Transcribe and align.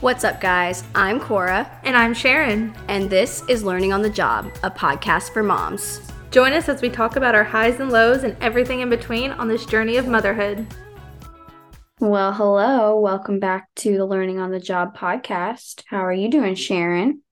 What's 0.00 0.24
up, 0.24 0.40
guys? 0.40 0.84
I'm 0.94 1.18
Cora, 1.18 1.70
And 1.84 1.96
I'm 1.96 2.12
Sharon. 2.14 2.74
and 2.88 3.08
this 3.08 3.42
is 3.48 3.64
Learning 3.64 3.92
on 3.92 4.02
the 4.02 4.10
Job, 4.10 4.52
a 4.62 4.70
podcast 4.70 5.32
for 5.32 5.42
moms. 5.42 6.00
Join 6.30 6.52
us 6.52 6.68
as 6.68 6.82
we 6.82 6.90
talk 6.90 7.16
about 7.16 7.34
our 7.34 7.44
highs 7.44 7.80
and 7.80 7.90
lows 7.90 8.22
and 8.24 8.36
everything 8.42 8.80
in 8.80 8.90
between 8.90 9.30
on 9.32 9.48
this 9.48 9.64
journey 9.64 9.96
of 9.96 10.06
motherhood. 10.06 10.66
Well, 11.98 12.32
hello. 12.32 13.00
Welcome 13.00 13.40
back 13.40 13.68
to 13.76 13.96
the 13.96 14.04
Learning 14.04 14.38
on 14.38 14.50
the 14.50 14.60
Job 14.60 14.96
podcast. 14.96 15.82
How 15.86 16.04
are 16.04 16.12
you 16.12 16.30
doing, 16.30 16.54
Sharon? 16.54 17.22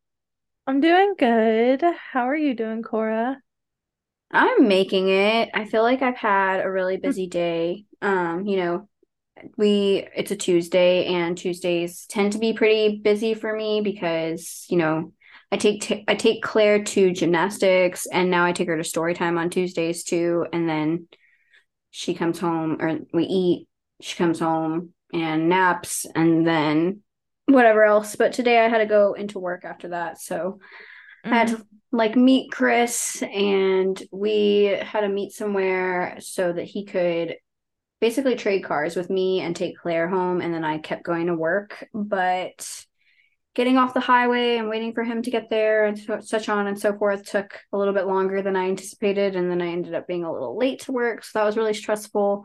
I'm 0.66 0.80
doing 0.80 1.14
good. 1.18 1.82
How 2.12 2.28
are 2.28 2.36
you 2.36 2.54
doing, 2.54 2.82
Cora? 2.82 3.40
I'm 4.30 4.66
making 4.66 5.10
it. 5.10 5.50
I 5.52 5.66
feel 5.66 5.82
like 5.82 6.00
I've 6.00 6.16
had 6.16 6.60
a 6.64 6.70
really 6.70 6.96
busy 6.96 7.26
day. 7.26 7.84
Um, 8.00 8.46
you 8.46 8.56
know, 8.56 8.88
we 9.56 10.06
it's 10.14 10.30
a 10.30 10.36
Tuesday 10.36 11.06
and 11.06 11.36
Tuesdays 11.36 12.06
tend 12.06 12.32
to 12.32 12.38
be 12.38 12.52
pretty 12.52 12.98
busy 12.98 13.34
for 13.34 13.54
me 13.54 13.80
because, 13.80 14.66
you 14.68 14.78
know, 14.78 15.12
I 15.50 15.56
take 15.56 15.82
t- 15.82 16.04
I 16.08 16.14
take 16.14 16.42
Claire 16.42 16.82
to 16.82 17.12
gymnastics 17.12 18.06
and 18.06 18.30
now 18.30 18.44
I 18.44 18.52
take 18.52 18.68
her 18.68 18.76
to 18.76 18.84
story 18.84 19.14
time 19.14 19.38
on 19.38 19.50
Tuesdays 19.50 20.04
too 20.04 20.46
and 20.52 20.68
then 20.68 21.08
she 21.90 22.14
comes 22.14 22.40
home 22.40 22.78
or 22.80 22.98
we 23.12 23.24
eat, 23.24 23.68
she 24.00 24.16
comes 24.16 24.40
home 24.40 24.92
and 25.12 25.48
naps 25.48 26.06
and 26.14 26.46
then 26.46 27.02
whatever 27.46 27.84
else. 27.84 28.16
But 28.16 28.32
today 28.32 28.58
I 28.58 28.68
had 28.68 28.78
to 28.78 28.86
go 28.86 29.12
into 29.12 29.38
work 29.38 29.64
after 29.64 29.88
that. 29.88 30.20
So 30.20 30.58
I 31.24 31.28
had 31.28 31.48
mm-hmm. 31.48 31.56
to 31.56 31.66
like 31.92 32.16
meet 32.16 32.50
Chris 32.50 33.22
and 33.22 34.02
we 34.10 34.64
had 34.64 35.02
to 35.02 35.08
meet 35.08 35.32
somewhere 35.32 36.16
so 36.18 36.52
that 36.52 36.64
he 36.64 36.84
could 36.84 37.36
basically 38.00 38.34
trade 38.36 38.64
cars 38.64 38.96
with 38.96 39.10
me 39.10 39.40
and 39.40 39.54
take 39.56 39.78
Claire 39.78 40.08
home 40.08 40.40
and 40.40 40.52
then 40.52 40.64
I 40.64 40.78
kept 40.78 41.04
going 41.04 41.26
to 41.28 41.34
work. 41.34 41.86
But 41.94 42.84
getting 43.54 43.78
off 43.78 43.94
the 43.94 44.00
highway 44.00 44.56
and 44.56 44.68
waiting 44.68 44.92
for 44.92 45.04
him 45.04 45.22
to 45.22 45.30
get 45.30 45.48
there 45.48 45.84
and 45.86 45.96
so, 45.98 46.18
such 46.20 46.48
on 46.48 46.66
and 46.66 46.78
so 46.78 46.96
forth 46.98 47.24
took 47.24 47.60
a 47.72 47.78
little 47.78 47.94
bit 47.94 48.06
longer 48.06 48.42
than 48.42 48.56
I 48.56 48.68
anticipated 48.68 49.36
and 49.36 49.48
then 49.50 49.62
I 49.62 49.68
ended 49.68 49.94
up 49.94 50.08
being 50.08 50.24
a 50.24 50.32
little 50.32 50.58
late 50.58 50.80
to 50.80 50.92
work 50.92 51.24
so 51.24 51.38
that 51.38 51.44
was 51.44 51.56
really 51.56 51.74
stressful. 51.74 52.44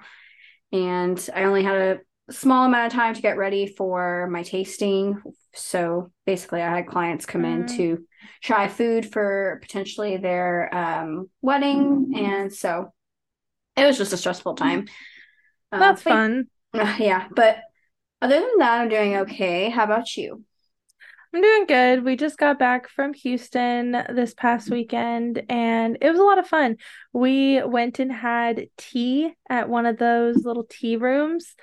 And 0.72 1.30
I 1.36 1.44
only 1.46 1.64
had 1.64 1.78
a 1.78 2.32
small 2.32 2.66
amount 2.66 2.88
of 2.88 2.94
time 2.94 3.16
to 3.16 3.22
get 3.24 3.38
ready 3.38 3.66
for 3.66 4.28
my 4.32 4.44
tasting. 4.44 5.20
So 5.56 6.12
basically 6.28 6.62
I 6.62 6.76
had 6.76 6.88
clients 6.88 7.26
come 7.26 7.44
in 7.44 7.64
Mm. 7.64 7.76
to 7.78 8.06
try 8.44 8.68
food 8.68 9.12
for 9.12 9.58
potentially 9.64 10.18
their 10.18 10.74
um, 10.74 11.30
wedding 11.42 12.14
and 12.16 12.54
so 12.54 12.94
it 13.76 13.86
was 13.86 13.98
just 13.98 14.14
a 14.14 14.18
stressful 14.18 14.56
time 14.56 14.86
Uh, 15.72 15.80
That's 15.80 16.04
but- 16.04 16.12
fun. 16.12 16.48
yeah, 16.74 17.28
but 17.32 17.58
other 18.22 18.40
than 18.40 18.58
that, 18.60 18.82
I'm 18.82 18.90
doing 18.90 19.16
okay. 19.18 19.70
How 19.70 19.86
about 19.86 20.16
you? 20.16 20.44
I'm 21.34 21.42
doing 21.42 21.66
good. 21.68 22.04
We 22.04 22.16
just 22.16 22.40
got 22.40 22.58
back 22.58 22.90
from 22.90 23.14
Houston 23.14 23.92
this 23.92 24.34
past 24.34 24.72
weekend 24.72 25.44
and 25.48 25.98
it 26.02 26.10
was 26.10 26.20
a 26.20 26.24
lot 26.24 26.40
of 26.40 26.48
fun. 26.48 26.78
We 27.14 27.62
went 27.64 28.00
and 28.00 28.12
had 28.12 28.68
tea 28.78 29.32
at 29.48 29.70
one 29.70 29.86
of 29.86 29.98
those 29.98 30.44
little 30.44 30.66
tea 30.68 30.96
rooms. 30.96 31.56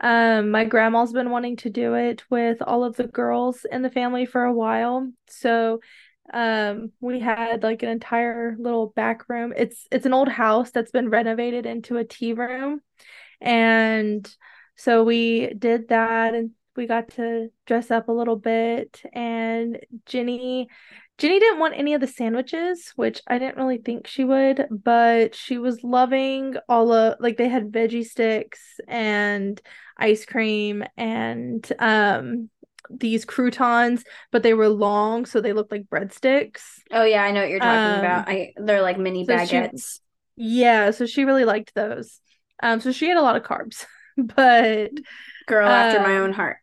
Um, 0.00 0.50
my 0.50 0.66
grandma's 0.66 1.12
been 1.12 1.30
wanting 1.30 1.56
to 1.58 1.70
do 1.70 1.94
it 1.94 2.22
with 2.28 2.60
all 2.60 2.84
of 2.84 2.96
the 2.96 3.06
girls 3.06 3.64
in 3.70 3.80
the 3.80 3.90
family 3.90 4.26
for 4.26 4.44
a 4.44 4.52
while. 4.52 5.10
So, 5.28 5.80
um, 6.32 6.92
we 7.00 7.20
had 7.20 7.62
like 7.62 7.82
an 7.82 7.88
entire 7.90 8.56
little 8.58 8.88
back 8.88 9.28
room. 9.28 9.52
It's 9.56 9.86
it's 9.90 10.06
an 10.06 10.14
old 10.14 10.28
house 10.28 10.70
that's 10.70 10.90
been 10.90 11.10
renovated 11.10 11.64
into 11.64 11.96
a 11.96 12.04
tea 12.04 12.32
room. 12.34 12.80
And 13.44 14.28
so 14.76 15.04
we 15.04 15.54
did 15.54 15.88
that 15.88 16.34
and 16.34 16.50
we 16.76 16.86
got 16.86 17.10
to 17.12 17.50
dress 17.66 17.92
up 17.92 18.08
a 18.08 18.12
little 18.12 18.34
bit 18.36 19.00
and 19.12 19.78
Ginny 20.06 20.68
Ginny 21.16 21.38
didn't 21.38 21.60
want 21.60 21.78
any 21.78 21.94
of 21.94 22.00
the 22.00 22.08
sandwiches, 22.08 22.92
which 22.96 23.20
I 23.28 23.38
didn't 23.38 23.56
really 23.56 23.78
think 23.78 24.08
she 24.08 24.24
would, 24.24 24.66
but 24.68 25.36
she 25.36 25.58
was 25.58 25.84
loving 25.84 26.56
all 26.68 26.92
of 26.92 27.18
like 27.20 27.36
they 27.36 27.48
had 27.48 27.70
veggie 27.70 28.04
sticks 28.04 28.80
and 28.88 29.60
ice 29.96 30.24
cream 30.26 30.82
and 30.96 31.70
um 31.78 32.50
these 32.90 33.24
croutons, 33.24 34.02
but 34.32 34.42
they 34.42 34.54
were 34.54 34.68
long, 34.68 35.24
so 35.24 35.40
they 35.40 35.52
looked 35.52 35.70
like 35.70 35.84
breadsticks. 35.84 36.62
Oh 36.90 37.04
yeah, 37.04 37.22
I 37.22 37.30
know 37.30 37.40
what 37.42 37.50
you're 37.50 37.60
talking 37.60 37.92
Um, 37.94 37.98
about. 38.00 38.28
I 38.28 38.52
they're 38.56 38.82
like 38.82 38.98
mini 38.98 39.24
so 39.24 39.38
she- 39.46 39.54
baguettes. 39.56 40.00
Yeah, 40.36 40.90
so 40.90 41.06
she 41.06 41.24
really 41.24 41.44
liked 41.44 41.74
those. 41.76 42.20
Um, 42.62 42.80
so 42.80 42.92
she 42.92 43.08
had 43.08 43.16
a 43.16 43.22
lot 43.22 43.36
of 43.36 43.42
carbs, 43.42 43.84
but 44.16 44.92
Girl 45.46 45.68
after 45.68 46.00
my 46.00 46.16
um, 46.16 46.24
own 46.24 46.32
heart, 46.32 46.58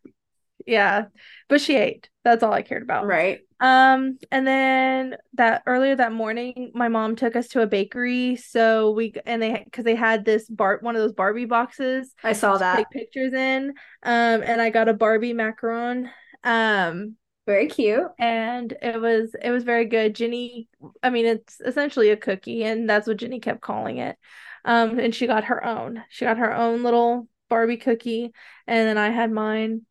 yeah, 0.65 1.05
but 1.49 1.61
she 1.61 1.75
ate. 1.75 2.09
That's 2.23 2.43
all 2.43 2.53
I 2.53 2.61
cared 2.61 2.83
about. 2.83 3.05
right? 3.05 3.39
Um, 3.59 4.17
and 4.31 4.47
then 4.47 5.17
that 5.33 5.61
earlier 5.67 5.95
that 5.95 6.11
morning, 6.11 6.71
my 6.73 6.87
mom 6.87 7.15
took 7.15 7.35
us 7.35 7.47
to 7.49 7.61
a 7.61 7.67
bakery. 7.67 8.35
So 8.37 8.91
we 8.91 9.13
and 9.25 9.41
they 9.41 9.61
because 9.63 9.85
they 9.85 9.95
had 9.95 10.25
this 10.25 10.49
bar 10.49 10.79
one 10.81 10.95
of 10.95 11.01
those 11.01 11.13
Barbie 11.13 11.45
boxes 11.45 12.13
I 12.23 12.33
saw 12.33 12.57
that. 12.57 12.77
take 12.77 12.89
pictures 12.89 13.33
in. 13.33 13.69
Um, 14.03 14.43
and 14.43 14.61
I 14.61 14.71
got 14.71 14.89
a 14.89 14.93
Barbie 14.93 15.33
macaron. 15.33 16.09
Um, 16.43 17.17
Very 17.45 17.67
cute. 17.67 18.07
and 18.17 18.71
it 18.81 18.99
was 18.99 19.35
it 19.41 19.51
was 19.51 19.63
very 19.63 19.85
good. 19.85 20.15
Ginny, 20.15 20.67
I 21.03 21.09
mean, 21.11 21.25
it's 21.25 21.59
essentially 21.61 22.09
a 22.09 22.17
cookie, 22.17 22.63
and 22.63 22.89
that's 22.89 23.07
what 23.07 23.17
Ginny 23.17 23.39
kept 23.39 23.61
calling 23.61 23.97
it. 23.97 24.17
Um, 24.63 24.99
and 24.99 25.13
she 25.13 25.27
got 25.27 25.45
her 25.45 25.65
own. 25.65 26.03
She 26.09 26.25
got 26.25 26.37
her 26.37 26.55
own 26.55 26.83
little 26.83 27.27
Barbie 27.49 27.77
cookie, 27.77 28.31
and 28.67 28.87
then 28.87 28.97
I 28.97 29.09
had 29.09 29.31
mine. 29.31 29.85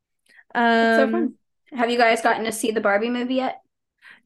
So 0.54 0.60
Um, 0.60 1.12
fun. 1.12 1.34
Have 1.72 1.90
you 1.90 1.98
guys 1.98 2.22
gotten 2.22 2.44
to 2.44 2.52
see 2.52 2.70
the 2.70 2.80
Barbie 2.80 3.10
movie 3.10 3.36
yet? 3.36 3.60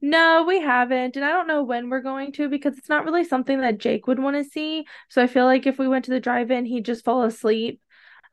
No, 0.01 0.43
we 0.47 0.59
haven't. 0.61 1.15
And 1.15 1.25
I 1.25 1.29
don't 1.29 1.47
know 1.47 1.63
when 1.63 1.89
we're 1.89 2.01
going 2.01 2.31
to 2.33 2.49
because 2.49 2.77
it's 2.77 2.89
not 2.89 3.05
really 3.05 3.23
something 3.23 3.61
that 3.61 3.77
Jake 3.77 4.07
would 4.07 4.19
want 4.19 4.35
to 4.35 4.43
see. 4.43 4.85
So 5.09 5.21
I 5.21 5.27
feel 5.27 5.45
like 5.45 5.65
if 5.65 5.77
we 5.77 5.87
went 5.87 6.05
to 6.05 6.11
the 6.11 6.19
drive-in, 6.19 6.65
he'd 6.65 6.85
just 6.85 7.05
fall 7.05 7.23
asleep. 7.23 7.81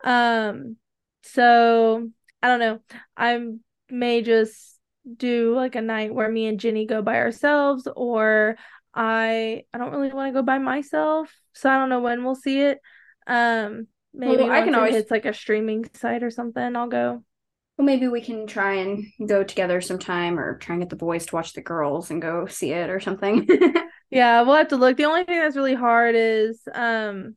Um, 0.04 0.76
so 1.22 2.10
I 2.42 2.48
don't 2.48 2.60
know. 2.60 2.80
I 3.16 3.38
may 3.90 4.22
just 4.22 4.78
do 5.16 5.54
like 5.54 5.74
a 5.74 5.80
night 5.80 6.14
where 6.14 6.28
me 6.28 6.46
and 6.46 6.60
Ginny 6.60 6.86
go 6.86 7.02
by 7.02 7.16
ourselves, 7.16 7.86
or 7.94 8.56
I 8.94 9.64
I 9.72 9.78
don't 9.78 9.92
really 9.92 10.12
want 10.12 10.28
to 10.28 10.38
go 10.38 10.42
by 10.42 10.58
myself. 10.58 11.32
So 11.54 11.70
I 11.70 11.78
don't 11.78 11.88
know 11.88 12.00
when 12.00 12.24
we'll 12.24 12.34
see 12.34 12.60
it. 12.60 12.78
Um, 13.26 13.86
maybe 14.12 14.42
I 14.44 14.62
can 14.62 14.74
always- 14.74 14.94
hits 14.94 15.10
like 15.10 15.24
a 15.26 15.34
streaming 15.34 15.86
site 15.94 16.22
or 16.22 16.30
something, 16.30 16.76
I'll 16.76 16.88
go. 16.88 17.24
Well, 17.78 17.86
maybe 17.86 18.06
we 18.06 18.20
can 18.20 18.46
try 18.46 18.74
and 18.74 19.06
go 19.26 19.42
together 19.42 19.80
sometime, 19.80 20.38
or 20.38 20.58
try 20.58 20.74
and 20.74 20.82
get 20.82 20.90
the 20.90 20.96
boys 20.96 21.24
to 21.26 21.34
watch 21.34 21.54
the 21.54 21.62
girls 21.62 22.10
and 22.10 22.20
go 22.20 22.46
see 22.46 22.70
it 22.72 22.90
or 22.90 23.00
something. 23.00 23.46
Yeah, 24.10 24.42
we'll 24.42 24.56
have 24.56 24.68
to 24.68 24.76
look. 24.76 24.98
The 24.98 25.06
only 25.06 25.24
thing 25.24 25.40
that's 25.40 25.56
really 25.56 25.74
hard 25.74 26.14
is 26.14 26.60
um 26.74 27.34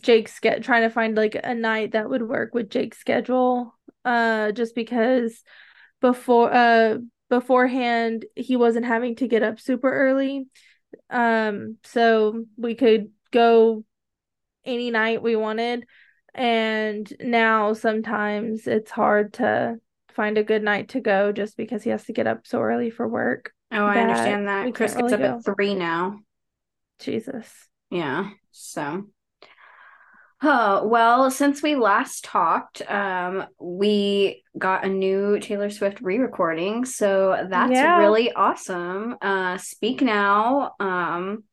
Jake's 0.00 0.40
get 0.40 0.64
trying 0.64 0.82
to 0.82 0.90
find 0.90 1.16
like 1.16 1.36
a 1.42 1.54
night 1.54 1.92
that 1.92 2.10
would 2.10 2.28
work 2.28 2.54
with 2.54 2.70
Jake's 2.70 2.98
schedule. 2.98 3.78
Uh 4.04 4.50
just 4.50 4.74
because 4.74 5.42
before 6.00 6.52
uh 6.52 6.98
beforehand 7.30 8.24
he 8.34 8.56
wasn't 8.56 8.84
having 8.86 9.14
to 9.16 9.28
get 9.28 9.44
up 9.44 9.60
super 9.60 9.92
early. 9.92 10.48
Um 11.10 11.78
so 11.84 12.44
we 12.56 12.74
could 12.74 13.10
go 13.30 13.84
any 14.64 14.90
night 14.90 15.22
we 15.22 15.36
wanted. 15.36 15.84
And 16.34 17.12
now 17.20 17.74
sometimes 17.74 18.66
it's 18.66 18.90
hard 18.90 19.34
to 19.34 19.76
find 20.14 20.38
a 20.38 20.44
good 20.44 20.62
night 20.62 20.90
to 20.90 21.00
go 21.00 21.32
just 21.32 21.56
because 21.56 21.82
he 21.82 21.90
has 21.90 22.04
to 22.04 22.12
get 22.12 22.26
up 22.26 22.46
so 22.46 22.60
early 22.60 22.90
for 22.90 23.06
work. 23.08 23.52
oh, 23.70 23.84
I 23.84 24.00
understand 24.00 24.48
that. 24.48 24.74
Chris 24.74 24.94
gets 24.94 25.12
really 25.12 25.24
up 25.24 25.38
at 25.38 25.44
three 25.44 25.74
now. 25.74 26.20
Jesus. 26.98 27.50
Yeah, 27.90 28.30
so. 28.50 29.04
Oh, 30.44 30.84
well, 30.86 31.30
since 31.30 31.62
we 31.62 31.76
last 31.76 32.24
talked, 32.24 32.82
um, 32.90 33.46
we 33.60 34.42
got 34.58 34.84
a 34.84 34.88
new 34.88 35.38
Taylor 35.38 35.70
Swift 35.70 36.00
re-recording, 36.00 36.84
so 36.84 37.46
that's 37.48 37.70
Yeah. 37.70 37.98
really 37.98 38.32
awesome. 38.32 39.16
Uh, 39.22 39.56
Speak 39.58 40.02
Now, 40.02 40.74
um, 40.80 41.44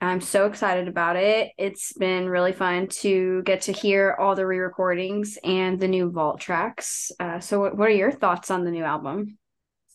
I'm 0.00 0.20
so 0.20 0.46
excited 0.46 0.88
about 0.88 1.16
it. 1.16 1.52
It's 1.56 1.94
been 1.94 2.28
really 2.28 2.52
fun 2.52 2.88
to 3.00 3.42
get 3.44 3.62
to 3.62 3.72
hear 3.72 4.14
all 4.18 4.34
the 4.34 4.46
re-recordings 4.46 5.38
and 5.42 5.80
the 5.80 5.88
new 5.88 6.10
vault 6.10 6.38
tracks. 6.38 7.10
Uh, 7.18 7.40
so 7.40 7.70
what 7.70 7.88
are 7.88 7.90
your 7.90 8.12
thoughts 8.12 8.50
on 8.50 8.64
the 8.64 8.70
new 8.70 8.84
album? 8.84 9.38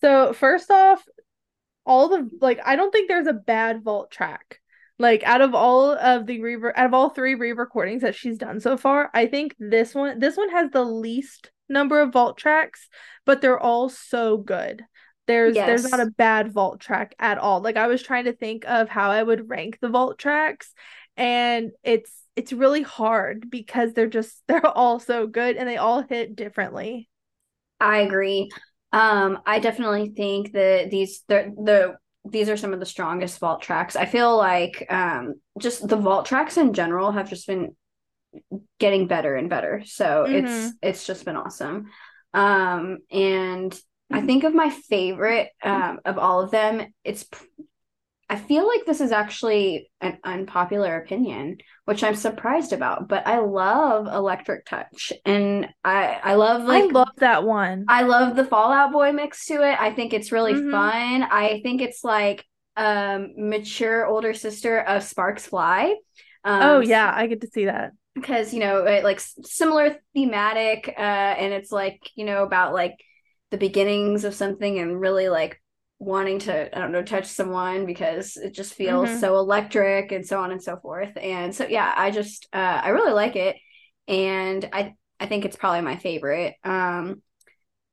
So 0.02 0.34
first 0.34 0.72
off, 0.72 1.04
all 1.86 2.10
the 2.10 2.30
like 2.42 2.60
I 2.66 2.76
don't 2.76 2.92
think 2.92 3.08
there's 3.08 3.28
a 3.28 3.34
bad 3.34 3.84
vault 3.84 4.10
track. 4.10 4.60
Like 5.00 5.24
out 5.24 5.42
of 5.42 5.56
all 5.56 5.92
of 5.92 6.28
the 6.28 6.42
re 6.42 6.56
out 6.76 6.86
of 6.86 6.94
all 6.94 7.10
three 7.10 7.36
re-recordings 7.36 8.04
that 8.04 8.16
she's 8.16 8.38
done 8.38 8.60
so 8.60 8.78
far, 8.78 9.10
I 9.14 9.26
think 9.26 9.56
this 9.60 9.96
one 9.96 10.20
this 10.20 10.38
one 10.38 10.50
has 10.50 10.70
the 10.72 10.84
least 10.84 11.52
number 11.68 12.00
of 12.00 12.14
vault 12.14 12.38
tracks, 12.38 12.88
but 13.26 13.42
they're 13.42 13.60
all 13.60 13.90
so 13.90 14.38
good. 14.38 14.84
There's 15.26 15.56
there's 15.56 15.90
not 15.90 16.00
a 16.00 16.12
bad 16.12 16.52
vault 16.52 16.80
track 16.80 17.16
at 17.18 17.38
all. 17.38 17.62
Like 17.62 17.78
I 17.78 17.88
was 17.88 18.04
trying 18.04 18.26
to 18.26 18.34
think 18.34 18.66
of 18.68 18.90
how 18.90 19.10
I 19.10 19.24
would 19.24 19.50
rank 19.50 19.80
the 19.82 19.90
vault 19.90 20.20
tracks 20.20 20.74
and 21.18 21.72
it's 21.84 22.12
it's 22.36 22.54
really 22.54 22.82
hard 22.82 23.50
because 23.50 23.94
they're 23.94 24.08
just 24.08 24.42
they're 24.48 24.66
all 24.66 25.00
so 25.00 25.28
good 25.28 25.56
and 25.56 25.68
they 25.68 25.78
all 25.78 26.02
hit 26.02 26.36
differently. 26.36 27.10
I 27.80 28.00
agree. 28.00 28.50
Um, 28.92 29.40
I 29.46 29.60
definitely 29.60 30.14
think 30.16 30.54
that 30.54 30.90
these 30.92 31.24
the 31.28 31.54
the 31.58 31.96
these 32.26 32.50
are 32.50 32.58
some 32.58 32.74
of 32.74 32.80
the 32.80 32.86
strongest 32.86 33.40
vault 33.40 33.62
tracks. 33.62 33.96
I 33.96 34.06
feel 34.06 34.36
like 34.38 34.86
um 34.90 35.36
just 35.60 35.88
the 35.88 35.98
vault 35.98 36.26
tracks 36.26 36.58
in 36.58 36.74
general 36.74 37.12
have 37.12 37.30
just 37.30 37.48
been 37.48 37.76
getting 38.80 39.08
better 39.08 39.36
and 39.36 39.50
better. 39.50 39.84
So 39.86 40.26
mm-hmm. 40.28 40.46
it's 40.46 40.74
it's 40.82 41.06
just 41.06 41.26
been 41.26 41.36
awesome. 41.36 41.88
Um 42.34 43.00
and 43.12 43.78
I 44.12 44.22
think 44.22 44.44
of 44.44 44.54
my 44.54 44.70
favorite 44.70 45.50
um 45.62 46.00
of 46.06 46.18
all 46.18 46.42
of 46.42 46.52
them, 46.52 46.94
it's 47.04 47.26
I 48.30 48.38
feel 48.38 48.68
like 48.68 48.86
this 48.86 49.02
is 49.02 49.12
actually 49.12 49.92
an 50.02 50.18
unpopular 50.24 50.98
opinion, 50.98 51.58
which 51.86 52.04
I'm 52.04 52.16
surprised 52.16 52.74
about, 52.74 53.08
but 53.08 53.28
I 53.28 53.40
love 53.40 54.08
Electric 54.08 54.66
Touch 54.66 55.12
and 55.26 55.68
I 55.84 56.20
I 56.24 56.36
love 56.36 56.64
like 56.64 56.84
I 56.84 56.88
love 56.88 57.10
that 57.18 57.44
one. 57.44 57.86
I 57.88 58.04
love 58.04 58.36
the 58.36 58.46
Fall 58.46 58.72
Out 58.72 58.92
Boy 58.92 59.12
mix 59.12 59.46
to 59.48 59.56
it. 59.56 59.80
I 59.80 59.92
think 59.92 60.14
it's 60.14 60.32
really 60.32 60.54
mm-hmm. 60.54 60.72
fun. 60.72 61.24
I 61.24 61.60
think 61.64 61.82
it's 61.82 62.04
like 62.04 62.46
um 62.76 63.34
mature 63.38 64.06
older 64.06 64.34
sister 64.34 64.80
of 64.80 65.04
Sparks 65.04 65.46
Fly. 65.46 65.96
Um, 66.44 66.62
oh 66.62 66.80
yeah, 66.80 67.12
I 67.14 67.28
get 67.28 67.42
to 67.42 67.48
see 67.48 67.66
that 67.66 67.92
because 68.16 68.54
you 68.54 68.60
know 68.60 68.86
it, 68.86 69.04
like 69.04 69.20
similar 69.20 69.98
thematic 70.14 70.94
uh 70.98 71.02
and 71.02 71.54
it's 71.54 71.72
like 71.72 72.00
you 72.16 72.26
know 72.26 72.44
about 72.44 72.74
like 72.74 72.96
the 73.52 73.58
beginnings 73.58 74.24
of 74.24 74.34
something 74.34 74.80
and 74.80 75.00
really 75.00 75.30
like 75.30 75.62
wanting 76.04 76.40
to 76.40 76.76
i 76.76 76.80
don't 76.80 76.92
know 76.92 77.04
touch 77.04 77.26
someone 77.26 77.86
because 77.86 78.38
it 78.38 78.54
just 78.54 78.74
feels 78.74 79.10
mm-hmm. 79.10 79.20
so 79.20 79.38
electric 79.38 80.12
and 80.12 80.26
so 80.26 80.40
on 80.40 80.52
and 80.52 80.62
so 80.62 80.78
forth. 80.78 81.12
And 81.18 81.56
so 81.56 81.68
yeah 81.68 81.94
i 81.96 82.12
just 82.12 82.48
uh, 82.54 82.82
i 82.84 82.90
really 82.90 83.14
like 83.14 83.36
it. 83.36 83.58
And 84.08 84.68
i 84.74 84.94
i 85.20 85.26
think 85.26 85.46
it's 85.46 85.56
probably 85.56 85.82
my 85.82 85.96
favorite. 85.96 86.56
Um 86.64 87.22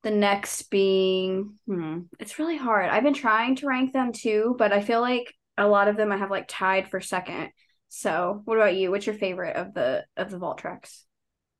the 0.03 0.11
next 0.11 0.62
being 0.71 1.55
hmm, 1.67 2.01
it's 2.19 2.39
really 2.39 2.57
hard. 2.57 2.89
I've 2.89 3.03
been 3.03 3.15
trying 3.15 3.57
to 3.57 3.67
rank 3.67 3.93
them 3.93 4.12
too 4.12 4.55
but 4.59 4.73
i 4.73 4.81
feel 4.81 5.01
like 5.01 5.33
a 5.59 5.69
lot 5.69 5.89
of 5.89 5.97
them 5.97 6.12
i 6.12 6.17
have 6.17 6.31
like 6.31 6.47
tied 6.49 6.89
for 6.89 7.01
second. 7.01 7.51
So 7.89 8.43
what 8.45 8.57
about 8.57 8.77
you? 8.77 8.91
What's 8.91 9.07
your 9.07 9.17
favorite 9.17 9.57
of 9.57 9.75
the 9.75 10.05
of 10.17 10.31
the 10.31 10.39
vault 10.39 10.59
tracks? 10.59 11.05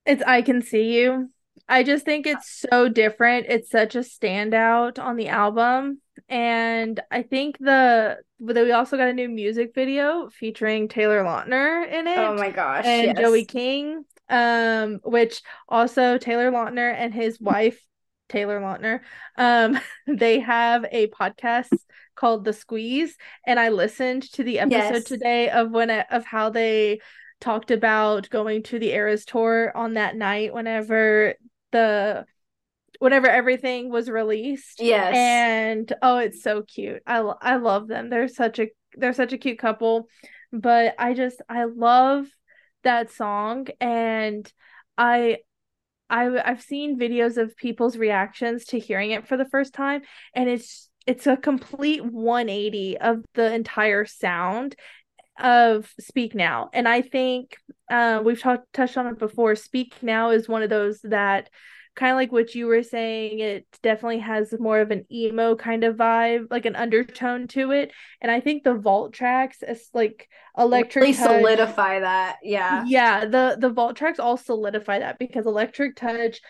It's 0.07 0.23
i 0.23 0.43
can 0.43 0.63
see 0.63 0.99
you 0.99 1.31
I 1.71 1.85
just 1.85 2.05
think 2.05 2.27
it's 2.27 2.65
so 2.69 2.89
different. 2.89 3.47
It's 3.49 3.71
such 3.71 3.95
a 3.95 4.01
standout 4.01 4.99
on 4.99 5.17
the 5.17 5.29
album 5.29 6.01
and 6.31 7.01
I 7.11 7.23
think 7.23 7.59
the 7.59 8.19
we 8.39 8.73
also 8.73 8.97
got 8.97 9.09
a 9.09 9.13
new 9.13 9.29
music 9.29 9.73
video 9.75 10.29
featuring 10.31 10.89
Taylor 10.89 11.23
Lautner 11.25 11.91
in 11.91 12.07
it. 12.07 12.19
Oh 12.19 12.35
my 12.37 12.51
gosh! 12.51 12.85
And 12.87 13.09
yes. 13.09 13.19
Joey 13.19 13.45
King, 13.45 14.05
um, 14.29 15.01
which 15.05 15.43
also 15.69 16.17
Taylor 16.19 16.51
Lautner 16.53 16.95
and 16.97 17.13
his 17.13 17.41
wife 17.41 17.85
Taylor 18.29 18.61
Lautner, 18.61 19.01
um, 19.37 19.79
they 20.07 20.39
have 20.39 20.87
a 20.91 21.09
podcast 21.09 21.77
called 22.15 22.45
The 22.45 22.53
Squeeze, 22.53 23.17
and 23.45 23.59
I 23.59 23.71
listened 23.71 24.23
to 24.33 24.45
the 24.45 24.61
episode 24.61 24.95
yes. 24.95 25.05
today 25.05 25.51
of 25.51 25.73
when 25.73 25.91
of 25.91 26.25
how 26.25 26.51
they 26.51 27.01
talked 27.41 27.71
about 27.71 28.31
going 28.31 28.63
to 28.63 28.79
the 28.79 28.93
Eras 28.93 29.25
tour 29.25 29.73
on 29.75 29.95
that 29.95 30.15
night 30.15 30.55
whenever 30.55 31.35
the 31.73 32.25
whenever 32.99 33.29
everything 33.29 33.91
was 33.91 34.09
released. 34.09 34.81
Yes. 34.81 35.15
And 35.17 35.93
oh, 36.03 36.19
it's 36.19 36.43
so 36.43 36.63
cute. 36.63 37.03
I 37.07 37.19
I 37.19 37.57
love 37.57 37.89
them. 37.89 38.11
They're 38.11 38.29
such 38.29 38.59
a 38.59 38.69
they're 38.95 39.13
such 39.13 39.33
a 39.33 39.39
cute 39.39 39.59
couple. 39.59 40.09
But 40.53 40.95
I 40.99 41.15
just 41.15 41.41
I 41.49 41.65
love 41.65 42.27
that 42.83 43.11
song 43.11 43.67
and 43.81 44.51
I 44.97 45.39
I 46.09 46.29
I've 46.45 46.63
seen 46.63 46.99
videos 46.99 47.37
of 47.37 47.57
people's 47.57 47.97
reactions 47.97 48.65
to 48.67 48.79
hearing 48.79 49.13
it 49.13 49.27
for 49.29 49.37
the 49.37 49.45
first 49.45 49.75
time 49.75 50.03
and 50.35 50.49
it's 50.49 50.89
it's 51.07 51.27
a 51.27 51.37
complete 51.37 52.05
180 52.05 52.99
of 52.99 53.25
the 53.35 53.53
entire 53.53 54.05
sound 54.05 54.77
of 55.41 55.93
Speak 55.99 56.35
Now. 56.35 56.71
And 56.73 56.89
I 56.89 57.03
think 57.03 57.57
uh, 57.91 58.23
we've 58.25 58.41
talked 58.41 58.73
touched 58.73 58.97
on 58.97 59.07
it 59.07 59.19
before. 59.19 59.57
Speak 59.57 59.95
Now 60.03 60.31
is 60.31 60.49
one 60.49 60.63
of 60.63 60.71
those 60.71 61.01
that 61.03 61.51
kind 61.97 62.13
of 62.13 62.17
like 62.17 62.33
what 62.33 62.55
you 62.55 62.67
were 62.67 62.83
saying 62.83 63.41
it 63.41 63.67
definitely 63.83 64.21
has 64.21 64.55
more 64.59 64.81
of 64.81 64.91
an 64.91 65.05
emo 65.13 65.57
kind 65.57 65.85
of 65.85 65.97
vibe 65.97 66.47
like 66.51 66.65
an 66.65 66.77
undertone 66.77 67.49
to 67.49 67.73
it 67.73 67.91
and 68.21 68.31
i 68.31 68.41
think 68.41 68.63
the 68.63 68.75
vault 68.75 69.13
tracks 69.13 69.63
is 69.67 69.89
like 69.93 70.29
electric 70.57 71.03
really 71.03 71.15
touch, 71.15 71.27
solidify 71.27 72.01
that 72.01 72.37
yeah 72.43 72.85
yeah 72.87 73.25
the 73.25 73.57
the 73.61 73.69
vault 73.71 73.97
tracks 73.97 74.19
all 74.19 74.37
solidify 74.37 75.01
that 75.01 75.19
because 75.19 75.47
electric 75.47 75.97
touch 75.97 76.41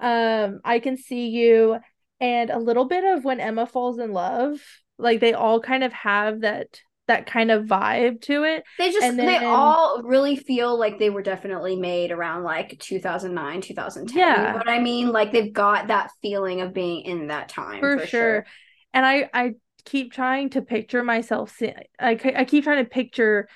um 0.00 0.60
i 0.64 0.78
can 0.78 0.96
see 0.96 1.28
you 1.28 1.78
and 2.20 2.50
a 2.50 2.58
little 2.58 2.84
bit 2.84 3.04
of 3.04 3.24
when 3.24 3.40
emma 3.40 3.66
falls 3.66 3.98
in 3.98 4.12
love 4.12 4.60
like 4.98 5.20
they 5.20 5.32
all 5.32 5.60
kind 5.60 5.82
of 5.82 5.92
have 5.92 6.42
that 6.42 6.80
that 7.10 7.26
kind 7.26 7.50
of 7.50 7.64
vibe 7.64 8.22
to 8.22 8.44
it. 8.44 8.62
They 8.78 8.92
just 8.92 9.00
then, 9.00 9.16
they 9.16 9.44
all 9.44 10.00
really 10.04 10.36
feel 10.36 10.78
like 10.78 10.98
they 11.00 11.10
were 11.10 11.22
definitely 11.22 11.74
made 11.74 12.12
around 12.12 12.44
like 12.44 12.78
2009, 12.78 13.60
2010. 13.60 14.16
Yeah. 14.16 14.36
You 14.36 14.48
know 14.52 14.58
what 14.58 14.68
I 14.68 14.78
mean? 14.78 15.10
Like 15.10 15.32
they've 15.32 15.52
got 15.52 15.88
that 15.88 16.12
feeling 16.22 16.60
of 16.60 16.72
being 16.72 17.02
in 17.02 17.26
that 17.26 17.48
time 17.48 17.80
for, 17.80 17.98
for 17.98 18.06
sure. 18.06 18.20
sure. 18.20 18.46
And 18.94 19.04
I 19.04 19.28
I 19.34 19.54
keep 19.84 20.12
trying 20.12 20.50
to 20.50 20.62
picture 20.62 21.02
myself 21.02 21.60
I 21.98 22.18
I 22.36 22.44
keep 22.44 22.64
trying 22.64 22.84
to 22.84 22.88
picture 22.90 23.48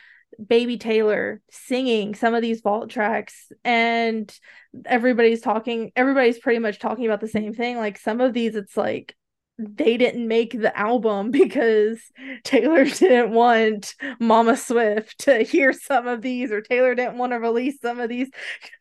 baby 0.45 0.77
Taylor 0.77 1.41
singing 1.51 2.17
some 2.17 2.35
of 2.35 2.43
these 2.43 2.61
vault 2.61 2.91
tracks 2.91 3.53
and 3.65 4.37
everybody's 4.85 5.41
talking 5.41 5.93
everybody's 5.95 6.41
pretty 6.41 6.59
much 6.59 6.81
talking 6.81 7.07
about 7.07 7.21
the 7.21 7.29
same 7.29 7.53
thing 7.53 7.77
like 7.77 7.99
some 7.99 8.21
of 8.21 8.33
these 8.33 8.57
it's 8.57 8.77
like 8.77 9.15
they 9.59 9.97
didn't 9.97 10.27
make 10.27 10.53
the 10.61 10.77
album 10.77 11.31
because 11.31 12.01
Taylor 12.43 12.85
didn't 12.85 13.33
want 13.33 13.95
Mama 14.19 14.57
Swift 14.57 15.19
to 15.21 15.43
hear 15.43 15.73
some 15.73 16.07
of 16.07 16.23
these 16.23 16.51
or 16.51 16.61
Taylor 16.61 16.95
didn't 16.95 17.19
want 17.19 17.33
to 17.33 17.39
release 17.39 17.81
some 17.81 18.01
of 18.01 18.09
these 18.09 18.31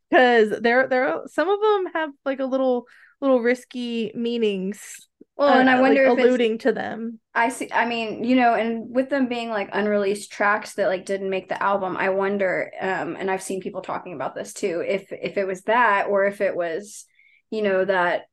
because 0.10 0.60
there 0.62 0.88
there 0.88 1.22
some 1.28 1.50
of 1.50 1.60
them 1.60 1.94
have 1.94 2.10
like 2.26 2.40
a 2.40 2.46
little 2.46 2.86
little 3.22 3.42
risky 3.42 4.12
meanings 4.16 5.08
well 5.38 5.50
uh, 5.50 5.60
and 5.60 5.70
i 5.70 5.80
wonder 5.80 6.10
like, 6.10 6.20
alluding 6.20 6.58
to 6.58 6.72
them. 6.72 7.20
I 7.34 7.50
see 7.50 7.70
i 7.72 7.86
mean 7.86 8.24
you 8.24 8.36
know 8.36 8.54
and 8.54 8.94
with 8.94 9.10
them 9.10 9.28
being 9.28 9.50
like 9.50 9.70
unreleased 9.72 10.32
tracks 10.32 10.74
that 10.76 10.88
like 10.88 11.06
didn't 11.06 11.30
make 11.30 11.50
the 11.50 11.62
album 11.62 11.96
i 11.98 12.10
wonder 12.10 12.72
um 12.80 13.16
and 13.18 13.32
i've 13.32 13.42
seen 13.42 13.62
people 13.62 13.82
talking 13.82 14.14
about 14.14 14.36
this 14.36 14.54
too 14.54 14.84
if 14.86 15.12
if 15.12 15.38
it 15.38 15.48
was 15.48 15.62
that 15.64 16.08
or 16.10 16.26
if 16.26 16.42
it 16.42 16.56
was 16.56 17.06
you 17.50 17.62
know 17.62 17.86
that 17.86 18.24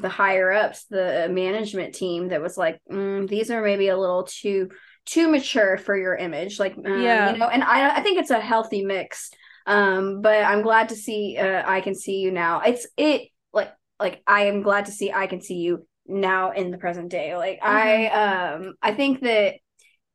the 0.00 0.08
higher 0.08 0.52
ups, 0.52 0.84
the 0.84 1.28
management 1.30 1.94
team 1.94 2.28
that 2.28 2.42
was 2.42 2.56
like, 2.56 2.80
mm, 2.90 3.28
these 3.28 3.50
are 3.50 3.62
maybe 3.62 3.88
a 3.88 3.98
little 3.98 4.24
too 4.24 4.70
too 5.04 5.28
mature 5.28 5.78
for 5.78 5.96
your 5.96 6.14
image, 6.14 6.58
like 6.58 6.76
um, 6.76 7.02
yeah, 7.02 7.32
you 7.32 7.38
know. 7.38 7.48
And 7.48 7.62
I 7.62 7.96
I 7.96 8.00
think 8.02 8.18
it's 8.18 8.30
a 8.30 8.40
healthy 8.40 8.84
mix. 8.84 9.30
Um, 9.66 10.22
but 10.22 10.44
I'm 10.44 10.62
glad 10.62 10.88
to 10.88 10.96
see 10.96 11.36
uh, 11.36 11.62
I 11.64 11.80
can 11.80 11.94
see 11.94 12.18
you 12.18 12.30
now. 12.30 12.60
It's 12.60 12.86
it 12.96 13.28
like 13.52 13.72
like 13.98 14.22
I 14.26 14.46
am 14.46 14.62
glad 14.62 14.86
to 14.86 14.92
see 14.92 15.12
I 15.12 15.26
can 15.26 15.40
see 15.40 15.56
you 15.56 15.86
now 16.06 16.52
in 16.52 16.70
the 16.70 16.78
present 16.78 17.10
day. 17.10 17.36
Like 17.36 17.60
mm-hmm. 17.60 17.68
I 17.68 18.54
um 18.54 18.74
I 18.82 18.92
think 18.92 19.20
that 19.20 19.54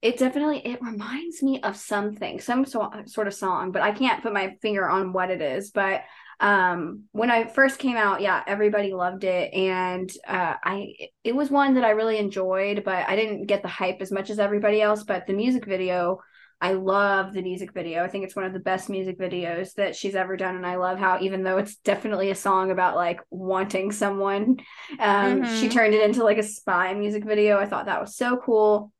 it 0.01 0.18
definitely 0.20 0.60
it 0.60 0.82
reminds 0.82 1.42
me 1.42 1.60
of 1.62 1.75
something 1.75 2.39
some 2.39 2.66
so, 2.66 2.92
sort 3.06 3.27
of 3.27 3.34
song 3.34 3.72
but 3.72 3.82
i 3.82 3.92
can't 3.92 4.22
put 4.22 4.34
my 4.34 4.56
finger 4.62 4.88
on 4.88 5.12
what 5.12 5.32
it 5.32 5.42
is 5.42 5.72
but 5.72 6.01
um 6.39 7.06
when 7.13 7.32
i 7.32 7.48
first 7.48 7.79
came 7.79 7.98
out 7.98 8.22
yeah 8.22 8.44
everybody 8.46 8.94
loved 8.94 9.24
it. 9.24 9.53
And 9.53 10.12
uh 10.27 10.56
i 10.63 10.94
it 11.24 11.36
was 11.36 11.50
one 11.50 11.74
that 11.75 11.84
i 11.84 11.91
really 11.91 12.17
enjoyed 12.17 12.84
but 12.84 13.10
i 13.10 13.15
didn't 13.15 13.48
get 13.48 13.63
the 13.63 13.67
hype 13.67 14.01
as 14.01 14.12
much 14.12 14.29
as 14.29 14.39
everybody 14.39 14.82
else. 14.82 15.03
But 15.03 15.25
the 15.25 15.34
music 15.34 15.65
video 15.65 16.20
i 16.60 16.74
love 16.74 17.34
the 17.34 17.41
music 17.41 17.72
video. 17.72 18.03
I 18.03 18.08
think 18.08 18.24
it's 18.24 18.36
one 18.36 18.46
of 18.46 18.53
the 18.53 18.60
best 18.60 18.89
music 18.89 19.20
videos 19.20 19.74
that 19.75 19.96
she's 19.96 20.15
ever 20.15 20.38
done. 20.38 20.56
And 20.56 20.65
i 20.65 20.75
love 20.75 21.00
how 21.00 21.20
even 21.22 21.44
though 21.44 21.58
it's 21.58 21.75
definitely 21.77 22.29
a 22.29 22.36
song 22.36 22.72
about 22.72 22.96
like 22.96 23.22
wanting 23.32 23.91
someone 23.91 24.58
um 25.00 25.41
mm-hmm. 25.41 25.60
she 25.60 25.70
turned 25.70 25.94
it 25.96 26.03
into 26.03 26.24
like 26.24 26.38
a 26.38 26.44
spy 26.44 26.94
music 26.94 27.25
video. 27.25 27.58
I 27.58 27.65
thought 27.65 27.88
that 27.88 28.01
was 28.01 28.15
so 28.15 28.38
cool. 28.38 28.91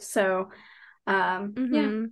So 0.00 0.50
um 1.06 1.52
mm-hmm. 1.52 1.74
yeah 1.74 2.06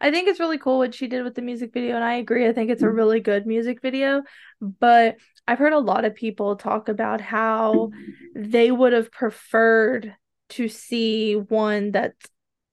I 0.00 0.10
think 0.10 0.28
it's 0.28 0.40
really 0.40 0.58
cool 0.58 0.78
what 0.78 0.94
she 0.94 1.06
did 1.06 1.24
with 1.24 1.34
the 1.34 1.42
music 1.42 1.72
video, 1.72 1.96
and 1.96 2.04
I 2.04 2.14
agree. 2.14 2.46
I 2.48 2.52
think 2.52 2.70
it's 2.70 2.82
a 2.82 2.86
mm-hmm. 2.86 2.96
really 2.96 3.20
good 3.20 3.46
music 3.46 3.80
video. 3.82 4.22
But 4.60 5.16
I've 5.46 5.58
heard 5.58 5.72
a 5.72 5.78
lot 5.78 6.04
of 6.04 6.14
people 6.14 6.56
talk 6.56 6.88
about 6.88 7.20
how 7.20 7.90
they 8.34 8.70
would 8.70 8.92
have 8.92 9.10
preferred 9.10 10.14
to 10.50 10.68
see 10.68 11.34
one 11.34 11.92
that's 11.92 12.26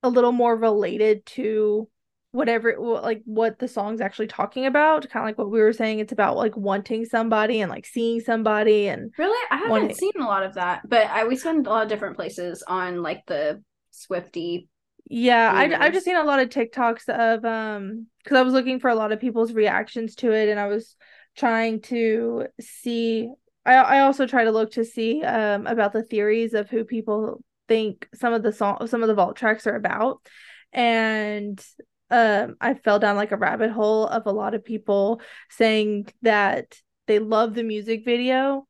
a 0.03 0.09
little 0.09 0.31
more 0.31 0.55
related 0.55 1.25
to 1.25 1.87
whatever 2.31 2.75
like 2.79 3.21
what 3.25 3.59
the 3.59 3.67
song's 3.67 3.99
actually 3.99 4.27
talking 4.27 4.65
about 4.65 5.09
kind 5.09 5.23
of 5.23 5.27
like 5.27 5.37
what 5.37 5.51
we 5.51 5.59
were 5.59 5.73
saying 5.73 5.99
it's 5.99 6.13
about 6.13 6.37
like 6.37 6.55
wanting 6.55 7.03
somebody 7.03 7.59
and 7.59 7.69
like 7.69 7.85
seeing 7.85 8.21
somebody 8.21 8.87
and 8.87 9.11
really 9.17 9.47
i 9.51 9.55
haven't 9.55 9.69
wanting... 9.69 9.95
seen 9.95 10.11
a 10.17 10.25
lot 10.25 10.43
of 10.43 10.53
that 10.53 10.81
but 10.87 11.07
i 11.07 11.25
we 11.25 11.35
spend 11.35 11.67
a 11.67 11.69
lot 11.69 11.83
of 11.83 11.89
different 11.89 12.15
places 12.15 12.63
on 12.67 13.03
like 13.03 13.21
the 13.27 13.61
swifty 13.91 14.69
yeah, 15.13 15.51
I 15.53 15.85
I've 15.85 15.91
just 15.91 16.05
seen 16.05 16.15
a 16.15 16.23
lot 16.23 16.39
of 16.39 16.47
TikToks 16.47 17.09
of 17.09 17.43
um 17.43 18.07
because 18.23 18.37
I 18.37 18.43
was 18.43 18.53
looking 18.53 18.79
for 18.79 18.89
a 18.89 18.95
lot 18.95 19.11
of 19.11 19.19
people's 19.19 19.51
reactions 19.51 20.15
to 20.15 20.31
it, 20.31 20.47
and 20.47 20.57
I 20.57 20.67
was 20.67 20.95
trying 21.35 21.81
to 21.81 22.45
see 22.61 23.29
I 23.65 23.73
I 23.75 23.99
also 23.99 24.25
try 24.25 24.45
to 24.45 24.51
look 24.51 24.71
to 24.71 24.85
see 24.85 25.21
um 25.21 25.67
about 25.67 25.91
the 25.91 26.03
theories 26.03 26.53
of 26.53 26.69
who 26.69 26.85
people 26.85 27.43
think 27.67 28.07
some 28.15 28.31
of 28.31 28.41
the 28.41 28.53
song 28.53 28.87
some 28.87 29.01
of 29.01 29.09
the 29.09 29.13
vault 29.13 29.35
tracks 29.35 29.67
are 29.67 29.75
about. 29.75 30.25
And 30.71 31.61
um 32.09 32.55
I 32.61 32.75
fell 32.75 32.97
down 32.97 33.17
like 33.17 33.33
a 33.33 33.37
rabbit 33.37 33.71
hole 33.71 34.07
of 34.07 34.27
a 34.27 34.31
lot 34.31 34.53
of 34.53 34.63
people 34.63 35.19
saying 35.49 36.07
that 36.21 36.79
they 37.07 37.19
love 37.19 37.53
the 37.53 37.63
music 37.63 38.05
video, 38.05 38.65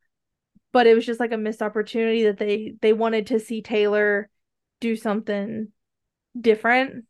but 0.74 0.88
it 0.88 0.95
was 0.95 1.05
just 1.05 1.19
like 1.19 1.33
a 1.33 1.38
missed 1.38 1.62
opportunity 1.62 2.24
that 2.24 2.39
they 2.39 2.74
they 2.81 2.93
wanted 2.93 3.27
to 3.27 3.39
see 3.39 3.62
Taylor 3.62 4.27
do 4.79 4.95
something 4.95 5.67
different. 6.39 7.05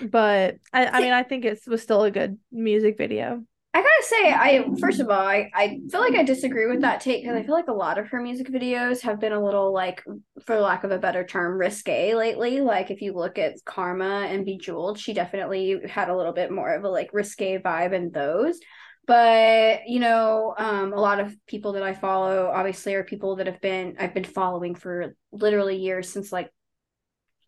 But 0.00 0.56
I, 0.72 0.86
I 0.86 1.00
mean 1.00 1.12
I 1.12 1.22
think 1.22 1.44
it 1.44 1.60
was 1.66 1.82
still 1.82 2.02
a 2.02 2.10
good 2.10 2.38
music 2.52 2.98
video. 2.98 3.42
I 3.74 3.80
gotta 3.80 4.02
say, 4.02 4.32
I 4.32 4.64
first 4.80 4.98
of 4.98 5.08
all, 5.08 5.20
I, 5.20 5.50
I 5.54 5.80
feel 5.90 6.00
like 6.00 6.14
I 6.14 6.24
disagree 6.24 6.66
with 6.66 6.80
that 6.80 7.00
take 7.00 7.22
because 7.22 7.36
I 7.36 7.44
feel 7.44 7.54
like 7.54 7.68
a 7.68 7.72
lot 7.72 7.98
of 7.98 8.08
her 8.08 8.20
music 8.20 8.48
videos 8.48 9.02
have 9.02 9.20
been 9.20 9.32
a 9.32 9.44
little 9.44 9.72
like, 9.72 10.02
for 10.44 10.58
lack 10.58 10.84
of 10.84 10.90
a 10.90 10.98
better 10.98 11.24
term, 11.24 11.58
risque 11.58 12.14
lately. 12.14 12.60
Like 12.60 12.90
if 12.90 13.02
you 13.02 13.12
look 13.12 13.38
at 13.38 13.62
Karma 13.66 14.26
and 14.28 14.44
Bejeweled, 14.44 14.98
she 14.98 15.12
definitely 15.12 15.80
had 15.86 16.08
a 16.08 16.16
little 16.16 16.32
bit 16.32 16.50
more 16.50 16.74
of 16.74 16.84
a 16.84 16.88
like 16.88 17.12
risque 17.12 17.58
vibe 17.58 17.92
in 17.92 18.10
those. 18.10 18.58
But 19.06 19.82
you 19.86 20.00
know, 20.00 20.54
um, 20.58 20.92
a 20.92 21.00
lot 21.00 21.20
of 21.20 21.36
people 21.46 21.74
that 21.74 21.82
I 21.82 21.92
follow 21.94 22.50
obviously 22.52 22.94
are 22.94 23.04
people 23.04 23.36
that 23.36 23.46
have 23.46 23.60
been 23.60 23.96
I've 24.00 24.14
been 24.14 24.24
following 24.24 24.74
for 24.74 25.14
literally 25.30 25.76
years 25.76 26.10
since 26.10 26.32
like 26.32 26.50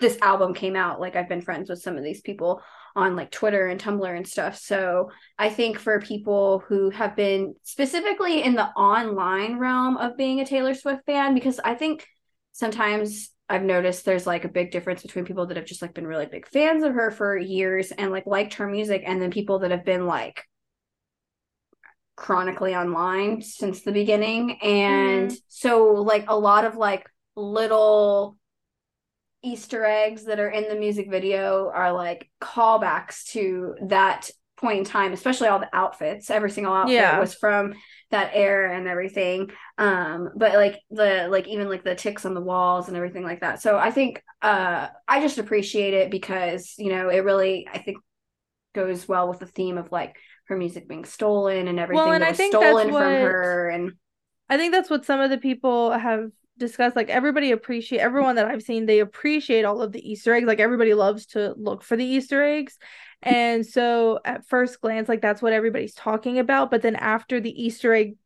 this 0.00 0.18
album 0.22 0.54
came 0.54 0.76
out. 0.76 1.00
Like 1.00 1.16
I've 1.16 1.28
been 1.28 1.42
friends 1.42 1.68
with 1.68 1.82
some 1.82 1.96
of 1.96 2.04
these 2.04 2.20
people 2.20 2.62
on 2.96 3.14
like 3.14 3.30
Twitter 3.30 3.68
and 3.68 3.80
Tumblr 3.80 4.16
and 4.16 4.26
stuff. 4.26 4.58
So 4.58 5.10
I 5.38 5.50
think 5.50 5.78
for 5.78 6.00
people 6.00 6.64
who 6.66 6.90
have 6.90 7.14
been 7.14 7.54
specifically 7.62 8.42
in 8.42 8.54
the 8.54 8.66
online 8.68 9.58
realm 9.58 9.96
of 9.96 10.16
being 10.16 10.40
a 10.40 10.46
Taylor 10.46 10.74
Swift 10.74 11.04
fan, 11.06 11.34
because 11.34 11.60
I 11.62 11.74
think 11.74 12.06
sometimes 12.52 13.30
I've 13.48 13.62
noticed 13.62 14.04
there's 14.04 14.26
like 14.26 14.44
a 14.44 14.48
big 14.48 14.70
difference 14.70 15.02
between 15.02 15.24
people 15.24 15.46
that 15.46 15.56
have 15.56 15.66
just 15.66 15.82
like 15.82 15.94
been 15.94 16.06
really 16.06 16.26
big 16.26 16.48
fans 16.48 16.82
of 16.82 16.94
her 16.94 17.10
for 17.10 17.36
years 17.36 17.92
and 17.92 18.10
like 18.10 18.26
liked 18.26 18.54
her 18.54 18.66
music, 18.66 19.02
and 19.06 19.20
then 19.20 19.30
people 19.30 19.60
that 19.60 19.70
have 19.70 19.84
been 19.84 20.06
like 20.06 20.44
chronically 22.16 22.74
online 22.74 23.42
since 23.42 23.82
the 23.82 23.92
beginning. 23.92 24.58
And 24.62 25.30
mm-hmm. 25.30 25.36
so 25.48 25.94
like 25.94 26.26
a 26.28 26.38
lot 26.38 26.64
of 26.64 26.76
like 26.76 27.08
little 27.36 28.36
Easter 29.42 29.84
eggs 29.84 30.24
that 30.24 30.38
are 30.38 30.50
in 30.50 30.68
the 30.68 30.74
music 30.74 31.10
video 31.10 31.70
are 31.74 31.92
like 31.92 32.30
callbacks 32.40 33.24
to 33.32 33.74
that 33.88 34.30
point 34.56 34.78
in 34.78 34.84
time, 34.84 35.12
especially 35.12 35.48
all 35.48 35.58
the 35.58 35.74
outfits. 35.74 36.30
Every 36.30 36.50
single 36.50 36.72
outfit 36.72 36.94
yeah. 36.94 37.18
was 37.18 37.34
from 37.34 37.74
that 38.10 38.32
era 38.34 38.76
and 38.76 38.86
everything. 38.86 39.50
Um, 39.78 40.30
but 40.36 40.52
like 40.54 40.80
the 40.90 41.28
like 41.30 41.48
even 41.48 41.68
like 41.68 41.84
the 41.84 41.94
ticks 41.94 42.26
on 42.26 42.34
the 42.34 42.40
walls 42.40 42.88
and 42.88 42.96
everything 42.96 43.24
like 43.24 43.40
that. 43.40 43.62
So 43.62 43.78
I 43.78 43.90
think 43.90 44.22
uh 44.42 44.88
I 45.08 45.20
just 45.20 45.38
appreciate 45.38 45.94
it 45.94 46.10
because, 46.10 46.74
you 46.76 46.90
know, 46.90 47.08
it 47.08 47.24
really 47.24 47.66
I 47.72 47.78
think 47.78 47.98
goes 48.74 49.08
well 49.08 49.28
with 49.28 49.40
the 49.40 49.46
theme 49.46 49.78
of 49.78 49.90
like 49.90 50.16
her 50.48 50.56
music 50.56 50.88
being 50.88 51.04
stolen 51.04 51.66
and 51.66 51.78
everything 51.78 52.04
well, 52.04 52.12
and 52.12 52.22
that 52.22 52.36
was 52.36 52.46
stolen 52.48 52.92
what, 52.92 53.02
from 53.02 53.12
her 53.12 53.68
and 53.70 53.92
I 54.48 54.56
think 54.56 54.72
that's 54.72 54.90
what 54.90 55.04
some 55.04 55.20
of 55.20 55.30
the 55.30 55.38
people 55.38 55.92
have 55.92 56.30
discussed 56.60 56.94
like 56.94 57.08
everybody 57.08 57.50
appreciate 57.50 57.98
everyone 57.98 58.36
that 58.36 58.46
I've 58.46 58.62
seen 58.62 58.86
they 58.86 59.00
appreciate 59.00 59.64
all 59.64 59.82
of 59.82 59.90
the 59.90 60.08
Easter 60.08 60.32
eggs. 60.34 60.46
Like 60.46 60.60
everybody 60.60 60.94
loves 60.94 61.26
to 61.26 61.54
look 61.56 61.82
for 61.82 61.96
the 61.96 62.04
Easter 62.04 62.44
eggs. 62.44 62.78
And 63.22 63.66
so 63.66 64.20
at 64.24 64.46
first 64.46 64.80
glance 64.80 65.08
like 65.08 65.20
that's 65.20 65.42
what 65.42 65.52
everybody's 65.52 65.94
talking 65.94 66.38
about. 66.38 66.70
But 66.70 66.82
then 66.82 66.94
after 66.94 67.40
the 67.40 67.50
Easter 67.50 67.92
egg 67.92 68.16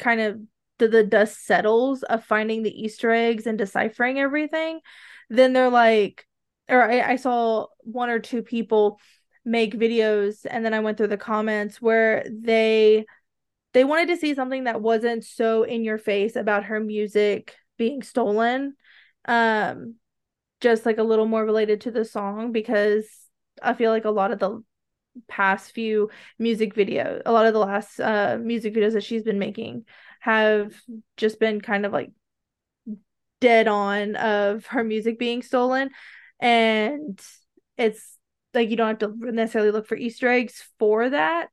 kind 0.00 0.20
of 0.20 0.40
the, 0.78 0.88
the 0.88 1.04
dust 1.04 1.46
settles 1.46 2.02
of 2.02 2.24
finding 2.24 2.64
the 2.64 2.82
Easter 2.82 3.12
eggs 3.12 3.46
and 3.46 3.56
deciphering 3.56 4.18
everything 4.18 4.80
then 5.30 5.52
they're 5.52 5.70
like 5.70 6.26
or 6.68 6.82
I, 6.82 7.12
I 7.12 7.16
saw 7.16 7.66
one 7.78 8.10
or 8.10 8.18
two 8.18 8.42
people 8.42 8.98
make 9.44 9.74
videos 9.74 10.46
and 10.48 10.64
then 10.64 10.74
I 10.74 10.80
went 10.80 10.98
through 10.98 11.08
the 11.08 11.16
comments 11.16 11.80
where 11.80 12.24
they 12.30 13.06
they 13.72 13.84
wanted 13.84 14.08
to 14.08 14.16
see 14.16 14.34
something 14.34 14.64
that 14.64 14.80
wasn't 14.80 15.24
so 15.24 15.62
in 15.62 15.82
your 15.82 15.98
face 15.98 16.36
about 16.36 16.64
her 16.64 16.78
music 16.78 17.56
being 17.82 18.02
stolen 18.02 18.74
um 19.26 19.94
just 20.60 20.86
like 20.86 20.98
a 20.98 21.02
little 21.02 21.26
more 21.26 21.44
related 21.44 21.80
to 21.80 21.90
the 21.90 22.04
song 22.04 22.52
because 22.52 23.06
i 23.62 23.74
feel 23.74 23.90
like 23.90 24.04
a 24.04 24.10
lot 24.10 24.32
of 24.32 24.38
the 24.38 24.62
past 25.28 25.72
few 25.72 26.08
music 26.38 26.74
video 26.74 27.20
a 27.26 27.32
lot 27.32 27.46
of 27.46 27.52
the 27.52 27.58
last 27.58 28.00
uh 28.00 28.38
music 28.40 28.74
videos 28.74 28.92
that 28.92 29.04
she's 29.04 29.24
been 29.24 29.38
making 29.38 29.84
have 30.20 30.74
just 31.16 31.40
been 31.40 31.60
kind 31.60 31.84
of 31.84 31.92
like 31.92 32.10
dead 33.42 33.66
on 33.66 34.14
of 34.14 34.66
her 34.66 34.84
music 34.84 35.18
being 35.18 35.42
stolen. 35.42 35.90
And 36.40 37.20
it's 37.76 38.16
like 38.54 38.70
you 38.70 38.76
don't 38.76 39.00
have 39.00 39.10
to 39.10 39.32
necessarily 39.32 39.72
look 39.72 39.86
for 39.86 39.96
easter 39.96 40.28
eggs 40.28 40.64
for 40.78 41.10
that. 41.10 41.50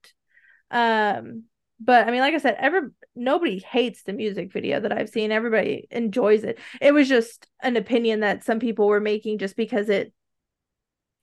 Um 0.72 1.46
but 1.82 2.08
I 2.08 2.12
mean, 2.12 2.20
like 2.20 2.36
I 2.36 2.40
said, 2.40 2.58
every 2.60 2.82
nobody 3.16 3.60
hates 3.60 4.04
the 4.04 4.14
music 4.14 4.52
video 4.52 4.80
that 4.80 4.92
I've 4.92 5.10
seen. 5.10 5.32
Everybody 5.32 5.88
enjoys 5.92 6.44
it. 6.44 6.60
It 6.82 6.94
was 6.94 7.08
just 7.10 7.48
an 7.62 7.78
opinion 7.78 8.22
that 8.22 8.44
some 8.44 8.60
people 8.60 8.88
were 8.88 9.00
making 9.00 9.40
just 9.40 9.56
because 9.56 9.90
it 9.90 10.14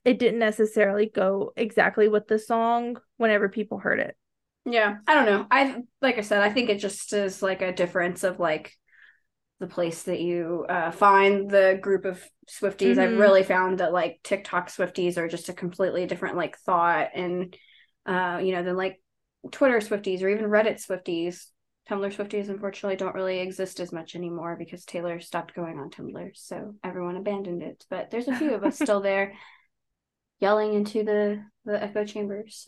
it 0.04 0.20
didn't 0.20 0.38
necessarily 0.38 1.06
go 1.06 1.52
exactly 1.56 2.08
with 2.08 2.28
the 2.28 2.38
song 2.38 2.96
whenever 3.16 3.48
people 3.48 3.78
heard 3.78 3.98
it. 3.98 4.16
Yeah, 4.64 4.96
I 5.06 5.14
don't 5.14 5.26
know. 5.26 5.46
I 5.50 5.82
like 6.00 6.18
I 6.18 6.22
said, 6.22 6.42
I 6.42 6.50
think 6.50 6.70
it 6.70 6.78
just 6.78 7.12
is 7.12 7.42
like 7.42 7.62
a 7.62 7.72
difference 7.72 8.24
of 8.24 8.38
like 8.38 8.72
the 9.58 9.66
place 9.66 10.02
that 10.04 10.20
you 10.20 10.66
uh, 10.68 10.90
find 10.90 11.50
the 11.50 11.78
group 11.80 12.04
of 12.04 12.22
Swifties. 12.48 12.96
Mm-hmm. 12.96 13.00
I've 13.00 13.18
really 13.18 13.42
found 13.42 13.78
that 13.78 13.92
like 13.92 14.20
TikTok 14.22 14.68
Swifties 14.68 15.16
are 15.16 15.28
just 15.28 15.48
a 15.48 15.54
completely 15.54 16.06
different 16.06 16.36
like 16.36 16.58
thought 16.58 17.10
and 17.14 17.56
uh, 18.06 18.40
you 18.42 18.52
know, 18.52 18.62
than 18.62 18.76
like 18.76 19.00
Twitter 19.50 19.78
Swifties 19.78 20.22
or 20.22 20.28
even 20.28 20.44
Reddit 20.44 20.84
Swifties. 20.84 21.46
Tumblr 21.88 22.14
Swifties 22.14 22.48
unfortunately 22.48 22.96
don't 22.96 23.14
really 23.14 23.38
exist 23.38 23.78
as 23.78 23.92
much 23.92 24.16
anymore 24.16 24.56
because 24.58 24.84
Taylor 24.84 25.20
stopped 25.20 25.54
going 25.54 25.78
on 25.78 25.90
Tumblr, 25.90 26.30
so 26.34 26.74
everyone 26.82 27.16
abandoned 27.16 27.62
it. 27.62 27.84
But 27.88 28.10
there's 28.10 28.26
a 28.28 28.36
few 28.36 28.54
of 28.54 28.64
us 28.64 28.74
still 28.76 29.00
there 29.00 29.34
yelling 30.40 30.74
into 30.74 31.04
the 31.04 31.44
the 31.64 31.82
echo 31.82 32.04
chambers. 32.04 32.66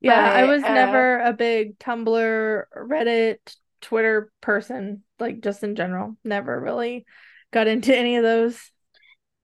yeah, 0.00 0.30
but, 0.30 0.36
I 0.36 0.44
was 0.44 0.62
uh, 0.62 0.74
never 0.74 1.20
a 1.20 1.32
big 1.32 1.78
Tumblr, 1.78 2.64
Reddit, 2.76 3.38
Twitter 3.80 4.30
person, 4.42 5.02
like 5.18 5.40
just 5.40 5.62
in 5.62 5.74
general. 5.74 6.16
Never 6.22 6.60
really 6.60 7.06
got 7.50 7.66
into 7.66 7.96
any 7.96 8.16
of 8.16 8.22
those. 8.22 8.60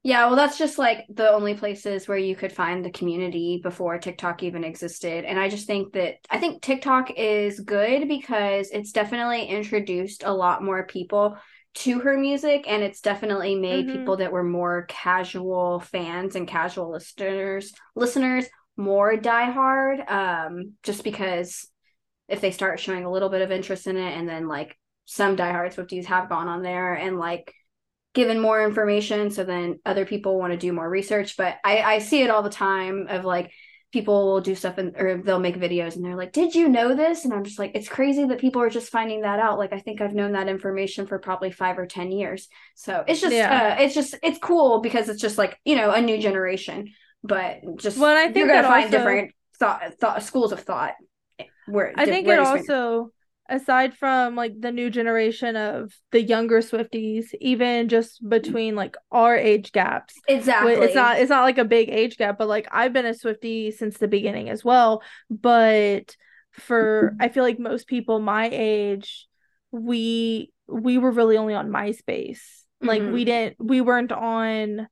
Yeah, 0.02 0.26
well, 0.26 0.36
that's 0.36 0.56
just 0.56 0.78
like 0.78 1.04
the 1.10 1.30
only 1.30 1.52
places 1.52 2.08
where 2.08 2.16
you 2.16 2.34
could 2.34 2.52
find 2.52 2.82
the 2.82 2.90
community 2.90 3.60
before 3.62 3.98
TikTok 3.98 4.42
even 4.42 4.64
existed. 4.64 5.26
And 5.26 5.38
I 5.38 5.50
just 5.50 5.66
think 5.66 5.92
that 5.92 6.14
I 6.30 6.38
think 6.38 6.62
TikTok 6.62 7.10
is 7.18 7.60
good 7.60 8.08
because 8.08 8.70
it's 8.70 8.92
definitely 8.92 9.44
introduced 9.44 10.22
a 10.24 10.32
lot 10.32 10.64
more 10.64 10.86
people 10.86 11.36
to 11.72 12.00
her 12.00 12.16
music 12.16 12.64
and 12.66 12.82
it's 12.82 13.00
definitely 13.00 13.54
made 13.54 13.86
mm-hmm. 13.86 13.98
people 13.98 14.16
that 14.16 14.32
were 14.32 14.42
more 14.42 14.86
casual 14.88 15.80
fans 15.80 16.34
and 16.34 16.48
casual 16.48 16.90
listeners 16.90 17.72
listeners 17.94 18.46
more 18.76 19.16
diehard 19.16 20.10
um 20.10 20.72
just 20.82 21.04
because 21.04 21.68
if 22.28 22.40
they 22.40 22.50
start 22.50 22.80
showing 22.80 23.04
a 23.04 23.10
little 23.10 23.28
bit 23.28 23.42
of 23.42 23.52
interest 23.52 23.86
in 23.86 23.96
it 23.96 24.18
and 24.18 24.28
then 24.28 24.48
like 24.48 24.76
some 25.04 25.36
diehard 25.36 25.74
Swifties 25.74 26.06
have 26.06 26.28
gone 26.28 26.48
on 26.48 26.62
there 26.62 26.94
and 26.94 27.18
like 27.18 27.54
given 28.14 28.40
more 28.40 28.64
information 28.64 29.30
so 29.30 29.44
then 29.44 29.78
other 29.86 30.04
people 30.04 30.38
want 30.38 30.52
to 30.52 30.58
do 30.58 30.72
more 30.72 30.88
research 30.88 31.36
but 31.36 31.56
i 31.64 31.80
i 31.82 31.98
see 31.98 32.22
it 32.22 32.30
all 32.30 32.42
the 32.42 32.50
time 32.50 33.06
of 33.08 33.24
like 33.24 33.52
people 33.92 34.26
will 34.26 34.40
do 34.40 34.54
stuff 34.54 34.78
and 34.78 34.94
or 34.96 35.20
they'll 35.22 35.40
make 35.40 35.56
videos 35.56 35.96
and 35.96 36.04
they're 36.04 36.16
like 36.16 36.32
did 36.32 36.54
you 36.54 36.68
know 36.68 36.94
this? 36.94 37.24
And 37.24 37.34
i'm 37.34 37.42
just 37.42 37.58
like 37.58 37.72
it's 37.74 37.88
crazy 37.88 38.24
that 38.24 38.38
people 38.38 38.62
are 38.62 38.70
just 38.70 38.92
finding 38.92 39.22
that 39.22 39.40
out. 39.40 39.58
Like 39.58 39.72
i 39.72 39.80
think 39.80 40.00
i've 40.00 40.14
known 40.14 40.32
that 40.32 40.48
information 40.48 41.06
for 41.06 41.18
probably 41.18 41.50
five 41.50 41.76
or 41.76 41.86
ten 41.86 42.12
years. 42.12 42.48
So 42.76 43.04
it's 43.08 43.20
just 43.20 43.34
yeah. 43.34 43.76
uh, 43.78 43.82
it's 43.82 43.94
just 43.94 44.14
it's 44.22 44.38
cool 44.38 44.80
because 44.80 45.08
it's 45.08 45.20
just 45.20 45.38
like 45.38 45.58
you 45.64 45.74
know 45.74 45.90
a 45.90 46.00
new 46.00 46.18
generation 46.18 46.92
but 47.22 47.60
just 47.76 47.98
well 47.98 48.16
i 48.16 48.24
think 48.24 48.36
you're 48.36 48.48
gonna 48.48 48.62
find 48.62 48.86
also, 48.86 48.96
different 48.96 49.34
thought, 49.58 49.94
thought 50.00 50.22
schools 50.22 50.52
of 50.52 50.60
thought 50.60 50.94
where 51.66 51.92
i 51.96 52.06
think 52.06 52.26
it 52.26 52.38
also 52.38 53.10
aside 53.50 53.94
from 53.94 54.36
like 54.36 54.58
the 54.58 54.72
new 54.72 54.88
generation 54.88 55.56
of 55.56 55.92
the 56.12 56.22
younger 56.22 56.60
Swifties, 56.60 57.26
even 57.40 57.88
just 57.88 58.26
between 58.26 58.76
like 58.76 58.96
our 59.10 59.36
age 59.36 59.72
gaps. 59.72 60.14
Exactly. 60.28 60.74
It's 60.74 60.94
not 60.94 61.18
it's 61.18 61.30
not 61.30 61.42
like 61.42 61.58
a 61.58 61.64
big 61.64 61.90
age 61.90 62.16
gap, 62.16 62.38
but 62.38 62.48
like 62.48 62.68
I've 62.70 62.92
been 62.92 63.06
a 63.06 63.10
Swiftie 63.10 63.72
since 63.72 63.98
the 63.98 64.08
beginning 64.08 64.48
as 64.48 64.64
well. 64.64 65.02
But 65.28 66.16
for 66.52 67.14
I 67.20 67.28
feel 67.28 67.44
like 67.44 67.58
most 67.58 67.86
people 67.86 68.20
my 68.20 68.48
age, 68.50 69.26
we 69.70 70.52
we 70.68 70.98
were 70.98 71.10
really 71.10 71.36
only 71.36 71.54
on 71.54 71.68
MySpace. 71.68 72.40
Like 72.80 73.02
mm-hmm. 73.02 73.12
we 73.12 73.24
didn't 73.24 73.56
we 73.58 73.80
weren't 73.80 74.12
on 74.12 74.88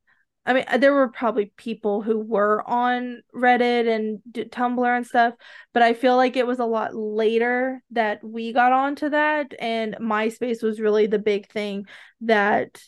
I 0.49 0.55
mean, 0.55 0.65
there 0.79 0.95
were 0.95 1.09
probably 1.09 1.53
people 1.59 2.01
who 2.01 2.19
were 2.19 2.67
on 2.67 3.21
Reddit 3.35 3.87
and 3.87 4.21
Tumblr 4.33 4.97
and 4.97 5.07
stuff, 5.07 5.35
but 5.75 5.83
I 5.83 5.93
feel 5.93 6.17
like 6.17 6.37
it 6.37 6.47
was 6.47 6.59
a 6.59 6.65
lot 6.65 6.95
later 6.95 7.83
that 7.91 8.25
we 8.25 8.55
got 8.55 8.73
onto 8.73 9.11
that, 9.11 9.53
and 9.61 9.95
MySpace 10.01 10.63
was 10.63 10.81
really 10.81 11.07
the 11.07 11.19
big 11.19 11.51
thing 11.51 11.87
that 12.23 12.81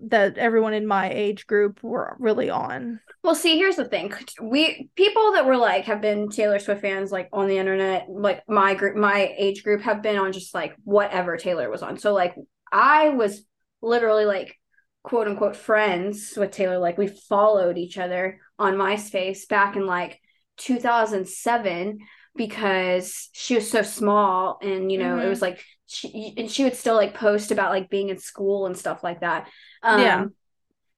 that 0.00 0.38
everyone 0.38 0.74
in 0.74 0.86
my 0.86 1.10
age 1.10 1.46
group 1.46 1.82
were 1.82 2.16
really 2.18 2.50
on. 2.50 3.00
Well, 3.22 3.34
see, 3.34 3.56
here's 3.56 3.76
the 3.76 3.84
thing. 3.84 4.12
We 4.40 4.90
people 4.96 5.32
that 5.32 5.46
were 5.46 5.56
like 5.56 5.84
have 5.84 6.00
been 6.00 6.28
Taylor 6.30 6.58
Swift 6.58 6.80
fans 6.80 7.12
like 7.12 7.28
on 7.32 7.46
the 7.46 7.58
internet, 7.58 8.06
like 8.08 8.42
my 8.48 8.74
group 8.74 8.96
my 8.96 9.32
age 9.38 9.62
group 9.62 9.82
have 9.82 10.02
been 10.02 10.16
on 10.16 10.32
just 10.32 10.52
like 10.52 10.74
whatever 10.82 11.36
Taylor 11.36 11.70
was 11.70 11.82
on. 11.82 11.96
So 11.96 12.12
like 12.12 12.34
I 12.72 13.10
was 13.10 13.44
literally 13.82 14.24
like 14.24 14.58
quote 15.02 15.28
unquote 15.28 15.56
friends 15.56 16.34
with 16.36 16.50
Taylor. 16.50 16.78
Like 16.78 16.98
we 16.98 17.06
followed 17.06 17.78
each 17.78 17.98
other 17.98 18.40
on 18.58 18.74
MySpace 18.74 19.48
back 19.48 19.76
in 19.76 19.86
like 19.86 20.20
2007 20.58 21.98
because 22.36 23.28
she 23.32 23.54
was 23.54 23.70
so 23.70 23.82
small 23.82 24.58
and 24.62 24.92
you 24.92 24.98
know 24.98 25.16
mm-hmm. 25.16 25.26
it 25.26 25.28
was 25.28 25.42
like 25.42 25.64
she 25.86 26.34
and 26.36 26.50
she 26.50 26.64
would 26.64 26.76
still 26.76 26.94
like 26.94 27.14
post 27.14 27.50
about 27.50 27.70
like 27.70 27.90
being 27.90 28.10
in 28.10 28.18
school 28.18 28.66
and 28.66 28.76
stuff 28.76 29.02
like 29.02 29.20
that. 29.20 29.48
Um, 29.82 30.00
yeah. 30.00 30.24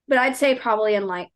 But 0.08 0.18
I'd 0.18 0.36
say 0.36 0.56
probably 0.56 0.94
in 0.94 1.06
like 1.06 1.28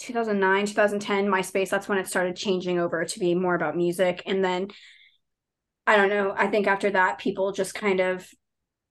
2009, 0.00 0.66
2010, 0.66 1.26
MySpace, 1.26 1.70
that's 1.70 1.88
when 1.88 1.98
it 1.98 2.06
started 2.06 2.36
changing 2.36 2.78
over 2.78 3.04
to 3.04 3.18
be 3.18 3.34
more 3.34 3.54
about 3.54 3.76
music. 3.76 4.22
And 4.26 4.44
then 4.44 4.68
I 5.86 5.96
don't 5.96 6.10
know, 6.10 6.34
I 6.36 6.48
think 6.48 6.66
after 6.66 6.90
that, 6.90 7.18
people 7.18 7.52
just 7.52 7.74
kind 7.74 8.00
of 8.00 8.28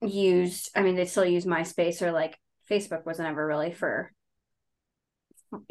used, 0.01 0.71
I 0.75 0.81
mean, 0.81 0.95
they 0.95 1.05
still 1.05 1.25
use 1.25 1.45
MySpace 1.45 2.01
or 2.01 2.11
like 2.11 2.37
Facebook 2.69 3.05
wasn't 3.05 3.29
ever 3.29 3.45
really 3.45 3.73
for 3.73 4.11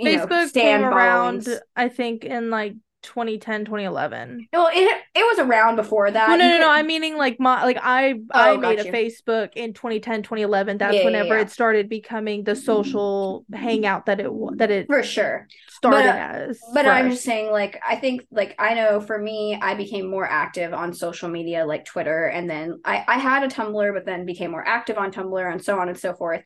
Facebook 0.00 0.30
know, 0.30 0.48
came 0.52 0.84
around 0.84 1.46
I 1.74 1.88
think 1.88 2.24
in 2.24 2.50
like 2.50 2.74
2010 3.06 3.64
2011 3.64 4.48
well 4.52 4.68
it 4.72 5.02
it 5.14 5.22
was 5.22 5.38
around 5.38 5.76
before 5.76 6.10
that. 6.10 6.28
No 6.30 6.36
no 6.36 6.48
no, 6.48 6.58
no 6.58 6.70
i'm 6.70 6.86
meaning 6.86 7.16
like 7.16 7.38
my 7.40 7.64
like 7.64 7.78
i 7.80 8.12
oh, 8.12 8.20
i 8.32 8.56
made 8.56 8.78
a 8.78 8.90
facebook 8.90 9.50
in 9.54 9.72
2010 9.72 10.22
2011 10.22 10.78
that's 10.78 10.96
yeah, 10.96 11.04
whenever 11.04 11.28
yeah, 11.28 11.34
yeah. 11.34 11.40
it 11.40 11.50
started 11.50 11.88
becoming 11.88 12.44
the 12.44 12.56
social 12.56 13.44
hangout 13.52 14.06
that 14.06 14.20
it 14.20 14.30
that 14.56 14.70
it 14.70 14.86
for 14.86 15.02
sure. 15.02 15.46
started 15.68 15.98
but, 15.98 16.06
uh, 16.06 16.48
as 16.50 16.60
but 16.74 16.86
i'm 16.86 17.10
just 17.10 17.24
saying 17.24 17.50
like 17.50 17.80
i 17.88 17.96
think 17.96 18.26
like 18.30 18.54
i 18.58 18.74
know 18.74 19.00
for 19.00 19.18
me 19.18 19.58
i 19.62 19.74
became 19.74 20.10
more 20.10 20.28
active 20.28 20.74
on 20.74 20.92
social 20.92 21.28
media 21.28 21.64
like 21.64 21.84
twitter 21.84 22.26
and 22.26 22.50
then 22.50 22.80
i 22.84 23.04
i 23.08 23.18
had 23.18 23.42
a 23.42 23.48
tumblr 23.48 23.94
but 23.94 24.04
then 24.04 24.26
became 24.26 24.50
more 24.50 24.66
active 24.66 24.98
on 24.98 25.12
tumblr 25.12 25.50
and 25.52 25.64
so 25.64 25.78
on 25.78 25.88
and 25.88 25.98
so 25.98 26.12
forth 26.12 26.42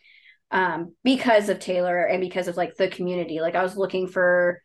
um, 0.50 0.94
because 1.04 1.48
of 1.48 1.60
Taylor 1.60 2.04
and 2.04 2.20
because 2.20 2.48
of 2.48 2.56
like 2.56 2.76
the 2.76 2.88
community. 2.88 3.40
Like 3.40 3.54
I 3.54 3.62
was 3.62 3.76
looking 3.76 4.08
for 4.08 4.62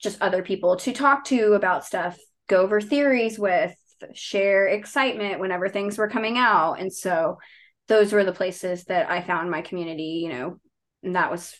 just 0.00 0.20
other 0.20 0.42
people 0.42 0.76
to 0.76 0.92
talk 0.92 1.24
to 1.26 1.52
about 1.52 1.84
stuff, 1.84 2.18
go 2.48 2.62
over 2.62 2.80
theories 2.80 3.38
with, 3.38 3.74
share 4.14 4.66
excitement 4.66 5.40
whenever 5.40 5.68
things 5.68 5.98
were 5.98 6.08
coming 6.08 6.38
out. 6.38 6.80
And 6.80 6.92
so 6.92 7.38
those 7.88 8.12
were 8.12 8.24
the 8.24 8.32
places 8.32 8.84
that 8.84 9.10
I 9.10 9.20
found 9.20 9.50
my 9.50 9.62
community, 9.62 10.22
you 10.22 10.30
know, 10.30 10.60
and 11.02 11.16
that 11.16 11.30
was 11.30 11.54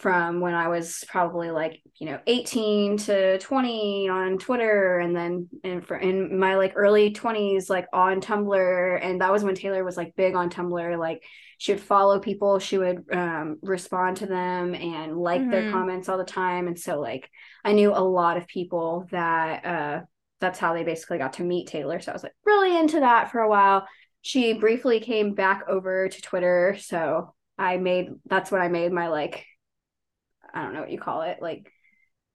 from 0.00 0.40
when 0.40 0.54
I 0.54 0.68
was 0.68 1.04
probably 1.08 1.50
like, 1.50 1.82
you 1.98 2.06
know, 2.06 2.18
18 2.26 2.96
to 2.96 3.38
20 3.38 4.08
on 4.08 4.38
Twitter 4.38 4.98
and 4.98 5.14
then 5.14 5.46
in, 5.62 5.82
for, 5.82 5.98
in 5.98 6.38
my 6.38 6.56
like 6.56 6.72
early 6.74 7.12
20s 7.12 7.68
like 7.68 7.86
on 7.92 8.22
Tumblr 8.22 8.98
and 9.04 9.20
that 9.20 9.30
was 9.30 9.44
when 9.44 9.54
Taylor 9.54 9.84
was 9.84 9.98
like 9.98 10.16
big 10.16 10.34
on 10.34 10.48
Tumblr 10.48 10.98
like 10.98 11.22
she 11.58 11.72
would 11.72 11.82
follow 11.82 12.18
people, 12.18 12.58
she 12.58 12.78
would 12.78 13.04
um, 13.12 13.58
respond 13.60 14.16
to 14.16 14.26
them 14.26 14.74
and 14.74 15.18
like 15.18 15.42
mm-hmm. 15.42 15.50
their 15.50 15.70
comments 15.70 16.08
all 16.08 16.16
the 16.16 16.24
time 16.24 16.66
and 16.66 16.78
so 16.78 16.98
like 16.98 17.28
I 17.62 17.72
knew 17.72 17.92
a 17.92 18.00
lot 18.00 18.38
of 18.38 18.46
people 18.46 19.06
that 19.10 19.66
uh 19.66 20.00
that's 20.40 20.58
how 20.58 20.72
they 20.72 20.82
basically 20.82 21.18
got 21.18 21.34
to 21.34 21.44
meet 21.44 21.68
Taylor. 21.68 22.00
So 22.00 22.10
I 22.10 22.14
was 22.14 22.22
like 22.22 22.32
really 22.46 22.74
into 22.74 23.00
that 23.00 23.30
for 23.30 23.40
a 23.40 23.50
while. 23.50 23.86
She 24.22 24.54
briefly 24.54 24.98
came 25.00 25.34
back 25.34 25.64
over 25.68 26.08
to 26.08 26.22
Twitter, 26.22 26.78
so 26.80 27.34
I 27.58 27.76
made 27.76 28.08
that's 28.24 28.50
when 28.50 28.62
I 28.62 28.68
made 28.68 28.92
my 28.92 29.08
like 29.08 29.44
I 30.54 30.62
don't 30.62 30.74
know 30.74 30.80
what 30.80 30.90
you 30.90 30.98
call 30.98 31.22
it, 31.22 31.38
like 31.40 31.72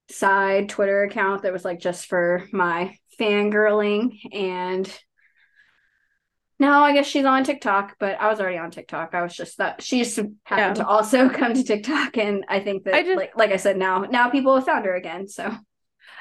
side 0.08 0.68
Twitter 0.68 1.02
account 1.04 1.42
that 1.42 1.52
was 1.52 1.64
like 1.64 1.80
just 1.80 2.06
for 2.06 2.44
my 2.52 2.96
fangirling. 3.18 4.18
And 4.32 4.90
now 6.58 6.84
I 6.84 6.92
guess 6.94 7.06
she's 7.06 7.24
on 7.24 7.44
TikTok, 7.44 7.96
but 7.98 8.20
I 8.20 8.28
was 8.28 8.40
already 8.40 8.58
on 8.58 8.70
TikTok. 8.70 9.14
I 9.14 9.22
was 9.22 9.34
just 9.34 9.58
that 9.58 9.82
she 9.82 10.04
just 10.04 10.16
happened 10.16 10.38
yeah. 10.48 10.74
to 10.74 10.86
also 10.86 11.28
come 11.30 11.54
to 11.54 11.64
TikTok. 11.64 12.16
And 12.16 12.44
I 12.48 12.60
think 12.60 12.84
that 12.84 12.94
I 12.94 13.02
just, 13.02 13.16
like 13.16 13.36
like 13.36 13.50
I 13.50 13.56
said, 13.56 13.76
now 13.76 14.00
now 14.02 14.30
people 14.30 14.54
have 14.54 14.64
found 14.64 14.84
her 14.86 14.94
again. 14.94 15.28
So 15.28 15.54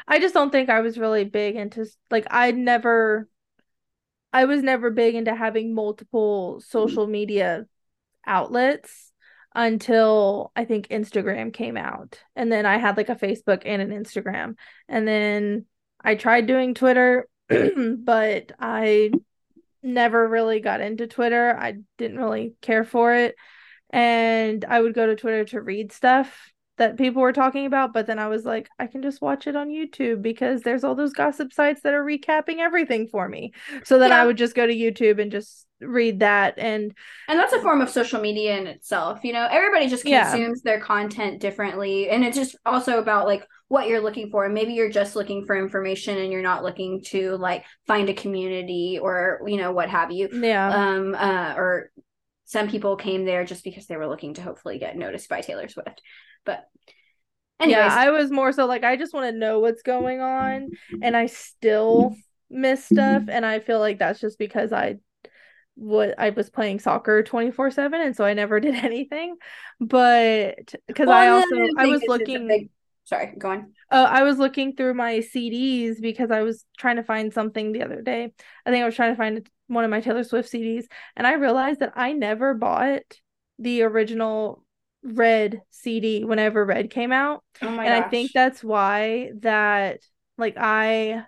I 0.07 0.19
just 0.19 0.33
don't 0.33 0.51
think 0.51 0.69
I 0.69 0.81
was 0.81 0.97
really 0.97 1.23
big 1.23 1.55
into 1.55 1.85
like 2.11 2.27
I 2.29 2.51
never 2.51 3.29
I 4.33 4.45
was 4.45 4.61
never 4.61 4.89
big 4.89 5.15
into 5.15 5.33
having 5.33 5.73
multiple 5.73 6.55
mm-hmm. 6.55 6.65
social 6.69 7.07
media 7.07 7.65
outlets 8.27 9.11
until 9.55 10.51
I 10.55 10.65
think 10.65 10.89
Instagram 10.89 11.53
came 11.53 11.77
out. 11.77 12.19
And 12.35 12.51
then 12.51 12.65
I 12.65 12.77
had 12.77 12.97
like 12.97 13.09
a 13.09 13.15
Facebook 13.15 13.63
and 13.65 13.81
an 13.81 13.89
Instagram. 13.89 14.55
And 14.89 15.07
then 15.07 15.65
I 16.01 16.15
tried 16.15 16.45
doing 16.45 16.73
Twitter, 16.73 17.27
but 17.47 18.51
I 18.59 19.11
never 19.81 20.27
really 20.27 20.59
got 20.59 20.81
into 20.81 21.07
Twitter. 21.07 21.57
I 21.57 21.75
didn't 21.97 22.17
really 22.17 22.53
care 22.61 22.83
for 22.83 23.15
it. 23.15 23.35
And 23.89 24.65
I 24.65 24.81
would 24.81 24.93
go 24.93 25.05
to 25.05 25.15
Twitter 25.15 25.45
to 25.45 25.61
read 25.61 25.93
stuff 25.93 26.51
that 26.77 26.97
people 26.97 27.21
were 27.21 27.31
talking 27.31 27.65
about, 27.65 27.93
but 27.93 28.05
then 28.05 28.19
I 28.19 28.27
was 28.27 28.43
like, 28.43 28.67
I 28.77 28.87
can 28.87 29.01
just 29.01 29.21
watch 29.21 29.47
it 29.47 29.55
on 29.55 29.69
YouTube 29.69 30.21
because 30.21 30.61
there's 30.61 30.83
all 30.83 30.95
those 30.95 31.13
gossip 31.13 31.53
sites 31.53 31.81
that 31.81 31.93
are 31.93 32.03
recapping 32.03 32.57
everything 32.57 33.07
for 33.07 33.29
me. 33.29 33.53
So 33.85 33.97
then 33.97 34.09
yeah. 34.09 34.21
I 34.21 34.25
would 34.25 34.37
just 34.37 34.55
go 34.55 34.67
to 34.67 34.73
YouTube 34.73 35.21
and 35.21 35.31
just 35.31 35.64
read 35.81 36.21
that 36.21 36.57
and 36.57 36.93
and 37.27 37.37
that's 37.37 37.53
a 37.53 37.61
form 37.61 37.81
of 37.81 37.89
social 37.89 38.21
media 38.21 38.57
in 38.57 38.67
itself. 38.67 39.23
You 39.23 39.33
know, 39.33 39.47
everybody 39.49 39.87
just 39.87 40.05
consumes 40.05 40.61
yeah. 40.63 40.71
their 40.71 40.79
content 40.79 41.41
differently 41.41 42.09
and 42.09 42.23
it's 42.23 42.37
just 42.37 42.55
also 42.65 42.99
about 42.99 43.25
like 43.25 43.45
what 43.67 43.87
you're 43.87 44.01
looking 44.01 44.29
for. 44.29 44.45
and 44.45 44.53
Maybe 44.53 44.73
you're 44.73 44.91
just 44.91 45.15
looking 45.15 45.45
for 45.45 45.57
information 45.57 46.17
and 46.17 46.31
you're 46.31 46.41
not 46.41 46.63
looking 46.63 47.01
to 47.07 47.35
like 47.37 47.65
find 47.87 48.09
a 48.09 48.13
community 48.13 48.99
or, 49.01 49.41
you 49.45 49.57
know, 49.57 49.71
what 49.71 49.89
have 49.89 50.11
you. 50.11 50.29
Yeah. 50.31 50.69
Um 50.69 51.15
uh 51.15 51.53
or 51.57 51.91
some 52.45 52.69
people 52.69 52.95
came 52.95 53.25
there 53.25 53.43
just 53.43 53.63
because 53.63 53.87
they 53.87 53.97
were 53.97 54.07
looking 54.07 54.35
to 54.35 54.41
hopefully 54.41 54.77
get 54.77 54.95
noticed 54.95 55.29
by 55.29 55.41
Taylor 55.41 55.67
Swift. 55.67 56.01
But 56.45 56.65
anyways. 57.59 57.77
yeah, 57.77 57.93
I 57.93 58.11
was 58.11 58.31
more 58.31 58.51
so 58.51 58.65
like 58.65 58.83
I 58.83 58.95
just 58.95 59.13
want 59.13 59.31
to 59.31 59.37
know 59.37 59.59
what's 59.59 59.81
going 59.81 60.21
on, 60.21 60.69
and 61.01 61.17
I 61.17 61.25
still 61.25 62.15
miss 62.49 62.85
stuff, 62.85 63.23
and 63.29 63.45
I 63.45 63.59
feel 63.59 63.79
like 63.79 63.97
that's 63.97 64.19
just 64.19 64.37
because 64.37 64.71
I 64.71 64.97
what 65.75 66.15
I 66.17 66.29
was 66.29 66.49
playing 66.49 66.79
soccer 66.79 67.21
24 67.23 67.71
7 67.71 68.01
and 68.01 68.15
so 68.15 68.25
I 68.25 68.33
never 68.33 68.59
did 68.61 68.75
anything 68.75 69.35
but 69.79 70.73
because 70.87 71.07
well, 71.07 71.17
I 71.17 71.27
also 71.27 71.55
I 71.77 71.87
was 71.87 72.01
looking 72.07 72.47
big... 72.47 72.69
sorry 73.03 73.33
go 73.37 73.51
on 73.51 73.73
uh, 73.91 74.07
I 74.09 74.23
was 74.23 74.39
looking 74.39 74.75
through 74.75 74.93
my 74.93 75.19
CDs 75.19 76.01
because 76.01 76.31
I 76.31 76.41
was 76.41 76.65
trying 76.77 76.95
to 76.95 77.03
find 77.03 77.33
something 77.33 77.71
the 77.71 77.83
other 77.83 78.01
day 78.01 78.33
I 78.65 78.71
think 78.71 78.81
I 78.81 78.85
was 78.85 78.95
trying 78.95 79.11
to 79.11 79.17
find 79.17 79.49
one 79.67 79.83
of 79.83 79.89
my 79.89 80.01
Taylor 80.01 80.23
Swift 80.23 80.51
CDs 80.51 80.85
and 81.15 81.27
I 81.27 81.33
realized 81.33 81.81
that 81.81 81.93
I 81.95 82.13
never 82.13 82.53
bought 82.53 83.03
the 83.59 83.83
original 83.83 84.63
Red 85.05 85.61
CD 85.69 86.25
whenever 86.25 86.65
Red 86.65 86.89
came 86.89 87.11
out. 87.11 87.43
Oh 87.61 87.67
and 87.67 87.77
gosh. 87.77 87.87
I 87.87 88.09
think 88.09 88.31
that's 88.33 88.63
why 88.63 89.31
that 89.41 89.99
like 90.37 90.55
I 90.57 91.25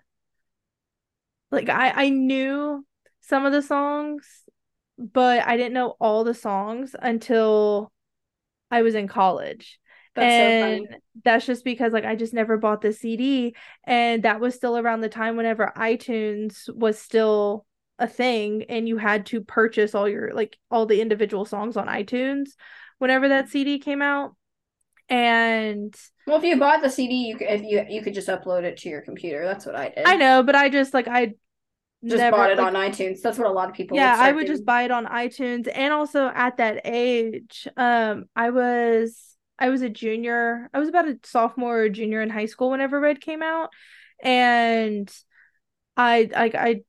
like 1.52 1.70
I 1.70 1.92
I 1.92 2.10
knew 2.10 2.86
some 3.28 3.46
of 3.46 3.52
the 3.52 3.62
songs, 3.62 4.26
but 4.98 5.46
I 5.46 5.58
didn't 5.58 5.74
know 5.74 5.96
all 6.00 6.24
the 6.24 6.34
songs 6.34 6.96
until 7.00 7.92
I 8.72 8.82
was 8.82 8.96
in 8.96 9.08
college. 9.08 9.80
That's 10.16 10.34
and 10.34 10.88
so 10.90 10.98
that's 11.24 11.46
just 11.46 11.64
because 11.64 11.94
like 11.94 12.06
I 12.06 12.16
just 12.16 12.34
never 12.34 12.58
bought 12.58 12.82
the 12.82 12.92
CD 12.92 13.56
and 13.84 14.24
that 14.24 14.40
was 14.40 14.56
still 14.56 14.78
around 14.78 15.02
the 15.02 15.10
time 15.10 15.38
whenever 15.38 15.72
iTunes 15.78 16.74
was 16.74 16.98
still 16.98 17.66
a 18.00 18.08
thing 18.08 18.64
and 18.70 18.88
you 18.88 18.98
had 18.98 19.28
to 19.28 19.42
purchase 19.42 19.94
all 19.94 20.10
your 20.10 20.34
like 20.34 20.58
all 20.72 20.88
the 20.88 21.02
individual 21.02 21.46
songs 21.46 21.78
on 21.78 21.88
iTunes 21.88 22.50
whenever 22.98 23.30
that 23.30 23.46
mm-hmm. 23.46 23.52
CD 23.52 23.80
came 23.80 24.02
out. 24.02 24.36
And 25.10 25.96
well, 26.26 26.38
if 26.38 26.44
you 26.44 26.58
bought 26.58 26.82
the 26.82 26.90
CD, 26.90 27.16
you 27.16 27.38
could, 27.38 27.48
if 27.48 27.62
you 27.62 27.86
you 27.88 28.02
could 28.02 28.14
just 28.14 28.28
upload 28.28 28.64
it 28.64 28.78
to 28.78 28.90
your 28.90 29.02
computer. 29.02 29.46
That's 29.46 29.66
what 29.66 29.76
I 29.76 29.90
did. 29.90 30.06
I 30.06 30.16
know, 30.16 30.44
but 30.44 30.56
I 30.56 30.70
just 30.70 30.94
like 30.94 31.08
I 31.08 31.36
just 32.04 32.18
never, 32.18 32.38
bought 32.38 32.52
it 32.52 32.58
like, 32.58 32.68
on 32.68 32.74
iTunes. 32.74 33.22
That's 33.22 33.38
what 33.38 33.48
a 33.48 33.52
lot 33.52 33.70
of 33.70 33.76
people. 33.76 33.98
Yeah, 33.98 34.16
I 34.18 34.32
would 34.32 34.46
doing. 34.46 34.54
just 34.54 34.66
buy 34.66 34.84
it 34.84 34.92
on 34.92 35.06
iTunes, 35.06 35.70
and 35.74 35.94
also 35.94 36.28
at 36.28 36.58
that 36.58 36.82
age, 36.86 37.68
um, 37.78 38.26
I 38.36 38.52
was 38.52 39.36
I 39.58 39.70
was 39.70 39.82
a 39.82 39.90
junior. 39.90 40.70
I 40.74 40.80
was 40.80 40.90
about 40.90 41.08
a 41.08 41.18
sophomore 41.24 41.82
or 41.82 41.90
junior 41.90 42.22
in 42.22 42.30
high 42.30 42.46
school 42.46 42.72
whenever 42.72 43.00
Red 43.00 43.22
came 43.22 43.42
out, 43.42 43.70
and 44.22 45.12
I 45.96 46.30
I 46.36 46.52
I 46.54 46.82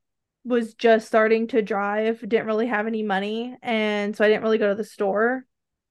was 0.44 0.74
just 0.74 1.06
starting 1.06 1.48
to 1.48 1.62
drive. 1.62 2.20
Didn't 2.20 2.46
really 2.46 2.66
have 2.66 2.86
any 2.86 3.02
money, 3.02 3.56
and 3.62 4.16
so 4.16 4.24
I 4.24 4.28
didn't 4.28 4.42
really 4.42 4.58
go 4.58 4.68
to 4.68 4.74
the 4.74 4.84
store 4.84 5.44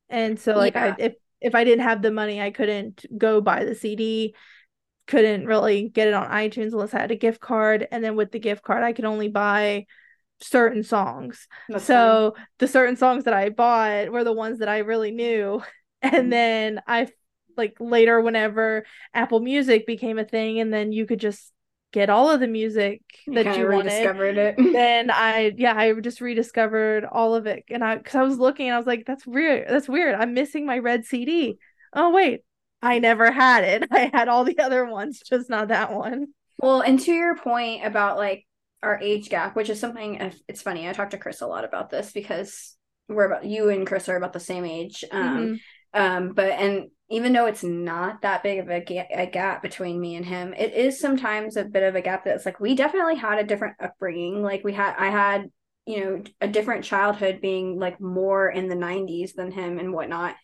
and 0.10 0.40
so 0.40 0.56
like 0.56 0.74
yeah. 0.74 0.96
I 0.98 1.02
if 1.02 1.14
if 1.40 1.56
I 1.56 1.64
didn't 1.64 1.84
have 1.84 2.02
the 2.02 2.12
money, 2.12 2.42
I 2.42 2.52
couldn't 2.52 3.06
go 3.16 3.42
buy 3.42 3.64
the 3.64 3.76
CD. 3.76 4.36
Couldn't 5.08 5.46
really 5.46 5.90
get 5.90 6.08
it 6.08 6.14
on 6.14 6.30
iTunes 6.30 6.74
unless 6.74 6.94
I 6.94 7.00
had 7.00 7.12
a 7.12 7.16
gift 7.16 7.40
card. 7.40 7.88
And 7.92 8.04
then 8.04 8.16
with 8.16 8.32
the 8.32 8.40
gift 8.40 8.64
card, 8.64 8.84
I 8.84 8.94
could 8.94 9.06
only 9.06 9.30
buy 9.30 9.86
certain 10.40 10.84
songs. 10.84 11.48
That's 11.70 11.86
so 11.86 12.34
funny. 12.36 12.48
the 12.60 12.68
certain 12.68 12.96
songs 12.96 13.24
that 13.24 13.34
I 13.34 13.50
bought 13.50 14.12
were 14.12 14.24
the 14.24 14.34
ones 14.34 14.60
that 14.60 14.70
I 14.70 14.80
really 14.80 15.12
knew. 15.12 15.62
And 16.00 16.14
mm-hmm. 16.14 16.30
then 16.30 16.82
I 16.86 17.08
like 17.58 17.76
later 17.80 18.22
whenever 18.22 18.86
Apple 19.16 19.40
Music 19.40 19.88
became 19.88 20.20
a 20.20 20.24
thing 20.24 20.60
and 20.60 20.72
then 20.72 20.92
you 20.92 21.08
could 21.08 21.20
just 21.20 21.52
get 21.92 22.12
all 22.12 22.30
of 22.30 22.40
the 22.40 22.48
music 22.48 23.02
that 23.26 23.58
you, 23.58 23.64
you 23.64 23.68
rediscovered 23.68 24.38
it. 24.38 24.56
then 24.74 25.10
I 25.10 25.54
yeah, 25.58 25.76
I 25.76 25.92
just 25.94 26.22
rediscovered 26.22 27.04
all 27.04 27.34
of 27.34 27.48
it. 27.48 27.64
And 27.70 27.84
I 27.84 27.98
cuz 27.98 28.14
I 28.14 28.22
was 28.22 28.38
looking 28.38 28.68
and 28.68 28.76
I 28.76 28.78
was 28.78 28.86
like 28.86 29.06
that's 29.06 29.26
weird. 29.26 29.68
That's 29.68 29.90
weird. 29.90 30.14
I'm 30.14 30.36
missing 30.36 30.68
my 30.68 30.78
red 30.78 31.06
CD. 31.06 31.58
Oh 31.94 32.12
wait, 32.12 32.42
I 32.82 33.00
never 33.00 33.32
had 33.32 33.64
it. 33.64 33.88
I 33.92 34.10
had 34.14 34.28
all 34.28 34.44
the 34.44 34.60
other 34.60 34.86
ones, 34.86 35.22
just 35.28 35.50
not 35.50 35.70
that 35.70 35.94
one. 35.94 36.28
Well, 36.60 36.82
and 36.82 37.00
to 37.02 37.12
your 37.12 37.36
point 37.36 37.86
about 37.86 38.18
like 38.18 38.46
our 38.84 39.00
age 39.02 39.30
gap, 39.30 39.56
which 39.56 39.70
is 39.70 39.80
something 39.80 40.32
it's 40.48 40.62
funny. 40.62 40.88
I 40.88 40.94
talked 40.94 41.12
to 41.12 41.18
Chris 41.18 41.42
a 41.42 41.48
lot 41.48 41.66
about 41.66 41.90
this 41.90 42.12
because 42.12 42.76
we're 43.10 43.26
about 43.26 43.46
you 43.46 43.70
and 43.70 43.88
Chris 43.88 44.10
are 44.10 44.18
about 44.18 44.34
the 44.34 44.40
same 44.40 44.66
age. 44.66 45.04
Um 45.12 45.38
mm-hmm. 45.38 46.02
um 46.02 46.34
but 46.34 46.52
and 46.52 46.90
even 47.10 47.32
though 47.32 47.46
it's 47.46 47.64
not 47.64 48.22
that 48.22 48.44
big 48.44 48.60
of 48.60 48.70
a, 48.70 48.82
ga- 48.82 49.08
a 49.14 49.26
gap 49.26 49.62
between 49.62 50.00
me 50.00 50.16
and 50.16 50.26
him, 50.26 50.54
it 50.54 50.74
is 50.74 51.00
sometimes 51.00 51.56
a 51.56 51.64
bit 51.64 51.84
of 51.84 51.96
a 51.96 52.02
gap 52.02 52.26
that's 52.26 52.46
like 52.46 52.60
we 52.60 52.76
definitely 52.76 53.16
had 53.16 53.40
a 53.40 53.46
different 53.46 53.78
upbringing. 53.80 54.44
Like 54.44 54.64
we 54.66 54.74
had, 54.74 54.94
I 54.98 55.10
had, 55.10 55.50
you 55.86 56.04
know, 56.04 56.24
a 56.42 56.50
different 56.50 56.84
childhood 56.84 57.40
being 57.40 57.80
like 57.80 58.02
more 58.02 58.50
in 58.50 58.68
the 58.68 58.76
90s 58.76 59.36
than 59.36 59.52
him 59.52 59.80
and 59.80 59.94
whatnot. 59.94 60.36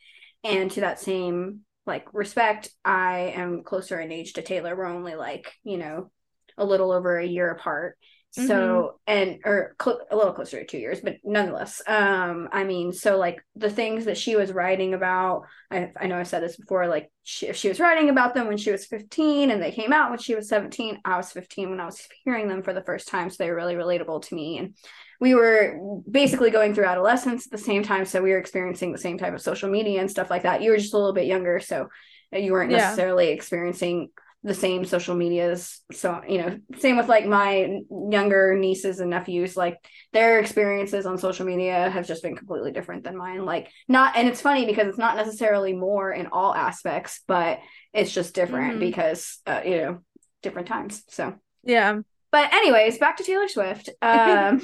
And 0.46 0.72
to 0.72 0.82
that 0.82 1.02
same 1.02 1.62
like 1.86 2.14
respect, 2.14 2.70
I 2.86 3.34
am 3.36 3.64
closer 3.64 4.00
in 4.00 4.12
age 4.12 4.34
to 4.34 4.42
Taylor. 4.42 4.76
We're 4.76 4.86
only 4.86 5.16
like, 5.16 5.52
you 5.64 5.78
know, 5.78 6.12
a 6.58 6.66
little 6.66 6.92
over 6.92 7.18
a 7.18 7.26
year 7.26 7.50
apart. 7.50 7.98
Mm-hmm. 8.38 8.48
So 8.48 9.00
and 9.06 9.42
or 9.46 9.76
cl- 9.80 10.08
a 10.10 10.16
little 10.16 10.34
closer 10.34 10.60
to 10.60 10.66
two 10.66 10.80
years, 10.80 11.02
but 11.02 11.18
nonetheless, 11.24 11.84
um, 11.86 12.50
I 12.52 12.64
mean, 12.64 12.92
so 12.92 13.18
like 13.18 13.46
the 13.56 13.70
things 13.70 14.06
that 14.06 14.18
she 14.18 14.36
was 14.36 14.52
writing 14.52 14.96
about, 14.96 15.44
I 15.70 15.92
I 15.96 16.08
know 16.08 16.18
I've 16.18 16.28
said 16.28 16.42
this 16.42 16.58
before, 16.58 16.88
like 16.88 17.12
she, 17.22 17.46
if 17.46 17.58
she 17.58 17.70
was 17.70 17.80
writing 17.80 18.10
about 18.10 18.34
them 18.34 18.48
when 18.48 18.58
she 18.58 18.72
was 18.72 18.88
fifteen 18.88 19.52
and 19.52 19.62
they 19.62 19.72
came 19.72 19.94
out 19.94 20.10
when 20.10 20.18
she 20.18 20.34
was 20.34 20.50
seventeen, 20.50 21.00
I 21.06 21.18
was 21.18 21.32
fifteen 21.32 21.70
when 21.70 21.80
I 21.80 21.86
was 21.86 22.08
hearing 22.24 22.48
them 22.48 22.64
for 22.64 22.74
the 22.74 22.82
first 22.82 23.08
time, 23.08 23.30
so 23.30 23.36
they 23.38 23.52
were 23.52 23.56
really 23.56 23.76
relatable 23.76 24.24
to 24.24 24.36
me, 24.36 24.58
and 24.58 24.74
we 25.24 25.36
were 25.36 25.80
basically 26.12 26.52
going 26.52 26.76
through 26.76 26.84
adolescence 26.84 27.46
at 27.48 27.52
the 27.54 27.58
same 27.58 27.82
time, 27.82 28.04
so 28.04 28.22
we 28.22 28.32
were 28.32 28.38
experiencing 28.38 28.92
the 28.92 28.98
same 28.98 29.18
type 29.18 29.34
of 29.34 29.42
social 29.42 29.70
media 29.70 30.02
and 30.02 30.12
stuff 30.12 30.30
like 30.30 30.44
that. 30.44 30.62
You 30.62 30.72
were 30.72 30.78
just 30.78 30.94
a 30.94 30.98
little 30.98 31.14
bit 31.14 31.28
younger, 31.28 31.62
so 31.62 31.88
you 32.34 32.52
weren't 32.52 32.72
necessarily 32.72 33.28
yeah. 33.28 33.34
experiencing 33.34 34.10
the 34.44 34.54
same 34.54 34.84
social 34.84 35.16
medias 35.16 35.80
so 35.94 36.20
you 36.28 36.40
know 36.40 36.60
same 36.78 36.98
with 36.98 37.08
like 37.08 37.26
my 37.26 37.80
younger 38.12 38.58
nieces 38.60 39.00
and 39.00 39.10
nephews 39.10 39.56
like 39.56 39.78
their 40.12 40.40
experiences 40.40 41.06
on 41.06 41.18
social 41.18 41.46
media 41.46 41.90
have 41.90 42.06
just 42.06 42.22
been 42.22 42.36
completely 42.36 42.74
different 42.74 43.06
than 43.06 43.16
mine 43.16 43.46
like 43.46 43.72
not 43.88 44.18
and 44.18 44.28
it's 44.28 44.42
funny 44.42 44.66
because 44.66 44.88
it's 44.88 44.98
not 44.98 45.16
necessarily 45.16 45.72
more 45.72 46.12
in 46.12 46.28
all 46.28 46.54
aspects 46.54 47.22
but 47.26 47.60
it's 47.94 48.12
just 48.12 48.36
different 48.36 48.72
mm-hmm. 48.72 48.82
because 48.82 49.40
uh, 49.48 49.62
you 49.64 49.78
know 49.78 50.00
different 50.42 50.68
times 50.68 51.04
so 51.08 51.34
yeah 51.64 52.00
but 52.30 52.54
anyways 52.54 52.98
back 52.98 53.16
to 53.16 53.24
taylor 53.24 53.48
swift 53.48 53.90
um 54.02 54.62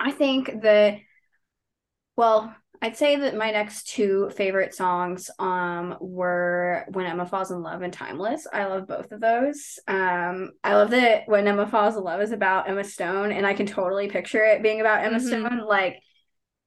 i 0.00 0.10
think 0.10 0.62
that 0.62 0.98
well 2.16 2.54
I'd 2.82 2.98
say 2.98 3.16
that 3.16 3.34
my 3.34 3.50
next 3.50 3.88
two 3.88 4.28
favorite 4.36 4.74
songs 4.74 5.30
um 5.38 5.96
were 6.02 6.84
When 6.90 7.06
Emma 7.06 7.24
Falls 7.24 7.50
in 7.50 7.62
Love 7.62 7.80
and 7.80 7.92
Timeless. 7.92 8.46
I 8.52 8.66
love 8.66 8.86
both 8.86 9.10
of 9.10 9.22
those. 9.22 9.78
Um 9.88 10.50
I 10.62 10.74
love 10.74 10.90
that 10.90 11.22
When 11.26 11.48
Emma 11.48 11.66
Falls 11.66 11.96
in 11.96 12.02
Love 12.02 12.20
is 12.20 12.32
about 12.32 12.68
Emma 12.68 12.84
Stone 12.84 13.32
and 13.32 13.46
I 13.46 13.54
can 13.54 13.64
totally 13.64 14.08
picture 14.08 14.44
it 14.44 14.62
being 14.62 14.82
about 14.82 15.02
Emma 15.02 15.16
mm-hmm. 15.16 15.26
Stone 15.26 15.66
like 15.66 16.02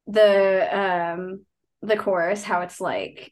the 0.07 0.67
um 0.75 1.45
the 1.83 1.97
chorus 1.97 2.43
how 2.43 2.61
it's 2.61 2.81
like 2.81 3.31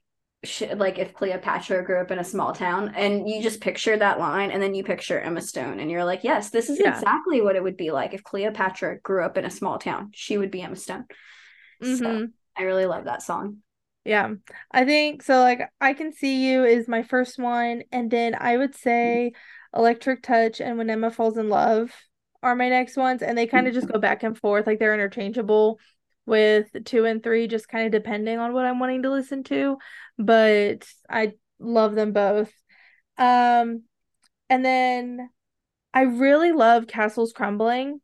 like 0.76 0.98
if 0.98 1.14
Cleopatra 1.14 1.84
grew 1.84 2.00
up 2.00 2.12
in 2.12 2.20
a 2.20 2.24
small 2.24 2.54
town 2.54 2.94
and 2.96 3.28
you 3.28 3.42
just 3.42 3.62
picture 3.62 3.98
that 3.98 4.20
line 4.20 4.52
and 4.52 4.62
then 4.62 4.74
you 4.74 4.84
picture 4.84 5.20
Emma 5.20 5.42
Stone 5.42 5.80
and 5.80 5.92
you're 5.92 6.06
like 6.06 6.24
yes 6.24 6.50
this 6.50 6.70
is 6.70 6.80
yeah. 6.80 6.98
exactly 6.98 7.42
what 7.42 7.56
it 7.56 7.64
would 7.64 7.78
be 7.78 7.92
like 7.92 8.14
if 8.14 8.24
Cleopatra 8.24 9.00
grew 9.00 9.24
up 9.24 9.38
in 9.38 9.46
a 9.46 9.50
small 9.50 9.78
town 9.78 10.12
she 10.14 10.38
would 10.38 10.52
be 10.52 10.62
Emma 10.62 10.76
Stone. 10.76 11.06
Mm-hmm. 11.84 11.96
So 11.96 12.28
I 12.58 12.64
really 12.64 12.86
love 12.86 13.06
that 13.06 13.22
song. 13.22 13.58
Yeah. 14.06 14.34
I 14.72 14.86
think 14.86 15.24
so 15.24 15.40
like 15.40 15.62
I 15.82 15.94
Can 15.94 16.14
See 16.14 16.50
You 16.50 16.64
is 16.64 16.88
my 16.88 17.04
first 17.04 17.40
one 17.40 17.84
and 17.92 18.10
then 18.10 18.36
I 18.40 18.58
would 18.58 18.76
say 18.76 19.34
Electric 19.76 20.24
Touch 20.24 20.62
and 20.62 20.78
When 20.78 20.90
Emma 20.90 21.12
Falls 21.12 21.38
in 21.38 21.50
Love 21.50 21.92
are 22.44 22.56
my 22.56 22.70
next 22.70 22.96
ones 22.96 23.24
and 23.24 23.38
they 23.38 23.48
kind 23.48 23.68
of 23.68 23.74
just 23.74 23.92
go 23.92 24.00
back 24.00 24.22
and 24.22 24.38
forth 24.38 24.68
like 24.68 24.80
they're 24.80 24.94
interchangeable 24.94 25.80
with 26.26 26.68
2 26.86 27.06
and 27.06 27.22
3 27.22 27.48
just 27.48 27.70
kind 27.70 27.86
of 27.86 27.92
depending 27.92 28.40
on 28.40 28.54
what 28.54 28.66
I'm 28.66 28.80
wanting 28.80 29.04
to 29.04 29.12
listen 29.12 29.44
to, 29.46 29.78
but 30.18 30.88
I 31.10 31.34
love 31.60 31.96
them 31.96 32.12
both. 32.14 32.52
Um 33.18 33.84
and 34.50 34.64
then 34.64 35.30
I 35.94 36.02
really 36.02 36.52
love 36.52 36.88
Castles 36.88 37.34
Crumbling 37.34 38.02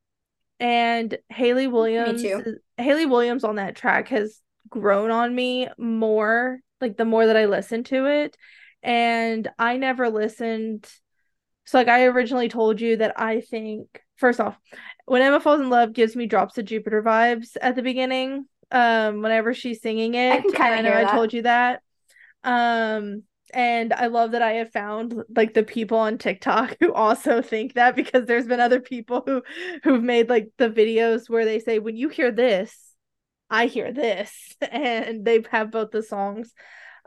and 0.60 1.17
Hayley 1.29 1.67
Williams 1.67 2.23
Hayley 2.77 3.05
Williams 3.05 3.43
on 3.43 3.55
that 3.55 3.75
track 3.75 4.07
has 4.10 4.39
grown 4.69 5.12
on 5.12 5.36
me 5.36 5.67
more 5.77 6.60
like 6.79 6.97
the 6.97 7.05
more 7.05 7.25
that 7.25 7.36
I 7.38 7.45
listen 7.45 7.84
to 7.86 8.05
it 8.05 8.38
and 8.81 9.49
I 9.60 9.77
never 9.77 10.10
listened 10.10 10.89
so 11.65 11.77
like 11.77 11.88
I 11.88 12.05
originally 12.05 12.49
told 12.49 12.79
you 12.81 12.97
that 12.97 13.19
I 13.19 13.41
think 13.41 14.01
first 14.17 14.39
off 14.39 14.57
when 15.12 15.21
Emma 15.21 15.41
falls 15.41 15.60
in 15.60 15.69
love 15.69 15.91
gives 15.91 16.15
me 16.15 16.26
drops 16.26 16.58
of 16.58 16.63
Jupiter 16.63 17.04
vibes 17.04 17.58
at 17.60 17.76
the 17.76 17.82
beginning 17.82 18.45
um 18.71 19.21
whenever 19.21 19.54
she's 19.54 19.82
singing 19.82 20.13
it 20.13 20.32
I, 20.32 20.39
can 20.39 20.54
kind 20.54 20.74
I 20.74 20.82
know 20.82 20.97
I 20.97 21.04
told 21.12 21.34
you 21.34 21.41
that. 21.41 21.82
Um 22.45 23.24
and 23.54 23.91
I 23.91 24.08
love 24.08 24.32
that 24.32 24.41
I 24.41 24.54
have 24.54 24.71
found 24.71 25.13
like 25.36 25.54
the 25.54 25.63
people 25.63 25.97
on 25.97 26.17
TikTok 26.17 26.78
who 26.80 26.93
also 26.93 27.41
think 27.41 27.74
that 27.74 27.97
because 27.97 28.26
there's 28.26 28.47
been 28.47 28.62
other 28.62 28.80
people 28.80 29.21
who 29.26 29.43
who've 29.84 30.02
made 30.02 30.30
like 30.30 30.47
the 30.58 30.69
videos 30.69 31.30
where 31.30 31.43
they 31.43 31.60
say 31.60 31.80
when 31.80 31.97
you 31.97 32.08
hear 32.08 32.32
this, 32.32 32.74
I 33.50 33.65
hear 33.65 33.91
this. 33.91 34.32
And 34.71 35.26
they 35.26 35.43
have 35.52 35.71
both 35.71 35.91
the 35.91 36.04
songs. 36.04 36.54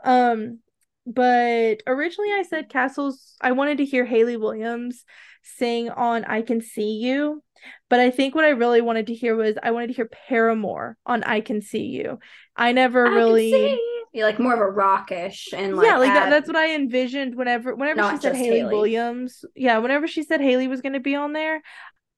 Um 0.03 0.59
but 1.07 1.81
originally 1.87 2.33
I 2.33 2.43
said 2.47 2.69
Castles 2.69 3.35
I 3.41 3.53
wanted 3.53 3.79
to 3.79 3.85
hear 3.85 4.05
Hayley 4.05 4.37
Williams 4.37 5.03
sing 5.45 5.89
on 5.89 6.25
I 6.25 6.41
Can 6.41 6.61
See 6.61 6.97
You, 6.97 7.43
but 7.89 7.99
I 7.99 8.11
think 8.11 8.35
what 8.35 8.45
I 8.45 8.49
really 8.49 8.81
wanted 8.81 9.07
to 9.07 9.13
hear 9.13 9.35
was 9.35 9.55
I 9.61 9.71
wanted 9.71 9.87
to 9.87 9.93
hear 9.93 10.09
Paramore 10.27 10.97
on 11.05 11.23
I 11.23 11.41
Can 11.41 11.61
See 11.61 11.85
You. 11.85 12.19
I 12.55 12.71
never 12.71 13.05
I 13.05 13.15
really 13.15 13.79
like 14.13 14.39
more 14.39 14.53
of 14.53 14.61
a 14.61 14.69
rockish 14.69 15.49
and 15.53 15.75
like 15.75 15.85
yeah, 15.85 15.97
like 15.97 16.13
that, 16.13 16.27
uh, 16.27 16.29
that's 16.29 16.47
what 16.47 16.55
I 16.55 16.73
envisioned 16.73 17.35
whenever 17.35 17.75
whenever 17.75 18.09
she 18.11 18.21
said 18.21 18.35
Hayley, 18.35 18.63
Williams. 18.63 19.43
Yeah, 19.55 19.79
whenever 19.79 20.07
she 20.07 20.23
said 20.23 20.41
Hayley 20.41 20.67
was 20.67 20.81
going 20.81 20.93
to 20.93 20.99
be 20.99 21.15
on 21.15 21.33
there, 21.33 21.61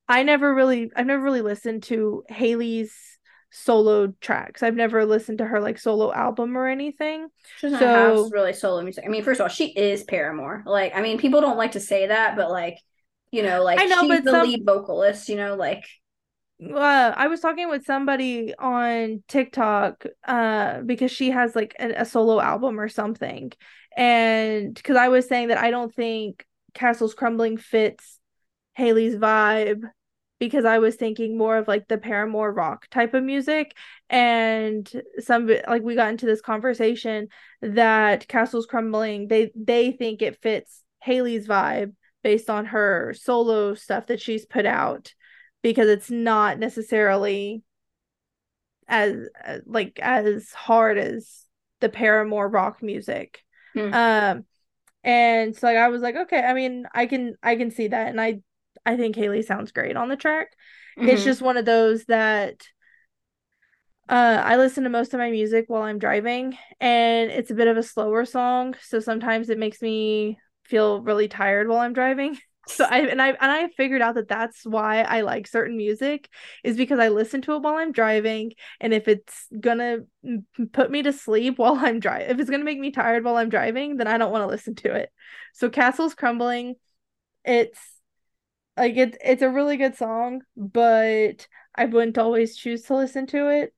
I 0.08 0.24
never 0.24 0.54
really 0.54 0.92
I've 0.96 1.08
never 1.08 1.24
really 1.24 1.42
listened 1.42 1.84
to 1.84 2.24
Hayley's 2.30 3.18
solo 3.52 4.14
tracks. 4.22 4.62
I've 4.62 4.76
never 4.76 5.06
listened 5.06 5.40
to 5.40 5.46
her 5.46 5.60
like 5.60 5.80
solo 5.80 6.14
album 6.14 6.58
or 6.58 6.68
anything. 6.68 7.30
She 7.58 7.68
doesn't 7.68 7.80
so, 7.80 8.24
have 8.24 8.32
really 8.32 8.54
solo 8.54 8.82
music. 8.84 9.04
I 9.06 9.10
mean, 9.10 9.24
first 9.24 9.40
of 9.40 9.46
all, 9.46 9.50
she 9.50 9.68
is 9.68 10.04
Paramore. 10.04 10.64
Like, 10.66 10.96
I 10.96 11.02
mean, 11.02 11.18
people 11.18 11.42
don't 11.42 11.58
like 11.58 11.72
to 11.72 11.80
say 11.80 12.08
that, 12.08 12.36
but 12.36 12.52
like, 12.52 12.78
you 13.32 13.44
know, 13.44 13.64
like 13.64 13.80
I 13.80 13.86
know, 13.86 14.02
she's 14.02 14.10
but 14.10 14.24
the 14.24 14.32
some... 14.32 14.48
lead 14.48 14.66
vocalist. 14.66 15.30
You 15.30 15.36
know, 15.36 15.56
like 15.56 15.86
uh, 16.64 17.14
I 17.16 17.28
was 17.28 17.40
talking 17.40 17.70
with 17.70 17.86
somebody 17.86 18.54
on 18.58 19.24
TikTok 19.28 20.06
uh 20.28 20.82
because 20.82 21.12
she 21.12 21.32
has 21.32 21.56
like 21.56 21.76
a, 21.80 22.02
a 22.02 22.06
solo 22.06 22.40
album 22.40 22.80
or 22.80 22.90
something. 22.90 23.52
And 23.96 24.74
because 24.76 24.96
I 24.96 25.10
was 25.10 25.28
saying 25.28 25.48
that 25.48 25.58
I 25.58 25.72
don't 25.72 25.94
think 25.94 26.46
Castles 26.74 27.14
Crumbling 27.14 27.58
fits 27.58 28.20
Hayley's 28.76 29.16
vibe 29.16 29.82
because 30.40 30.66
I 30.66 30.78
was 30.78 30.96
thinking 30.96 31.38
more 31.38 31.58
of 31.58 31.68
like 31.68 31.88
the 31.88 31.98
Paramore 31.98 32.54
rock 32.54 32.88
type 32.90 33.14
of 33.14 33.24
music. 33.24 33.76
And 34.10 34.90
some 35.20 35.48
like 35.68 35.82
we 35.82 35.96
got 35.96 36.10
into 36.10 36.28
this 36.28 36.42
conversation 36.42 37.30
that 37.62 38.28
Castles 38.28 38.68
Crumbling, 38.68 39.28
they 39.28 39.52
they 39.56 39.92
think 39.92 40.22
it 40.22 40.42
fits 40.42 40.84
Hayley's 41.02 41.48
vibe 41.48 41.94
based 42.28 42.50
on 42.50 42.66
her 42.66 43.14
solo 43.16 43.74
stuff 43.74 44.08
that 44.08 44.20
she's 44.20 44.46
put 44.46 44.66
out 44.66 45.14
because 45.62 45.88
it's 45.88 46.12
not 46.12 46.60
necessarily 46.60 47.64
as 48.90 49.16
uh, 49.48 49.60
like 49.66 49.98
as 50.02 50.52
hard 50.52 50.98
as 50.98 51.46
the 51.80 51.88
Paramore 51.88 52.50
rock 52.50 52.84
music. 52.84 53.42
Hmm. 53.74 53.94
Um 53.94 54.46
and 55.04 55.56
so 55.56 55.68
like 55.68 55.78
I 55.78 55.88
was 55.88 56.02
like 56.02 56.18
okay, 56.24 56.42
I 56.42 56.54
mean, 56.54 56.86
I 56.94 57.06
can 57.06 57.36
I 57.42 57.56
can 57.56 57.72
see 57.72 57.88
that 57.88 58.08
and 58.10 58.20
I 58.20 58.42
I 58.86 58.98
think 58.98 59.16
Hayley 59.16 59.42
sounds 59.42 59.72
great 59.72 59.96
on 59.96 60.10
the 60.10 60.18
track. 60.18 60.50
Mm-hmm. 61.00 61.10
It's 61.10 61.24
just 61.24 61.42
one 61.42 61.58
of 61.58 61.66
those 61.66 62.04
that 62.06 62.68
Uh, 64.10 64.40
I 64.52 64.56
listen 64.56 64.84
to 64.84 64.90
most 64.90 65.14
of 65.14 65.20
my 65.20 65.32
music 65.32 65.66
while 65.68 65.84
I'm 65.84 66.00
driving, 66.00 66.58
and 66.80 67.30
it's 67.30 67.52
a 67.52 67.60
bit 67.60 67.68
of 67.68 67.76
a 67.76 67.84
slower 67.84 68.24
song, 68.24 68.76
so 68.82 69.02
sometimes 69.02 69.50
it 69.50 69.60
makes 69.60 69.82
me 69.82 70.40
feel 70.68 71.02
really 71.02 71.28
tired 71.28 71.68
while 71.68 71.80
I'm 71.80 71.94
driving. 71.94 72.38
So 72.70 72.84
I 72.84 73.00
and 73.00 73.22
I 73.22 73.30
and 73.30 73.38
I 73.50 73.70
figured 73.70 74.02
out 74.02 74.16
that 74.16 74.28
that's 74.28 74.66
why 74.66 75.02
I 75.02 75.22
like 75.22 75.48
certain 75.48 75.78
music 75.78 76.28
is 76.66 76.76
because 76.76 77.00
I 77.00 77.08
listen 77.08 77.42
to 77.44 77.54
it 77.54 77.62
while 77.62 77.76
I'm 77.76 77.94
driving, 77.94 78.52
and 78.82 78.94
if 78.94 79.08
it's 79.08 79.48
gonna 79.58 80.00
put 80.74 80.92
me 80.92 81.02
to 81.04 81.14
sleep 81.14 81.58
while 81.60 81.76
I'm 81.78 82.02
driving, 82.02 82.30
if 82.30 82.42
it's 82.42 82.50
gonna 82.50 82.66
make 82.66 82.78
me 82.78 82.92
tired 82.92 83.24
while 83.24 83.38
I'm 83.38 83.48
driving, 83.48 83.96
then 83.96 84.08
I 84.08 84.18
don't 84.18 84.34
want 84.34 84.44
to 84.44 84.48
listen 84.48 84.76
to 84.76 84.94
it. 84.96 85.14
So 85.54 85.70
Castles 85.70 86.14
Crumbling, 86.14 86.76
it's 87.46 87.80
like 88.76 88.96
it's 88.98 89.18
it's 89.24 89.42
a 89.42 89.50
really 89.50 89.78
good 89.78 89.96
song, 89.96 90.42
but 90.56 91.48
I 91.74 91.86
wouldn't 91.86 92.18
always 92.18 92.56
choose 92.56 92.84
to 92.84 92.96
listen 92.96 93.28
to 93.28 93.50
it. 93.50 93.74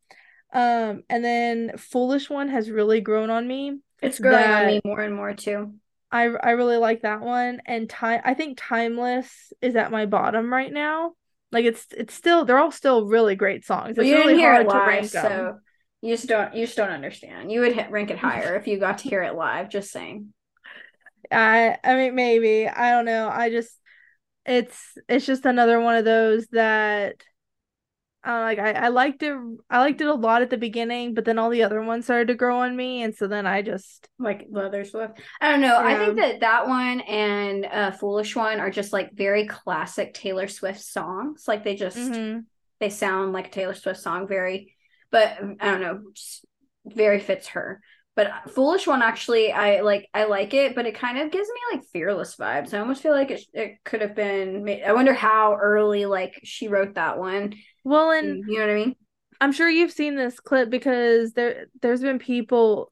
Um, 0.51 1.03
and 1.09 1.23
then 1.23 1.77
Foolish 1.77 2.29
One 2.29 2.49
has 2.49 2.71
really 2.71 3.01
grown 3.01 3.29
on 3.29 3.47
me. 3.47 3.79
It's 4.01 4.19
growing 4.19 4.51
on 4.51 4.65
me 4.65 4.81
more 4.83 5.01
and 5.01 5.15
more 5.15 5.33
too. 5.33 5.75
I 6.11 6.23
I 6.23 6.51
really 6.51 6.77
like 6.77 7.01
that 7.01 7.21
one 7.21 7.61
and 7.65 7.89
time 7.89 8.21
I 8.23 8.33
think 8.33 8.57
Timeless 8.59 9.53
is 9.61 9.75
at 9.75 9.91
my 9.91 10.05
bottom 10.05 10.51
right 10.51 10.71
now. 10.71 11.13
Like 11.51 11.65
it's 11.65 11.85
it's 11.95 12.13
still 12.13 12.45
they're 12.45 12.59
all 12.59 12.71
still 12.71 13.05
really 13.05 13.35
great 13.35 13.65
songs. 13.65 13.97
It's 13.97 14.07
you 14.07 14.15
really 14.15 14.33
didn't 14.33 14.39
hear 14.39 14.51
hard 14.53 14.65
it 14.65 14.69
live, 14.69 14.83
to 14.83 14.87
rank 14.87 15.05
so 15.09 15.21
them. 15.21 15.61
you 16.01 16.13
just 16.15 16.27
don't 16.27 16.53
you 16.55 16.65
just 16.65 16.77
don't 16.77 16.89
understand. 16.89 17.51
You 17.51 17.61
would 17.61 17.73
hit, 17.73 17.91
rank 17.91 18.11
it 18.11 18.17
higher 18.17 18.55
if 18.55 18.67
you 18.67 18.79
got 18.79 18.99
to 18.99 19.09
hear 19.09 19.23
it 19.23 19.35
live. 19.35 19.69
Just 19.69 19.91
saying. 19.91 20.33
I 21.31 21.77
I 21.83 21.95
mean 21.95 22.15
maybe 22.15 22.67
I 22.67 22.91
don't 22.91 23.05
know. 23.05 23.29
I 23.29 23.49
just 23.49 23.71
it's 24.45 24.97
it's 25.07 25.25
just 25.25 25.45
another 25.45 25.79
one 25.79 25.95
of 25.95 26.05
those 26.05 26.47
that 26.47 27.23
uh, 28.27 28.39
like 28.41 28.59
I, 28.59 28.71
I 28.71 28.87
liked 28.89 29.23
it 29.23 29.33
I 29.69 29.79
liked 29.79 30.01
it 30.01 30.07
a 30.07 30.13
lot 30.13 30.41
at 30.41 30.49
the 30.49 30.57
beginning, 30.57 31.13
but 31.13 31.23
then 31.23 31.39
all 31.39 31.49
the 31.49 31.63
other 31.63 31.81
ones 31.81 32.05
started 32.05 32.27
to 32.27 32.35
grow 32.35 32.59
on 32.59 32.75
me, 32.75 33.01
and 33.01 33.15
so 33.15 33.27
then 33.27 33.47
I 33.47 33.61
just 33.61 34.09
like 34.19 34.47
Leather 34.49 34.83
Swift. 34.83 35.21
I 35.39 35.49
don't 35.49 35.61
know. 35.61 35.77
I 35.77 35.97
think 35.97 36.17
that 36.17 36.41
that 36.41 36.67
one 36.67 36.99
and 37.01 37.65
uh, 37.65 37.91
Foolish 37.91 38.35
One 38.35 38.59
are 38.59 38.71
just 38.71 38.91
like 38.91 39.13
very 39.13 39.47
classic 39.47 40.13
Taylor 40.13 40.49
Swift 40.49 40.81
songs. 40.81 41.45
Like 41.47 41.63
they 41.63 41.75
just 41.75 41.97
mm-hmm. 41.97 42.39
they 42.79 42.89
sound 42.89 43.31
like 43.31 43.47
a 43.47 43.51
Taylor 43.51 43.73
Swift 43.73 44.01
song, 44.01 44.27
very, 44.27 44.75
but 45.11 45.37
I 45.61 45.71
don't 45.71 45.81
know, 45.81 46.01
just 46.13 46.45
very 46.85 47.19
fits 47.19 47.47
her. 47.49 47.81
But 48.19 48.51
Foolish 48.51 48.85
One 48.85 49.01
actually, 49.01 49.53
I 49.53 49.79
like 49.79 50.09
I 50.13 50.25
like 50.25 50.53
it, 50.53 50.75
but 50.75 50.85
it 50.85 50.93
kind 50.93 51.17
of 51.19 51.31
gives 51.31 51.47
me 51.47 51.77
like 51.77 51.85
fearless 51.85 52.35
vibes. 52.35 52.73
I 52.73 52.79
almost 52.79 53.01
feel 53.01 53.13
like 53.13 53.31
it, 53.31 53.45
it 53.53 53.77
could 53.85 54.01
have 54.01 54.13
been. 54.13 54.65
Made, 54.65 54.83
I 54.83 54.91
wonder 54.91 55.13
how 55.13 55.55
early 55.55 56.05
like 56.05 56.37
she 56.43 56.67
wrote 56.67 56.95
that 56.95 57.17
one 57.17 57.55
well, 57.85 58.11
and 58.11 58.43
you 58.45 58.59
know 58.59 58.65
what 58.65 58.71
I 58.71 58.75
mean? 58.75 58.95
I'm 59.39 59.53
sure 59.53 59.69
you've 59.69 59.93
seen 59.93 60.17
this 60.17 60.37
clip 60.41 60.69
because 60.69 61.31
there 61.31 61.67
there's 61.81 62.01
been 62.01 62.19
people 62.19 62.91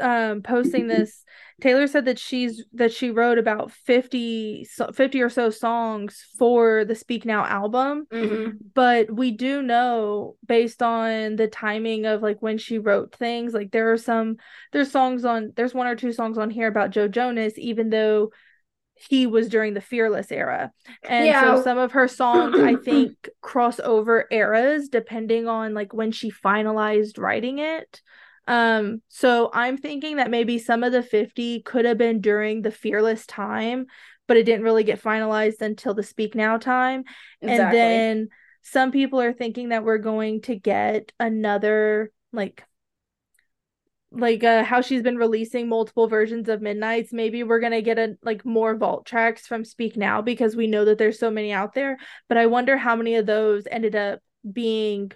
um 0.00 0.42
posting 0.42 0.86
this 0.86 1.24
Taylor 1.60 1.88
said 1.88 2.04
that 2.04 2.20
she's 2.20 2.64
that 2.72 2.92
she 2.92 3.10
wrote 3.10 3.36
about 3.36 3.72
50 3.72 4.66
50 4.94 5.22
or 5.22 5.28
so 5.28 5.50
songs 5.50 6.24
for 6.38 6.84
the 6.84 6.94
Speak 6.94 7.24
Now 7.24 7.44
album. 7.44 8.06
Mm-hmm. 8.12 8.58
But 8.74 9.10
we 9.10 9.32
do 9.32 9.60
know 9.60 10.36
based 10.46 10.82
on 10.82 11.34
the 11.34 11.48
timing 11.48 12.06
of 12.06 12.22
like 12.22 12.40
when 12.40 12.58
she 12.58 12.78
wrote 12.78 13.14
things, 13.14 13.54
like 13.54 13.72
there 13.72 13.92
are 13.92 13.98
some 13.98 14.36
there's 14.72 14.92
songs 14.92 15.24
on 15.24 15.52
there's 15.56 15.74
one 15.74 15.88
or 15.88 15.96
two 15.96 16.12
songs 16.12 16.38
on 16.38 16.50
here 16.50 16.68
about 16.68 16.90
Joe 16.90 17.08
Jonas 17.08 17.54
even 17.56 17.90
though 17.90 18.30
he 18.94 19.26
was 19.26 19.48
during 19.48 19.74
the 19.74 19.80
fearless 19.80 20.32
era 20.32 20.72
and 21.04 21.26
yeah. 21.26 21.54
so 21.54 21.62
some 21.62 21.78
of 21.78 21.92
her 21.92 22.08
songs 22.08 22.58
i 22.58 22.74
think 22.74 23.28
cross 23.40 23.78
over 23.78 24.26
eras 24.32 24.88
depending 24.88 25.46
on 25.46 25.72
like 25.72 25.94
when 25.94 26.10
she 26.10 26.32
finalized 26.32 27.16
writing 27.16 27.60
it 27.60 28.02
um 28.48 29.00
so 29.08 29.50
i'm 29.52 29.76
thinking 29.76 30.16
that 30.16 30.30
maybe 30.30 30.58
some 30.58 30.82
of 30.82 30.90
the 30.90 31.02
50 31.02 31.62
could 31.62 31.84
have 31.84 31.98
been 31.98 32.20
during 32.20 32.62
the 32.62 32.70
fearless 32.70 33.26
time 33.26 33.86
but 34.28 34.36
it 34.36 34.44
didn't 34.44 34.62
really 34.62 34.84
get 34.84 35.02
finalized 35.02 35.60
until 35.62 35.94
the 35.94 36.02
speak 36.02 36.36
now 36.36 36.58
time. 36.58 37.02
Exactly. 37.40 37.50
and 37.50 37.72
then 37.72 38.28
some 38.62 38.92
people 38.92 39.20
are 39.20 39.32
thinking 39.32 39.70
that 39.70 39.82
we're 39.82 39.98
going 39.98 40.42
to 40.42 40.54
get 40.54 41.10
another 41.18 42.12
like 42.32 42.62
like 44.10 44.42
uh 44.42 44.64
how 44.64 44.80
she's 44.80 45.02
been 45.02 45.18
releasing 45.18 45.68
multiple 45.68 46.06
versions 46.06 46.48
of 46.48 46.62
midnights. 46.62 47.12
Maybe 47.12 47.42
we're 47.42 47.60
gonna 47.60 47.82
get 47.82 47.98
a 47.98 48.16
like 48.22 48.44
more 48.44 48.76
vault 48.76 49.06
tracks 49.06 49.46
from 49.46 49.64
speak 49.64 49.96
now 49.96 50.22
because 50.22 50.54
we 50.54 50.66
know 50.66 50.84
that 50.84 50.98
there's 50.98 51.18
so 51.18 51.30
many 51.30 51.52
out 51.52 51.74
there. 51.74 51.98
But 52.28 52.38
i 52.38 52.46
wonder 52.46 52.76
how 52.76 52.96
many 52.96 53.16
of 53.16 53.26
those 53.26 53.64
ended 53.70 53.96
up 53.96 54.20
being 54.50 55.12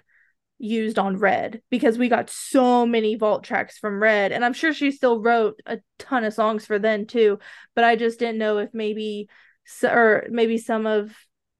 used 0.59 0.97
on 0.97 1.17
red 1.17 1.61
because 1.69 1.97
we 1.97 2.07
got 2.07 2.29
so 2.29 2.85
many 2.85 3.15
vault 3.15 3.43
tracks 3.43 3.77
from 3.77 4.01
red. 4.01 4.31
And 4.31 4.45
i'm 4.45 4.53
sure 4.53 4.73
she 4.73 4.91
still 4.91 5.21
wrote 5.21 5.59
a 5.65 5.79
ton 5.99 6.23
of 6.23 6.33
songs 6.33 6.65
for 6.65 6.79
then 6.79 7.05
too 7.05 7.39
but 7.75 7.83
i 7.83 7.95
just 7.95 8.19
didn't 8.19 8.37
know 8.37 8.59
if 8.59 8.73
maybe 8.73 9.29
or 9.83 10.25
maybe 10.29 10.57
some 10.57 10.85
of 10.85 11.13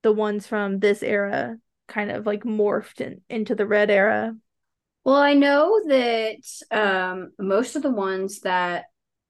the 0.04 0.12
ones 0.12 0.46
from 0.46 0.80
this 0.80 1.02
era 1.02 1.58
kind 1.88 2.12
of 2.12 2.26
like 2.26 2.44
morphed 2.44 3.02
in, 3.02 3.22
into 3.30 3.56
the 3.56 3.66
red 3.66 3.90
era. 3.90 4.36
Well, 5.04 5.16
I 5.16 5.34
know 5.34 5.82
that 5.88 6.38
um, 6.72 7.32
most 7.38 7.76
of 7.76 7.82
the 7.82 7.92
ones 7.92 8.42
that 8.42 8.86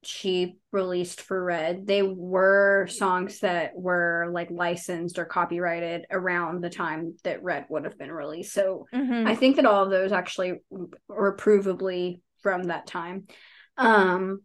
she 0.05 0.57
released 0.71 1.21
for 1.21 1.43
Red, 1.43 1.87
they 1.87 2.01
were 2.01 2.87
songs 2.87 3.39
that 3.39 3.71
were 3.75 4.29
like 4.31 4.49
licensed 4.51 5.19
or 5.19 5.25
copyrighted 5.25 6.05
around 6.11 6.61
the 6.61 6.69
time 6.69 7.15
that 7.23 7.43
Red 7.43 7.65
would 7.69 7.85
have 7.85 7.97
been 7.97 8.11
released. 8.11 8.53
So 8.53 8.85
mm-hmm. 8.93 9.27
I 9.27 9.35
think 9.35 9.57
that 9.57 9.65
all 9.65 9.83
of 9.83 9.89
those 9.89 10.11
actually 10.11 10.61
were 11.07 11.35
provably 11.37 12.21
from 12.41 12.63
that 12.63 12.87
time. 12.87 13.27
Um, 13.77 14.41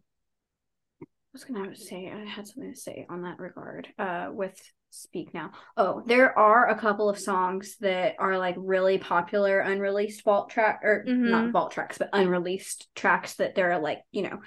I 1.01 1.05
was 1.33 1.43
gonna 1.43 1.75
say 1.75 2.11
I 2.11 2.25
had 2.25 2.47
something 2.47 2.73
to 2.73 2.79
say 2.79 3.05
on 3.09 3.21
that 3.21 3.39
regard. 3.39 3.87
Uh, 3.97 4.29
with 4.31 4.59
speak 4.91 5.33
now. 5.33 5.51
Oh, 5.77 6.03
there 6.05 6.37
are 6.37 6.69
a 6.69 6.79
couple 6.79 7.09
of 7.09 7.19
songs 7.19 7.77
that 7.81 8.15
are 8.19 8.37
like 8.37 8.55
really 8.57 8.97
popular 8.97 9.59
unreleased 9.59 10.23
vault 10.23 10.49
track 10.49 10.81
or 10.83 11.05
mm-hmm. 11.07 11.29
not 11.29 11.51
vault 11.51 11.71
tracks, 11.71 11.97
but 11.97 12.09
unreleased 12.13 12.87
tracks 12.95 13.35
that 13.35 13.55
there 13.55 13.71
are 13.71 13.79
like, 13.79 14.01
you 14.11 14.23
know, 14.23 14.39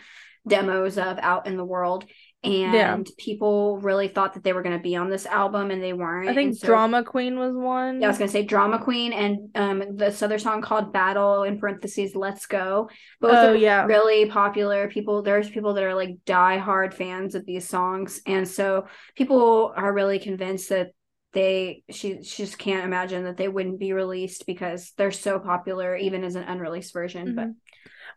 demos 0.46 0.98
of 0.98 1.18
out 1.20 1.46
in 1.46 1.57
the 1.57 1.64
world 1.64 2.05
and 2.44 2.74
yeah. 2.74 2.98
people 3.18 3.78
really 3.78 4.09
thought 4.09 4.35
that 4.35 4.42
they 4.42 4.52
were 4.52 4.62
going 4.62 4.76
to 4.76 4.83
be 4.83 4.96
on 4.96 5.09
this 5.09 5.26
album 5.26 5.70
and 5.70 5.81
they 5.81 5.92
weren't. 5.92 6.28
I 6.28 6.35
think 6.35 6.57
so, 6.57 6.66
Drama 6.66 7.05
Queen 7.05 7.38
was 7.38 7.55
one. 7.55 8.00
Yeah, 8.00 8.09
I 8.09 8.11
was 8.11 8.18
going 8.18 8.28
to 8.28 8.33
say 8.33 8.42
Drama 8.42 8.81
Queen 8.81 9.12
and 9.12 9.50
um 9.55 9.96
this 9.96 10.22
other 10.22 10.38
song 10.38 10.61
called 10.61 10.92
Battle 10.92 11.44
in 11.44 11.61
parentheses 11.61 12.16
Let's 12.16 12.46
Go. 12.46 12.90
Both 13.20 13.35
oh, 13.35 13.52
are 13.52 13.57
yeah. 13.57 13.85
really 13.85 14.26
popular. 14.26 14.88
People 14.88 15.22
there's 15.22 15.50
people 15.50 15.74
that 15.74 15.85
are 15.85 15.94
like 15.94 16.16
die-hard 16.26 16.94
fans 16.94 17.37
of 17.37 17.46
these 17.46 17.68
songs 17.68 18.20
and 18.26 18.48
so 18.48 18.87
people 19.14 19.72
are 19.76 19.92
really 19.92 20.18
convinced 20.18 20.70
that 20.70 20.90
they 21.33 21.83
she, 21.90 22.22
she 22.22 22.42
just 22.42 22.59
can't 22.59 22.85
imagine 22.85 23.24
that 23.24 23.37
they 23.37 23.48
wouldn't 23.48 23.78
be 23.78 23.92
released 23.92 24.46
because 24.46 24.92
they're 24.96 25.11
so 25.11 25.38
popular 25.38 25.96
even 25.96 26.24
as 26.24 26.35
an 26.35 26.42
unreleased 26.42 26.92
version 26.92 27.28
mm-hmm. 27.28 27.37
but 27.37 27.48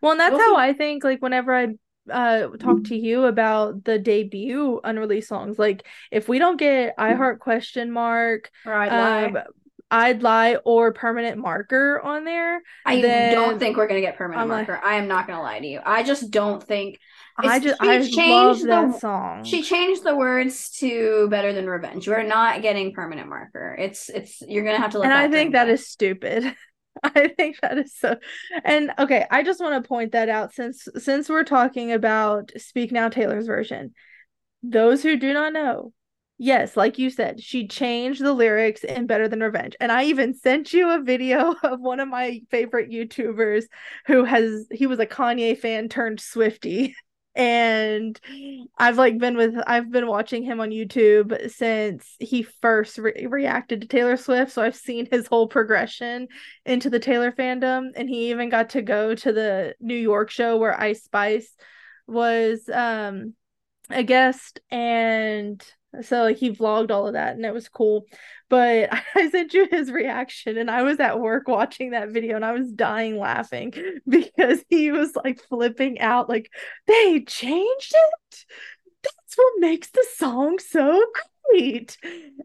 well 0.02 0.12
and 0.12 0.20
that's 0.20 0.32
we'll 0.32 0.40
how 0.40 0.56
see. 0.56 0.68
i 0.68 0.72
think 0.74 1.02
like 1.02 1.22
whenever 1.22 1.54
i 1.54 1.68
uh 2.10 2.48
talk 2.58 2.84
to 2.84 2.96
you 2.96 3.24
about 3.24 3.84
the 3.84 3.98
debut 3.98 4.80
unreleased 4.84 5.28
songs. 5.28 5.58
Like 5.58 5.86
if 6.10 6.28
we 6.28 6.38
don't 6.38 6.58
get 6.58 6.94
I 6.98 7.14
Heart 7.14 7.40
question 7.40 7.90
mark 7.90 8.50
I'd 8.64 8.88
um, 8.88 9.34
lie. 9.34 9.44
I'd 9.90 10.22
lie 10.22 10.56
or 10.64 10.92
permanent 10.92 11.38
marker 11.38 12.00
on 12.00 12.24
there. 12.24 12.60
I 12.84 13.00
don't 13.00 13.58
think 13.58 13.76
we're 13.76 13.86
gonna 13.86 14.00
get 14.00 14.16
permanent 14.16 14.42
I'm 14.42 14.48
marker. 14.48 14.72
Like, 14.72 14.84
I 14.84 14.94
am 14.96 15.06
not 15.06 15.26
gonna 15.26 15.42
lie 15.42 15.60
to 15.60 15.66
you. 15.66 15.80
I 15.84 16.02
just 16.02 16.30
don't 16.30 16.62
think 16.62 16.98
I 17.38 17.58
just 17.60 17.80
I 17.80 17.98
love 17.98 18.60
the, 18.60 18.66
that 18.66 19.00
song. 19.00 19.44
She 19.44 19.62
changed 19.62 20.02
the 20.02 20.16
words 20.16 20.70
to 20.78 21.28
"Better 21.28 21.52
Than 21.52 21.68
Revenge." 21.68 22.08
We're 22.08 22.22
not 22.22 22.62
getting 22.62 22.92
permanent 22.92 23.28
marker. 23.28 23.76
It's 23.78 24.08
it's 24.08 24.40
you're 24.40 24.64
gonna 24.64 24.78
have 24.78 24.92
to. 24.92 25.02
and 25.02 25.12
I 25.12 25.28
think 25.28 25.52
that 25.52 25.68
is 25.68 25.86
stupid. 25.86 26.54
I 27.02 27.28
think 27.28 27.60
that 27.60 27.78
is 27.78 27.94
so 27.94 28.16
and 28.64 28.92
okay, 28.98 29.26
I 29.30 29.42
just 29.42 29.60
want 29.60 29.82
to 29.82 29.88
point 29.88 30.12
that 30.12 30.28
out 30.28 30.52
since 30.52 30.88
since 30.96 31.28
we're 31.28 31.44
talking 31.44 31.92
about 31.92 32.52
Speak 32.56 32.92
Now 32.92 33.08
Taylor's 33.08 33.46
version. 33.46 33.94
Those 34.62 35.02
who 35.02 35.16
do 35.16 35.32
not 35.32 35.52
know, 35.52 35.92
yes, 36.38 36.76
like 36.76 36.98
you 36.98 37.10
said, 37.10 37.40
she 37.40 37.68
changed 37.68 38.22
the 38.22 38.32
lyrics 38.32 38.82
in 38.84 39.06
Better 39.06 39.28
Than 39.28 39.40
Revenge. 39.40 39.76
And 39.80 39.92
I 39.92 40.04
even 40.04 40.34
sent 40.34 40.72
you 40.72 40.90
a 40.90 41.02
video 41.02 41.54
of 41.62 41.80
one 41.80 42.00
of 42.00 42.08
my 42.08 42.40
favorite 42.50 42.90
YouTubers 42.90 43.64
who 44.06 44.24
has 44.24 44.66
he 44.70 44.86
was 44.86 44.98
a 44.98 45.06
Kanye 45.06 45.56
fan 45.58 45.88
turned 45.88 46.20
Swifty. 46.20 46.96
And 47.36 48.18
I've 48.78 48.96
like 48.96 49.18
been 49.18 49.36
with 49.36 49.54
I've 49.66 49.90
been 49.90 50.06
watching 50.06 50.42
him 50.42 50.58
on 50.58 50.70
YouTube 50.70 51.50
since 51.50 52.16
he 52.18 52.42
first 52.42 52.96
re- 52.96 53.26
reacted 53.28 53.82
to 53.82 53.86
Taylor 53.86 54.16
Swift. 54.16 54.52
So 54.52 54.62
I've 54.62 54.74
seen 54.74 55.06
his 55.10 55.26
whole 55.26 55.46
progression 55.46 56.28
into 56.64 56.88
the 56.88 56.98
Taylor 56.98 57.30
fandom. 57.30 57.90
And 57.94 58.08
he 58.08 58.30
even 58.30 58.48
got 58.48 58.70
to 58.70 58.80
go 58.80 59.14
to 59.14 59.32
the 59.32 59.74
New 59.80 59.94
York 59.94 60.30
show 60.30 60.56
where 60.56 60.80
Ice 60.80 61.04
Spice 61.04 61.54
was 62.06 62.66
um 62.72 63.34
a 63.90 64.02
guest. 64.02 64.60
And 64.70 65.62
So 66.02 66.22
like 66.22 66.36
he 66.36 66.50
vlogged 66.50 66.90
all 66.90 67.06
of 67.06 67.14
that 67.14 67.36
and 67.36 67.44
it 67.44 67.54
was 67.54 67.68
cool. 67.68 68.04
But 68.48 68.90
I 69.14 69.30
sent 69.30 69.54
you 69.54 69.68
his 69.70 69.90
reaction 69.90 70.58
and 70.58 70.70
I 70.70 70.82
was 70.82 71.00
at 71.00 71.20
work 71.20 71.48
watching 71.48 71.90
that 71.90 72.10
video 72.10 72.36
and 72.36 72.44
I 72.44 72.52
was 72.52 72.70
dying 72.72 73.18
laughing 73.18 73.72
because 74.08 74.64
he 74.68 74.92
was 74.92 75.14
like 75.16 75.40
flipping 75.48 76.00
out 76.00 76.28
like 76.28 76.50
they 76.86 77.22
changed 77.22 77.94
it. 77.94 78.44
That's 79.02 79.36
what 79.36 79.52
makes 79.58 79.90
the 79.90 80.06
song 80.16 80.58
so 80.58 81.04
great. 81.50 81.96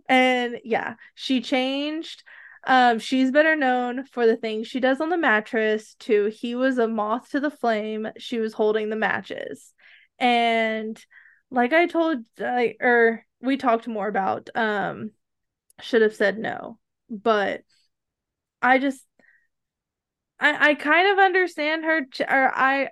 And 0.07 0.59
yeah, 0.63 0.95
she 1.15 1.41
changed 1.41 2.23
um, 2.63 2.99
she's 2.99 3.31
better 3.31 3.55
known 3.55 4.05
for 4.05 4.27
the 4.27 4.37
things 4.37 4.67
she 4.67 4.79
does 4.79 5.01
on 5.01 5.09
the 5.09 5.17
mattress 5.17 5.95
to 6.01 6.27
he 6.27 6.53
was 6.53 6.77
a 6.77 6.87
moth 6.87 7.31
to 7.31 7.39
the 7.39 7.49
flame. 7.49 8.07
She 8.17 8.39
was 8.39 8.53
holding 8.53 8.89
the 8.89 8.95
matches. 8.95 9.73
And 10.19 11.03
like 11.49 11.73
I 11.73 11.87
told 11.87 12.19
I 12.39 12.75
or 12.79 13.25
we 13.41 13.57
talked 13.57 13.87
more 13.87 14.07
about 14.07 14.49
um 14.55 15.11
should 15.81 16.01
have 16.01 16.15
said 16.15 16.37
no. 16.37 16.77
But 17.09 17.63
I 18.61 18.77
just 18.79 19.05
I 20.39 20.71
I 20.71 20.75
kind 20.75 21.11
of 21.11 21.19
understand 21.19 21.83
her 21.85 22.05
ch- 22.05 22.21
or 22.21 22.51
I 22.55 22.89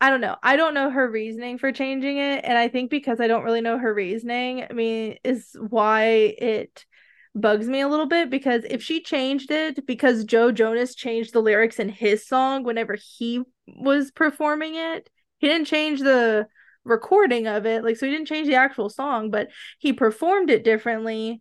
I 0.00 0.10
don't 0.10 0.20
know. 0.22 0.36
I 0.42 0.56
don't 0.56 0.74
know 0.74 0.90
her 0.90 1.10
reasoning 1.10 1.58
for 1.58 1.72
changing 1.72 2.18
it 2.18 2.44
and 2.44 2.56
I 2.56 2.68
think 2.68 2.90
because 2.90 3.20
I 3.20 3.26
don't 3.26 3.44
really 3.44 3.60
know 3.60 3.78
her 3.78 3.92
reasoning, 3.92 4.64
I 4.68 4.72
mean, 4.72 5.18
is 5.24 5.56
why 5.68 6.04
it 6.38 6.86
bugs 7.34 7.68
me 7.68 7.80
a 7.80 7.88
little 7.88 8.06
bit 8.06 8.30
because 8.30 8.64
if 8.68 8.82
she 8.82 9.02
changed 9.02 9.50
it 9.50 9.86
because 9.86 10.24
Joe 10.24 10.52
Jonas 10.52 10.94
changed 10.94 11.32
the 11.32 11.42
lyrics 11.42 11.78
in 11.78 11.88
his 11.88 12.26
song 12.26 12.64
whenever 12.64 12.96
he 12.96 13.42
was 13.66 14.10
performing 14.10 14.74
it, 14.74 15.10
he 15.38 15.48
didn't 15.48 15.66
change 15.66 16.00
the 16.00 16.46
recording 16.84 17.46
of 17.46 17.66
it. 17.66 17.84
Like, 17.84 17.96
so 17.96 18.06
he 18.06 18.12
didn't 18.12 18.28
change 18.28 18.46
the 18.46 18.54
actual 18.54 18.88
song, 18.88 19.30
but 19.30 19.48
he 19.78 19.92
performed 19.92 20.50
it 20.50 20.64
differently. 20.64 21.40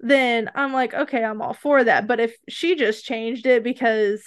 Then 0.00 0.50
I'm 0.54 0.72
like, 0.72 0.94
okay, 0.94 1.24
I'm 1.24 1.40
all 1.40 1.54
for 1.54 1.84
that. 1.84 2.06
But 2.06 2.20
if 2.20 2.34
she 2.48 2.76
just 2.76 3.04
changed 3.04 3.46
it 3.46 3.62
because 3.62 4.22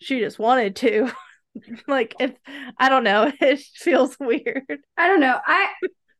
she 0.00 0.20
just 0.20 0.38
wanted 0.38 0.76
to, 0.76 1.10
like, 1.88 2.14
if 2.20 2.32
I 2.78 2.88
don't 2.88 3.04
know, 3.04 3.32
it 3.40 3.60
feels 3.74 4.16
weird. 4.18 4.64
I 4.96 5.08
don't 5.08 5.20
know. 5.20 5.38
I 5.44 5.72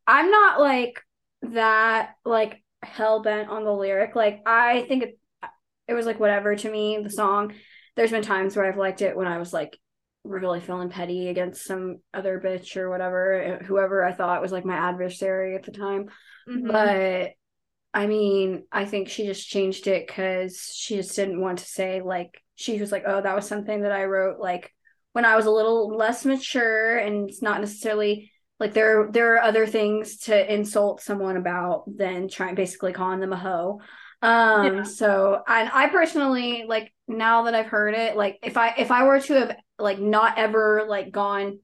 I'm 0.06 0.30
not 0.30 0.60
like 0.60 1.02
that 1.42 2.14
like 2.24 2.62
hell 2.82 3.22
bent 3.22 3.48
on 3.48 3.64
the 3.64 3.72
lyric. 3.72 4.14
Like 4.14 4.42
I 4.46 4.82
think 4.82 5.02
it, 5.02 5.18
it 5.88 5.94
was 5.94 6.06
like 6.06 6.20
whatever 6.20 6.54
to 6.56 6.70
me. 6.70 6.98
The 7.02 7.10
song. 7.10 7.52
There's 7.96 8.10
been 8.10 8.22
times 8.22 8.54
where 8.54 8.66
I've 8.66 8.76
liked 8.76 9.00
it 9.00 9.16
when 9.16 9.26
I 9.26 9.38
was 9.38 9.54
like 9.54 9.78
really 10.26 10.60
feeling 10.60 10.90
petty 10.90 11.28
against 11.28 11.64
some 11.64 11.98
other 12.12 12.40
bitch 12.44 12.76
or 12.76 12.90
whatever, 12.90 13.60
whoever 13.64 14.04
I 14.04 14.12
thought 14.12 14.42
was 14.42 14.52
like 14.52 14.64
my 14.64 14.76
adversary 14.76 15.54
at 15.54 15.64
the 15.64 15.72
time. 15.72 16.08
Mm-hmm. 16.48 16.70
But 16.70 17.32
I 17.94 18.06
mean, 18.06 18.64
I 18.70 18.84
think 18.84 19.08
she 19.08 19.24
just 19.24 19.48
changed 19.48 19.86
it 19.86 20.06
because 20.06 20.70
she 20.74 20.96
just 20.96 21.16
didn't 21.16 21.40
want 21.40 21.60
to 21.60 21.66
say 21.66 22.02
like 22.02 22.42
she 22.54 22.78
was 22.80 22.92
like, 22.92 23.04
oh, 23.06 23.20
that 23.22 23.34
was 23.34 23.48
something 23.48 23.82
that 23.82 23.92
I 23.92 24.04
wrote 24.04 24.38
like 24.38 24.72
when 25.12 25.24
I 25.24 25.36
was 25.36 25.46
a 25.46 25.50
little 25.50 25.96
less 25.96 26.24
mature 26.24 26.98
and 26.98 27.28
it's 27.28 27.42
not 27.42 27.60
necessarily 27.60 28.30
like 28.58 28.72
there 28.72 29.08
there 29.10 29.34
are 29.34 29.42
other 29.42 29.66
things 29.66 30.18
to 30.18 30.54
insult 30.54 31.00
someone 31.00 31.36
about 31.36 31.84
than 31.86 32.28
trying 32.28 32.54
basically 32.54 32.92
calling 32.92 33.20
them 33.20 33.32
a 33.32 33.36
hoe 33.36 33.80
um 34.22 34.76
yeah. 34.76 34.82
so 34.82 35.42
and 35.46 35.70
i 35.72 35.88
personally 35.88 36.64
like 36.66 36.92
now 37.06 37.42
that 37.42 37.54
i've 37.54 37.66
heard 37.66 37.94
it 37.94 38.16
like 38.16 38.38
if 38.42 38.56
i 38.56 38.74
if 38.78 38.90
i 38.90 39.04
were 39.04 39.20
to 39.20 39.34
have 39.34 39.56
like 39.78 39.98
not 39.98 40.38
ever 40.38 40.84
like 40.88 41.10
gone 41.10 41.58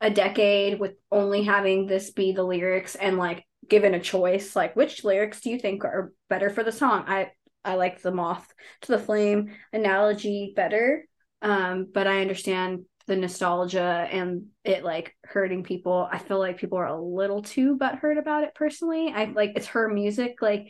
a 0.00 0.10
decade 0.10 0.80
with 0.80 0.94
only 1.10 1.44
having 1.44 1.86
this 1.86 2.10
be 2.10 2.32
the 2.32 2.42
lyrics 2.42 2.94
and 2.94 3.18
like 3.18 3.44
given 3.68 3.94
a 3.94 4.00
choice 4.00 4.56
like 4.56 4.74
which 4.74 5.04
lyrics 5.04 5.40
do 5.40 5.50
you 5.50 5.58
think 5.58 5.84
are 5.84 6.12
better 6.28 6.50
for 6.50 6.64
the 6.64 6.72
song 6.72 7.04
i 7.06 7.30
i 7.64 7.74
like 7.74 8.02
the 8.02 8.10
moth 8.10 8.46
to 8.80 8.92
the 8.92 8.98
flame 8.98 9.54
analogy 9.72 10.52
better 10.56 11.06
um 11.42 11.86
but 11.92 12.06
i 12.08 12.20
understand 12.20 12.84
the 13.06 13.16
nostalgia 13.16 14.08
and 14.10 14.46
it 14.64 14.84
like 14.84 15.16
hurting 15.24 15.64
people. 15.64 16.08
I 16.10 16.18
feel 16.18 16.38
like 16.38 16.58
people 16.58 16.78
are 16.78 16.86
a 16.86 17.00
little 17.00 17.42
too 17.42 17.76
butthurt 17.76 18.18
about 18.18 18.44
it 18.44 18.54
personally. 18.54 19.12
I 19.14 19.24
like 19.26 19.52
it's 19.56 19.68
her 19.68 19.88
music, 19.88 20.36
like 20.40 20.68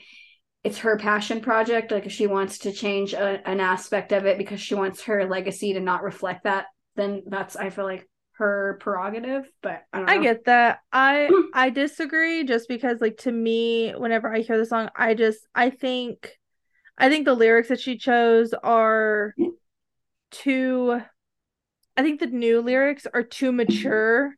it's 0.64 0.78
her 0.78 0.96
passion 0.98 1.40
project. 1.40 1.90
Like 1.90 2.10
she 2.10 2.26
wants 2.26 2.58
to 2.58 2.72
change 2.72 3.12
a, 3.12 3.46
an 3.46 3.60
aspect 3.60 4.12
of 4.12 4.24
it 4.24 4.38
because 4.38 4.60
she 4.60 4.74
wants 4.74 5.02
her 5.02 5.28
legacy 5.28 5.74
to 5.74 5.80
not 5.80 6.02
reflect 6.02 6.44
that, 6.44 6.66
then 6.96 7.22
that's 7.26 7.56
I 7.56 7.70
feel 7.70 7.84
like 7.84 8.08
her 8.32 8.78
prerogative. 8.80 9.50
But 9.62 9.84
I, 9.92 10.14
I 10.14 10.18
get 10.18 10.44
that. 10.46 10.80
I 10.92 11.30
I 11.54 11.70
disagree 11.70 12.44
just 12.44 12.68
because 12.68 13.00
like 13.00 13.18
to 13.18 13.32
me, 13.32 13.92
whenever 13.92 14.32
I 14.32 14.40
hear 14.40 14.58
the 14.58 14.66
song, 14.66 14.90
I 14.96 15.14
just 15.14 15.46
I 15.54 15.70
think 15.70 16.38
I 16.98 17.08
think 17.08 17.24
the 17.24 17.34
lyrics 17.34 17.68
that 17.68 17.80
she 17.80 17.96
chose 17.96 18.52
are 18.54 19.34
too 20.30 21.00
I 21.96 22.02
think 22.02 22.20
the 22.20 22.26
new 22.26 22.60
lyrics 22.60 23.06
are 23.12 23.22
too 23.22 23.52
mature 23.52 24.34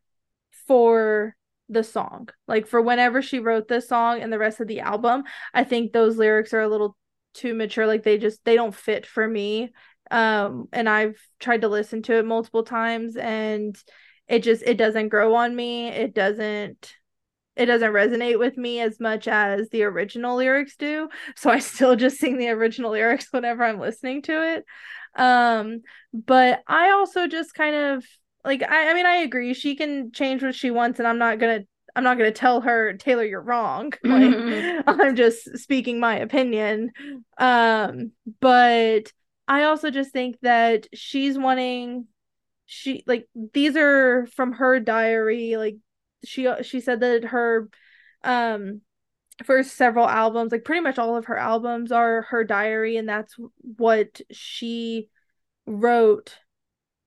for 0.67 1.35
the 1.69 1.83
song. 1.83 2.29
Like 2.47 2.67
for 2.67 2.81
whenever 2.81 3.21
she 3.21 3.39
wrote 3.39 3.67
this 3.67 3.87
song 3.87 4.21
and 4.21 4.31
the 4.31 4.39
rest 4.39 4.59
of 4.59 4.67
the 4.67 4.81
album, 4.81 5.23
I 5.53 5.63
think 5.63 5.91
those 5.91 6.17
lyrics 6.17 6.53
are 6.53 6.61
a 6.61 6.67
little 6.67 6.97
too 7.33 7.53
mature. 7.53 7.87
Like 7.87 8.03
they 8.03 8.17
just 8.17 8.43
they 8.45 8.55
don't 8.55 8.75
fit 8.75 9.05
for 9.05 9.27
me. 9.27 9.71
Um 10.11 10.67
and 10.71 10.87
I've 10.87 11.19
tried 11.39 11.61
to 11.61 11.67
listen 11.67 12.01
to 12.03 12.17
it 12.17 12.25
multiple 12.25 12.63
times 12.63 13.15
and 13.15 13.75
it 14.27 14.43
just 14.43 14.63
it 14.63 14.77
doesn't 14.77 15.09
grow 15.09 15.35
on 15.35 15.55
me. 15.55 15.89
It 15.89 16.13
doesn't 16.13 16.93
it 17.55 17.67
doesn't 17.67 17.93
resonate 17.93 18.37
with 18.37 18.57
me 18.57 18.81
as 18.81 18.99
much 18.99 19.27
as 19.27 19.69
the 19.69 19.83
original 19.83 20.35
lyrics 20.35 20.75
do. 20.75 21.09
So 21.35 21.49
I 21.49 21.59
still 21.59 21.95
just 21.95 22.17
sing 22.17 22.37
the 22.37 22.49
original 22.49 22.91
lyrics 22.91 23.27
whenever 23.31 23.63
I'm 23.63 23.79
listening 23.79 24.21
to 24.23 24.55
it. 24.55 24.65
Um, 25.15 25.81
but 26.13 26.61
I 26.67 26.91
also 26.91 27.27
just 27.27 27.53
kind 27.53 27.75
of 27.75 28.05
like 28.43 28.61
I, 28.61 28.91
I 28.91 28.93
mean 28.93 29.05
I 29.05 29.17
agree 29.17 29.53
she 29.53 29.75
can 29.75 30.11
change 30.11 30.43
what 30.43 30.55
she 30.55 30.71
wants 30.71 30.99
and 30.99 31.07
I'm 31.07 31.17
not 31.17 31.39
gonna 31.39 31.61
I'm 31.95 32.03
not 32.03 32.17
gonna 32.17 32.31
tell 32.31 32.61
her 32.61 32.93
Taylor 32.93 33.23
you're 33.23 33.41
wrong. 33.41 33.93
Like 34.03 34.23
mm-hmm. 34.23 34.89
I'm 34.89 35.15
just 35.15 35.57
speaking 35.57 35.99
my 35.99 36.17
opinion. 36.17 36.91
Um, 37.37 38.11
but 38.41 39.11
I 39.47 39.63
also 39.63 39.91
just 39.91 40.11
think 40.11 40.39
that 40.41 40.87
she's 40.93 41.37
wanting 41.37 42.07
she 42.65 43.03
like 43.05 43.27
these 43.53 43.75
are 43.75 44.25
from 44.35 44.53
her 44.53 44.79
diary 44.79 45.55
like 45.55 45.77
she 46.23 46.51
she 46.63 46.79
said 46.79 46.99
that 47.01 47.25
her 47.25 47.69
um 48.23 48.81
first 49.43 49.75
several 49.75 50.07
albums, 50.07 50.51
like 50.51 50.63
pretty 50.63 50.81
much 50.81 50.97
all 50.97 51.17
of 51.17 51.25
her 51.25 51.37
albums 51.37 51.91
are 51.91 52.23
her 52.23 52.43
diary, 52.43 52.97
and 52.97 53.07
that's 53.09 53.35
what 53.77 54.21
she 54.31 55.09
wrote 55.65 56.37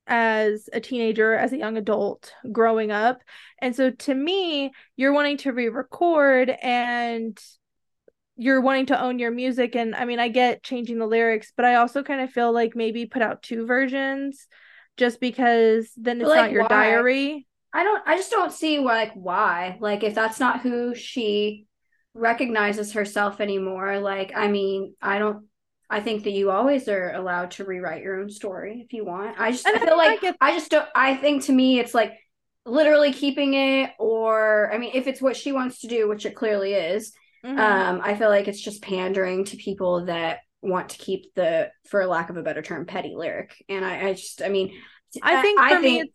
as 0.07 0.69
a 0.73 0.81
teenager, 0.81 1.35
as 1.35 1.53
a 1.53 1.59
young 1.59 1.77
adult 1.77 2.33
growing 2.53 2.91
up. 2.91 3.23
And 3.61 3.75
so 3.75 3.91
to 3.91 4.15
me, 4.15 4.73
you're 4.97 5.13
wanting 5.13 5.39
to 5.39 5.53
re 5.53 5.69
record 5.69 6.51
and 6.51 7.39
you're 8.39 8.61
wanting 8.61 8.87
to 8.87 9.01
own 9.01 9.19
your 9.19 9.31
music. 9.31 9.77
And 9.77 9.95
I 9.95 10.05
mean, 10.05 10.19
I 10.21 10.29
get 10.29 10.63
changing 10.63 10.99
the 10.99 11.07
lyrics, 11.07 11.53
but 11.55 11.67
I 11.67 11.75
also 11.75 12.03
kind 12.03 12.21
of 12.21 12.31
feel 12.31 12.53
like 12.53 12.75
maybe 12.75 13.05
put 13.05 13.21
out 13.21 13.43
two 13.43 13.67
versions 13.67 14.47
just 14.97 15.21
because 15.21 15.91
then 15.97 16.21
it's 16.21 16.29
like, 16.29 16.41
not 16.43 16.53
your 16.53 16.63
why? 16.63 16.69
diary. 16.69 17.47
I 17.73 17.85
don't, 17.85 18.03
I 18.07 18.17
just 18.17 18.31
don't 18.31 18.53
see 18.53 18.79
like 18.79 19.13
why. 19.15 19.77
Like, 19.81 20.03
if 20.03 20.15
that's 20.15 20.41
not 20.41 20.61
who 20.61 20.95
she 20.95 21.67
recognizes 22.15 22.93
herself 22.93 23.41
anymore. 23.41 23.99
Like, 24.01 24.33
I 24.35 24.49
mean, 24.49 24.95
I 25.03 25.19
don't 25.19 25.47
I 25.91 26.01
think 26.01 26.25
that 26.25 26.33
you 26.33 26.51
always 26.51 26.87
are 26.89 27.13
allowed 27.13 27.53
to 27.53 27.65
rewrite 27.65 28.03
your 28.03 28.21
own 28.21 28.31
story 28.31 28.83
if 28.85 28.93
you 28.93 29.05
want. 29.05 29.41
I 29.41 29.53
just 29.53 29.67
I 29.67 29.79
feel 29.79 29.97
like 29.97 30.23
I, 30.23 30.35
I 30.41 30.53
just 30.53 30.71
don't 30.71 30.89
I 30.95 31.17
think 31.17 31.45
to 31.45 31.53
me 31.53 31.79
it's 31.79 31.95
like 31.95 32.13
literally 32.67 33.13
keeping 33.13 33.55
it 33.55 33.93
or 33.99 34.71
I 34.73 34.79
mean 34.79 34.91
if 34.95 35.07
it's 35.07 35.23
what 35.23 35.37
she 35.37 35.53
wants 35.53 35.81
to 35.81 35.87
do, 35.89 36.07
which 36.09 36.27
it 36.27 36.35
clearly 36.35 36.75
is, 36.75 37.13
mm-hmm. 37.45 37.59
um, 37.59 38.01
I 38.03 38.15
feel 38.15 38.29
like 38.29 38.49
it's 38.49 38.61
just 38.61 38.83
pandering 38.83 39.45
to 39.47 39.57
people 39.57 40.07
that 40.07 40.41
want 40.61 40.89
to 40.91 40.99
keep 40.99 41.35
the 41.35 41.71
for 41.89 42.05
lack 42.07 42.31
of 42.31 42.37
a 42.37 42.43
better 42.43 42.63
term 42.63 42.87
petty 42.87 43.15
lyric. 43.15 43.65
And 43.69 43.85
I, 43.85 44.09
I 44.09 44.13
just 44.15 44.43
I 44.43 44.49
mean 44.49 44.73
I 45.23 45.43
think 45.43 45.61
I, 45.61 45.79
I 45.79 45.81
think 45.81 46.11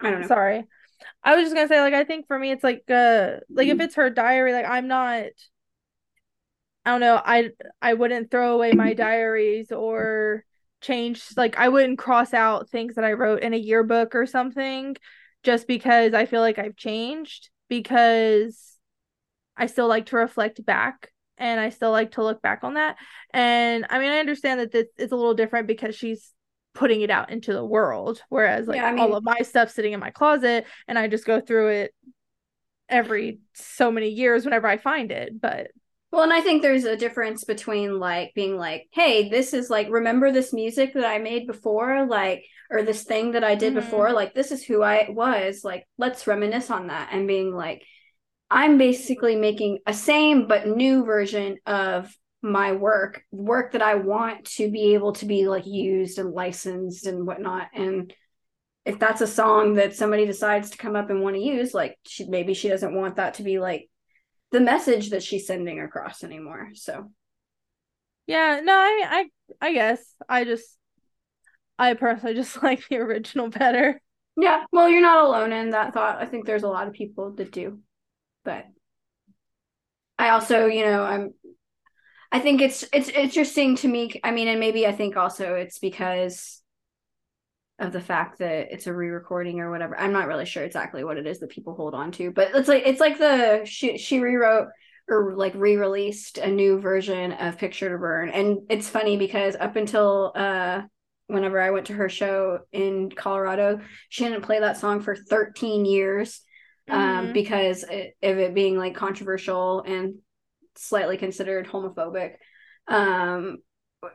I 0.00 0.10
don't 0.10 0.20
know. 0.22 0.26
Sorry. 0.28 0.64
I 1.22 1.36
was 1.36 1.44
just 1.44 1.54
gonna 1.54 1.68
say, 1.68 1.80
like, 1.80 1.94
I 1.94 2.04
think 2.04 2.26
for 2.26 2.38
me, 2.38 2.50
it's 2.50 2.64
like, 2.64 2.82
uh, 2.88 3.38
like 3.50 3.68
if 3.68 3.74
mm-hmm. 3.74 3.80
it's 3.82 3.96
her 3.96 4.10
diary, 4.10 4.52
like 4.52 4.66
I'm 4.66 4.88
not. 4.88 5.26
I 6.84 6.90
don't 6.90 7.00
know. 7.00 7.20
I 7.22 7.50
I 7.82 7.94
wouldn't 7.94 8.30
throw 8.30 8.54
away 8.54 8.72
my 8.72 8.94
diaries 8.94 9.72
or 9.72 10.44
change. 10.80 11.24
Like 11.36 11.58
I 11.58 11.68
wouldn't 11.68 11.98
cross 11.98 12.32
out 12.32 12.70
things 12.70 12.94
that 12.94 13.04
I 13.04 13.14
wrote 13.14 13.42
in 13.42 13.54
a 13.54 13.58
yearbook 13.58 14.14
or 14.14 14.24
something, 14.24 14.96
just 15.42 15.66
because 15.66 16.14
I 16.14 16.26
feel 16.26 16.40
like 16.40 16.58
I've 16.58 16.76
changed. 16.76 17.50
Because 17.68 18.75
I 19.56 19.66
still 19.66 19.88
like 19.88 20.06
to 20.06 20.16
reflect 20.16 20.64
back 20.64 21.12
and 21.38 21.60
I 21.60 21.70
still 21.70 21.90
like 21.90 22.12
to 22.12 22.24
look 22.24 22.40
back 22.42 22.64
on 22.64 22.74
that. 22.74 22.96
And 23.32 23.86
I 23.90 23.98
mean, 23.98 24.10
I 24.10 24.18
understand 24.18 24.60
that 24.60 24.72
this 24.72 24.86
is 24.96 25.12
a 25.12 25.16
little 25.16 25.34
different 25.34 25.66
because 25.66 25.94
she's 25.94 26.32
putting 26.74 27.00
it 27.00 27.08
out 27.08 27.30
into 27.30 27.54
the 27.54 27.64
world 27.64 28.22
whereas 28.28 28.68
like 28.68 28.76
yeah, 28.76 28.84
I 28.84 28.92
mean, 28.92 29.00
all 29.00 29.14
of 29.16 29.24
my 29.24 29.38
stuff 29.38 29.70
sitting 29.70 29.94
in 29.94 29.98
my 29.98 30.10
closet 30.10 30.66
and 30.86 30.98
i 30.98 31.08
just 31.08 31.24
go 31.24 31.40
through 31.40 31.68
it 31.68 31.94
every 32.88 33.40
so 33.54 33.90
many 33.90 34.08
years 34.08 34.44
whenever 34.44 34.66
I 34.66 34.76
find 34.76 35.10
it, 35.10 35.40
but 35.40 35.68
well, 36.12 36.22
and 36.22 36.32
I 36.32 36.40
think 36.40 36.62
there's 36.62 36.84
a 36.84 36.96
difference 36.96 37.44
between 37.44 37.98
like 37.98 38.32
being 38.34 38.56
like, 38.56 38.86
hey, 38.92 39.28
this 39.28 39.52
is 39.52 39.68
like, 39.68 39.88
remember 39.90 40.30
this 40.30 40.52
music 40.52 40.94
that 40.94 41.04
I 41.04 41.18
made 41.18 41.46
before? 41.46 42.06
Like, 42.06 42.44
or 42.70 42.82
this 42.82 43.02
thing 43.02 43.32
that 43.32 43.44
I 43.44 43.54
did 43.54 43.74
mm-hmm. 43.74 43.84
before? 43.84 44.12
Like, 44.12 44.32
this 44.32 44.52
is 44.52 44.62
who 44.62 44.82
I 44.82 45.08
was. 45.10 45.62
Like, 45.64 45.86
let's 45.98 46.26
reminisce 46.26 46.70
on 46.70 46.86
that. 46.86 47.10
And 47.12 47.26
being 47.26 47.52
like, 47.52 47.82
I'm 48.50 48.78
basically 48.78 49.36
making 49.36 49.78
a 49.86 49.94
same 49.94 50.46
but 50.46 50.68
new 50.68 51.04
version 51.04 51.58
of 51.66 52.14
my 52.42 52.72
work, 52.72 53.22
work 53.32 53.72
that 53.72 53.82
I 53.82 53.96
want 53.96 54.44
to 54.56 54.70
be 54.70 54.94
able 54.94 55.12
to 55.14 55.26
be 55.26 55.48
like 55.48 55.66
used 55.66 56.18
and 56.18 56.32
licensed 56.32 57.06
and 57.06 57.26
whatnot. 57.26 57.68
And 57.74 58.12
if 58.84 59.00
that's 59.00 59.20
a 59.20 59.26
song 59.26 59.74
that 59.74 59.96
somebody 59.96 60.26
decides 60.26 60.70
to 60.70 60.78
come 60.78 60.94
up 60.94 61.10
and 61.10 61.20
want 61.20 61.34
to 61.34 61.42
use, 61.42 61.74
like 61.74 61.96
she 62.06 62.26
maybe 62.26 62.54
she 62.54 62.68
doesn't 62.68 62.94
want 62.94 63.16
that 63.16 63.34
to 63.34 63.42
be 63.42 63.58
like 63.58 63.88
the 64.52 64.60
message 64.60 65.10
that 65.10 65.24
she's 65.24 65.46
sending 65.46 65.80
across 65.80 66.22
anymore. 66.22 66.70
So 66.74 67.10
yeah, 68.28 68.60
no, 68.62 68.72
I 68.72 69.28
I 69.60 69.66
I 69.68 69.72
guess 69.72 70.14
I 70.28 70.44
just 70.44 70.76
I 71.78 71.94
personally 71.94 72.34
just 72.36 72.62
like 72.62 72.86
the 72.88 72.98
original 72.98 73.48
better. 73.48 74.00
Yeah, 74.38 74.64
well, 74.70 74.88
you're 74.88 75.00
not 75.00 75.24
alone 75.24 75.52
in 75.52 75.70
that 75.70 75.94
thought. 75.94 76.20
I 76.20 76.26
think 76.26 76.44
there's 76.44 76.62
a 76.62 76.68
lot 76.68 76.86
of 76.86 76.92
people 76.92 77.32
that 77.32 77.50
do. 77.50 77.80
But 78.46 78.64
I 80.18 80.30
also, 80.30 80.66
you 80.66 80.84
know, 80.86 81.02
I'm 81.02 81.34
I 82.32 82.40
think 82.40 82.60
it's 82.60 82.84
it's 82.92 83.08
interesting 83.08 83.76
to 83.76 83.88
me. 83.88 84.20
I 84.24 84.30
mean, 84.30 84.48
and 84.48 84.60
maybe 84.60 84.86
I 84.86 84.92
think 84.92 85.16
also 85.16 85.54
it's 85.54 85.78
because 85.78 86.62
of 87.78 87.92
the 87.92 88.00
fact 88.00 88.38
that 88.38 88.68
it's 88.72 88.86
a 88.86 88.94
re-recording 88.94 89.60
or 89.60 89.70
whatever. 89.70 89.98
I'm 89.98 90.12
not 90.12 90.28
really 90.28 90.46
sure 90.46 90.64
exactly 90.64 91.04
what 91.04 91.18
it 91.18 91.26
is 91.26 91.40
that 91.40 91.50
people 91.50 91.74
hold 91.74 91.94
on 91.94 92.10
to, 92.12 92.30
but 92.30 92.52
it's 92.54 92.68
like 92.68 92.84
it's 92.86 93.00
like 93.00 93.18
the 93.18 93.62
she 93.64 93.98
she 93.98 94.20
rewrote 94.20 94.68
or 95.08 95.34
like 95.36 95.54
re-released 95.54 96.38
a 96.38 96.48
new 96.48 96.80
version 96.80 97.32
of 97.32 97.58
Picture 97.58 97.90
to 97.90 97.98
Burn. 97.98 98.30
And 98.30 98.60
it's 98.70 98.88
funny 98.88 99.16
because 99.16 99.56
up 99.56 99.76
until 99.76 100.32
uh 100.34 100.82
whenever 101.28 101.60
I 101.60 101.70
went 101.70 101.86
to 101.86 101.94
her 101.94 102.08
show 102.08 102.60
in 102.72 103.10
Colorado, 103.10 103.80
she 104.08 104.24
didn't 104.24 104.42
play 104.42 104.60
that 104.60 104.78
song 104.78 105.00
for 105.00 105.16
13 105.16 105.84
years 105.84 106.40
um 106.88 107.24
mm-hmm. 107.24 107.32
because 107.32 107.84
it, 107.84 108.16
of 108.22 108.38
it 108.38 108.54
being 108.54 108.76
like 108.76 108.94
controversial 108.94 109.82
and 109.82 110.16
slightly 110.76 111.16
considered 111.16 111.66
homophobic. 111.66 112.34
Um 112.88 113.58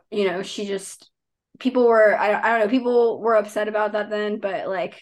you 0.10 0.28
know, 0.28 0.44
she 0.44 0.66
just 0.66 1.12
people 1.62 1.88
were 1.88 2.18
I, 2.18 2.34
I 2.34 2.52
don't 2.52 2.60
know 2.66 2.72
people 2.72 3.22
were 3.22 3.36
upset 3.36 3.68
about 3.68 3.94
that 3.94 4.10
then 4.10 4.40
but 4.40 4.68
like 4.68 5.02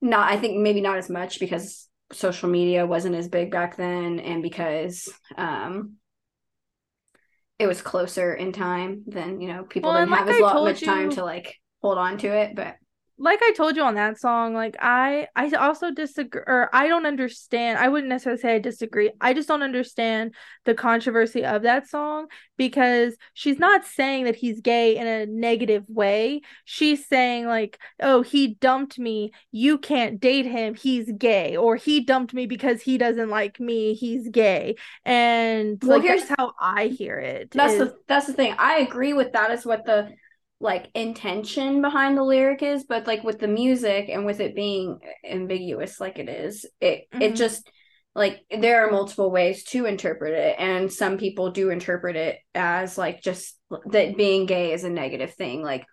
not 0.00 0.32
i 0.32 0.38
think 0.38 0.58
maybe 0.58 0.80
not 0.80 0.96
as 0.98 1.10
much 1.10 1.38
because 1.38 1.88
social 2.12 2.48
media 2.48 2.86
wasn't 2.86 3.14
as 3.14 3.28
big 3.28 3.50
back 3.50 3.76
then 3.76 4.18
and 4.18 4.42
because 4.42 5.08
um 5.36 5.94
it 7.58 7.66
was 7.66 7.82
closer 7.82 8.34
in 8.34 8.52
time 8.52 9.02
than 9.06 9.40
you 9.40 9.48
know 9.48 9.64
people 9.64 9.90
well, 9.90 10.00
didn't 10.00 10.16
have 10.16 10.28
as 10.28 10.40
lot, 10.40 10.64
much 10.64 10.80
you, 10.80 10.86
time 10.86 11.10
to 11.10 11.24
like 11.24 11.56
hold 11.82 11.98
on 11.98 12.16
to 12.18 12.28
it 12.28 12.56
but 12.56 12.76
like 13.18 13.40
I 13.42 13.52
told 13.52 13.76
you 13.76 13.82
on 13.82 13.94
that 13.94 14.18
song, 14.20 14.52
like 14.52 14.76
I 14.78 15.28
I 15.34 15.50
also 15.52 15.90
disagree 15.90 16.42
or 16.46 16.68
I 16.72 16.86
don't 16.86 17.06
understand. 17.06 17.78
I 17.78 17.88
wouldn't 17.88 18.10
necessarily 18.10 18.40
say 18.40 18.54
I 18.56 18.58
disagree. 18.58 19.10
I 19.20 19.32
just 19.32 19.48
don't 19.48 19.62
understand 19.62 20.34
the 20.64 20.74
controversy 20.74 21.44
of 21.44 21.62
that 21.62 21.88
song 21.88 22.26
because 22.58 23.16
she's 23.32 23.58
not 23.58 23.86
saying 23.86 24.24
that 24.24 24.36
he's 24.36 24.60
gay 24.60 24.96
in 24.96 25.06
a 25.06 25.24
negative 25.24 25.84
way. 25.88 26.42
She's 26.66 27.06
saying 27.06 27.46
like, 27.46 27.78
"Oh, 28.00 28.20
he 28.20 28.54
dumped 28.54 28.98
me. 28.98 29.32
You 29.50 29.78
can't 29.78 30.20
date 30.20 30.46
him. 30.46 30.74
He's 30.74 31.10
gay." 31.12 31.56
Or 31.56 31.76
he 31.76 32.00
dumped 32.00 32.34
me 32.34 32.44
because 32.44 32.82
he 32.82 32.98
doesn't 32.98 33.30
like 33.30 33.58
me. 33.58 33.94
He's 33.94 34.28
gay. 34.28 34.76
And 35.06 35.82
well, 35.82 35.98
like 35.98 36.06
here's 36.06 36.28
how 36.28 36.52
I 36.60 36.88
hear 36.88 37.18
it. 37.18 37.52
That's 37.52 37.74
is, 37.74 37.78
the 37.78 37.96
that's 38.08 38.26
the 38.26 38.34
thing. 38.34 38.54
I 38.58 38.80
agree 38.80 39.14
with 39.14 39.32
that 39.32 39.50
is 39.52 39.64
what 39.64 39.86
the 39.86 40.12
like 40.60 40.88
intention 40.94 41.82
behind 41.82 42.16
the 42.16 42.22
lyric 42.22 42.62
is 42.62 42.84
but 42.84 43.06
like 43.06 43.22
with 43.22 43.38
the 43.38 43.48
music 43.48 44.08
and 44.08 44.24
with 44.24 44.40
it 44.40 44.54
being 44.54 44.98
ambiguous 45.28 46.00
like 46.00 46.18
it 46.18 46.28
is 46.28 46.64
it 46.80 47.04
mm-hmm. 47.12 47.22
it 47.22 47.36
just 47.36 47.68
like 48.14 48.40
there 48.50 48.86
are 48.86 48.90
multiple 48.90 49.30
ways 49.30 49.64
to 49.64 49.84
interpret 49.84 50.32
it 50.32 50.56
and 50.58 50.90
some 50.90 51.18
people 51.18 51.50
do 51.50 51.68
interpret 51.68 52.16
it 52.16 52.38
as 52.54 52.96
like 52.96 53.20
just 53.22 53.58
that 53.86 54.16
being 54.16 54.46
gay 54.46 54.72
is 54.72 54.84
a 54.84 54.90
negative 54.90 55.34
thing 55.34 55.62
like 55.62 55.84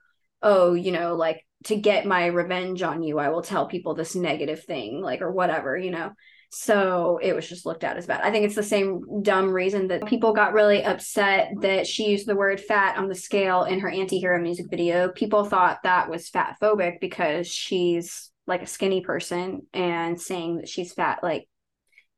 oh 0.41 0.73
you 0.73 0.93
know 0.93 1.15
like 1.15 1.45
to 1.65 1.75
get 1.75 2.05
my 2.05 2.27
revenge 2.27 2.81
on 2.81 3.03
you 3.03 3.19
i 3.19 3.29
will 3.29 3.41
tell 3.41 3.67
people 3.67 3.95
this 3.95 4.15
negative 4.15 4.63
thing 4.63 5.01
like 5.01 5.21
or 5.21 5.31
whatever 5.31 5.77
you 5.77 5.91
know 5.91 6.11
so 6.55 7.19
it 7.19 7.33
was 7.33 7.49
just 7.49 7.65
looked 7.65 7.83
at 7.83 7.97
as 7.97 8.05
bad. 8.05 8.21
I 8.21 8.29
think 8.29 8.45
it's 8.45 8.53
the 8.53 8.61
same 8.61 9.23
dumb 9.23 9.49
reason 9.51 9.87
that 9.87 10.05
people 10.05 10.33
got 10.33 10.53
really 10.53 10.83
upset 10.83 11.51
that 11.61 11.87
she 11.87 12.11
used 12.11 12.27
the 12.27 12.35
word 12.35 12.61
fat 12.61 12.95
on 12.95 13.07
the 13.07 13.15
scale 13.15 13.63
in 13.63 13.79
her 13.79 13.89
anti 13.89 14.19
hero 14.19 14.39
music 14.39 14.67
video. 14.69 15.09
People 15.09 15.45
thought 15.45 15.81
that 15.81 16.11
was 16.11 16.29
fat 16.29 16.57
phobic 16.61 16.99
because 17.01 17.47
she's 17.47 18.29
like 18.45 18.61
a 18.61 18.67
skinny 18.67 19.01
person 19.01 19.65
and 19.73 20.21
saying 20.21 20.57
that 20.57 20.69
she's 20.69 20.93
fat, 20.93 21.23
like, 21.23 21.49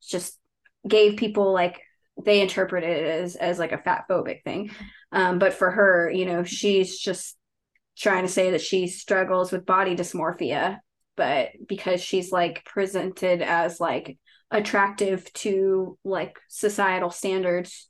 just 0.06 0.38
gave 0.86 1.16
people 1.16 1.54
like 1.54 1.82
they 2.22 2.42
interpreted 2.42 2.90
it 2.90 3.06
as 3.06 3.38
as 3.38 3.58
like 3.58 3.72
a 3.72 3.78
fat 3.78 4.04
phobic 4.10 4.44
thing. 4.44 4.70
Um, 5.14 5.40
but 5.40 5.54
for 5.54 5.72
her, 5.72 6.12
you 6.12 6.26
know, 6.26 6.44
she's 6.44 7.00
just 7.00 7.38
trying 7.98 8.24
to 8.24 8.32
say 8.32 8.52
that 8.52 8.62
she 8.62 8.88
struggles 8.88 9.54
with 9.54 9.66
body 9.66 9.96
dysmorphia 9.96 10.80
but 11.16 11.52
because 11.66 12.02
she's 12.02 12.32
like 12.32 12.66
presented 12.66 13.42
as 13.42 13.80
like 13.80 14.18
attractive 14.58 15.32
to 15.34 15.98
like 16.04 16.40
societal 16.48 17.10
standards 17.10 17.90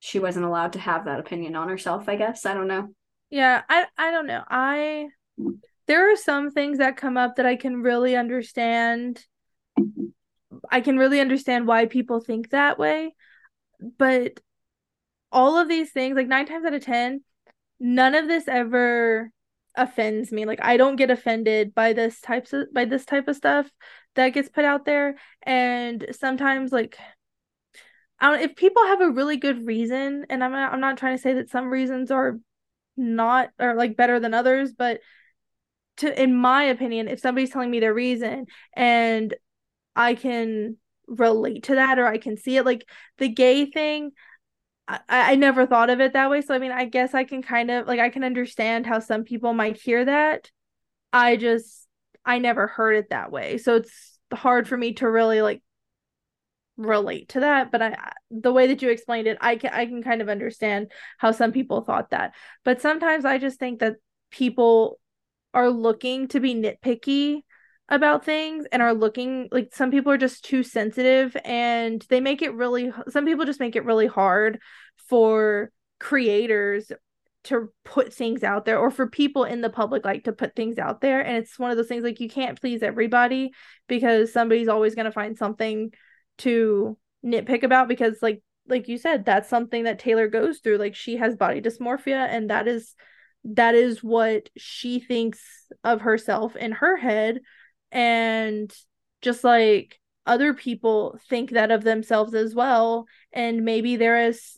she 0.00 0.18
wasn't 0.18 0.44
allowed 0.44 0.72
to 0.72 0.80
have 0.80 1.04
that 1.04 1.20
opinion 1.20 1.54
on 1.54 1.68
herself 1.68 2.08
i 2.08 2.16
guess. 2.16 2.44
I 2.44 2.54
don't 2.54 2.68
know. 2.68 2.88
Yeah 3.30 3.62
i 3.68 3.86
i 3.96 4.10
don't 4.10 4.26
know. 4.26 4.42
I 4.48 5.08
there 5.86 6.12
are 6.12 6.16
some 6.16 6.50
things 6.50 6.78
that 6.78 6.96
come 6.96 7.16
up 7.16 7.36
that 7.36 7.46
i 7.46 7.56
can 7.56 7.82
really 7.82 8.16
understand. 8.16 9.24
I 10.70 10.80
can 10.80 10.96
really 10.96 11.20
understand 11.20 11.66
why 11.66 11.86
people 11.86 12.20
think 12.20 12.50
that 12.50 12.78
way 12.78 13.14
but 13.98 14.38
all 15.30 15.58
of 15.58 15.68
these 15.68 15.90
things 15.90 16.14
like 16.14 16.28
9 16.28 16.46
times 16.46 16.64
out 16.64 16.74
of 16.74 16.84
10 16.84 17.22
none 17.80 18.14
of 18.14 18.28
this 18.28 18.48
ever 18.48 19.30
offends 19.74 20.30
me. 20.32 20.44
Like 20.44 20.60
i 20.62 20.76
don't 20.76 20.96
get 20.96 21.10
offended 21.10 21.74
by 21.74 21.92
this 21.92 22.20
types 22.20 22.52
of 22.52 22.72
by 22.72 22.84
this 22.84 23.04
type 23.04 23.28
of 23.28 23.36
stuff 23.36 23.70
that 24.14 24.30
gets 24.30 24.48
put 24.48 24.64
out 24.64 24.84
there 24.84 25.16
and 25.42 26.06
sometimes 26.12 26.72
like 26.72 26.98
I 28.20 28.30
don't 28.30 28.42
if 28.42 28.56
people 28.56 28.84
have 28.86 29.00
a 29.00 29.10
really 29.10 29.36
good 29.36 29.66
reason 29.66 30.26
and 30.30 30.44
I'm 30.44 30.52
not, 30.52 30.72
I'm 30.72 30.80
not 30.80 30.96
trying 30.96 31.16
to 31.16 31.22
say 31.22 31.34
that 31.34 31.50
some 31.50 31.70
reasons 31.70 32.10
are 32.10 32.38
not 32.96 33.50
or 33.58 33.74
like 33.74 33.96
better 33.96 34.20
than 34.20 34.34
others 34.34 34.72
but 34.72 35.00
to 35.98 36.22
in 36.22 36.34
my 36.34 36.64
opinion 36.64 37.08
if 37.08 37.20
somebody's 37.20 37.50
telling 37.50 37.70
me 37.70 37.80
their 37.80 37.94
reason 37.94 38.46
and 38.74 39.34
I 39.96 40.14
can 40.14 40.76
relate 41.06 41.64
to 41.64 41.74
that 41.74 41.98
or 41.98 42.06
I 42.06 42.18
can 42.18 42.36
see 42.36 42.56
it 42.56 42.64
like 42.64 42.88
the 43.18 43.28
gay 43.28 43.66
thing 43.66 44.12
I, 44.88 45.00
I 45.08 45.34
never 45.36 45.66
thought 45.66 45.90
of 45.90 46.00
it 46.00 46.12
that 46.14 46.30
way 46.30 46.40
so 46.40 46.54
I 46.54 46.58
mean 46.58 46.72
I 46.72 46.84
guess 46.86 47.14
I 47.14 47.24
can 47.24 47.42
kind 47.42 47.70
of 47.70 47.86
like 47.86 48.00
I 48.00 48.10
can 48.10 48.24
understand 48.24 48.86
how 48.86 48.98
some 48.98 49.24
people 49.24 49.52
might 49.54 49.76
hear 49.76 50.04
that. 50.04 50.50
I 51.12 51.36
just 51.36 51.81
I 52.24 52.38
never 52.38 52.66
heard 52.66 52.96
it 52.96 53.10
that 53.10 53.32
way. 53.32 53.58
So 53.58 53.76
it's 53.76 54.18
hard 54.32 54.68
for 54.68 54.76
me 54.76 54.94
to 54.94 55.10
really 55.10 55.42
like 55.42 55.62
relate 56.78 57.28
to 57.28 57.40
that 57.40 57.70
but 57.70 57.82
i 57.82 57.94
the 58.30 58.52
way 58.52 58.66
that 58.66 58.80
you 58.80 58.88
explained 58.88 59.26
it 59.26 59.36
i 59.42 59.56
can 59.56 59.70
i 59.74 59.84
can 59.84 60.02
kind 60.02 60.22
of 60.22 60.28
understand 60.28 60.90
how 61.18 61.30
some 61.30 61.52
people 61.52 61.82
thought 61.82 62.10
that 62.10 62.32
but 62.64 62.80
sometimes 62.80 63.26
i 63.26 63.36
just 63.36 63.58
think 63.58 63.80
that 63.80 63.96
people 64.30 64.98
are 65.52 65.70
looking 65.70 66.28
to 66.28 66.40
be 66.40 66.54
nitpicky 66.54 67.42
about 67.90 68.24
things 68.24 68.64
and 68.72 68.80
are 68.80 68.94
looking 68.94 69.48
like 69.52 69.74
some 69.74 69.90
people 69.90 70.10
are 70.10 70.18
just 70.18 70.44
too 70.44 70.62
sensitive 70.62 71.36
and 71.44 72.06
they 72.08 72.20
make 72.20 72.40
it 72.40 72.54
really 72.54 72.90
some 73.10 73.26
people 73.26 73.44
just 73.44 73.60
make 73.60 73.76
it 73.76 73.84
really 73.84 74.06
hard 74.06 74.58
for 75.08 75.70
creators 76.00 76.90
to 77.44 77.68
put 77.84 78.14
things 78.14 78.44
out 78.44 78.64
there 78.64 78.78
or 78.78 78.90
for 78.90 79.08
people 79.08 79.44
in 79.44 79.60
the 79.60 79.70
public 79.70 80.04
like 80.04 80.24
to 80.24 80.32
put 80.32 80.54
things 80.54 80.78
out 80.78 81.00
there. 81.00 81.20
And 81.20 81.36
it's 81.36 81.58
one 81.58 81.70
of 81.70 81.76
those 81.76 81.88
things 81.88 82.04
like 82.04 82.20
you 82.20 82.28
can't 82.28 82.60
please 82.60 82.82
everybody 82.82 83.52
because 83.88 84.32
somebody's 84.32 84.68
always 84.68 84.94
going 84.94 85.06
to 85.06 85.12
find 85.12 85.36
something 85.36 85.92
to 86.38 86.96
nitpick 87.24 87.62
about 87.62 87.88
because 87.88 88.18
like 88.22 88.42
like 88.68 88.88
you 88.88 88.96
said 88.96 89.24
that's 89.24 89.48
something 89.48 89.84
that 89.84 89.98
Taylor 89.98 90.28
goes 90.28 90.60
through. 90.60 90.78
Like 90.78 90.94
she 90.94 91.16
has 91.16 91.36
body 91.36 91.60
dysmorphia 91.60 92.28
and 92.28 92.50
that 92.50 92.68
is 92.68 92.94
that 93.44 93.74
is 93.74 94.04
what 94.04 94.48
she 94.56 95.00
thinks 95.00 95.40
of 95.82 96.02
herself 96.02 96.54
in 96.54 96.72
her 96.72 96.96
head. 96.96 97.40
And 97.90 98.72
just 99.20 99.42
like 99.42 99.98
other 100.26 100.54
people 100.54 101.18
think 101.28 101.50
that 101.50 101.72
of 101.72 101.82
themselves 101.82 102.34
as 102.34 102.54
well. 102.54 103.06
And 103.32 103.64
maybe 103.64 103.96
they're 103.96 104.16
as 104.16 104.56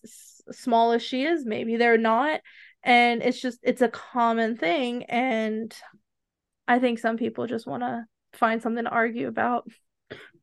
small 0.51 0.93
as 0.93 1.03
she 1.03 1.25
is. 1.25 1.47
Maybe 1.47 1.77
they're 1.77 1.99
not 1.99 2.41
and 2.85 3.23
it's 3.23 3.41
just 3.41 3.59
it's 3.63 3.83
a 3.83 3.89
common 3.89 4.57
thing 4.57 5.05
and 5.05 5.75
i 6.69 6.79
think 6.79 6.99
some 6.99 7.17
people 7.17 7.47
just 7.47 7.67
want 7.67 7.83
to 7.83 8.05
find 8.33 8.63
something 8.63 8.85
to 8.85 8.91
argue 8.91 9.27
about 9.29 9.67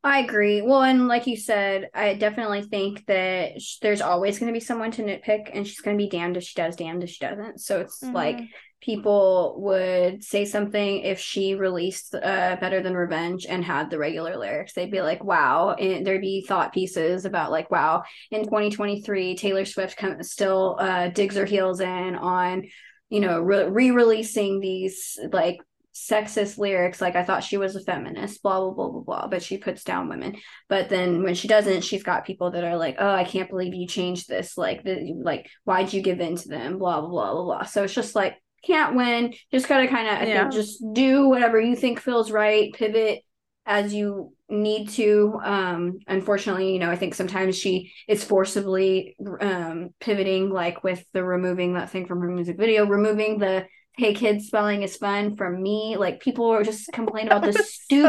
I 0.04 0.18
agree. 0.20 0.62
Well, 0.62 0.82
and 0.82 1.06
like 1.06 1.28
you 1.28 1.36
said, 1.36 1.88
I 1.94 2.14
definitely 2.14 2.62
think 2.62 3.06
that 3.06 3.62
sh- 3.62 3.76
there's 3.80 4.00
always 4.00 4.38
going 4.40 4.52
to 4.52 4.56
be 4.58 4.64
someone 4.64 4.90
to 4.92 5.02
nitpick, 5.02 5.50
and 5.52 5.64
she's 5.66 5.80
going 5.80 5.96
to 5.96 6.02
be 6.04 6.10
damned 6.10 6.36
if 6.36 6.42
she 6.42 6.54
does, 6.56 6.74
damned 6.74 7.04
if 7.04 7.10
she 7.10 7.24
doesn't. 7.24 7.60
So 7.60 7.80
it's 7.80 8.02
Mhm. 8.02 8.12
like 8.12 8.40
people 8.80 9.54
would 9.60 10.24
say 10.24 10.44
something 10.44 11.02
if 11.02 11.20
she 11.20 11.54
released 11.54 12.16
uh, 12.16 12.56
Better 12.60 12.82
Than 12.82 12.96
Revenge 12.96 13.46
and 13.48 13.64
had 13.64 13.90
the 13.90 13.98
regular 13.98 14.36
lyrics. 14.36 14.72
They'd 14.72 14.90
be 14.90 15.02
like, 15.02 15.22
wow. 15.22 15.74
And 15.74 16.04
there'd 16.04 16.20
be 16.20 16.44
thought 16.48 16.72
pieces 16.72 17.24
about, 17.24 17.52
like, 17.52 17.70
wow, 17.70 18.02
in 18.32 18.42
2023, 18.42 19.36
Taylor 19.36 19.64
Swift 19.64 19.96
come, 19.96 20.20
still 20.24 20.76
uh, 20.80 21.08
digs 21.10 21.36
her 21.36 21.44
heels 21.46 21.78
in 21.78 22.16
on, 22.16 22.64
you 23.08 23.20
know, 23.20 23.38
re 23.40 23.92
releasing 23.92 24.58
these, 24.58 25.16
like, 25.32 25.58
sexist 25.94 26.56
lyrics 26.56 27.00
like 27.02 27.16
i 27.16 27.22
thought 27.22 27.44
she 27.44 27.58
was 27.58 27.76
a 27.76 27.80
feminist 27.80 28.42
blah 28.42 28.58
blah 28.60 28.72
blah 28.72 28.88
blah 28.88 29.00
blah 29.02 29.26
but 29.28 29.42
she 29.42 29.58
puts 29.58 29.84
down 29.84 30.08
women. 30.08 30.36
But 30.68 30.88
then 30.88 31.22
when 31.22 31.34
she 31.34 31.48
doesn't 31.48 31.82
she's 31.82 32.02
got 32.02 32.24
people 32.24 32.50
that 32.52 32.64
are 32.64 32.76
like 32.76 32.96
oh 32.98 33.10
i 33.14 33.24
can't 33.24 33.50
believe 33.50 33.74
you 33.74 33.86
changed 33.86 34.28
this 34.28 34.56
like 34.56 34.84
the 34.84 35.14
like 35.22 35.48
why'd 35.64 35.92
you 35.92 36.00
give 36.02 36.20
in 36.20 36.36
to 36.36 36.48
them? 36.48 36.78
blah 36.78 37.00
blah 37.00 37.10
blah 37.10 37.32
blah 37.34 37.44
blah. 37.44 37.62
So 37.64 37.84
it's 37.84 37.94
just 37.94 38.14
like 38.14 38.36
can't 38.66 38.94
win. 38.94 39.34
Just 39.50 39.68
gotta 39.68 39.88
kind 39.88 40.08
of 40.08 40.14
i 40.18 40.26
Yeah. 40.26 40.48
just 40.48 40.82
do 40.94 41.28
whatever 41.28 41.60
you 41.60 41.76
think 41.76 42.00
feels 42.00 42.30
right 42.30 42.72
pivot 42.72 43.20
as 43.66 43.92
you 43.92 44.32
need 44.48 44.88
to. 44.90 45.38
Um 45.42 45.98
unfortunately 46.08 46.72
you 46.72 46.78
know 46.78 46.90
i 46.90 46.96
think 46.96 47.14
sometimes 47.14 47.56
she 47.58 47.92
is 48.08 48.24
forcibly 48.24 49.16
um 49.40 49.90
pivoting 50.00 50.48
like 50.50 50.82
with 50.84 51.04
the 51.12 51.22
removing 51.24 51.74
that 51.74 51.90
thing 51.90 52.06
from 52.06 52.20
her 52.20 52.28
music 52.30 52.56
video 52.58 52.86
removing 52.86 53.38
the 53.38 53.66
hey 53.96 54.14
kids 54.14 54.46
spelling 54.46 54.82
is 54.82 54.96
fun 54.96 55.36
from 55.36 55.62
me 55.62 55.96
like 55.98 56.20
people 56.20 56.48
were 56.48 56.64
just 56.64 56.90
complaining 56.92 57.28
about 57.28 57.42
the 57.46 57.48
was 57.48 57.56
so 57.56 57.64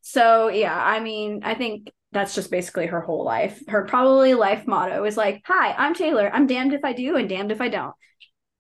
so 0.02 0.48
yeah 0.48 0.76
i 0.76 1.00
mean 1.00 1.40
i 1.44 1.54
think 1.54 1.90
that's 2.12 2.34
just 2.34 2.50
basically 2.50 2.86
her 2.86 3.00
whole 3.00 3.24
life 3.24 3.62
her 3.68 3.84
probably 3.84 4.34
life 4.34 4.66
motto 4.66 5.04
is 5.04 5.16
like 5.16 5.42
hi 5.44 5.72
i'm 5.72 5.94
taylor 5.94 6.30
i'm 6.32 6.46
damned 6.46 6.72
if 6.72 6.84
i 6.84 6.92
do 6.92 7.16
and 7.16 7.28
damned 7.28 7.52
if 7.52 7.60
i 7.60 7.68
don't 7.68 7.94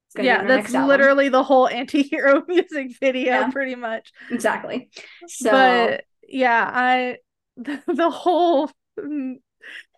it's 0.08 0.14
gonna 0.14 0.24
be 0.26 0.28
Yeah, 0.28 0.42
that's 0.44 0.56
next 0.56 0.74
album. 0.74 0.88
literally 0.88 1.28
the 1.28 1.42
whole 1.42 1.68
anti-hero 1.68 2.44
music 2.48 2.92
video, 3.00 3.32
Yeah. 3.32 3.50
pretty 3.50 3.74
much. 3.74 4.12
exactly 4.30 4.90
so 5.26 5.50
but 5.50 6.04
yeah, 6.28 6.70
I 6.72 7.18
the, 7.56 7.82
the 7.92 8.10
whole 8.10 8.70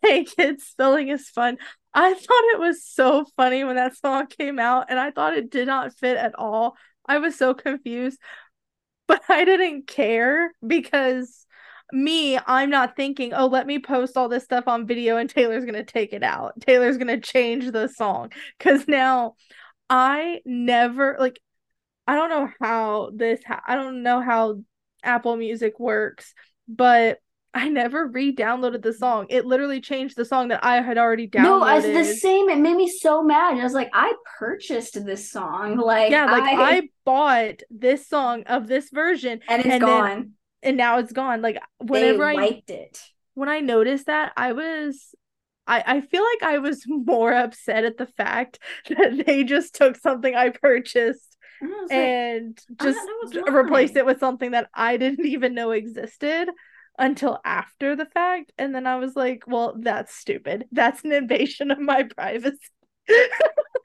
hey 0.03 0.25
kids 0.25 0.65
spelling 0.65 1.09
is 1.09 1.29
fun. 1.29 1.59
I 2.01 2.15
thought 2.15 2.45
it 2.53 2.61
was 2.61 2.85
so 2.85 3.27
funny 3.37 3.65
when 3.65 3.75
that 3.75 3.97
song 3.97 4.29
came 4.29 4.61
out, 4.61 4.87
and 4.89 5.01
I 5.01 5.11
thought 5.11 5.37
it 5.37 5.51
did 5.51 5.67
not 5.67 5.99
fit 5.99 6.17
at 6.17 6.39
all. 6.39 6.77
I 7.05 7.19
was 7.19 7.35
so 7.35 7.55
confused, 7.55 8.21
but 9.09 9.21
I 9.29 9.45
didn't 9.45 9.89
care 9.89 10.53
because 10.65 11.45
me, 11.93 12.39
I'm 12.47 12.71
not 12.71 12.95
thinking, 12.95 13.35
oh, 13.35 13.47
let 13.47 13.67
me 13.67 13.81
post 13.81 14.17
all 14.17 14.29
this 14.29 14.45
stuff 14.45 14.69
on 14.69 14.87
video 14.87 15.17
and 15.17 15.29
Taylor's 15.29 15.65
gonna 15.65 15.83
take 15.85 16.13
it 16.13 16.23
out. 16.23 16.61
Taylor's 16.61 16.99
gonna 16.99 17.21
change 17.21 17.69
the 17.73 17.89
song 17.89 18.31
because 18.59 18.87
now 18.87 19.35
I 19.91 20.41
never 20.45 21.17
like 21.19 21.41
I 22.07 22.15
don't 22.15 22.31
know 22.31 22.49
how 22.61 23.11
this 23.15 23.41
ha- 23.45 23.63
I 23.67 23.75
don't 23.75 24.05
know 24.05 24.21
how 24.21 24.63
Apple 25.03 25.37
Music 25.37 25.81
works, 25.81 26.33
but 26.69 27.19
I 27.59 27.69
never 27.69 28.07
re-downloaded 28.07 28.83
the 28.83 28.93
song. 28.93 29.27
It 29.29 29.45
literally 29.45 29.81
changed 29.81 30.17
the 30.17 30.25
song 30.25 30.49
that 30.49 30.65
I 30.65 30.81
had 30.81 30.99
already 30.99 31.29
downloaded. 31.29 31.43
no 31.43 31.63
i 31.63 31.75
was 31.77 31.85
the 31.85 32.05
same 32.05 32.49
it 32.49 32.59
made 32.59 32.77
me 32.77 32.89
so 32.89 33.23
mad 33.23 33.59
i 33.59 33.63
was 33.63 33.73
like 33.75 33.91
i 33.93 34.15
purchased 34.39 35.05
this 35.05 35.31
song 35.31 35.77
like 35.77 36.11
yeah, 36.11 36.27
like 36.27 36.43
I, 36.43 36.77
I, 36.77 36.89
bought 37.05 37.63
this 37.71 38.07
song 38.07 38.43
of 38.45 38.67
this 38.69 38.91
version 38.91 39.41
and 39.49 39.61
it's 39.61 39.71
and 39.71 39.73
then- 39.73 39.81
gone 39.81 40.33
and 40.63 40.77
now 40.77 40.99
it's 40.99 41.13
gone. 41.13 41.43
Like 41.43 41.59
they 41.81 41.87
whenever 41.87 42.25
I 42.25 42.35
wiped 42.35 42.71
it 42.71 43.01
when 43.35 43.49
I 43.49 43.61
noticed 43.61 44.07
that, 44.07 44.33
I 44.37 44.53
was 44.53 45.15
I, 45.67 45.85
I 45.87 46.01
feel 46.01 46.25
like 46.25 46.43
I 46.43 46.59
was 46.59 46.83
more 46.89 47.33
upset 47.33 47.85
at 47.85 47.97
the 47.97 48.07
fact 48.07 48.59
that 48.89 49.25
they 49.27 49.45
just 49.45 49.75
took 49.75 49.97
something 49.97 50.35
I 50.35 50.51
purchased 50.51 51.37
And 51.61 51.71
like, 51.71 51.93
and 51.93 52.59
just 52.83 52.99
thought 52.99 53.07
that 53.07 53.19
was 53.23 53.31
j- 53.33 53.43
replaced 53.51 53.97
it 53.97 54.07
with 54.07 54.19
something 54.19 54.53
that 54.53 54.69
I 54.75 54.97
didn't 54.97 55.27
even 55.35 55.55
know 55.55 55.71
existed 55.71 56.49
until 56.99 57.39
after 57.45 57.97
the 57.97 58.07
fact. 58.07 58.53
And 58.59 58.75
then 58.75 58.87
I 58.87 58.97
was 58.97 59.15
like, 59.17 59.45
well, 59.47 59.77
that's 59.79 60.15
stupid. 60.15 60.67
That's 60.73 61.05
an 61.05 61.13
invasion 61.13 61.71
of 61.71 61.79
my 61.79 62.05
privacy. 62.05 62.59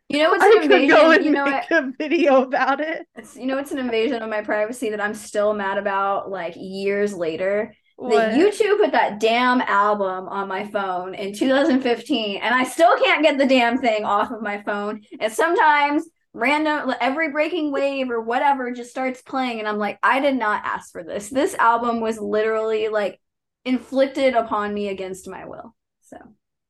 you 0.09 0.19
know 0.19 0.29
what's 0.29 0.43
I 0.43 0.47
an 0.47 0.53
could 0.53 0.63
invasion 0.63 0.95
go 0.95 1.11
and 1.11 1.25
you 1.25 1.31
know 1.31 1.43
what 1.43 1.65
make 1.69 1.71
a 1.71 1.91
video 1.97 2.43
about 2.43 2.81
it. 2.81 3.07
It's, 3.15 3.35
you 3.35 3.45
know, 3.45 3.57
it's 3.57 3.71
an 3.71 3.79
invasion 3.79 4.21
of 4.21 4.29
my 4.29 4.41
privacy 4.41 4.89
that 4.89 5.01
I'm 5.01 5.13
still 5.13 5.53
mad 5.53 5.77
about 5.77 6.29
like 6.29 6.55
years 6.57 7.13
later. 7.13 7.73
What? 7.95 8.11
That 8.11 8.33
U2 8.33 8.79
put 8.79 8.91
that 8.93 9.19
damn 9.19 9.61
album 9.61 10.27
on 10.27 10.47
my 10.47 10.65
phone 10.65 11.13
in 11.13 11.33
2015, 11.33 12.37
and 12.41 12.55
I 12.55 12.63
still 12.63 12.97
can't 12.97 13.23
get 13.23 13.37
the 13.37 13.45
damn 13.45 13.77
thing 13.77 14.03
off 14.03 14.31
of 14.31 14.41
my 14.41 14.63
phone. 14.63 15.01
And 15.19 15.31
sometimes 15.31 16.09
random, 16.33 16.93
every 16.99 17.31
breaking 17.31 17.71
wave 17.71 18.09
or 18.09 18.21
whatever 18.21 18.71
just 18.71 18.89
starts 18.89 19.21
playing, 19.21 19.59
and 19.59 19.67
I'm 19.67 19.77
like, 19.77 19.99
I 20.01 20.19
did 20.19 20.35
not 20.35 20.65
ask 20.65 20.91
for 20.91 21.03
this. 21.03 21.29
This 21.29 21.53
album 21.55 22.01
was 22.01 22.19
literally 22.19 22.89
like 22.89 23.19
inflicted 23.65 24.33
upon 24.33 24.73
me 24.73 24.89
against 24.89 25.29
my 25.29 25.45
will. 25.45 25.75
So, 26.01 26.17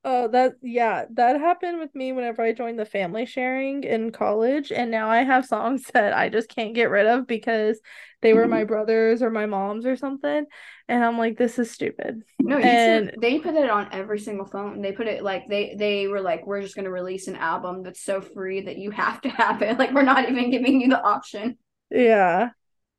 Oh, 0.05 0.27
that 0.29 0.55
yeah, 0.61 1.05
that 1.13 1.39
happened 1.39 1.79
with 1.79 1.95
me 1.95 2.11
whenever 2.11 2.41
I 2.41 2.51
joined 2.51 2.77
the 2.77 2.85
family 2.85 3.25
sharing 3.25 3.83
in 3.85 4.11
college, 4.11 4.69
and 4.71 4.91
now 4.91 5.09
I 5.09 5.23
have 5.23 5.45
songs 5.45 5.83
that 5.93 6.13
I 6.13 6.27
just 6.27 6.49
can't 6.49 6.73
get 6.73 6.89
rid 6.89 7.05
of 7.07 7.25
because 7.25 7.79
they 8.21 8.33
were 8.33 8.47
my 8.47 8.65
brothers 8.65 9.21
or 9.21 9.29
my 9.29 9.45
mom's 9.45 9.85
or 9.85 9.95
something, 9.95 10.45
and 10.89 11.05
I'm 11.05 11.17
like, 11.17 11.37
this 11.37 11.57
is 11.57 11.71
stupid. 11.71 12.21
no, 12.39 12.57
And- 12.57 13.13
they 13.21 13.39
put 13.39 13.55
it 13.55 13.69
on 13.69 13.87
every 13.93 14.19
single 14.19 14.45
phone. 14.45 14.81
They 14.81 14.91
put 14.91 15.07
it 15.07 15.23
like 15.23 15.47
they 15.47 15.75
they 15.77 16.07
were 16.07 16.21
like, 16.21 16.45
we're 16.45 16.61
just 16.61 16.75
gonna 16.75 16.91
release 16.91 17.27
an 17.29 17.37
album 17.37 17.83
that's 17.83 18.03
so 18.03 18.19
free 18.19 18.59
that 18.61 18.77
you 18.77 18.91
have 18.91 19.21
to 19.21 19.29
have 19.29 19.61
it. 19.61 19.77
Like 19.83 19.93
we're 19.93 20.03
not 20.03 20.29
even 20.29 20.51
giving 20.51 20.81
you 20.81 20.89
the 20.89 21.01
option. 21.01 21.57
Yeah, 21.89 22.49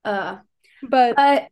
Uh, 0.05 0.39
but 0.83 1.17
but 1.17 1.49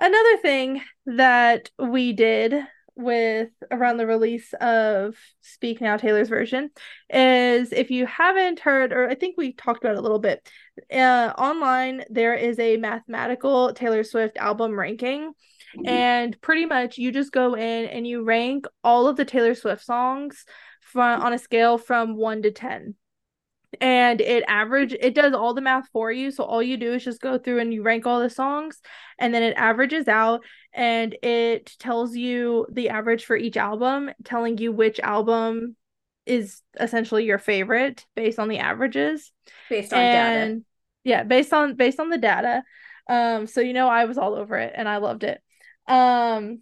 another 0.00 0.36
thing 0.38 0.82
that 1.06 1.70
we 1.78 2.12
did 2.12 2.54
with 3.02 3.50
around 3.70 3.96
the 3.96 4.06
release 4.06 4.52
of 4.60 5.16
Speak 5.40 5.80
Now 5.80 5.96
Taylor's 5.96 6.28
version 6.28 6.70
is 7.10 7.72
if 7.72 7.90
you 7.90 8.06
haven't 8.06 8.60
heard 8.60 8.92
or 8.92 9.08
I 9.08 9.14
think 9.14 9.36
we 9.36 9.52
talked 9.52 9.82
about 9.82 9.94
it 9.94 9.98
a 9.98 10.02
little 10.02 10.18
bit 10.18 10.48
uh 10.92 11.32
online 11.36 12.04
there 12.08 12.34
is 12.34 12.58
a 12.58 12.76
mathematical 12.76 13.72
Taylor 13.74 14.04
Swift 14.04 14.36
album 14.36 14.78
ranking. 14.78 15.32
And 15.86 16.38
pretty 16.42 16.66
much 16.66 16.98
you 16.98 17.12
just 17.12 17.32
go 17.32 17.54
in 17.54 17.86
and 17.86 18.06
you 18.06 18.24
rank 18.24 18.66
all 18.84 19.08
of 19.08 19.16
the 19.16 19.24
Taylor 19.24 19.54
Swift 19.54 19.82
songs 19.82 20.44
from 20.80 21.22
on 21.22 21.32
a 21.32 21.38
scale 21.38 21.78
from 21.78 22.16
1 22.16 22.42
to 22.42 22.50
10 22.50 22.94
and 23.80 24.20
it 24.20 24.44
average 24.48 24.92
it 24.92 25.14
does 25.14 25.32
all 25.32 25.54
the 25.54 25.60
math 25.60 25.88
for 25.92 26.12
you. 26.12 26.30
So 26.30 26.44
all 26.44 26.62
you 26.62 26.76
do 26.76 26.92
is 26.92 27.04
just 27.04 27.20
go 27.20 27.38
through 27.38 27.60
and 27.60 27.72
you 27.72 27.82
rank 27.82 28.06
all 28.06 28.20
the 28.20 28.30
songs 28.30 28.80
and 29.18 29.32
then 29.32 29.42
it 29.42 29.54
averages 29.56 30.08
out 30.08 30.44
and 30.72 31.16
it 31.22 31.74
tells 31.78 32.14
you 32.14 32.66
the 32.70 32.90
average 32.90 33.24
for 33.24 33.36
each 33.36 33.56
album 33.56 34.10
telling 34.24 34.58
you 34.58 34.72
which 34.72 35.00
album 35.00 35.76
is 36.26 36.62
essentially 36.78 37.24
your 37.24 37.38
favorite 37.38 38.04
based 38.14 38.38
on 38.38 38.48
the 38.48 38.58
averages. 38.58 39.32
Based 39.68 39.92
on 39.92 39.98
data. 39.98 40.60
yeah 41.04 41.22
based 41.22 41.52
on 41.52 41.74
based 41.74 41.98
on 42.00 42.10
the 42.10 42.18
data. 42.18 42.62
Um 43.08 43.46
so 43.46 43.60
you 43.60 43.72
know 43.72 43.88
i 43.88 44.04
was 44.04 44.18
all 44.18 44.34
over 44.34 44.56
it 44.58 44.72
and 44.76 44.88
i 44.88 44.98
loved 44.98 45.24
it. 45.24 45.40
Um 45.88 46.60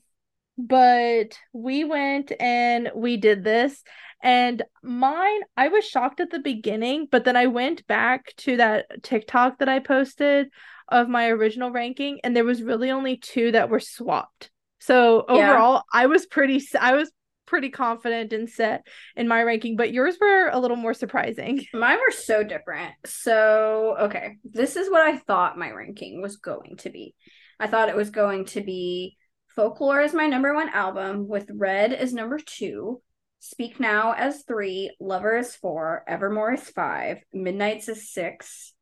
but 0.67 1.39
we 1.53 1.85
went 1.85 2.33
and 2.41 2.91
we 2.95 3.17
did 3.17 3.45
this 3.45 3.83
and 4.23 4.63
mine 4.83 5.41
i 5.57 5.69
was 5.69 5.85
shocked 5.87 6.21
at 6.21 6.31
the 6.31 6.39
beginning 6.39 7.07
but 7.11 7.25
then 7.25 7.37
i 7.37 7.47
went 7.47 7.87
back 7.87 8.35
to 8.37 8.57
that 8.57 8.87
tiktok 9.03 9.59
that 9.59 9.69
i 9.69 9.79
posted 9.79 10.49
of 10.89 11.09
my 11.09 11.29
original 11.29 11.71
ranking 11.71 12.21
and 12.25 12.37
there 12.37 12.45
was 12.45 12.63
really 12.63 12.91
only 12.91 13.17
two 13.17 13.53
that 13.53 13.71
were 13.71 13.81
swapped 13.81 14.51
so 14.79 15.25
Yeah. 15.29 15.35
overall 15.53 15.83
i 15.93 16.07
was 16.07 16.27
pretty 16.27 16.63
i 16.79 16.95
was 16.95 17.11
pretty 17.47 17.71
confident 17.71 18.33
and 18.33 18.49
set 18.49 18.87
in 19.17 19.27
my 19.27 19.43
ranking 19.43 19.75
but 19.75 19.93
yours 19.93 20.17
were 20.21 20.49
a 20.53 20.59
little 20.61 20.77
more 20.77 20.95
surprising 20.95 21.65
Mine 21.75 21.99
were 21.99 22.13
so 22.13 22.45
different. 22.45 22.93
So, 23.05 23.97
okay, 24.03 24.37
this 24.45 24.77
is 24.77 24.89
what 24.89 25.03
I 25.03 25.17
thought 25.17 25.59
my 25.59 25.71
ranking 25.73 26.23
was 26.23 26.37
going 26.37 26.77
to 26.79 26.91
be. 26.91 27.17
I 27.59 27.67
thought 27.67 27.89
it 27.89 27.97
was 27.97 28.11
going 28.11 28.45
to 28.47 28.61
be 28.61 29.17
Folklore 29.57 30.01
is 30.01 30.15
my 30.15 30.27
number 30.27 30.55
one 30.55 30.69
album, 30.69 31.29
with 31.29 31.51
Red 31.53 31.93
as 31.93 32.13
number 32.13 32.39
two, 32.39 33.03
Speak 33.41 33.81
Now 33.81 34.13
as 34.13 34.43
three, 34.43 34.95
Lover 35.01 35.39
is 35.39 35.57
four, 35.57 36.05
Evermore 36.07 36.55
is 36.55 36.69
five, 36.69 37.19
Midnights 37.33 37.89
as 37.89 38.11
six, 38.11 38.73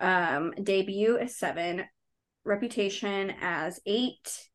um, 0.00 0.52
Debut 0.62 1.16
is 1.16 1.36
seven, 1.38 1.84
Reputation 2.44 3.32
as 3.40 3.80
eight, 3.86 4.48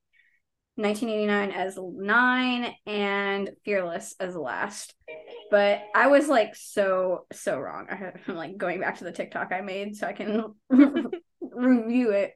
1989 0.75 1.51
as 1.51 1.77
nine, 1.79 2.73
and 2.85 3.51
Fearless 3.63 4.15
as 4.19 4.35
last 4.35 4.95
but 5.49 5.81
I 5.95 6.07
was 6.07 6.27
like 6.27 6.55
so 6.55 7.25
so 7.31 7.57
wrong. 7.57 7.87
I 7.89 7.95
had, 7.95 8.19
I'm 8.27 8.35
like 8.35 8.57
going 8.57 8.79
back 8.79 8.97
to 8.99 9.03
the 9.03 9.11
TikTok 9.11 9.51
I 9.51 9.61
made 9.61 9.95
so 9.95 10.07
I 10.07 10.13
can 10.13 10.55
review 11.41 12.11
it. 12.11 12.33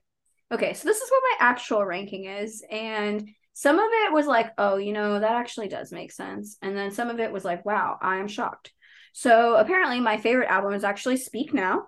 Okay, 0.53 0.73
so 0.73 0.87
this 0.87 1.01
is 1.01 1.09
what 1.09 1.23
my 1.31 1.47
actual 1.47 1.85
ranking 1.85 2.25
is. 2.25 2.63
And 2.69 3.29
some 3.53 3.77
of 3.77 3.85
it 3.85 4.13
was 4.13 4.25
like, 4.25 4.51
oh, 4.57 4.77
you 4.77 4.93
know, 4.93 5.19
that 5.19 5.31
actually 5.31 5.67
does 5.67 5.91
make 5.91 6.11
sense. 6.11 6.57
And 6.61 6.75
then 6.75 6.91
some 6.91 7.09
of 7.09 7.19
it 7.19 7.31
was 7.31 7.45
like, 7.45 7.65
wow, 7.65 7.97
I 8.01 8.17
am 8.17 8.27
shocked. 8.27 8.71
So 9.13 9.55
apparently, 9.55 9.99
my 9.99 10.17
favorite 10.17 10.49
album 10.49 10.73
is 10.73 10.83
actually 10.83 11.17
Speak 11.17 11.53
Now. 11.53 11.87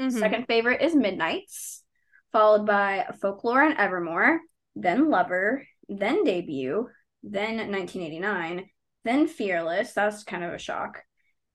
Mm-hmm. 0.00 0.18
Second 0.18 0.46
favorite 0.46 0.82
is 0.82 0.94
Midnights, 0.94 1.84
followed 2.32 2.66
by 2.66 3.06
Folklore 3.20 3.62
and 3.62 3.78
Evermore, 3.78 4.40
then 4.74 5.10
Lover, 5.10 5.64
then 5.88 6.24
Debut, 6.24 6.88
then 7.22 7.56
1989, 7.70 8.66
then 9.04 9.28
Fearless. 9.28 9.92
That's 9.92 10.24
kind 10.24 10.42
of 10.42 10.52
a 10.52 10.58
shock. 10.58 11.02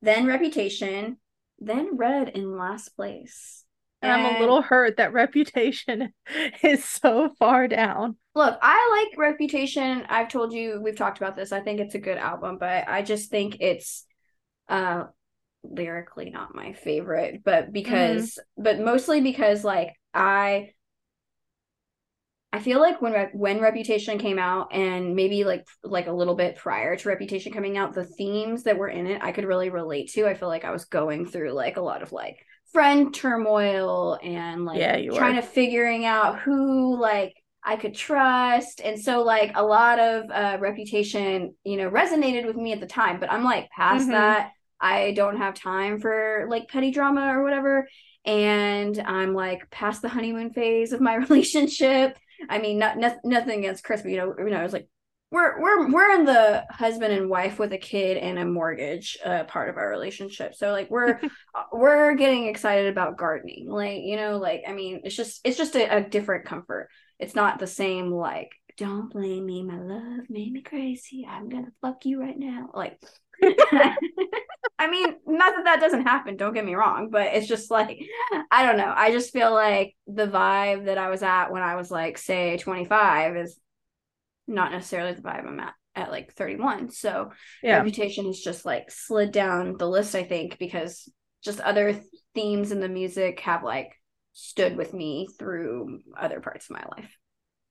Then 0.02 0.28
Reputation, 0.28 1.18
then 1.60 1.98
Red 1.98 2.30
in 2.30 2.58
last 2.58 2.90
place. 2.96 3.65
And, 4.06 4.22
and 4.22 4.28
I'm 4.28 4.36
a 4.36 4.40
little 4.40 4.62
hurt 4.62 4.98
that 4.98 5.14
Reputation 5.14 6.14
is 6.64 6.84
so 6.84 7.30
far 7.40 7.68
down. 7.68 8.18
Look, 8.34 8.58
I 8.62 9.08
like 9.10 9.18
Reputation. 9.18 10.06
I've 10.10 10.30
told 10.30 10.54
you 10.54 10.82
we've 10.82 10.98
talked 10.98 11.18
about 11.18 11.36
this. 11.36 11.52
I 11.52 11.62
think 11.62 11.80
it's 11.80 11.96
a 11.96 12.00
good 12.00 12.18
album, 12.18 12.58
but 12.60 12.88
I 12.88 13.02
just 13.02 13.30
think 13.30 13.58
it's 13.60 14.06
uh 14.68 15.06
lyrically 15.64 16.30
not 16.30 16.56
my 16.56 16.74
favorite, 16.74 17.42
but 17.44 17.72
because 17.72 18.34
mm-hmm. 18.34 18.64
but 18.64 18.80
mostly 18.80 19.22
because 19.22 19.64
like 19.64 19.94
I 20.14 20.72
I 22.56 22.60
feel 22.60 22.80
like 22.80 23.02
when 23.02 23.14
when 23.34 23.60
Reputation 23.60 24.18
came 24.18 24.40
out 24.40 24.74
and 24.74 25.14
maybe 25.14 25.44
like 25.44 25.68
like 25.84 26.08
a 26.08 26.14
little 26.14 26.36
bit 26.36 26.56
prior 26.56 26.96
to 26.96 27.10
Reputation 27.10 27.52
coming 27.52 27.78
out, 27.78 27.94
the 27.94 28.06
themes 28.06 28.64
that 28.64 28.78
were 28.78 28.88
in 28.88 29.08
it 29.08 29.22
I 29.22 29.34
could 29.34 29.46
really 29.46 29.70
relate 29.70 30.12
to. 30.14 30.26
I 30.26 30.36
feel 30.36 30.48
like 30.48 30.64
I 30.64 30.72
was 30.72 30.86
going 30.86 31.26
through 31.26 31.52
like 31.52 31.78
a 31.78 31.82
lot 31.82 32.02
of 32.02 32.12
like 32.14 32.46
friend 32.76 33.14
turmoil 33.14 34.20
and 34.22 34.66
like 34.66 34.80
yeah, 34.80 35.02
trying 35.12 35.36
to 35.36 35.42
figuring 35.42 36.06
out 36.06 36.40
who 36.40 37.00
like 37.00 37.34
I 37.64 37.78
could 37.78 37.96
trust. 37.96 38.82
And 38.84 39.00
so 39.02 39.24
like 39.24 39.54
a 39.56 39.64
lot 39.64 40.00
of 40.00 40.30
uh 40.30 40.58
Reputation, 40.60 41.56
you 41.64 41.78
know, 41.78 41.90
resonated 41.90 42.46
with 42.46 42.56
me 42.56 42.74
at 42.74 42.80
the 42.80 42.88
time, 42.88 43.20
but 43.20 43.32
I'm 43.32 43.44
like 43.44 43.70
past 43.72 44.04
mm-hmm. 44.04 44.12
that. 44.12 44.52
I 44.80 45.14
don't 45.14 45.38
have 45.38 45.54
time 45.56 46.00
for 46.00 46.48
like 46.50 46.68
petty 46.68 46.92
drama 46.92 47.34
or 47.34 47.44
whatever 47.44 47.88
and 48.26 49.00
I'm 49.00 49.34
like 49.34 49.70
past 49.72 50.02
the 50.02 50.10
honeymoon 50.10 50.52
phase 50.52 50.92
of 50.92 51.00
my 51.00 51.16
relationship 51.28 52.18
I 52.50 52.60
mean, 52.60 52.78
not, 52.78 52.98
not 52.98 53.18
nothing 53.24 53.60
against 53.60 53.84
Chris, 53.84 54.02
but 54.02 54.12
you 54.12 54.18
know, 54.18 54.36
you 54.38 54.50
know, 54.50 54.60
I 54.60 54.64
was 54.64 54.74
like, 54.74 54.88
we're 55.36 55.62
we're 55.62 55.92
we're 55.92 56.12
in 56.12 56.26
the 56.26 56.66
husband 56.70 57.14
and 57.14 57.30
wife 57.30 57.60
with 57.60 57.74
a 57.74 57.78
kid 57.78 58.16
and 58.16 58.40
a 58.40 58.46
mortgage 58.46 59.18
uh, 59.26 59.44
part 59.44 59.70
of 59.70 59.76
our 59.76 59.90
relationship. 59.90 60.56
So 60.56 60.72
like 60.72 60.90
we're 60.90 61.20
uh, 61.56 61.64
we're 61.74 62.16
getting 62.16 62.48
excited 62.48 62.88
about 62.88 63.18
gardening. 63.18 63.70
Like 63.70 64.02
you 64.04 64.16
know, 64.16 64.38
like 64.38 64.64
I 64.66 64.72
mean, 64.72 65.02
it's 65.04 65.16
just 65.16 65.42
it's 65.44 65.58
just 65.58 65.76
a, 65.76 65.98
a 65.98 66.02
different 66.02 66.46
comfort. 66.46 66.88
It's 67.20 67.36
not 67.36 67.60
the 67.60 67.68
same 67.68 68.12
like 68.12 68.50
don't 68.78 69.12
blame 69.12 69.46
me, 69.46 69.64
my 69.64 69.78
love 69.78 70.30
made 70.30 70.54
me 70.54 70.62
crazy. 70.62 71.28
I'm 71.30 71.50
gonna 71.50 71.72
fuck 71.82 72.06
you 72.06 72.22
right 72.22 72.40
now. 72.40 72.70
Like 72.74 72.98
I 74.80 74.90
mean, 74.90 75.16
not 75.26 75.54
that 75.56 75.66
that 75.66 75.80
doesn't 75.82 76.04
happen, 76.04 76.38
don't 76.38 76.54
get 76.54 76.66
me 76.66 76.76
wrong, 76.76 77.10
but 77.10 77.34
it's 77.34 77.48
just 77.48 77.72
like, 77.72 78.00
I 78.52 78.66
don't 78.66 78.78
know. 78.78 78.94
I 78.96 79.12
just 79.12 79.34
feel 79.34 79.54
like 79.54 79.96
the 80.08 80.28
vibe 80.28 80.86
that 80.86 80.98
I 80.98 81.10
was 81.10 81.24
at 81.24 81.52
when 81.52 81.62
I 81.62 81.76
was 81.76 81.92
like, 81.92 82.18
say, 82.18 82.58
25 82.58 83.38
is 83.38 83.60
not 84.48 84.72
necessarily 84.72 85.14
the 85.14 85.22
vibe 85.22 85.48
I'm 85.48 85.60
at 85.60 85.74
at 85.96 86.12
like 86.12 86.34
31. 86.34 86.90
So 86.90 87.32
yeah. 87.64 87.78
reputation 87.78 88.26
has 88.26 88.40
just 88.40 88.66
like 88.66 88.92
slid 88.92 89.32
down 89.32 89.78
the 89.78 89.88
list, 89.88 90.14
I 90.14 90.24
think, 90.24 90.58
because 90.60 91.10
just 91.44 91.60
other 91.62 91.94
th- 91.94 92.04
themes 92.34 92.72
in 92.72 92.82
the 92.82 92.90
music 92.90 93.40
have 93.42 93.64
like 93.64 93.94
stood 94.34 94.76
with 94.76 94.94
me 94.94 95.28
through 95.40 96.02
other 96.18 96.42
parts 96.42 96.70
of 96.70 96.76
my 96.76 96.84
life. 96.98 97.16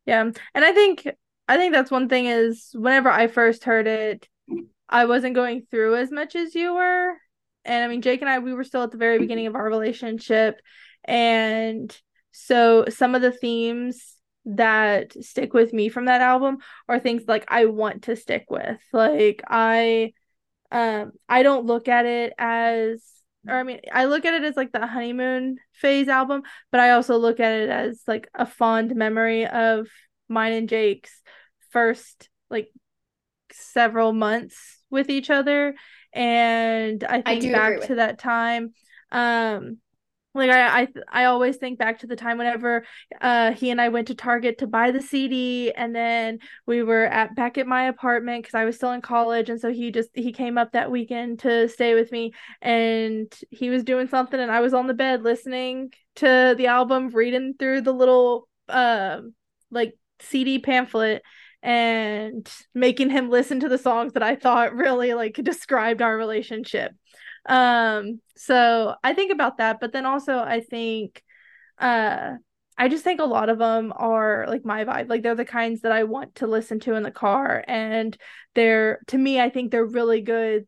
Yeah. 0.07 0.23
And 0.23 0.65
I 0.65 0.73
think 0.73 1.07
I 1.47 1.57
think 1.57 1.75
that's 1.75 1.91
one 1.91 2.09
thing 2.09 2.27
is 2.27 2.71
whenever 2.73 3.11
I 3.11 3.27
first 3.27 3.65
heard 3.65 3.87
it, 3.87 4.27
I 4.89 5.05
wasn't 5.05 5.35
going 5.35 5.67
through 5.71 5.97
as 5.97 6.11
much 6.11 6.35
as 6.35 6.55
you 6.55 6.75
were. 6.75 7.13
And 7.67 7.85
I 7.85 7.89
mean, 7.89 8.03
Jake 8.03 8.21
and 8.21 8.31
I, 8.31 8.39
we 8.39 8.55
were 8.55 8.65
still 8.65 8.83
at 8.83 8.91
the 8.91 8.99
very 8.99 9.19
beginning 9.19 9.47
of 9.47 9.55
our 9.55 9.65
relationship. 9.65 10.61
And 11.05 11.95
so 12.33 12.87
some 12.89 13.15
of 13.15 13.23
the 13.23 13.33
themes 13.33 14.15
that 14.47 15.13
stick 15.25 15.55
with 15.55 15.73
me 15.73 15.89
from 15.89 16.07
that 16.07 16.21
album 16.21 16.59
are 16.89 16.99
things 16.99 17.23
like 17.27 17.45
I 17.49 17.67
want 17.67 18.05
to 18.05 18.17
stick 18.17 18.47
with. 18.51 18.81
Like 18.93 19.43
I 19.49 20.13
um 20.71 21.13
I 21.29 21.43
don't 21.43 21.67
look 21.67 21.89
at 21.89 22.07
it 22.07 22.33
as 22.39 23.03
or 23.49 23.55
I 23.55 23.63
mean 23.63 23.81
I 23.93 24.07
look 24.07 24.25
at 24.25 24.35
it 24.35 24.45
as 24.45 24.57
like 24.57 24.73
the 24.73 24.87
honeymoon 24.87 25.59
phase 25.73 26.09
album, 26.09 26.43
but 26.71 26.81
I 26.81 26.91
also 26.91 27.17
look 27.17 27.41
at 27.41 27.53
it 27.53 27.69
as 27.69 28.03
like 28.07 28.29
a 28.35 28.47
fond 28.47 28.95
memory 28.95 29.47
of 29.47 29.89
mine 30.29 30.53
and 30.53 30.69
Jake's 30.69 31.23
first 31.71 32.29
like 32.51 32.71
several 33.53 34.13
months 34.13 34.83
with 34.91 35.11
each 35.11 35.31
other 35.31 35.75
and 36.13 37.03
i 37.05 37.21
think 37.21 37.45
I 37.45 37.53
back 37.53 37.81
to 37.89 37.97
that 37.97 38.19
time 38.19 38.73
um 39.11 39.79
like 40.35 40.51
I, 40.51 40.83
I 40.83 40.89
I 41.13 41.25
always 41.27 41.57
think 41.57 41.79
back 41.79 42.01
to 42.01 42.07
the 42.07 42.17
time 42.17 42.39
whenever 42.39 42.85
uh 43.21 43.53
he 43.53 43.71
and 43.71 43.81
I 43.81 43.89
went 43.89 44.09
to 44.09 44.15
Target 44.15 44.59
to 44.59 44.67
buy 44.67 44.91
the 44.91 45.01
CD 45.01 45.73
and 45.73 45.95
then 45.95 46.41
we 46.67 46.83
were 46.83 47.05
at 47.05 47.35
back 47.37 47.59
at 47.59 47.67
my 47.67 47.85
apartment 47.85 48.43
because 48.43 48.55
I 48.55 48.65
was 48.65 48.77
still 48.77 48.93
in 48.93 49.01
college 49.01 49.49
and 49.49 49.61
so 49.61 49.73
he 49.73 49.91
just 49.91 50.11
he 50.15 50.33
came 50.33 50.59
up 50.59 50.73
that 50.73 50.91
weekend 50.91 51.41
to 51.41 51.69
stay 51.69 51.95
with 51.95 52.11
me 52.13 52.33
and 52.61 53.33
he 53.51 53.71
was 53.71 53.85
doing 53.85 54.09
something 54.09 54.39
and 54.39 54.51
I 54.51 54.61
was 54.61 54.75
on 54.75 54.87
the 54.87 54.95
bed 54.95 55.23
listening 55.23 55.93
to 56.17 56.55
the 56.57 56.67
album 56.67 57.09
reading 57.09 57.55
through 57.59 57.83
the 57.83 57.93
little 57.93 58.49
um 58.69 58.77
uh, 58.77 59.21
like 59.71 59.95
CD 60.21 60.59
pamphlet 60.59 61.23
and 61.63 62.49
making 62.75 63.11
him 63.11 63.31
listen 63.31 63.61
to 63.61 63.69
the 63.69 63.79
songs 63.79 64.13
that 64.13 64.23
I 64.23 64.37
thought 64.37 64.75
really 64.75 65.15
like 65.15 65.35
described 65.35 66.03
our 66.03 66.17
relationship. 66.17 66.93
Um 67.47 68.21
so 68.37 68.95
I 69.05 69.15
think 69.15 69.33
about 69.33 69.59
that 69.59 69.79
but 69.81 69.93
then 69.93 70.07
also 70.07 70.39
I 70.39 70.61
think 70.61 71.23
uh 71.79 72.35
I 72.77 72.89
just 72.89 73.05
think 73.05 73.21
a 73.21 73.25
lot 73.25 73.51
of 73.51 73.59
them 73.59 73.93
are 73.95 74.47
like 74.49 74.65
my 74.65 74.85
vibe. 74.85 75.09
Like 75.09 75.23
they're 75.23 75.37
the 75.37 75.45
kinds 75.45 75.83
that 75.83 75.93
I 75.93 76.05
want 76.05 76.37
to 76.37 76.49
listen 76.49 76.81
to 76.81 76.95
in 76.95 77.05
the 77.05 77.13
car 77.13 77.65
and 77.69 78.17
they're 78.55 79.01
to 79.09 79.19
me 79.19 79.41
I 79.41 79.51
think 79.51 79.71
they're 79.71 79.85
really 79.85 80.21
good 80.23 80.67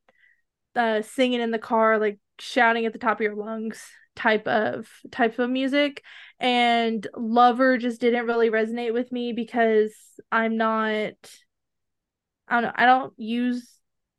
uh 0.74 1.02
singing 1.02 1.40
in 1.40 1.50
the 1.50 1.58
car 1.58 1.98
like 1.98 2.18
shouting 2.38 2.86
at 2.86 2.92
the 2.92 2.98
top 2.98 3.18
of 3.18 3.22
your 3.22 3.34
lungs 3.34 3.82
type 4.14 4.46
of 4.46 4.88
type 5.10 5.38
of 5.38 5.50
music 5.50 6.02
and 6.40 7.06
lover 7.16 7.78
just 7.78 8.00
didn't 8.00 8.26
really 8.26 8.50
resonate 8.50 8.92
with 8.92 9.12
me 9.12 9.32
because 9.32 9.92
i'm 10.32 10.56
not 10.56 11.12
i 12.48 12.54
don't 12.54 12.62
know 12.64 12.72
i 12.74 12.86
don't 12.86 13.12
use 13.18 13.70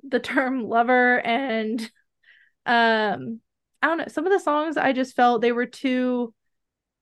the 0.03 0.19
term 0.19 0.63
lover 0.63 1.19
and 1.19 1.91
um 2.67 3.39
i 3.81 3.87
don't 3.87 3.97
know 3.97 4.05
some 4.07 4.25
of 4.25 4.31
the 4.31 4.39
songs 4.39 4.77
i 4.77 4.93
just 4.93 5.15
felt 5.15 5.41
they 5.41 5.51
were 5.51 5.65
too 5.65 6.33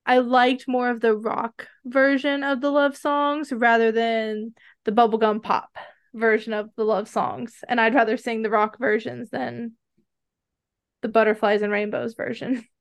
i 0.06 0.20
liked 0.20 0.68
more 0.68 0.90
of 0.90 1.02
the 1.02 1.16
rock 1.16 1.68
version 1.86 2.44
of 2.44 2.62
the 2.62 2.70
love 2.70 2.96
songs 2.96 3.52
rather 3.52 3.92
than 3.92 4.54
the 4.86 4.92
bubblegum 4.92 5.42
pop 5.42 5.78
version 6.14 6.54
of 6.54 6.70
the 6.78 6.84
love 6.86 7.10
songs. 7.10 7.64
And 7.68 7.82
i'd 7.82 7.96
rather 7.96 8.16
sing 8.16 8.42
the 8.42 8.50
rock 8.50 8.78
versions 8.80 9.30
than 9.32 9.74
the 11.02 11.10
butterflies 11.10 11.62
and 11.62 11.72
rainbows 11.72 12.14
version 12.14 12.64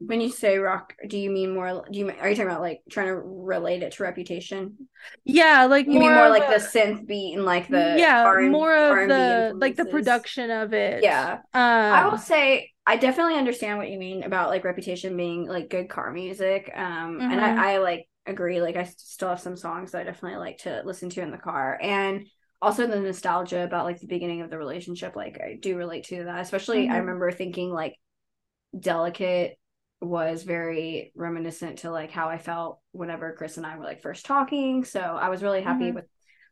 when 0.00 0.20
you 0.20 0.30
say 0.30 0.56
rock 0.56 0.94
do 1.08 1.18
you 1.18 1.30
mean 1.30 1.52
more 1.52 1.84
do 1.90 1.98
you 1.98 2.08
are 2.08 2.30
you 2.30 2.34
talking 2.34 2.50
about 2.50 2.62
like 2.62 2.80
trying 2.90 3.06
to 3.06 3.16
relate 3.16 3.82
it 3.82 3.92
to 3.92 4.02
reputation 4.02 4.88
yeah 5.24 5.66
like 5.66 5.86
you 5.86 6.00
mean 6.00 6.12
more 6.12 6.30
like 6.30 6.42
a, 6.44 6.58
the 6.58 6.66
synth 6.66 7.06
beat 7.06 7.34
and 7.34 7.44
like 7.44 7.68
the 7.68 7.96
yeah 7.98 8.24
R- 8.24 8.40
more 8.48 8.74
of 8.74 8.92
R&B 8.92 9.08
the 9.08 9.52
like 9.56 9.76
the 9.76 9.84
production 9.84 10.50
of 10.50 10.72
it 10.72 11.04
yeah 11.04 11.40
um, 11.52 11.62
i 11.62 12.08
will 12.08 12.18
say 12.18 12.70
i 12.86 12.96
definitely 12.96 13.34
understand 13.34 13.76
what 13.76 13.90
you 13.90 13.98
mean 13.98 14.22
about 14.22 14.48
like 14.48 14.64
reputation 14.64 15.16
being 15.16 15.46
like 15.46 15.68
good 15.68 15.90
car 15.90 16.10
music 16.10 16.72
um 16.74 17.18
mm-hmm. 17.18 17.30
and 17.30 17.40
I, 17.40 17.48
mm-hmm. 17.48 17.60
I 17.60 17.78
like 17.78 18.08
agree 18.24 18.62
like 18.62 18.76
i 18.76 18.84
still 18.84 19.28
have 19.28 19.40
some 19.40 19.56
songs 19.56 19.92
that 19.92 20.00
i 20.00 20.04
definitely 20.04 20.38
like 20.38 20.58
to 20.58 20.82
listen 20.86 21.10
to 21.10 21.20
in 21.20 21.30
the 21.30 21.38
car 21.38 21.78
and 21.80 22.26
also 22.62 22.86
the 22.86 23.00
nostalgia 23.00 23.64
about 23.64 23.84
like 23.84 24.00
the 24.00 24.06
beginning 24.06 24.40
of 24.40 24.48
the 24.48 24.58
relationship 24.58 25.14
like 25.14 25.38
i 25.42 25.58
do 25.60 25.76
relate 25.76 26.04
to 26.04 26.24
that 26.24 26.40
especially 26.40 26.84
mm-hmm. 26.84 26.94
i 26.94 26.98
remember 26.98 27.30
thinking 27.30 27.70
like 27.70 27.96
delicate 28.78 29.58
was 30.00 30.44
very 30.44 31.12
reminiscent 31.14 31.80
to 31.80 31.90
like 31.90 32.10
how 32.10 32.28
I 32.28 32.38
felt 32.38 32.80
whenever 32.92 33.34
Chris 33.36 33.56
and 33.58 33.66
I 33.66 33.76
were 33.76 33.84
like 33.84 34.00
first 34.00 34.24
talking. 34.24 34.84
So 34.84 35.00
I 35.00 35.28
was 35.28 35.42
really 35.42 35.62
happy 35.62 35.86
mm-hmm. 35.86 35.96
with 35.96 36.06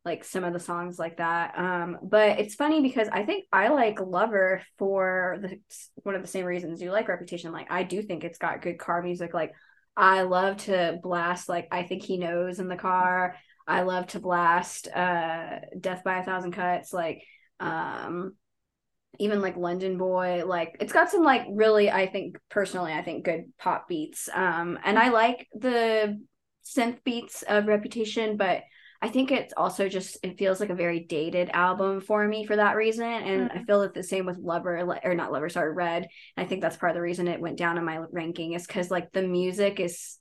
like 0.04 0.24
some 0.24 0.44
of 0.44 0.52
the 0.52 0.60
songs 0.60 0.98
like 0.98 1.16
that. 1.16 1.58
Um, 1.58 1.98
but 2.02 2.38
it's 2.38 2.54
funny 2.54 2.82
because 2.82 3.08
I 3.10 3.24
think 3.24 3.46
I 3.52 3.68
like 3.68 4.00
Lover 4.00 4.62
for 4.78 5.38
the 5.40 5.58
one 6.02 6.14
of 6.14 6.22
the 6.22 6.28
same 6.28 6.44
reasons 6.44 6.80
you 6.80 6.92
like 6.92 7.08
Reputation. 7.08 7.52
Like 7.52 7.70
I 7.70 7.82
do 7.82 8.02
think 8.02 8.24
it's 8.24 8.38
got 8.38 8.62
good 8.62 8.78
car 8.78 9.02
music. 9.02 9.32
Like 9.34 9.52
I 9.96 10.22
love 10.22 10.58
to 10.58 10.98
blast 11.02 11.48
like 11.48 11.68
I 11.72 11.82
think 11.82 12.02
he 12.02 12.18
knows 12.18 12.58
in 12.58 12.68
the 12.68 12.76
car. 12.76 13.36
I 13.66 13.82
love 13.82 14.06
to 14.08 14.20
blast 14.20 14.88
uh 14.88 15.58
Death 15.78 16.04
by 16.04 16.18
a 16.18 16.24
Thousand 16.24 16.52
Cuts. 16.52 16.92
Like 16.92 17.22
um 17.60 18.34
even 19.18 19.40
like 19.40 19.56
London 19.56 19.98
Boy, 19.98 20.44
like 20.46 20.76
it's 20.80 20.92
got 20.92 21.10
some 21.10 21.24
like 21.24 21.46
really, 21.50 21.90
I 21.90 22.06
think 22.06 22.38
personally, 22.48 22.92
I 22.92 23.02
think 23.02 23.24
good 23.24 23.52
pop 23.58 23.88
beats. 23.88 24.28
Um, 24.32 24.78
and 24.84 24.98
I 24.98 25.08
like 25.08 25.48
the 25.54 26.20
synth 26.64 27.02
beats 27.04 27.42
of 27.42 27.66
Reputation, 27.66 28.36
but 28.36 28.62
I 29.00 29.08
think 29.08 29.30
it's 29.30 29.54
also 29.56 29.88
just 29.88 30.18
it 30.24 30.38
feels 30.38 30.58
like 30.58 30.70
a 30.70 30.74
very 30.74 31.00
dated 31.00 31.50
album 31.50 32.00
for 32.00 32.26
me 32.26 32.44
for 32.44 32.56
that 32.56 32.74
reason, 32.74 33.06
and 33.06 33.48
mm-hmm. 33.48 33.58
I 33.58 33.64
feel 33.64 33.80
that 33.82 33.94
the 33.94 34.02
same 34.02 34.26
with 34.26 34.38
Lover 34.38 34.98
or 35.04 35.14
not 35.14 35.32
Lover, 35.32 35.48
sorry, 35.48 35.72
Red. 35.72 36.08
And 36.36 36.44
I 36.44 36.48
think 36.48 36.62
that's 36.62 36.76
part 36.76 36.90
of 36.90 36.96
the 36.96 37.02
reason 37.02 37.28
it 37.28 37.40
went 37.40 37.58
down 37.58 37.78
in 37.78 37.84
my 37.84 38.00
ranking 38.10 38.54
is 38.54 38.66
because 38.66 38.90
like 38.90 39.12
the 39.12 39.22
music 39.22 39.78
is 39.78 40.17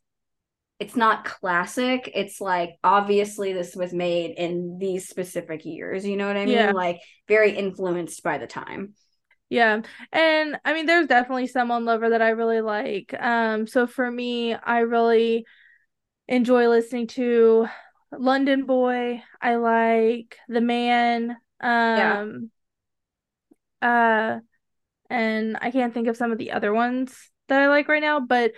it's 0.79 0.95
not 0.95 1.25
classic. 1.25 2.11
It's 2.13 2.39
like 2.39 2.77
obviously 2.83 3.51
this 3.53 3.75
was 3.75 3.93
made 3.93 4.35
in 4.37 4.77
these 4.79 5.09
specific 5.09 5.65
years. 5.65 6.05
You 6.05 6.17
know 6.17 6.27
what 6.27 6.37
I 6.37 6.45
mean? 6.45 6.53
Yeah. 6.55 6.71
Like 6.71 6.99
very 7.27 7.51
influenced 7.51 8.21
by 8.23 8.37
the 8.37 8.47
time. 8.47 8.93
Yeah. 9.49 9.81
And 10.11 10.59
I 10.65 10.73
mean 10.73 10.85
there's 10.85 11.07
definitely 11.07 11.47
some 11.47 11.71
on 11.71 11.85
Lover 11.85 12.09
that 12.09 12.21
I 12.21 12.29
really 12.29 12.61
like. 12.61 13.13
Um 13.19 13.65
so 13.65 13.87
for 13.87 14.09
me, 14.09 14.53
I 14.53 14.79
really 14.79 15.45
enjoy 16.27 16.67
listening 16.67 17.07
to 17.07 17.67
London 18.11 18.65
Boy. 18.65 19.23
I 19.41 19.55
like 19.55 20.37
The 20.47 20.61
Man. 20.61 21.37
Um 21.59 22.51
yeah. 23.81 24.37
uh 24.37 24.39
and 25.09 25.57
I 25.61 25.71
can't 25.71 25.93
think 25.93 26.07
of 26.07 26.17
some 26.17 26.31
of 26.31 26.37
the 26.37 26.51
other 26.51 26.73
ones 26.73 27.17
that 27.47 27.61
I 27.61 27.67
like 27.69 27.87
right 27.87 28.01
now, 28.01 28.19
but 28.19 28.51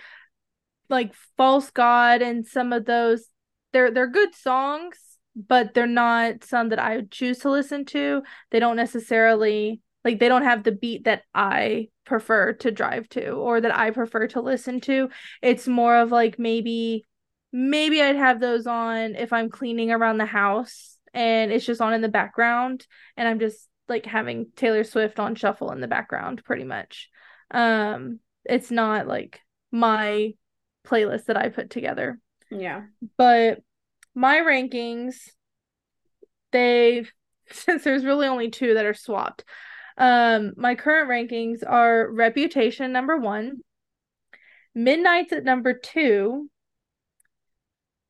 like 0.90 1.14
False 1.36 1.70
God 1.70 2.22
and 2.22 2.46
some 2.46 2.72
of 2.72 2.84
those 2.84 3.28
they're 3.72 3.90
they're 3.90 4.08
good 4.08 4.34
songs, 4.34 4.98
but 5.36 5.74
they're 5.74 5.86
not 5.86 6.44
some 6.44 6.70
that 6.70 6.78
I 6.78 6.96
would 6.96 7.10
choose 7.10 7.38
to 7.40 7.50
listen 7.50 7.84
to. 7.86 8.22
They 8.50 8.58
don't 8.58 8.76
necessarily 8.76 9.80
like 10.04 10.18
they 10.18 10.28
don't 10.28 10.44
have 10.44 10.64
the 10.64 10.72
beat 10.72 11.04
that 11.04 11.22
I 11.34 11.88
prefer 12.04 12.54
to 12.54 12.70
drive 12.70 13.08
to 13.10 13.30
or 13.30 13.60
that 13.60 13.76
I 13.76 13.90
prefer 13.90 14.26
to 14.28 14.40
listen 14.40 14.80
to. 14.82 15.10
It's 15.42 15.68
more 15.68 15.96
of 15.96 16.10
like 16.10 16.38
maybe 16.38 17.06
maybe 17.52 18.00
I'd 18.02 18.16
have 18.16 18.40
those 18.40 18.66
on 18.66 19.14
if 19.16 19.32
I'm 19.32 19.50
cleaning 19.50 19.90
around 19.90 20.18
the 20.18 20.26
house 20.26 20.98
and 21.12 21.52
it's 21.52 21.66
just 21.66 21.80
on 21.80 21.92
in 21.92 22.00
the 22.00 22.08
background 22.08 22.86
and 23.16 23.28
I'm 23.28 23.40
just 23.40 23.68
like 23.88 24.06
having 24.06 24.46
Taylor 24.54 24.84
Swift 24.84 25.18
on 25.18 25.34
shuffle 25.34 25.72
in 25.72 25.80
the 25.80 25.88
background 25.88 26.42
pretty 26.44 26.64
much. 26.64 27.08
Um 27.50 28.20
it's 28.44 28.70
not 28.70 29.06
like 29.06 29.40
my 29.70 30.32
playlist 30.86 31.26
that 31.26 31.36
I 31.36 31.48
put 31.48 31.70
together. 31.70 32.18
Yeah. 32.50 32.82
But 33.16 33.62
my 34.14 34.38
rankings, 34.38 35.16
they 36.52 37.06
since 37.50 37.84
there's 37.84 38.04
really 38.04 38.26
only 38.26 38.50
two 38.50 38.74
that 38.74 38.86
are 38.86 38.94
swapped. 38.94 39.44
Um, 39.96 40.52
my 40.56 40.76
current 40.76 41.10
rankings 41.10 41.62
are 41.66 42.10
Reputation 42.10 42.92
number 42.92 43.16
one, 43.16 43.60
Midnights 44.74 45.32
at 45.32 45.44
number 45.44 45.74
two, 45.74 46.48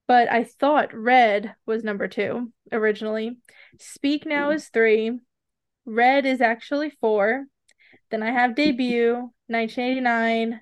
but 0.07 0.31
I 0.31 0.45
thought 0.45 0.95
Red 0.95 1.55
was 1.67 1.83
number 1.83 2.07
two 2.07 2.53
originally. 2.71 3.39
Speak 3.79 4.27
Now 4.27 4.51
is 4.51 4.69
three, 4.69 5.19
Red 5.87 6.27
is 6.27 6.41
actually 6.41 6.91
four. 7.01 7.47
Then 8.11 8.23
I 8.23 8.31
have 8.31 8.57
Debut, 8.57 9.15
1989, 9.47 10.61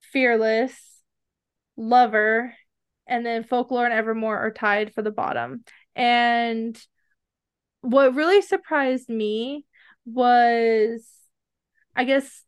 Fearless, 0.00 0.93
Lover, 1.76 2.54
and 3.06 3.24
then 3.24 3.44
Folklore 3.44 3.84
and 3.84 3.94
Evermore 3.94 4.38
are 4.38 4.52
tied 4.52 4.94
for 4.94 5.02
the 5.02 5.10
bottom. 5.10 5.64
And 5.94 6.80
what 7.80 8.14
really 8.14 8.42
surprised 8.42 9.08
me 9.08 9.66
was, 10.06 11.06
I 11.94 12.04
guess, 12.04 12.44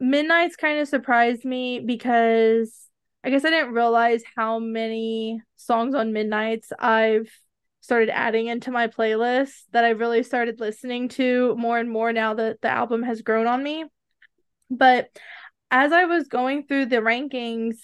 Midnights 0.00 0.56
kind 0.56 0.80
of 0.80 0.88
surprised 0.88 1.44
me 1.44 1.78
because 1.78 2.88
I 3.22 3.30
guess 3.30 3.44
I 3.44 3.50
didn't 3.50 3.74
realize 3.74 4.22
how 4.34 4.58
many 4.58 5.40
songs 5.54 5.94
on 5.94 6.12
Midnights 6.12 6.72
I've 6.76 7.30
started 7.80 8.10
adding 8.10 8.46
into 8.46 8.70
my 8.70 8.88
playlist 8.88 9.52
that 9.72 9.84
I've 9.84 10.00
really 10.00 10.22
started 10.22 10.58
listening 10.60 11.08
to 11.10 11.54
more 11.56 11.78
and 11.78 11.90
more 11.90 12.12
now 12.12 12.34
that 12.34 12.60
the 12.60 12.68
album 12.68 13.02
has 13.04 13.22
grown 13.22 13.46
on 13.46 13.62
me. 13.62 13.84
But 14.70 15.08
as 15.70 15.92
I 15.92 16.04
was 16.06 16.28
going 16.28 16.66
through 16.66 16.86
the 16.86 16.96
rankings, 16.96 17.76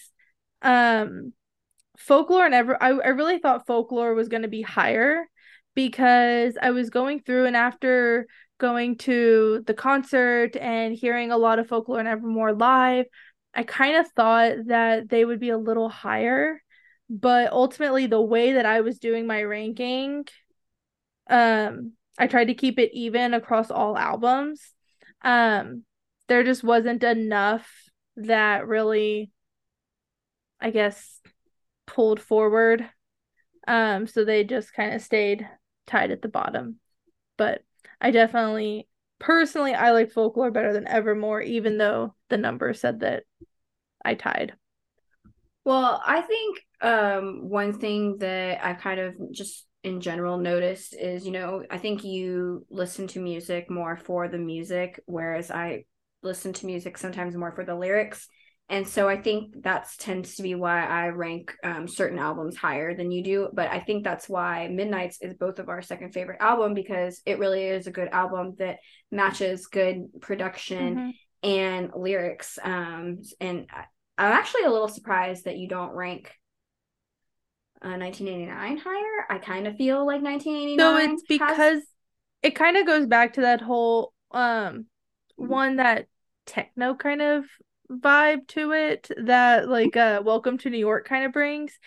um 0.63 1.33
folklore 1.99 2.45
and 2.45 2.55
ever 2.55 2.81
I, 2.83 2.89
I 2.91 3.09
really 3.09 3.39
thought 3.39 3.67
folklore 3.67 4.15
was 4.15 4.29
going 4.29 4.43
to 4.43 4.49
be 4.49 4.63
higher 4.63 5.25
because 5.75 6.57
I 6.61 6.71
was 6.71 6.91
going 6.91 7.21
through 7.21 7.47
and 7.47 7.57
after 7.57 8.27
going 8.59 8.99
to 8.99 9.63
the 9.67 9.75
concert 9.75 10.57
and 10.57 10.95
hearing 10.95 11.31
a 11.31 11.39
lot 11.39 11.59
of 11.59 11.69
folklore 11.69 11.99
and 11.99 12.09
evermore 12.09 12.53
live 12.53 13.07
I 13.55 13.63
kind 13.65 13.97
of 13.97 14.11
thought 14.13 14.57
that 14.67 15.09
they 15.09 15.25
would 15.25 15.41
be 15.41 15.51
a 15.51 15.59
little 15.59 15.89
higher 15.89 16.63
but 17.11 17.53
ultimately 17.53 18.07
the 18.07 18.21
way 18.21 18.53
that 18.53 18.67
I 18.67 18.81
was 18.81 18.99
doing 18.99 19.27
my 19.27 19.43
ranking 19.43 20.25
um 21.29 21.93
I 22.19 22.27
tried 22.27 22.47
to 22.47 22.55
keep 22.55 22.79
it 22.79 22.91
even 22.93 23.33
across 23.33 23.71
all 23.71 23.97
albums. 23.97 24.61
Um 25.23 25.85
there 26.29 26.45
just 26.45 26.63
wasn't 26.63 27.03
enough 27.03 27.69
that 28.17 28.67
really 28.67 29.31
I 30.61 30.71
guess, 30.71 31.21
pulled 31.87 32.21
forward. 32.21 32.89
Um, 33.67 34.07
so 34.07 34.25
they 34.25 34.45
just 34.45 34.73
kind 34.73 34.95
of 34.95 35.03
stayed 35.03 35.49
tied 35.87 36.11
at 36.11 36.23
the 36.23 36.29
bottom. 36.29 36.81
But 37.37 37.63
I 38.01 38.11
definitely, 38.11 38.89
personally, 39.19 39.75
I 39.75 39.91
like 39.93 40.11
folklore 40.11 40.51
better 40.51 40.73
than 40.73 40.89
Evermore, 40.89 41.41
even 41.41 41.79
though 41.79 42.15
the 42.29 42.37
number 42.37 42.73
said 42.75 43.01
that 43.01 43.25
I 44.05 44.15
tied. 44.15 44.55
Well, 45.65 46.01
I 46.05 46.23
think 46.23 46.61
um, 46.81 47.49
one 47.49 47.79
thing 47.79 48.19
that 48.19 48.65
I 48.65 48.75
kind 48.75 49.01
of 49.01 49.17
just 49.33 49.67
in 49.85 50.01
general 50.01 50.39
noticed 50.39 50.95
is, 50.95 51.27
you 51.27 51.33
know, 51.33 51.63
I 51.71 51.79
think 51.79 52.05
you 52.05 52.65
listen 52.71 53.07
to 53.09 53.21
music 53.21 53.71
more 53.71 53.97
for 53.97 54.29
the 54.29 54.39
music, 54.39 55.01
whereas 55.07 55.51
I 55.51 55.85
listen 56.23 56.53
to 56.55 56.67
music 56.67 56.99
sometimes 56.99 57.37
more 57.37 57.53
for 57.53 57.65
the 57.65 57.77
lyrics 57.77 58.29
and 58.71 58.87
so 58.87 59.09
I 59.09 59.17
think 59.17 59.63
that 59.63 59.89
tends 59.99 60.35
to 60.35 60.43
be 60.43 60.55
why 60.55 60.85
I 60.85 61.09
rank 61.09 61.55
um, 61.65 61.89
certain 61.89 62.19
albums 62.19 62.55
higher 62.55 62.95
than 62.95 63.11
you 63.11 63.25
do. 63.25 63.49
But 63.53 63.71
I 63.71 63.81
think 63.81 64.05
that's 64.05 64.29
why 64.29 64.69
Midnights 64.69 65.23
is 65.23 65.33
both 65.35 65.59
of 65.59 65.71
our 65.71 65.81
second 65.81 66.13
favorite 66.13 66.41
album 66.41 66.75
because 66.75 67.23
it 67.25 67.39
really 67.39 67.65
is 67.65 67.87
a 67.87 67.91
good 67.91 68.09
album 68.09 68.57
that 68.59 68.79
matches 69.11 69.69
good 69.69 70.21
production 70.21 70.97
mm-hmm. 70.97 71.11
and 71.49 71.91
lyrics. 71.97 72.59
Um, 72.63 73.21
and 73.41 73.67
I'm 74.19 74.33
actually 74.33 74.65
a 74.65 74.71
little 74.71 74.89
surprised 74.89 75.47
that 75.47 75.57
you 75.57 75.67
don't 75.67 75.93
rank 75.93 76.31
uh, 77.83 77.97
1989 77.97 78.77
higher. 78.77 79.27
I 79.31 79.39
kind 79.39 79.67
of 79.67 79.77
feel 79.77 80.07
like 80.07 80.21
1989. 80.21 80.79
So 80.79 81.13
it's 81.13 81.23
because 81.27 81.57
has... 81.57 81.83
it 82.43 82.55
kind 82.55 82.77
of 82.77 82.87
goes 82.87 83.07
back 83.07 83.35
to 83.35 83.43
that 83.43 83.63
whole 83.63 84.13
um 84.31 84.85
one 85.37 85.77
that 85.77 86.07
techno 86.45 86.95
kind 86.95 87.23
of 87.23 87.45
vibe 87.91 88.47
to 88.49 88.73
it 88.73 89.11
that 89.25 89.69
like 89.69 89.97
uh 89.97 90.21
welcome 90.25 90.59
to 90.59 90.71
new 90.71 90.79
york 90.79 91.07
kind 91.09 91.25
of 91.25 91.33
brings. 91.33 91.79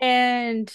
And 0.00 0.72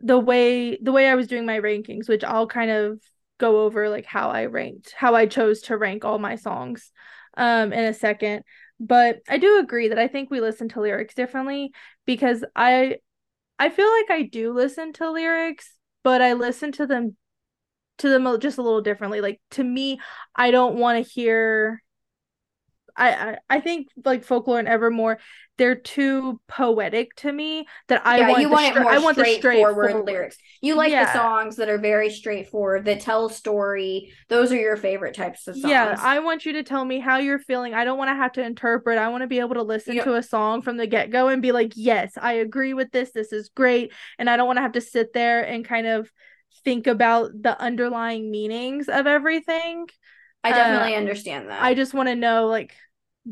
the 0.00 0.18
way 0.18 0.76
the 0.76 0.92
way 0.92 1.08
i 1.08 1.14
was 1.14 1.26
doing 1.26 1.44
my 1.44 1.58
rankings 1.58 2.08
which 2.08 2.22
i'll 2.22 2.46
kind 2.46 2.70
of 2.70 3.00
go 3.38 3.62
over 3.62 3.88
like 3.88 4.04
how 4.06 4.30
i 4.30 4.44
ranked 4.44 4.94
how 4.96 5.14
i 5.14 5.26
chose 5.26 5.62
to 5.62 5.76
rank 5.76 6.04
all 6.04 6.20
my 6.20 6.36
songs 6.36 6.92
um 7.36 7.72
in 7.72 7.84
a 7.84 7.94
second. 7.94 8.42
But 8.80 9.20
i 9.28 9.38
do 9.38 9.58
agree 9.58 9.88
that 9.88 9.98
i 9.98 10.06
think 10.08 10.30
we 10.30 10.40
listen 10.40 10.68
to 10.70 10.80
lyrics 10.80 11.14
differently 11.14 11.72
because 12.06 12.44
i 12.54 12.98
i 13.58 13.70
feel 13.70 13.90
like 13.90 14.10
i 14.10 14.22
do 14.22 14.52
listen 14.52 14.92
to 14.94 15.10
lyrics 15.10 15.72
but 16.04 16.22
i 16.22 16.34
listen 16.34 16.70
to 16.72 16.86
them 16.86 17.16
to 17.98 18.08
them 18.08 18.38
just 18.40 18.58
a 18.58 18.62
little 18.62 18.80
differently. 18.80 19.20
Like 19.20 19.40
to 19.52 19.64
me 19.64 20.00
i 20.36 20.50
don't 20.50 20.76
want 20.76 21.04
to 21.04 21.12
hear 21.12 21.82
I, 22.98 23.38
I 23.48 23.60
think 23.60 23.88
like 24.04 24.24
folklore 24.24 24.58
and 24.58 24.68
evermore 24.68 25.18
they're 25.58 25.74
too 25.74 26.40
poetic 26.46 27.14
to 27.16 27.32
me 27.32 27.66
that 27.88 28.06
I 28.06 28.18
yeah, 28.18 28.28
want 28.28 28.40
you 28.40 28.48
want 28.48 28.76
it 28.76 28.80
more 28.80 28.92
I 28.92 28.98
want 28.98 29.16
straightforward, 29.16 30.04
lyrics. 30.06 30.38
You 30.62 30.76
like 30.76 30.92
yeah. 30.92 31.06
the 31.06 31.12
songs 31.12 31.56
that 31.56 31.68
are 31.68 31.78
very 31.78 32.10
straightforward 32.10 32.84
that 32.84 33.00
tell 33.00 33.26
a 33.26 33.32
story. 33.32 34.12
Those 34.28 34.52
are 34.52 34.56
your 34.56 34.76
favorite 34.76 35.16
types 35.16 35.48
of 35.48 35.56
songs. 35.56 35.68
Yeah, 35.68 35.98
I 36.00 36.20
want 36.20 36.46
you 36.46 36.52
to 36.54 36.62
tell 36.62 36.84
me 36.84 37.00
how 37.00 37.18
you're 37.18 37.40
feeling. 37.40 37.74
I 37.74 37.84
don't 37.84 37.98
want 37.98 38.08
to 38.08 38.14
have 38.14 38.32
to 38.32 38.42
interpret. 38.42 38.98
I 38.98 39.08
want 39.08 39.22
to 39.22 39.26
be 39.26 39.40
able 39.40 39.54
to 39.54 39.62
listen 39.62 39.96
you 39.96 40.04
to 40.04 40.14
a 40.14 40.22
song 40.22 40.62
from 40.62 40.76
the 40.76 40.86
get 40.86 41.10
go 41.10 41.26
and 41.26 41.42
be 41.42 41.50
like, 41.50 41.72
yes, 41.74 42.12
I 42.16 42.34
agree 42.34 42.72
with 42.72 42.92
this. 42.92 43.10
This 43.10 43.32
is 43.32 43.48
great, 43.48 43.92
and 44.18 44.30
I 44.30 44.36
don't 44.36 44.46
want 44.46 44.58
to 44.58 44.62
have 44.62 44.72
to 44.72 44.80
sit 44.80 45.12
there 45.12 45.42
and 45.42 45.64
kind 45.64 45.88
of 45.88 46.08
think 46.64 46.86
about 46.86 47.30
the 47.34 47.60
underlying 47.60 48.30
meanings 48.30 48.88
of 48.88 49.08
everything. 49.08 49.86
I 50.44 50.50
definitely 50.50 50.94
uh, 50.94 50.98
understand 50.98 51.48
that. 51.48 51.60
I 51.60 51.74
just 51.74 51.94
want 51.94 52.08
to 52.08 52.14
know 52.14 52.46
like 52.46 52.76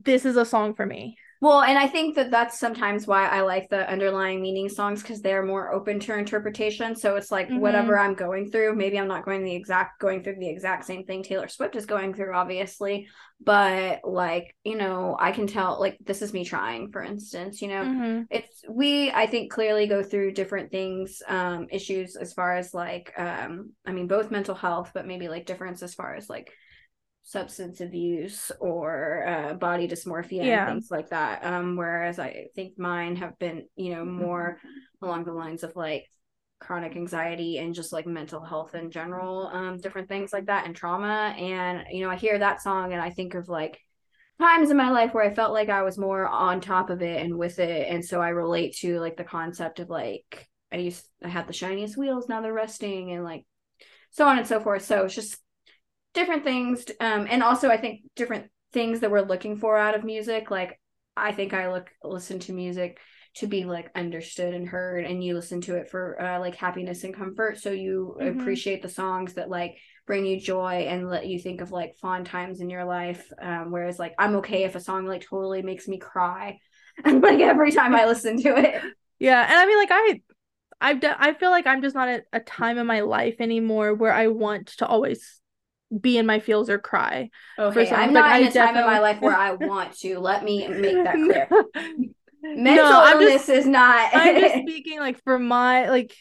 this 0.05 0.25
is 0.25 0.37
a 0.37 0.45
song 0.45 0.75
for 0.75 0.87
me. 0.87 1.17
Well, 1.41 1.61
and 1.61 1.79
I 1.79 1.87
think 1.87 2.15
that 2.17 2.31
that's 2.31 2.59
sometimes 2.59 3.07
why 3.07 3.29
I 3.29 3.43
like 3.43 3.69
the 3.69 3.89
underlying 3.91 4.41
meaning 4.41 4.71
songs 4.71 5.03
because 5.03 5.21
they're 5.21 5.45
more 5.45 5.71
open 5.71 6.01
to 6.01 6.19
interpretation. 6.19 6.97
So 6.97 7.17
it's 7.17 7.31
like 7.31 7.49
mm-hmm. 7.49 7.59
whatever 7.59 7.99
I'm 7.99 8.15
going 8.15 8.51
through, 8.51 8.75
maybe 8.75 8.99
I'm 8.99 9.07
not 9.07 9.25
going 9.25 9.45
the 9.45 9.55
exact 9.55 10.01
going 10.01 10.23
through 10.23 10.37
the 10.39 10.49
exact 10.49 10.87
same 10.87 11.05
thing 11.05 11.23
Taylor 11.23 11.49
Swift 11.49 11.77
is 11.77 11.85
going 11.85 12.15
through, 12.15 12.35
obviously, 12.35 13.09
but 13.39 14.01
like 14.03 14.57
you 14.65 14.79
know, 14.79 15.15
I 15.21 15.31
can 15.33 15.47
tell 15.47 15.79
like 15.79 15.99
this 16.03 16.23
is 16.23 16.33
me 16.33 16.43
trying, 16.43 16.91
for 16.91 17.03
instance. 17.03 17.61
You 17.61 17.69
know, 17.69 17.85
mm-hmm. 17.85 18.23
it's 18.31 18.63
we 18.71 19.11
I 19.11 19.27
think 19.27 19.53
clearly 19.53 19.87
go 19.87 20.03
through 20.03 20.33
different 20.33 20.71
things, 20.71 21.23
um, 21.29 21.67
issues 21.71 22.17
as 22.17 22.33
far 22.33 22.57
as 22.57 22.73
like 22.73 23.13
um, 23.19 23.73
I 23.85 23.93
mean 23.93 24.07
both 24.07 24.31
mental 24.31 24.55
health, 24.55 24.93
but 24.95 25.07
maybe 25.07 25.29
like 25.29 25.45
difference 25.45 25.83
as 25.83 25.95
far 25.95 26.15
as 26.15 26.31
like 26.31 26.51
substance 27.29 27.81
abuse 27.81 28.53
or 28.61 29.27
uh, 29.27 29.55
body 29.55 29.89
dysmorphia 29.89 30.47
yeah. 30.47 30.69
and 30.69 30.77
things 30.77 30.93
like 30.93 31.11
that. 31.11 31.45
Um, 31.45 31.77
whereas 31.77 32.21
I 32.21 32.47
think 32.55 32.79
mine 32.79 33.17
have 33.17 33.37
been, 33.41 33.67
you 33.75 33.97
know, 33.97 34.05
more 34.05 34.61
along 35.03 35.25
the 35.25 35.33
lines 35.33 35.65
of 35.65 35.75
like 35.75 36.07
chronic 36.61 36.95
anxiety 36.95 37.59
and 37.59 37.75
just 37.75 37.93
like 37.93 38.07
mental 38.07 38.41
health 38.41 38.77
in 38.77 38.93
general, 38.93 39.51
um, 39.53 39.79
different 39.79 40.09
things 40.09 40.33
like 40.33 40.47
that 40.47 40.67
and 40.67 40.77
trauma. 40.77 41.35
And, 41.37 41.85
you 41.91 42.05
know, 42.05 42.11
I 42.11 42.15
hear 42.15 42.39
that 42.39 42.63
song 42.63 42.93
and 42.93 43.03
I 43.03 43.11
think 43.11 43.35
of 43.35 43.49
like 43.49 43.81
times 44.41 44.71
in 44.71 44.77
my 44.77 44.91
life 44.91 45.13
where 45.13 45.25
I 45.25 45.35
felt 45.35 45.53
like 45.53 45.69
I 45.69 45.83
was 45.83 45.99
more 45.99 46.29
on 46.29 46.61
top 46.61 46.91
of 46.91 47.03
it 47.03 47.21
and 47.21 47.37
with 47.37 47.59
it. 47.59 47.89
And 47.91 48.05
so 48.05 48.23
I 48.23 48.29
relate 48.29 48.77
to 48.77 49.01
like 49.01 49.17
the 49.17 49.25
concept 49.25 49.81
of 49.81 49.91
like, 49.91 50.47
I 50.71 50.77
used, 50.77 51.05
I 51.25 51.29
had 51.29 51.49
the 51.49 51.53
shiniest 51.53 51.97
wheels, 51.97 52.29
now 52.29 52.41
they're 52.41 52.53
resting 52.53 53.11
and 53.11 53.25
like 53.25 53.45
so 54.13 54.29
on 54.29 54.39
and 54.39 54.47
so 54.47 54.61
forth. 54.61 54.85
So 54.85 55.07
it's 55.07 55.15
just 55.17 55.39
different 56.17 56.45
things 56.45 56.87
um 57.01 57.27
and 57.31 57.43
also 57.43 57.69
i 57.69 57.77
think 57.77 58.01
different 58.17 58.47
things 58.73 59.01
that 59.01 59.11
we're 59.11 59.21
looking 59.21 59.57
for 59.57 59.77
out 59.77 59.95
of 59.95 60.03
music 60.03 60.51
like 60.51 60.81
i 61.17 61.31
think 61.31 61.53
i 61.53 61.71
look 61.71 61.91
listen 62.03 62.39
to 62.39 62.53
music 62.53 62.99
to 63.35 63.47
be 63.47 63.65
like 63.65 63.91
understood 63.95 64.55
and 64.55 64.67
heard 64.67 65.05
and 65.05 65.23
you 65.23 65.35
listen 65.35 65.61
to 65.61 65.77
it 65.77 65.91
for 65.91 66.21
uh, 66.21 66.41
like 66.41 66.55
happiness 66.55 67.05
and 67.05 67.15
comfort 67.15 67.59
so 67.59 67.71
you 67.71 68.17
mm-hmm. 68.19 68.41
appreciate 68.41 68.81
the 68.81 68.89
songs 68.89 69.35
that 69.35 69.51
like 69.51 69.77
bring 70.07 70.25
you 70.25 70.41
joy 70.41 70.87
and 70.89 71.11
let 71.11 71.27
you 71.27 71.39
think 71.39 71.61
of 71.61 71.71
like 71.71 71.95
fond 71.97 72.25
times 72.25 72.61
in 72.61 72.71
your 72.71 72.87
life 72.87 73.31
um, 73.43 73.71
whereas 73.71 73.99
like 73.99 74.15
i'm 74.19 74.37
okay 74.37 74.65
if 74.65 74.75
a 74.75 74.81
song 74.81 75.07
like 75.07 75.23
totally 75.23 75.61
makes 75.61 75.87
me 75.87 75.99
cry 75.99 76.59
like 77.05 77.41
every 77.41 77.71
time 77.71 77.95
i 77.95 78.07
listen 78.07 78.41
to 78.41 78.57
it 78.57 78.83
yeah 79.19 79.45
and 79.47 79.55
i 79.55 79.67
mean 79.67 79.79
like 79.79 79.91
i 79.93 80.21
I've 80.79 81.01
de- 81.01 81.17
I 81.19 81.33
feel 81.33 81.49
like 81.49 81.67
I'm 81.67 81.81
just 81.81 81.95
not 81.95 82.09
at 82.09 82.25
a 82.35 82.41
time 82.41 82.77
in 82.77 82.87
my 82.87 83.01
life 83.01 83.37
anymore 83.41 83.95
where 83.95 84.13
I 84.13 84.27
want 84.27 84.67
to 84.79 84.87
always 84.87 85.41
be 86.01 86.19
in 86.19 86.27
my 86.27 86.41
feels 86.41 86.69
or 86.69 86.79
cry. 86.79 87.31
Oh, 87.59 87.69
okay, 87.69 87.91
I'm 87.91 88.13
not 88.13 88.31
like, 88.31 88.43
in 88.43 88.49
a 88.49 88.53
definitely... 88.53 88.83
time 88.83 88.89
in 88.89 88.95
my 88.95 89.01
life 89.01 89.21
where 89.21 89.37
I 89.37 89.53
want 89.53 89.97
to. 89.99 90.19
Let 90.19 90.45
me 90.45 90.67
make 90.69 90.95
that 90.95 91.15
clear. 91.15 91.49
Mental 92.43 92.85
no, 92.85 93.01
I'm 93.03 93.21
illness 93.21 93.47
just, 93.47 93.49
is 93.51 93.67
not. 93.67 94.11
I'm 94.13 94.41
just 94.41 94.55
speaking 94.69 94.99
like 94.99 95.23
for 95.23 95.39
my 95.39 95.89
like 95.89 96.15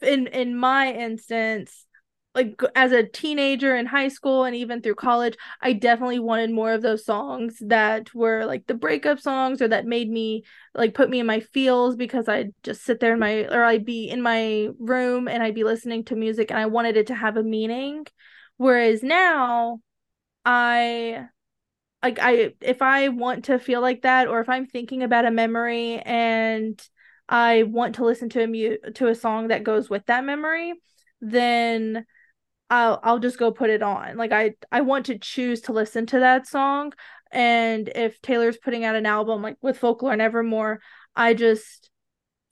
in 0.00 0.26
in 0.26 0.56
my 0.56 0.92
instance, 0.92 1.86
like 2.34 2.60
as 2.74 2.92
a 2.92 3.06
teenager 3.06 3.76
in 3.76 3.86
high 3.86 4.08
school 4.08 4.44
and 4.44 4.56
even 4.56 4.82
through 4.82 4.96
college, 4.96 5.36
I 5.60 5.74
definitely 5.74 6.18
wanted 6.18 6.50
more 6.50 6.72
of 6.72 6.82
those 6.82 7.04
songs 7.04 7.58
that 7.60 8.12
were 8.14 8.44
like 8.44 8.66
the 8.66 8.74
breakup 8.74 9.20
songs 9.20 9.62
or 9.62 9.68
that 9.68 9.86
made 9.86 10.10
me 10.10 10.44
like 10.74 10.94
put 10.94 11.10
me 11.10 11.20
in 11.20 11.26
my 11.26 11.40
feels 11.40 11.94
because 11.94 12.28
I'd 12.28 12.52
just 12.62 12.84
sit 12.84 12.98
there 12.98 13.12
in 13.12 13.20
my 13.20 13.44
or 13.44 13.62
I'd 13.62 13.84
be 13.84 14.08
in 14.08 14.20
my 14.20 14.68
room 14.80 15.28
and 15.28 15.42
I'd 15.42 15.54
be 15.54 15.64
listening 15.64 16.04
to 16.04 16.16
music 16.16 16.50
and 16.50 16.58
I 16.58 16.66
wanted 16.66 16.96
it 16.96 17.06
to 17.08 17.14
have 17.14 17.36
a 17.36 17.42
meaning 17.42 18.06
Whereas 18.62 19.02
now, 19.02 19.80
I 20.44 21.26
like 22.00 22.20
I 22.20 22.54
if 22.60 22.80
I 22.80 23.08
want 23.08 23.46
to 23.46 23.58
feel 23.58 23.80
like 23.80 24.02
that 24.02 24.28
or 24.28 24.40
if 24.40 24.48
I'm 24.48 24.66
thinking 24.66 25.02
about 25.02 25.24
a 25.24 25.32
memory 25.32 25.98
and 25.98 26.80
I 27.28 27.64
want 27.64 27.96
to 27.96 28.04
listen 28.04 28.28
to 28.28 28.44
a 28.44 28.46
mu- 28.46 28.92
to 28.94 29.08
a 29.08 29.16
song 29.16 29.48
that 29.48 29.64
goes 29.64 29.90
with 29.90 30.06
that 30.06 30.24
memory, 30.24 30.74
then 31.20 32.06
I'll 32.70 33.00
I'll 33.02 33.18
just 33.18 33.36
go 33.36 33.50
put 33.50 33.68
it 33.68 33.82
on. 33.82 34.16
Like 34.16 34.30
I 34.30 34.54
I 34.70 34.82
want 34.82 35.06
to 35.06 35.18
choose 35.18 35.62
to 35.62 35.72
listen 35.72 36.06
to 36.06 36.20
that 36.20 36.46
song 36.46 36.92
and 37.32 37.88
if 37.96 38.22
Taylor's 38.22 38.58
putting 38.58 38.84
out 38.84 38.94
an 38.94 39.06
album 39.06 39.42
like 39.42 39.56
with 39.60 39.76
Folklore 39.78 40.12
and 40.12 40.22
Evermore, 40.22 40.80
I 41.16 41.34
just 41.34 41.90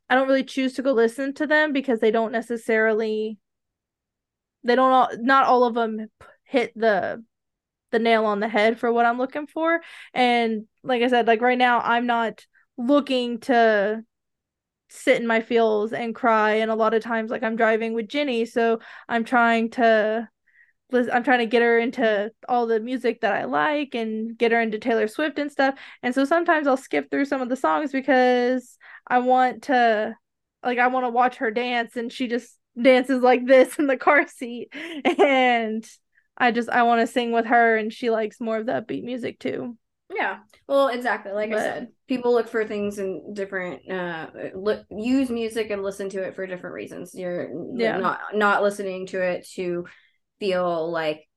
I 0.09 0.17
don't 0.17 0.27
really 0.27 0.43
choose 0.43 0.75
to 0.75 0.83
go 0.83 0.91
listen 0.91 1.35
to 1.35 1.47
them 1.47 1.73
because 1.73 2.01
they 2.01 2.11
don't 2.11 2.33
necessarily 2.33 3.39
they 4.65 4.75
don't 4.75 4.93
all 4.93 5.09
not 5.19 5.47
all 5.47 5.65
of 5.65 5.75
them 5.75 6.09
hit 6.45 6.73
the 6.77 7.23
the 7.91 7.99
nail 7.99 8.25
on 8.25 8.41
the 8.41 8.49
head 8.49 8.79
for 8.79 8.93
what 8.93 9.07
I'm 9.07 9.19
looking 9.19 9.47
for. 9.47 9.81
And 10.15 10.67
like 10.83 11.03
I 11.03 11.09
said, 11.09 11.27
like 11.27 11.41
right 11.41 11.59
now 11.59 11.81
I'm 11.81 12.07
not 12.07 12.47
looking 12.77 13.41
to 13.41 14.03
sit 14.89 15.21
in 15.21 15.27
my 15.27 15.41
feels 15.41 15.93
and 15.93 16.15
cry 16.15 16.55
and 16.55 16.71
a 16.71 16.75
lot 16.75 16.95
of 16.95 17.03
times 17.03 17.31
like 17.31 17.43
I'm 17.43 17.57
driving 17.57 17.95
with 17.95 18.09
Jenny, 18.09 18.45
so 18.45 18.81
I'm 19.09 19.25
trying 19.25 19.71
to 19.71 20.29
I'm 20.93 21.23
trying 21.23 21.39
to 21.39 21.47
get 21.47 21.63
her 21.63 21.79
into 21.79 22.33
all 22.49 22.67
the 22.67 22.81
music 22.81 23.21
that 23.21 23.33
I 23.33 23.45
like 23.45 23.95
and 23.95 24.37
get 24.37 24.51
her 24.53 24.61
into 24.61 24.79
Taylor 24.79 25.07
Swift 25.07 25.39
and 25.39 25.51
stuff. 25.51 25.77
And 26.03 26.13
so 26.15 26.25
sometimes 26.25 26.67
I'll 26.67 26.77
skip 26.77 27.11
through 27.11 27.27
some 27.27 27.41
of 27.41 27.49
the 27.49 27.57
songs 27.57 27.93
because 27.93 28.77
I 29.07 29.19
want 29.19 29.65
to 29.65 30.17
like 30.65 30.79
I 30.79 30.89
want 30.89 31.07
to 31.07 31.11
watch 31.11 31.37
her 31.37 31.51
dance 31.51 31.97
and 31.97 32.13
she 32.13 32.27
just 32.27 32.60
dances 32.81 33.23
like 33.23 33.47
this 33.47 33.79
in 33.79 33.87
the 33.87 33.97
car 33.97 34.27
seat 34.27 34.73
and 35.19 35.85
I 36.37 36.51
just 36.53 36.71
I 36.71 36.85
want 36.85 37.01
to 37.01 37.07
sing 37.07 37.33
with 37.33 37.47
her 37.47 37.77
and 37.77 37.93
she 37.93 38.11
likes 38.11 38.41
more 38.41 38.57
of 38.57 38.67
the 38.67 38.73
upbeat 38.73 39.05
music 39.05 39.39
too. 39.39 39.77
Yeah. 40.13 40.39
Well, 40.67 40.89
exactly. 40.89 41.33
Like 41.33 41.51
but, 41.51 41.59
I 41.61 41.63
said, 41.63 41.89
people 42.09 42.33
look 42.33 42.49
for 42.49 42.65
things 42.65 42.99
in 42.99 43.33
different 43.35 43.89
uh 43.91 44.29
look 44.55 44.85
use 44.91 45.31
music 45.31 45.71
and 45.71 45.83
listen 45.83 46.09
to 46.11 46.23
it 46.23 46.35
for 46.35 46.47
different 46.47 46.75
reasons. 46.75 47.15
You're 47.15 47.51
yeah. 47.77 47.99
not 47.99 48.21
not 48.35 48.63
listening 48.63 49.07
to 49.09 49.21
it 49.21 49.47
to 49.55 49.87
feel 50.41 50.91
like 50.91 51.29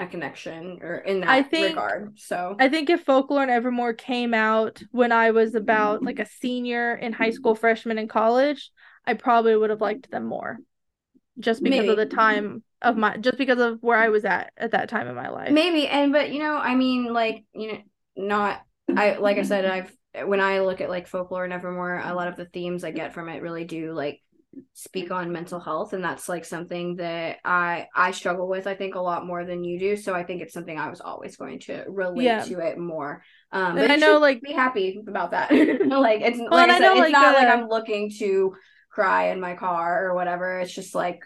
a 0.00 0.06
connection 0.06 0.78
or 0.82 0.96
in 0.96 1.20
that 1.20 1.28
I 1.28 1.42
think, 1.42 1.76
regard. 1.76 2.18
So 2.18 2.56
I 2.58 2.68
think 2.68 2.90
if 2.90 3.04
Folklore 3.04 3.42
and 3.42 3.50
Evermore 3.50 3.94
came 3.94 4.34
out 4.34 4.82
when 4.90 5.12
I 5.12 5.30
was 5.30 5.54
about 5.54 6.02
like 6.02 6.18
a 6.18 6.26
senior 6.26 6.94
in 6.94 7.12
high 7.12 7.30
school, 7.30 7.54
freshman 7.54 7.98
in 7.98 8.08
college, 8.08 8.70
I 9.06 9.14
probably 9.14 9.56
would 9.56 9.70
have 9.70 9.80
liked 9.80 10.10
them 10.10 10.24
more 10.24 10.58
just 11.40 11.62
because 11.62 11.80
Maybe. 11.80 11.88
of 11.88 11.96
the 11.96 12.06
time 12.06 12.62
of 12.82 12.96
my 12.96 13.16
just 13.16 13.38
because 13.38 13.58
of 13.58 13.82
where 13.82 13.98
I 13.98 14.08
was 14.08 14.24
at 14.24 14.52
at 14.56 14.72
that 14.72 14.88
time 14.88 15.08
in 15.08 15.14
my 15.14 15.28
life. 15.28 15.50
Maybe 15.50 15.86
and 15.86 16.12
but 16.12 16.32
you 16.32 16.38
know, 16.38 16.56
I 16.56 16.74
mean 16.74 17.12
like, 17.12 17.44
you 17.54 17.72
know, 17.72 17.78
not 18.16 18.62
I 18.88 19.16
like 19.16 19.38
I 19.38 19.42
said 19.42 19.64
I've 19.64 20.28
when 20.28 20.40
I 20.40 20.60
look 20.60 20.80
at 20.80 20.90
like 20.90 21.06
folklore 21.06 21.44
and 21.44 21.52
evermore, 21.52 22.00
a 22.02 22.14
lot 22.14 22.28
of 22.28 22.36
the 22.36 22.46
themes 22.46 22.84
I 22.84 22.90
get 22.90 23.14
from 23.14 23.28
it 23.28 23.42
really 23.42 23.64
do 23.64 23.92
like 23.92 24.20
speak 24.72 25.12
on 25.12 25.30
mental 25.30 25.60
health 25.60 25.92
and 25.92 26.02
that's 26.02 26.28
like 26.28 26.44
something 26.44 26.96
that 26.96 27.36
I 27.44 27.86
I 27.94 28.10
struggle 28.10 28.48
with 28.48 28.66
I 28.66 28.74
think 28.74 28.96
a 28.96 29.00
lot 29.00 29.24
more 29.24 29.44
than 29.44 29.62
you 29.62 29.78
do 29.78 29.96
so 29.96 30.12
I 30.12 30.24
think 30.24 30.42
it's 30.42 30.52
something 30.52 30.76
I 30.76 30.90
was 30.90 31.00
always 31.00 31.36
going 31.36 31.60
to 31.60 31.84
relate 31.86 32.24
yeah. 32.24 32.42
to 32.42 32.58
it 32.58 32.76
more 32.76 33.22
um 33.52 33.76
but 33.76 33.92
I 33.92 33.94
know 33.94 34.18
like 34.18 34.42
be 34.42 34.52
happy 34.52 35.00
about 35.06 35.30
that 35.30 35.52
like 35.52 36.22
it's 36.22 36.38
well, 36.38 36.50
like 36.50 36.68
I, 36.68 36.74
I 36.74 36.78
said 36.78 36.80
know, 36.80 36.92
it's 36.94 37.00
like, 37.00 37.12
not 37.12 37.36
uh, 37.36 37.38
like 37.38 37.48
I'm 37.48 37.68
looking 37.68 38.10
to 38.18 38.56
cry 38.90 39.30
in 39.30 39.40
my 39.40 39.54
car 39.54 40.06
or 40.06 40.14
whatever. 40.14 40.58
It's 40.58 40.74
just 40.74 40.94
like 40.94 41.24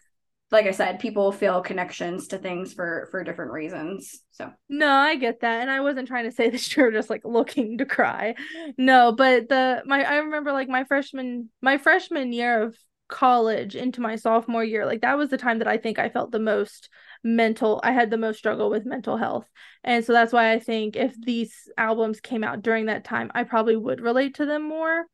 like 0.54 0.66
I 0.66 0.70
said, 0.70 1.00
people 1.00 1.32
feel 1.32 1.60
connections 1.60 2.28
to 2.28 2.38
things 2.38 2.72
for 2.72 3.08
for 3.10 3.24
different 3.24 3.50
reasons. 3.50 4.20
So 4.30 4.52
no, 4.68 4.88
I 4.88 5.16
get 5.16 5.40
that, 5.40 5.60
and 5.60 5.70
I 5.70 5.80
wasn't 5.80 6.06
trying 6.06 6.24
to 6.24 6.32
say 6.32 6.48
that 6.50 6.76
you're 6.76 6.92
just 6.92 7.10
like 7.10 7.22
looking 7.24 7.78
to 7.78 7.84
cry. 7.84 8.36
No, 8.78 9.12
but 9.12 9.48
the 9.48 9.82
my 9.84 10.04
I 10.04 10.18
remember 10.18 10.52
like 10.52 10.68
my 10.68 10.84
freshman 10.84 11.50
my 11.60 11.76
freshman 11.76 12.32
year 12.32 12.62
of 12.62 12.78
college 13.08 13.74
into 13.74 14.00
my 14.00 14.14
sophomore 14.14 14.64
year, 14.64 14.86
like 14.86 15.02
that 15.02 15.18
was 15.18 15.28
the 15.28 15.36
time 15.36 15.58
that 15.58 15.68
I 15.68 15.76
think 15.76 15.98
I 15.98 16.08
felt 16.08 16.30
the 16.30 16.38
most 16.38 16.88
mental. 17.24 17.80
I 17.82 17.90
had 17.90 18.10
the 18.10 18.16
most 18.16 18.38
struggle 18.38 18.70
with 18.70 18.86
mental 18.86 19.16
health, 19.16 19.50
and 19.82 20.04
so 20.04 20.12
that's 20.12 20.32
why 20.32 20.52
I 20.52 20.60
think 20.60 20.94
if 20.94 21.20
these 21.20 21.68
albums 21.76 22.20
came 22.20 22.44
out 22.44 22.62
during 22.62 22.86
that 22.86 23.04
time, 23.04 23.32
I 23.34 23.42
probably 23.42 23.76
would 23.76 24.00
relate 24.00 24.36
to 24.36 24.46
them 24.46 24.62
more 24.62 25.04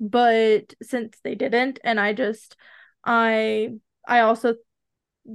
but 0.00 0.74
since 0.82 1.16
they 1.22 1.36
didn't 1.36 1.78
and 1.84 2.00
i 2.00 2.12
just 2.12 2.56
i 3.04 3.68
i 4.08 4.20
also 4.20 4.54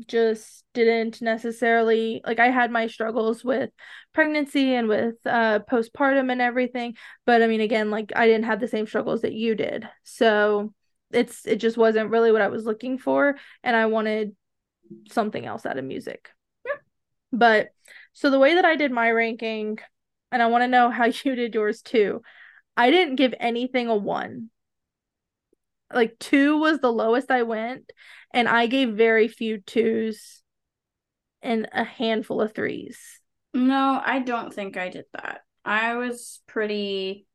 just 0.06 0.64
didn't 0.74 1.22
necessarily 1.22 2.22
like 2.26 2.40
i 2.40 2.50
had 2.50 2.72
my 2.72 2.88
struggles 2.88 3.44
with 3.44 3.72
pregnancy 4.14 4.76
and 4.76 4.88
with 4.88 5.16
uh 5.26 5.60
postpartum 5.70 6.32
and 6.32 6.42
everything 6.42 6.96
but 7.26 7.42
i 7.42 7.48
mean 7.48 7.62
again 7.62 7.90
like 7.90 8.12
i 8.16 8.28
didn't 8.28 8.46
have 8.46 8.60
the 8.60 8.68
same 8.68 8.86
struggles 8.86 9.22
that 9.22 9.34
you 9.34 9.56
did 9.56 9.90
so 10.04 10.74
it's 11.12 11.46
it 11.48 11.56
just 11.56 11.78
wasn't 11.78 12.10
really 12.10 12.32
what 12.32 12.42
i 12.42 12.50
was 12.50 12.66
looking 12.66 12.98
for 13.00 13.36
and 13.64 13.76
i 13.76 13.88
wanted 13.88 14.36
something 15.10 15.46
else 15.46 15.66
out 15.66 15.78
of 15.80 15.86
music 15.86 16.30
yeah. 16.66 16.74
but 17.32 17.70
so 18.14 18.30
the 18.30 18.40
way 18.40 18.56
that 18.56 18.66
i 18.66 18.76
did 18.76 18.92
my 18.92 19.10
ranking 19.10 19.80
and 20.32 20.44
i 20.44 20.48
want 20.48 20.62
to 20.62 20.68
know 20.68 20.92
how 20.92 21.06
you 21.24 21.36
did 21.36 21.56
yours 21.56 21.82
too 21.82 22.22
I 22.80 22.92
didn't 22.92 23.18
give 23.18 23.34
anything 23.42 23.90
a 23.90 23.96
one. 23.96 24.52
Like 25.94 26.18
two 26.20 26.58
was 26.60 26.80
the 26.80 26.92
lowest 26.92 27.32
I 27.32 27.44
went, 27.44 27.92
and 28.34 28.48
I 28.48 28.68
gave 28.68 28.90
very 28.96 29.28
few 29.28 29.60
twos 29.60 30.44
and 31.42 31.68
a 31.74 31.84
handful 31.84 32.42
of 32.42 32.54
threes. 32.54 33.00
No, 33.54 34.02
I 34.04 34.20
don't 34.20 34.54
think 34.54 34.78
I 34.78 34.90
did 34.90 35.06
that. 35.14 35.42
I 35.66 35.96
was 35.96 36.42
pretty 36.48 37.26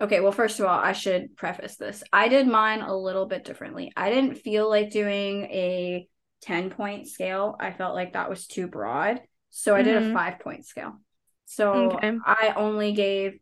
Okay, 0.00 0.20
well, 0.20 0.32
first 0.32 0.60
of 0.60 0.66
all, 0.66 0.78
I 0.78 0.92
should 0.92 1.36
preface 1.36 1.76
this. 1.76 2.02
I 2.12 2.28
did 2.28 2.48
mine 2.48 2.82
a 2.82 2.96
little 2.96 3.26
bit 3.26 3.44
differently. 3.44 3.92
I 3.96 4.10
didn't 4.10 4.36
feel 4.36 4.68
like 4.68 4.90
doing 4.90 5.44
a 5.44 6.08
10 6.42 6.70
point 6.70 7.08
scale. 7.08 7.56
I 7.60 7.72
felt 7.72 7.94
like 7.94 8.14
that 8.14 8.30
was 8.30 8.46
too 8.46 8.68
broad. 8.68 9.22
So 9.50 9.76
I 9.76 9.82
did 9.82 9.96
a 9.96 10.00
Mhm. 10.00 10.12
five 10.12 10.40
point 10.40 10.66
scale. 10.66 11.00
So 11.46 12.00
Okay. 12.00 12.18
I 12.24 12.54
only 12.56 12.92
gave 12.92 13.40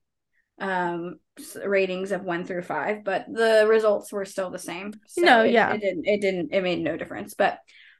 um 0.59 1.19
ratings 1.65 2.13
of 2.13 2.23
one 2.25 2.45
through 2.45 2.63
five, 2.63 3.05
but 3.05 3.27
the 3.31 3.67
results 3.69 4.13
were 4.13 4.25
still 4.25 4.51
the 4.51 4.59
same. 4.59 4.93
So 5.07 5.23
No, 5.23 5.43
it, 5.43 5.53
yeah. 5.53 5.75
it 5.75 5.81
didn't 5.81 6.07
it 6.07 6.21
didn't 6.21 6.53
it 6.53 6.63
made 6.63 6.81
no 6.83 6.97
difference. 6.97 7.35
But 7.35 7.59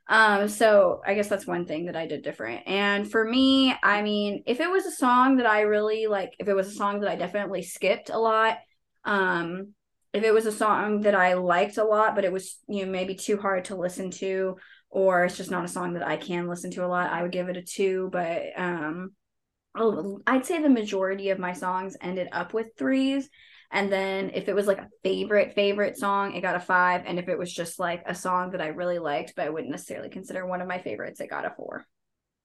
um 0.09 0.49
so 0.49 1.03
I 1.07 1.15
guess 1.15 1.29
that's 1.29 1.47
one 1.47 1.67
thing 1.67 1.87
that 1.87 1.97
I 1.97 2.07
did 2.07 2.23
different. 2.23 2.63
And 2.67 3.11
for 3.11 3.25
me, 3.25 3.75
I 3.83 4.03
mean, 4.03 4.43
if 4.47 4.61
it 4.61 4.71
was 4.71 4.87
a 4.87 4.93
song 4.93 5.37
that 5.37 5.47
I 5.47 5.63
really 5.63 6.07
like, 6.07 6.35
if 6.39 6.49
it 6.49 6.55
was 6.55 6.69
a 6.69 6.75
song 6.75 7.01
that 7.01 7.11
I 7.11 7.17
definitely 7.17 7.63
skipped 7.63 8.11
a 8.11 8.19
lot, 8.19 8.59
um 9.05 9.75
if 10.13 10.25
it 10.25 10.33
was 10.33 10.47
a 10.47 10.53
song 10.53 11.03
that 11.03 11.15
I 11.15 11.35
liked 11.35 11.77
a 11.77 11.85
lot, 11.85 12.15
but 12.15 12.25
it 12.25 12.33
was, 12.33 12.57
you 12.69 12.87
know, 12.87 12.91
maybe 12.93 13.15
too 13.15 13.37
hard 13.37 13.67
to 13.67 13.77
listen 13.77 14.11
to, 14.13 14.57
or 14.89 15.25
it's 15.25 15.37
just 15.37 15.51
not 15.51 15.65
a 15.65 15.69
song 15.69 15.93
that 15.95 16.07
I 16.07 16.17
can 16.17 16.49
listen 16.49 16.71
to 16.73 16.85
a 16.85 16.89
lot, 16.89 17.13
I 17.13 17.23
would 17.23 17.33
give 17.33 17.49
it 17.51 17.57
a 17.59 17.63
two. 17.63 18.09
But 18.11 18.45
um, 18.57 19.11
Oh, 19.77 20.21
I'd 20.27 20.47
say 20.47 20.63
the 20.63 20.69
majority 20.69 21.31
of 21.31 21.39
my 21.39 21.53
songs 21.53 21.97
ended 22.01 22.29
up 22.33 22.55
with 22.55 22.71
threes. 22.79 23.29
And 23.71 23.93
then 23.93 24.31
if 24.33 24.49
it 24.49 24.55
was 24.55 24.67
like 24.67 24.79
a 24.79 24.89
favorite, 25.03 25.55
favorite 25.55 25.99
song, 25.99 26.35
it 26.35 26.41
got 26.41 26.57
a 26.57 26.61
five. 26.61 27.03
And 27.05 27.19
if 27.19 27.29
it 27.29 27.39
was 27.39 27.53
just 27.53 27.79
like 27.79 28.03
a 28.07 28.15
song 28.15 28.53
that 28.53 28.63
I 28.63 28.69
really 28.69 28.99
liked, 28.99 29.35
but 29.37 29.45
I 29.45 29.51
wouldn't 29.51 29.71
necessarily 29.71 30.09
consider 30.09 30.47
one 30.47 30.61
of 30.61 30.69
my 30.69 30.79
favorites, 30.79 31.21
it 31.21 31.31
got 31.31 31.45
a 31.45 31.51
four. 31.51 31.85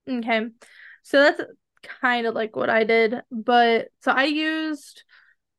Okay. 0.09 0.47
So 1.03 1.19
that's 1.19 1.41
kind 2.01 2.27
of 2.27 2.35
like 2.35 2.55
what 2.55 2.69
I 2.69 2.83
did. 2.83 3.21
But 3.31 3.89
so 4.01 4.11
I 4.11 4.25
used, 4.25 5.03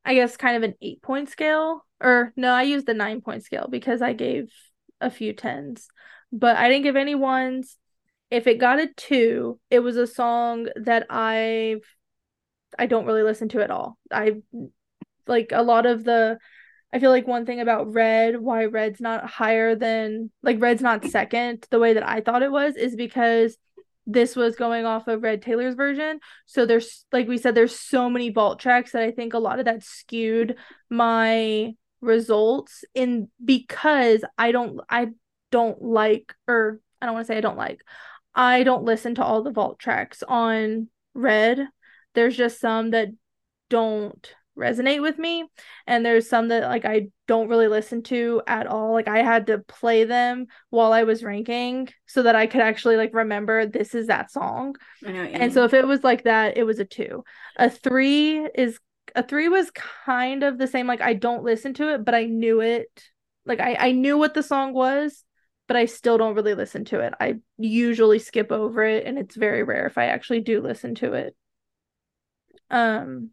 I 0.05 0.15
guess, 0.15 0.37
kind 0.37 0.57
of 0.57 0.63
an 0.63 0.75
eight 0.83 1.01
point 1.01 1.31
scale. 1.31 1.87
Or 2.01 2.33
no, 2.37 2.53
I 2.53 2.63
used 2.63 2.87
the 2.87 2.95
nine 2.95 3.21
point 3.21 3.45
scale 3.45 3.69
because 3.71 4.03
I 4.03 4.13
gave 4.13 4.53
a 5.01 5.11
few 5.11 5.33
tens. 5.33 5.89
But 6.33 6.57
I 6.57 6.69
didn't 6.69 6.85
give 6.85 6.97
any 6.97 7.15
ones. 7.15 7.79
If 8.33 8.47
it 8.47 8.59
got 8.59 8.81
a 8.81 8.89
two, 8.97 9.61
it 9.71 9.81
was 9.81 9.99
a 9.99 10.07
song 10.07 10.69
that 10.75 11.07
I've 11.11 11.83
I 12.79 12.87
don't 12.87 13.05
really 13.05 13.23
listen 13.23 13.51
to 13.51 13.63
at 13.63 13.71
all. 13.71 13.99
I 14.11 14.37
like 15.27 15.51
a 15.53 15.63
lot 15.63 15.85
of 15.85 16.03
the 16.03 16.39
I 16.95 16.99
feel 16.99 17.11
like 17.11 17.27
one 17.27 17.45
thing 17.45 17.61
about 17.61 17.93
Red, 17.93 18.41
why 18.41 18.65
Red's 18.65 19.03
not 19.03 19.29
higher 19.29 19.75
than 19.75 20.31
like 20.43 20.63
Red's 20.63 20.81
not 20.81 21.05
second 21.05 21.67
the 21.71 21.79
way 21.79 21.93
that 21.93 22.09
I 22.09 22.23
thought 22.23 22.43
it 22.43 22.51
was 22.51 22.75
is 22.77 22.97
because 22.97 23.59
this 24.07 24.35
was 24.35 24.57
going 24.57 24.87
off 24.87 25.09
of 25.09 25.23
Red 25.23 25.43
Taylor's 25.43 25.75
version. 25.75 26.19
So 26.47 26.65
there's 26.65 27.05
like 27.13 27.29
we 27.29 27.37
said 27.37 27.55
there's 27.55 27.79
so 27.79 28.09
many 28.09 28.31
vault 28.31 28.61
tracks 28.61 28.93
that 28.93 29.03
I 29.03 29.11
think 29.11 29.35
a 29.35 29.39
lot 29.39 29.59
of 29.59 29.67
that 29.67 29.85
skewed 29.85 30.57
my 30.89 31.75
results 32.01 32.83
in 32.95 33.29
because 33.45 34.25
I 34.39 34.53
don't 34.53 34.81
I 34.89 35.09
don't 35.51 35.83
like 35.83 36.35
or 36.49 36.81
I 37.03 37.07
don't 37.07 37.15
want 37.15 37.27
to 37.27 37.33
say 37.33 37.37
I 37.37 37.43
don't 37.43 37.59
like. 37.59 37.83
I 38.35 38.63
don't 38.63 38.85
listen 38.85 39.15
to 39.17 39.25
all 39.25 39.43
the 39.43 39.51
vault 39.51 39.79
tracks 39.79 40.23
on 40.27 40.89
Red. 41.15 41.67
There's 42.15 42.37
just 42.37 42.61
some 42.61 42.91
that 42.91 43.09
don't 43.69 44.35
resonate 44.57 45.01
with 45.01 45.19
me 45.19 45.45
and 45.87 46.05
there's 46.05 46.29
some 46.29 46.49
that 46.49 46.65
like 46.65 46.85
I 46.85 47.09
don't 47.27 47.49
really 47.49 47.69
listen 47.69 48.03
to 48.05 48.43
at 48.47 48.67
all. 48.67 48.93
Like 48.93 49.09
I 49.09 49.23
had 49.23 49.47
to 49.47 49.59
play 49.59 50.05
them 50.05 50.47
while 50.71 50.93
I 50.93 51.05
was 51.05 51.25
ranking 51.25 51.89
so 52.07 52.23
that 52.25 52.37
I 52.37 52.47
could 52.47 52.61
actually 52.61 52.97
like 52.97 53.15
remember 53.15 53.67
this 53.67 53.95
is 53.95 54.09
that 54.09 54.31
song. 54.31 54.77
And 55.33 55.41
mean. 55.41 55.51
so 55.53 55.65
if 55.65 55.75
it 55.75 55.87
was 55.87 56.05
like 56.05 56.25
that, 56.25 56.57
it 56.57 56.65
was 56.65 56.79
a 56.79 56.85
2. 56.85 57.25
A 57.57 57.71
3 57.71 58.49
is 58.55 58.79
a 59.15 59.23
3 59.23 59.49
was 59.49 59.71
kind 60.05 60.43
of 60.43 60.59
the 60.59 60.67
same 60.67 60.87
like 60.87 61.01
I 61.01 61.15
don't 61.15 61.45
listen 61.45 61.75
to 61.75 61.95
it, 61.95 62.05
but 62.05 62.15
I 62.15 62.25
knew 62.25 62.61
it. 62.61 62.91
Like 63.47 63.61
I 63.61 63.77
I 63.79 63.93
knew 63.93 64.19
what 64.19 64.35
the 64.35 64.43
song 64.43 64.75
was, 64.75 65.25
but 65.73 65.79
I 65.79 65.87
still 65.87 66.19
don't 66.19 66.35
really 66.35 66.53
listen 66.53 66.85
to 66.87 67.01
it. 67.01 67.15
I 67.19 67.37
usually 67.57 68.19
skip 68.19 68.53
over 68.53 68.85
it 68.85 69.07
and 69.07 69.19
it's 69.19 69.35
very 69.35 69.63
rare 69.63 69.87
if 69.87 69.97
I 69.97 70.09
actually 70.09 70.41
do 70.41 70.61
listen 70.61 70.95
to 70.97 71.15
it. 71.15 71.35
Um 72.71 73.31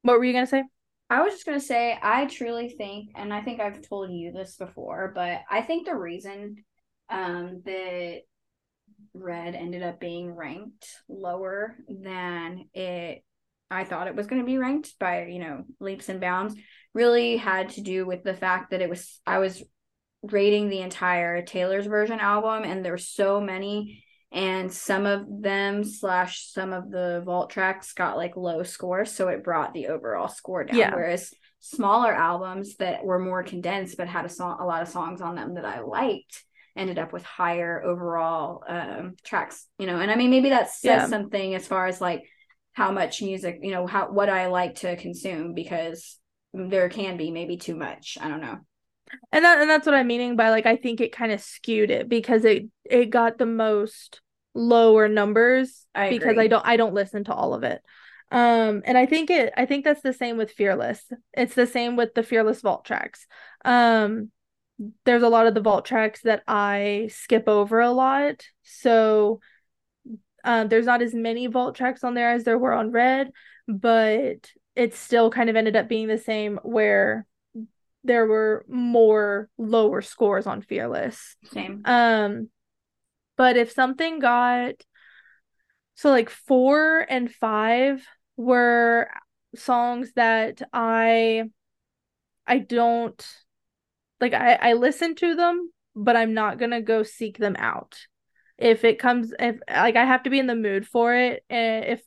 what 0.00 0.18
were 0.18 0.24
you 0.24 0.32
going 0.32 0.46
to 0.46 0.50
say? 0.50 0.64
I 1.10 1.20
was 1.20 1.34
just 1.34 1.44
gonna 1.44 1.60
say, 1.60 1.98
I 2.02 2.24
truly 2.24 2.70
think, 2.70 3.10
and 3.14 3.32
I 3.32 3.42
think 3.42 3.60
I've 3.60 3.86
told 3.86 4.10
you 4.10 4.32
this 4.32 4.56
before, 4.56 5.12
but 5.14 5.42
I 5.50 5.60
think 5.60 5.84
the 5.84 5.94
reason 5.94 6.64
um 7.10 7.60
that 7.66 8.20
Red 9.12 9.54
ended 9.54 9.82
up 9.82 10.00
being 10.00 10.34
ranked 10.34 10.88
lower 11.10 11.76
than 11.90 12.70
it 12.72 13.22
I 13.70 13.84
thought 13.84 14.06
it 14.06 14.16
was 14.16 14.28
gonna 14.28 14.44
be 14.44 14.56
ranked 14.56 14.98
by, 14.98 15.26
you 15.26 15.40
know, 15.40 15.64
leaps 15.78 16.08
and 16.08 16.22
bounds, 16.22 16.54
really 16.94 17.36
had 17.36 17.68
to 17.70 17.82
do 17.82 18.06
with 18.06 18.22
the 18.22 18.34
fact 18.34 18.70
that 18.70 18.80
it 18.80 18.88
was 18.88 19.20
I 19.26 19.40
was 19.40 19.62
rating 20.30 20.68
the 20.68 20.80
entire 20.80 21.42
Taylor's 21.42 21.86
version 21.86 22.20
album 22.20 22.64
and 22.64 22.84
there 22.84 22.92
were 22.92 22.98
so 22.98 23.40
many. 23.40 24.02
And 24.32 24.72
some 24.72 25.06
of 25.06 25.26
them 25.28 25.84
slash 25.84 26.50
some 26.50 26.72
of 26.72 26.90
the 26.90 27.22
vault 27.24 27.50
tracks 27.50 27.92
got 27.92 28.16
like 28.16 28.36
low 28.36 28.64
scores 28.64 29.12
so 29.12 29.28
it 29.28 29.44
brought 29.44 29.74
the 29.74 29.86
overall 29.88 30.26
score 30.26 30.64
down. 30.64 30.76
Yeah. 30.76 30.94
whereas 30.94 31.32
smaller 31.60 32.12
albums 32.12 32.76
that 32.76 33.04
were 33.04 33.18
more 33.18 33.42
condensed 33.44 33.96
but 33.96 34.08
had 34.08 34.24
a 34.24 34.28
song 34.28 34.58
a 34.60 34.66
lot 34.66 34.82
of 34.82 34.88
songs 34.88 35.20
on 35.22 35.34
them 35.36 35.54
that 35.54 35.64
i 35.64 35.80
liked 35.80 36.44
ended 36.76 36.98
up 36.98 37.12
with 37.12 37.22
higher 37.24 37.82
overall 37.82 38.62
um 38.68 39.14
tracks 39.24 39.66
you 39.78 39.86
know? 39.86 39.98
And 40.00 40.10
i 40.10 40.16
mean 40.16 40.30
maybe 40.30 40.48
that 40.50 40.68
says 40.68 40.82
Yeah. 41.02 41.06
something 41.06 41.54
as 41.54 41.66
far 41.66 41.86
as 41.86 42.00
like 42.00 42.22
how 42.72 42.90
much 42.90 43.22
music 43.22 43.60
you 43.62 43.70
know 43.70 43.86
how 43.86 44.10
what 44.10 44.28
i 44.28 44.48
like 44.48 44.74
to 44.80 44.96
consume 44.96 45.54
because 45.54 46.18
there 46.52 46.88
can 46.88 47.16
be 47.16 47.30
maybe 47.30 47.56
too 47.56 47.76
much. 47.76 48.18
I 48.20 48.28
don't 48.28 48.40
know 48.40 48.58
And 49.32 49.44
that 49.44 49.60
and 49.60 49.68
that's 49.68 49.86
what 49.86 49.94
I'm 49.94 50.06
meaning 50.06 50.36
by 50.36 50.50
like 50.50 50.66
I 50.66 50.76
think 50.76 51.00
it 51.00 51.12
kind 51.12 51.32
of 51.32 51.40
skewed 51.40 51.90
it 51.90 52.08
because 52.08 52.44
it 52.44 52.66
it 52.84 53.10
got 53.10 53.38
the 53.38 53.46
most 53.46 54.20
lower 54.54 55.08
numbers 55.08 55.86
I 55.94 56.10
because. 56.10 56.38
I 56.38 56.46
don't 56.46 56.66
I 56.66 56.76
don't 56.76 56.94
listen 56.94 57.24
to 57.24 57.34
all 57.34 57.54
of 57.54 57.64
it. 57.64 57.82
Um 58.30 58.82
and 58.84 58.96
I 58.96 59.06
think 59.06 59.30
it 59.30 59.52
I 59.56 59.66
think 59.66 59.84
that's 59.84 60.02
the 60.02 60.12
same 60.12 60.36
with 60.36 60.52
Fearless. 60.52 61.04
It's 61.32 61.54
the 61.54 61.66
same 61.66 61.96
with 61.96 62.14
the 62.14 62.22
Fearless 62.22 62.60
Vault 62.60 62.84
tracks. 62.84 63.26
Um 63.64 64.30
there's 65.04 65.22
a 65.22 65.28
lot 65.28 65.46
of 65.46 65.54
the 65.54 65.60
vault 65.60 65.84
tracks 65.84 66.22
that 66.22 66.42
I 66.48 67.08
skip 67.12 67.48
over 67.48 67.80
a 67.80 67.90
lot. 67.92 68.44
So 68.62 69.40
um 70.44 70.68
there's 70.68 70.86
not 70.86 71.02
as 71.02 71.14
many 71.14 71.46
vault 71.46 71.74
tracks 71.74 72.04
on 72.04 72.14
there 72.14 72.30
as 72.30 72.44
there 72.44 72.58
were 72.58 72.72
on 72.72 72.92
Red, 72.92 73.30
but 73.68 74.50
it 74.76 74.94
still 74.94 75.30
kind 75.30 75.48
of 75.48 75.56
ended 75.56 75.76
up 75.76 75.88
being 75.88 76.08
the 76.08 76.18
same 76.18 76.58
where 76.62 77.26
there 78.04 78.26
were 78.26 78.64
more 78.68 79.48
lower 79.58 80.02
scores 80.02 80.46
on 80.46 80.62
Fearless. 80.62 81.36
same 81.50 81.82
Um, 81.84 82.50
but 83.36 83.56
if 83.56 83.72
something 83.72 84.20
got 84.20 84.74
so 85.94 86.10
like 86.10 86.30
four 86.30 87.06
and 87.08 87.32
five 87.32 88.06
were 88.36 89.08
songs 89.54 90.12
that 90.16 90.62
I 90.72 91.44
I 92.46 92.58
don't 92.58 93.26
like 94.20 94.34
I 94.34 94.54
I 94.54 94.72
listen 94.74 95.14
to 95.16 95.34
them, 95.34 95.70
but 95.94 96.16
I'm 96.16 96.34
not 96.34 96.58
gonna 96.58 96.82
go 96.82 97.02
seek 97.02 97.38
them 97.38 97.56
out. 97.58 97.96
If 98.58 98.84
it 98.84 98.98
comes 98.98 99.32
if 99.38 99.56
like 99.68 99.96
I 99.96 100.04
have 100.04 100.24
to 100.24 100.30
be 100.30 100.38
in 100.38 100.46
the 100.46 100.54
mood 100.54 100.86
for 100.86 101.14
it, 101.14 101.44
and 101.48 101.84
if 101.84 102.02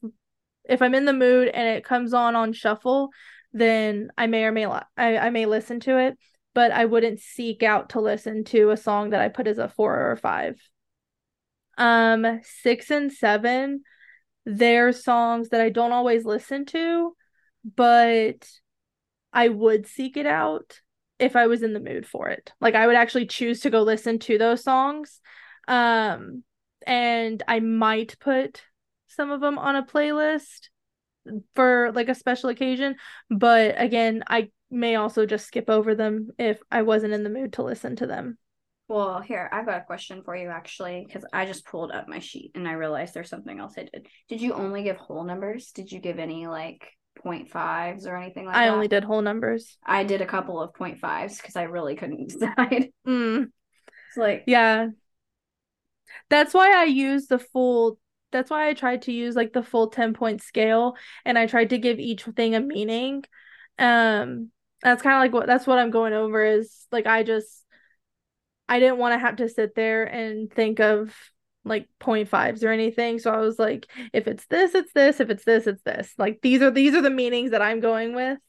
if 0.65 0.81
I'm 0.81 0.95
in 0.95 1.05
the 1.05 1.13
mood 1.13 1.47
and 1.47 1.67
it 1.67 1.83
comes 1.83 2.13
on 2.13 2.35
on 2.35 2.53
shuffle, 2.53 3.09
then 3.53 4.11
I 4.17 4.27
may 4.27 4.43
or 4.43 4.51
may 4.51 4.67
li- 4.67 4.79
I, 4.97 5.17
I 5.17 5.29
may 5.29 5.45
listen 5.45 5.79
to 5.81 5.97
it, 5.97 6.17
but 6.53 6.71
I 6.71 6.85
wouldn't 6.85 7.19
seek 7.19 7.63
out 7.63 7.89
to 7.89 8.01
listen 8.01 8.43
to 8.45 8.71
a 8.71 8.77
song 8.77 9.11
that 9.11 9.21
I 9.21 9.29
put 9.29 9.47
as 9.47 9.57
a 9.57 9.69
four 9.69 9.95
or 9.95 10.11
a 10.11 10.17
five. 10.17 10.59
Um, 11.77 12.39
six 12.43 12.89
and 12.89 13.11
seven, 13.11 13.83
they're 14.45 14.91
songs 14.91 15.49
that 15.49 15.61
I 15.61 15.69
don't 15.69 15.91
always 15.91 16.25
listen 16.25 16.65
to, 16.67 17.15
but 17.63 18.49
I 19.31 19.49
would 19.49 19.87
seek 19.87 20.17
it 20.17 20.25
out 20.25 20.81
if 21.19 21.35
I 21.35 21.47
was 21.47 21.63
in 21.63 21.73
the 21.73 21.79
mood 21.79 22.05
for 22.05 22.29
it. 22.29 22.51
Like 22.61 22.75
I 22.75 22.87
would 22.87 22.95
actually 22.95 23.27
choose 23.27 23.61
to 23.61 23.69
go 23.69 23.81
listen 23.81 24.19
to 24.19 24.37
those 24.37 24.63
songs. 24.63 25.19
Um, 25.67 26.43
and 26.85 27.43
I 27.47 27.59
might 27.59 28.17
put 28.19 28.63
some 29.07 29.31
of 29.31 29.41
them 29.41 29.57
on 29.57 29.75
a 29.75 29.85
playlist 29.85 30.69
for 31.55 31.91
like 31.93 32.09
a 32.09 32.15
special 32.15 32.49
occasion, 32.49 32.95
but 33.29 33.75
again, 33.81 34.23
I 34.27 34.51
may 34.69 34.95
also 34.95 35.25
just 35.25 35.47
skip 35.47 35.69
over 35.69 35.95
them 35.95 36.29
if 36.37 36.59
I 36.71 36.81
wasn't 36.81 37.13
in 37.13 37.23
the 37.23 37.29
mood 37.29 37.53
to 37.53 37.63
listen 37.63 37.95
to 37.97 38.07
them. 38.07 38.37
Well, 38.87 39.19
here, 39.19 39.49
I've 39.51 39.65
got 39.65 39.81
a 39.81 39.85
question 39.85 40.21
for 40.23 40.35
you 40.35 40.47
actually, 40.47 41.03
because 41.05 41.25
I 41.33 41.45
just 41.45 41.65
pulled 41.65 41.91
up 41.91 42.07
my 42.07 42.19
sheet 42.19 42.51
and 42.55 42.67
I 42.67 42.73
realized 42.73 43.13
there's 43.13 43.29
something 43.29 43.59
else 43.59 43.73
I 43.77 43.83
did. 43.83 44.07
Did 44.29 44.41
you 44.41 44.53
only 44.53 44.83
give 44.83 44.95
whole 44.95 45.23
numbers? 45.25 45.71
Did 45.71 45.91
you 45.91 45.99
give 45.99 46.19
any 46.19 46.47
like 46.47 46.87
point 47.21 47.49
fives 47.49 48.07
or 48.07 48.15
anything 48.15 48.45
like 48.45 48.55
I 48.55 48.63
that? 48.63 48.69
I 48.69 48.73
only 48.73 48.87
did 48.87 49.03
whole 49.03 49.21
numbers. 49.21 49.77
I 49.85 50.03
did 50.03 50.21
a 50.21 50.25
couple 50.25 50.61
of 50.61 50.73
point 50.73 50.99
fives 50.99 51.37
because 51.37 51.55
I 51.55 51.63
really 51.63 51.95
couldn't 51.95 52.29
decide. 52.39 52.91
Mm, 53.05 53.51
It's 54.09 54.17
like, 54.17 54.43
yeah. 54.47 54.89
That's 56.29 56.53
why 56.53 56.73
I 56.75 56.85
use 56.85 57.27
the 57.27 57.39
full 57.39 57.99
that's 58.37 58.49
why 58.51 58.69
I 58.69 58.73
tried 58.73 59.03
to 59.03 59.11
use 59.11 59.35
like 59.35 59.53
the 59.53 59.63
full 59.63 59.89
10 59.89 60.13
point 60.13 60.41
scale 60.41 60.95
and 61.25 61.37
I 61.37 61.47
tried 61.47 61.71
to 61.71 61.77
give 61.77 61.99
each 61.99 62.23
thing 62.23 62.55
a 62.55 62.59
meaning 62.61 63.23
Um, 63.79 64.51
that's 64.83 65.01
kind 65.01 65.15
of 65.15 65.21
like 65.21 65.33
what 65.33 65.47
that's 65.47 65.67
what 65.67 65.79
I'm 65.79 65.91
going 65.91 66.13
over 66.13 66.45
is 66.45 66.87
like 66.91 67.07
I 67.07 67.23
just 67.23 67.65
I 68.69 68.79
didn't 68.79 68.97
want 68.97 69.13
to 69.13 69.19
have 69.19 69.37
to 69.37 69.49
sit 69.49 69.75
there 69.75 70.03
and 70.03 70.51
think 70.51 70.79
of 70.79 71.15
like 71.63 71.87
point 71.99 72.29
fives 72.29 72.63
or 72.63 72.71
anything. 72.71 73.19
So 73.19 73.31
I 73.31 73.37
was 73.37 73.59
like, 73.59 73.87
if 74.13 74.27
it's 74.27 74.45
this, 74.47 74.75
it's 74.75 74.93
this. 74.93 75.19
If 75.19 75.29
it's 75.29 75.45
this, 75.45 75.67
it's 75.67 75.83
this. 75.83 76.13
Like 76.17 76.39
these 76.41 76.61
are 76.61 76.71
these 76.71 76.93
are 76.93 77.01
the 77.01 77.09
meanings 77.09 77.51
that 77.51 77.61
I'm 77.61 77.79
going 77.79 78.15
with. 78.15 78.39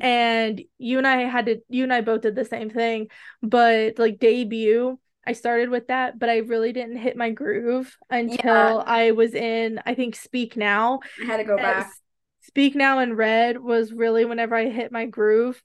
And 0.00 0.62
you 0.78 0.98
and 0.98 1.06
I 1.06 1.22
had 1.22 1.46
to 1.46 1.60
you 1.68 1.84
and 1.84 1.92
I 1.92 2.00
both 2.00 2.22
did 2.22 2.34
the 2.36 2.44
same 2.44 2.70
thing. 2.70 3.08
But 3.42 3.98
like 3.98 4.18
debut, 4.18 4.98
I 5.26 5.32
started 5.32 5.68
with 5.68 5.88
that, 5.88 6.18
but 6.18 6.28
I 6.28 6.38
really 6.38 6.72
didn't 6.72 6.96
hit 6.96 7.16
my 7.16 7.30
groove 7.30 7.96
until 8.08 8.38
yeah. 8.44 8.82
I 8.86 9.10
was 9.12 9.34
in, 9.34 9.80
I 9.84 9.94
think 9.94 10.16
Speak 10.16 10.56
Now. 10.56 11.00
I 11.22 11.26
had 11.26 11.36
to 11.36 11.44
go 11.44 11.56
back. 11.56 11.90
Speak 12.42 12.74
Now 12.74 12.98
and 12.98 13.16
Red 13.16 13.60
was 13.60 13.92
really 13.92 14.24
whenever 14.24 14.54
I 14.56 14.70
hit 14.70 14.90
my 14.90 15.06
groove. 15.06 15.62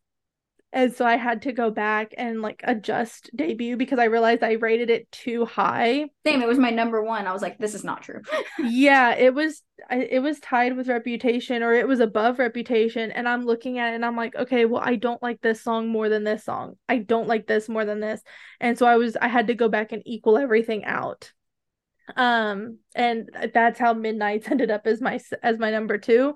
And 0.74 0.94
so 0.94 1.06
I 1.06 1.16
had 1.16 1.44
to 1.44 1.54
go 1.54 1.72
back 1.72 2.14
and 2.18 2.42
like 2.42 2.60
adjust 2.66 3.30
debut 3.34 3.78
because 3.78 3.98
I 3.98 4.06
realized 4.06 4.44
I 4.44 4.54
rated 4.54 4.90
it 4.90 5.10
too 5.10 5.46
high. 5.46 6.10
Same, 6.26 6.42
it 6.42 6.48
was 6.48 6.58
my 6.58 6.70
number 6.70 7.02
one. 7.02 7.28
I 7.28 7.32
was 7.32 7.42
like, 7.42 7.58
this 7.58 7.74
is 7.74 7.86
not 7.86 8.02
true. 8.02 8.22
yeah, 8.60 9.16
it 9.16 9.34
was 9.34 9.64
it 9.90 10.22
was 10.22 10.40
tied 10.42 10.76
with 10.76 10.90
reputation 10.90 11.64
or 11.64 11.74
it 11.74 11.88
was 11.88 12.02
above 12.02 12.40
reputation. 12.40 13.12
And 13.12 13.28
I'm 13.28 13.46
looking 13.46 13.80
at 13.80 13.94
it 13.94 13.96
and 13.96 14.06
I'm 14.06 14.18
like, 14.18 14.36
okay, 14.36 14.66
well, 14.66 14.82
I 14.84 14.96
don't 14.96 15.24
like 15.24 15.40
this 15.40 15.64
song 15.64 15.88
more 15.88 16.10
than 16.10 16.26
this 16.26 16.44
song. 16.44 16.76
I 16.90 16.98
don't 16.98 17.28
like 17.28 17.48
this 17.48 17.70
more 17.70 17.86
than 17.86 18.02
this. 18.02 18.22
And 18.60 18.78
so 18.78 18.86
I 18.86 18.98
was 18.98 19.16
I 19.16 19.30
had 19.30 19.48
to 19.48 19.56
go 19.56 19.70
back 19.70 19.94
and 19.94 20.04
equal 20.06 20.38
everything 20.38 20.84
out. 20.84 21.32
Um, 22.18 22.80
and 22.94 23.30
that's 23.54 23.80
how 23.80 23.94
Midnights 23.94 24.48
ended 24.52 24.72
up 24.72 24.88
as 24.88 25.02
my 25.02 25.20
as 25.42 25.58
my 25.58 25.72
number 25.72 25.98
two, 25.98 26.36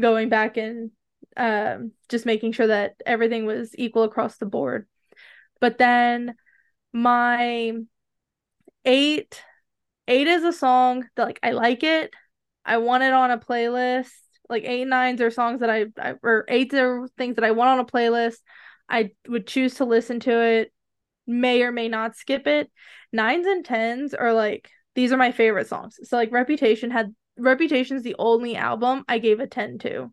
going 0.00 0.28
back 0.28 0.56
and 0.56 0.92
um, 1.36 1.92
just 2.08 2.26
making 2.26 2.52
sure 2.52 2.66
that 2.66 2.96
everything 3.06 3.46
was 3.46 3.74
equal 3.76 4.02
across 4.02 4.36
the 4.36 4.46
board. 4.46 4.86
But 5.60 5.78
then 5.78 6.34
my 6.92 7.72
eight, 8.84 9.42
eight 10.08 10.26
is 10.26 10.44
a 10.44 10.52
song 10.52 11.06
that 11.16 11.24
like 11.24 11.40
I 11.42 11.52
like 11.52 11.82
it. 11.82 12.12
I 12.64 12.78
want 12.78 13.02
it 13.02 13.12
on 13.12 13.30
a 13.30 13.38
playlist. 13.38 14.10
Like 14.48 14.64
eight 14.64 14.86
nines 14.86 15.20
are 15.20 15.30
songs 15.30 15.60
that 15.60 15.70
I, 15.70 15.86
I 15.98 16.14
or 16.22 16.44
eights 16.48 16.74
are 16.74 17.08
things 17.16 17.36
that 17.36 17.44
I 17.44 17.52
want 17.52 17.70
on 17.70 17.78
a 17.80 17.84
playlist. 17.84 18.38
I 18.88 19.10
would 19.28 19.46
choose 19.46 19.74
to 19.74 19.84
listen 19.84 20.20
to 20.20 20.32
it, 20.32 20.72
may 21.26 21.62
or 21.62 21.70
may 21.70 21.88
not 21.88 22.16
skip 22.16 22.46
it. 22.46 22.70
Nines 23.12 23.46
and 23.46 23.64
tens 23.64 24.14
are 24.14 24.32
like 24.32 24.68
these 24.94 25.12
are 25.12 25.16
my 25.16 25.32
favorite 25.32 25.68
songs. 25.68 25.98
So 26.02 26.16
like 26.16 26.32
Reputation 26.32 26.90
had 26.90 27.14
Reputation's 27.38 28.02
the 28.02 28.16
only 28.18 28.56
album 28.56 29.04
I 29.08 29.18
gave 29.18 29.40
a 29.40 29.46
10 29.46 29.78
to. 29.80 30.12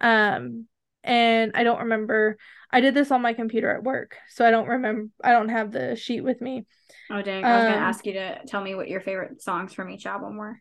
Um, 0.00 0.66
and 1.02 1.52
I 1.54 1.62
don't 1.62 1.80
remember. 1.80 2.38
I 2.70 2.80
did 2.80 2.94
this 2.94 3.10
on 3.10 3.22
my 3.22 3.34
computer 3.34 3.70
at 3.70 3.84
work, 3.84 4.16
so 4.30 4.44
I 4.44 4.50
don't 4.50 4.68
remember. 4.68 5.10
I 5.22 5.32
don't 5.32 5.50
have 5.50 5.70
the 5.70 5.96
sheet 5.96 6.22
with 6.22 6.40
me. 6.40 6.66
Oh 7.10 7.22
dang! 7.22 7.44
I 7.44 7.56
was 7.56 7.64
gonna 7.64 7.76
um, 7.76 7.82
ask 7.82 8.06
you 8.06 8.14
to 8.14 8.40
tell 8.46 8.62
me 8.62 8.74
what 8.74 8.88
your 8.88 9.00
favorite 9.00 9.42
songs 9.42 9.74
from 9.74 9.90
each 9.90 10.06
album 10.06 10.36
were. 10.36 10.60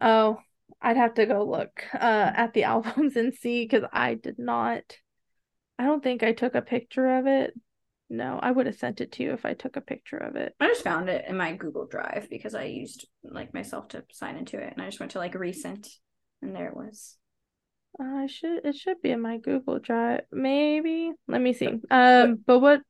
Oh, 0.00 0.38
I'd 0.80 0.96
have 0.96 1.14
to 1.14 1.26
go 1.26 1.44
look 1.44 1.84
uh, 1.94 2.32
at 2.34 2.54
the 2.54 2.64
albums 2.72 3.16
and 3.16 3.34
see 3.34 3.64
because 3.64 3.84
I 3.92 4.14
did 4.14 4.38
not. 4.38 4.96
I 5.78 5.84
don't 5.84 6.02
think 6.02 6.22
I 6.22 6.32
took 6.32 6.54
a 6.54 6.62
picture 6.62 7.18
of 7.18 7.26
it. 7.26 7.54
No, 8.08 8.38
I 8.40 8.52
would 8.52 8.66
have 8.66 8.76
sent 8.76 9.00
it 9.00 9.12
to 9.12 9.24
you 9.24 9.32
if 9.32 9.44
I 9.44 9.54
took 9.54 9.76
a 9.76 9.80
picture 9.80 10.16
of 10.16 10.36
it. 10.36 10.54
I 10.60 10.68
just 10.68 10.84
found 10.84 11.08
it 11.08 11.24
in 11.28 11.36
my 11.36 11.54
Google 11.54 11.86
Drive 11.86 12.28
because 12.30 12.54
I 12.54 12.64
used 12.64 13.06
like 13.24 13.52
myself 13.52 13.88
to 13.88 14.04
sign 14.12 14.36
into 14.36 14.58
it, 14.58 14.72
and 14.72 14.80
I 14.80 14.86
just 14.86 15.00
went 15.00 15.12
to 15.12 15.18
like 15.18 15.34
recent, 15.34 15.88
and 16.40 16.54
there 16.54 16.68
it 16.68 16.76
was. 16.76 17.16
I 18.00 18.26
should 18.26 18.64
it 18.64 18.76
should 18.76 19.00
be 19.02 19.10
in 19.10 19.20
my 19.20 19.38
Google 19.38 19.78
Drive. 19.78 20.22
Maybe. 20.32 21.12
Let 21.28 21.40
me 21.40 21.52
see. 21.52 21.68
Um 21.90 22.38
but 22.46 22.58
what 22.60 22.80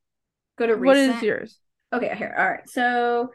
go 0.59 0.67
to 0.67 0.75
recent. 0.75 0.85
what 0.85 0.97
is 0.97 1.23
yours? 1.23 1.59
Okay, 1.93 2.15
here. 2.17 2.35
All 2.37 2.49
right. 2.49 2.69
So 2.69 3.31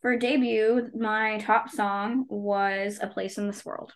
for 0.00 0.16
debut, 0.16 0.90
my 0.94 1.38
top 1.38 1.70
song 1.70 2.26
was 2.28 2.98
A 3.02 3.08
Place 3.08 3.38
in 3.38 3.46
This 3.46 3.64
World. 3.64 3.92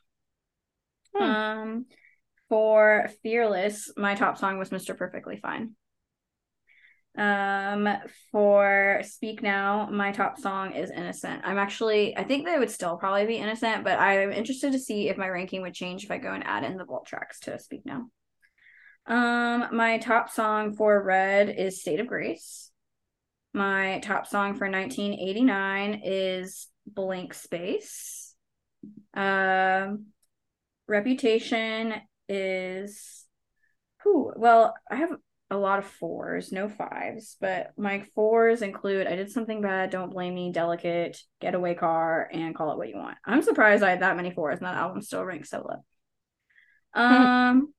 Hmm. 1.14 1.22
Um 1.22 1.86
for 2.48 3.08
Fearless, 3.22 3.92
my 3.96 4.14
top 4.16 4.36
song 4.36 4.58
was 4.58 4.70
Mr. 4.70 4.96
Perfectly 4.96 5.36
Fine. 5.36 5.76
Um, 7.18 7.88
for 8.30 9.02
Speak 9.02 9.42
Now, 9.42 9.88
my 9.90 10.12
top 10.12 10.38
song 10.38 10.72
is 10.72 10.90
Innocent. 10.90 11.42
I'm 11.44 11.58
actually, 11.58 12.16
I 12.16 12.24
think 12.24 12.46
they 12.46 12.58
would 12.58 12.70
still 12.70 12.96
probably 12.96 13.26
be 13.26 13.36
Innocent, 13.36 13.84
but 13.84 13.98
I'm 13.98 14.32
interested 14.32 14.72
to 14.72 14.78
see 14.78 15.08
if 15.08 15.16
my 15.16 15.28
ranking 15.28 15.62
would 15.62 15.74
change 15.74 16.04
if 16.04 16.10
I 16.10 16.18
go 16.18 16.32
and 16.32 16.46
add 16.46 16.64
in 16.64 16.76
the 16.76 16.84
vault 16.84 17.06
tracks 17.06 17.40
to 17.40 17.58
Speak 17.58 17.84
Now. 17.84 18.06
Um, 19.06 19.74
my 19.76 19.98
top 19.98 20.30
song 20.30 20.74
for 20.74 21.02
Red 21.02 21.48
is 21.50 21.80
State 21.80 22.00
of 22.00 22.06
Grace. 22.06 22.70
My 23.52 23.98
top 24.04 24.26
song 24.26 24.54
for 24.54 24.70
1989 24.70 26.02
is 26.04 26.68
Blank 26.86 27.34
Space. 27.34 28.34
Um, 29.14 30.06
Reputation 30.86 31.94
is 32.28 33.26
who? 34.02 34.32
Well, 34.36 34.74
I 34.90 34.96
have 34.96 35.10
a 35.50 35.56
lot 35.56 35.80
of 35.80 35.84
fours, 35.84 36.52
no 36.52 36.68
fives, 36.68 37.36
but 37.40 37.72
my 37.76 38.04
fours 38.14 38.62
include 38.62 39.08
I 39.08 39.16
did 39.16 39.32
something 39.32 39.60
bad, 39.60 39.90
don't 39.90 40.12
blame 40.12 40.34
me, 40.34 40.52
delicate, 40.52 41.18
getaway 41.40 41.74
car, 41.74 42.28
and 42.32 42.54
call 42.54 42.70
it 42.70 42.78
what 42.78 42.88
you 42.88 42.96
want. 42.96 43.18
I'm 43.24 43.42
surprised 43.42 43.82
I 43.82 43.90
had 43.90 44.00
that 44.00 44.16
many 44.16 44.30
fours 44.30 44.58
and 44.58 44.66
that 44.66 44.76
album 44.76 45.02
still 45.02 45.24
ranks 45.24 45.50
so 45.50 45.66
low. 45.68 47.02
Um 47.02 47.72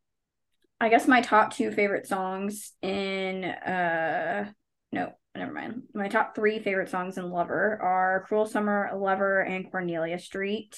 I 0.80 0.90
guess 0.90 1.08
my 1.08 1.22
top 1.22 1.54
two 1.54 1.72
favorite 1.72 2.08
songs 2.08 2.74
in 2.82 3.46
uh 3.46 4.52
no, 4.92 5.14
never 5.36 5.54
mind. 5.54 5.84
My 5.94 6.10
top 6.10 6.36
three 6.36 6.60
favorite 6.60 6.90
songs 6.90 7.18
in 7.18 7.30
Lover 7.30 7.80
are 7.82 8.26
Cruel 8.28 8.46
Summer, 8.46 8.92
Lover, 8.96 9.40
and 9.42 9.72
Cornelia 9.72 10.20
Street. 10.20 10.78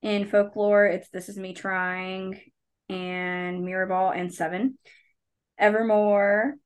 In 0.00 0.26
folklore, 0.26 0.86
it's 0.86 1.10
This 1.10 1.28
Is 1.28 1.36
Me 1.36 1.52
Trying 1.52 2.40
and 2.88 3.62
Mirror 3.64 3.86
Ball 3.86 4.10
and 4.12 4.32
Seven. 4.32 4.78
Evermore. 5.60 6.56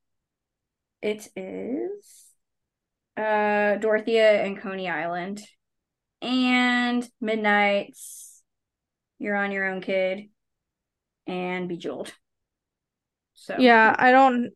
It 1.03 1.29
is 1.37 2.25
uh 3.17 3.77
Dorothea 3.77 4.43
and 4.43 4.59
Coney 4.59 4.89
Island. 4.89 5.43
And 6.23 7.07
Midnights. 7.21 8.43
You're 9.19 9.37
on 9.37 9.53
your 9.53 9.67
own 9.67 9.83
kid. 9.83 10.31
And 11.27 11.69
Bejeweled. 11.69 12.13
So 13.35 13.57
Yeah, 13.59 13.95
I 13.99 14.13
don't 14.13 14.53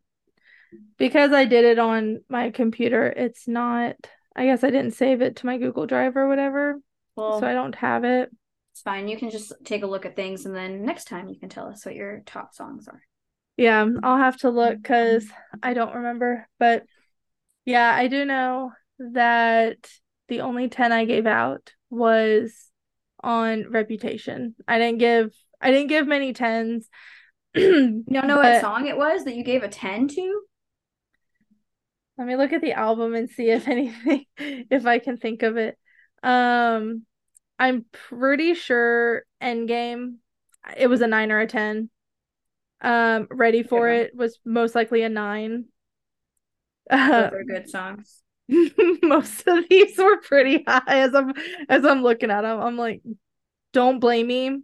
because 0.99 1.33
I 1.33 1.45
did 1.45 1.65
it 1.65 1.79
on 1.79 2.21
my 2.29 2.51
computer, 2.51 3.07
it's 3.07 3.49
not 3.49 3.97
I 4.37 4.45
guess 4.45 4.63
I 4.63 4.71
didn't 4.71 4.93
save 4.93 5.21
it 5.21 5.37
to 5.37 5.47
my 5.47 5.59
Google 5.59 5.87
Drive 5.87 6.17
or 6.17 6.29
whatever. 6.29 6.81
Well, 7.17 7.41
so 7.41 7.47
I 7.47 7.55
don't 7.55 7.75
have 7.75 8.05
it. 8.05 8.31
It's 8.73 8.83
fine. 8.83 9.09
You 9.09 9.17
can 9.17 9.31
just 9.31 9.53
take 9.65 9.83
a 9.83 9.87
look 9.89 10.07
at 10.07 10.15
things 10.15 10.47
and 10.47 10.55
then 10.55 10.85
next 10.85 11.07
time 11.07 11.29
you 11.29 11.41
can 11.41 11.49
tell 11.49 11.67
us 11.67 11.85
what 11.85 11.97
your 11.97 12.23
top 12.25 12.55
songs 12.55 12.87
are. 12.87 13.03
Yeah, 13.59 13.87
I'll 14.05 14.19
have 14.19 14.37
to 14.39 14.51
look 14.51 14.77
because 14.77 15.27
I 15.63 15.75
don't 15.75 15.97
remember. 15.97 16.49
But 16.61 16.85
yeah, 17.65 17.93
I 17.93 18.07
do 18.07 18.25
know 18.25 18.71
that 19.01 19.91
the 20.29 20.43
only 20.43 20.69
10 20.69 20.93
I 20.93 21.05
gave 21.05 21.27
out 21.27 21.73
was 21.91 22.55
on 23.21 23.69
reputation. 23.71 24.55
I 24.67 24.79
didn't 24.79 24.99
give 24.99 25.33
I 25.61 25.73
didn't 25.73 25.89
give 25.89 26.07
many 26.07 26.33
tens. 26.33 26.89
you 27.55 28.05
don't 28.09 28.29
know 28.29 28.37
but... 28.37 28.55
what 28.55 28.61
song 28.61 28.87
it 28.87 28.97
was 28.97 29.25
that 29.25 29.35
you 29.35 29.43
gave 29.43 29.65
a 29.65 29.69
10 29.69 30.07
to? 30.07 30.43
Let 32.17 32.29
me 32.29 32.37
look 32.37 32.53
at 32.53 32.61
the 32.61 32.75
album 32.75 33.17
and 33.17 33.29
see 33.29 33.51
if 33.51 33.67
anything 33.69 34.25
if 34.39 34.87
I 34.87 35.01
can 35.01 35.17
think 35.17 35.43
of 35.43 35.57
it. 35.57 35.77
Um 36.23 37.05
I'm 37.59 37.87
pretty 37.91 38.55
sure 38.55 39.25
Endgame 39.43 40.19
it 40.77 40.87
was 40.87 41.01
a 41.01 41.09
9 41.09 41.33
or 41.33 41.41
a 41.41 41.47
10. 41.49 41.91
Um, 42.81 43.27
Ready 43.31 43.63
for 43.63 43.89
It 43.89 44.15
was 44.15 44.39
most 44.45 44.75
likely 44.75 45.03
a 45.03 45.09
nine. 45.09 45.67
Those 46.91 47.01
uh, 47.01 47.31
are 47.33 47.45
good 47.45 47.69
songs. 47.69 48.23
most 49.03 49.47
of 49.47 49.65
these 49.69 49.99
were 49.99 50.19
pretty 50.19 50.65
high 50.67 50.83
as 50.87 51.15
I'm 51.15 51.35
as 51.69 51.85
I'm 51.85 52.03
looking 52.03 52.31
at 52.31 52.43
them. 52.43 52.61
I'm 52.61 52.79
like, 52.79 53.03
Don't 53.73 54.01
Blame 54.01 54.27
Me 54.27 54.63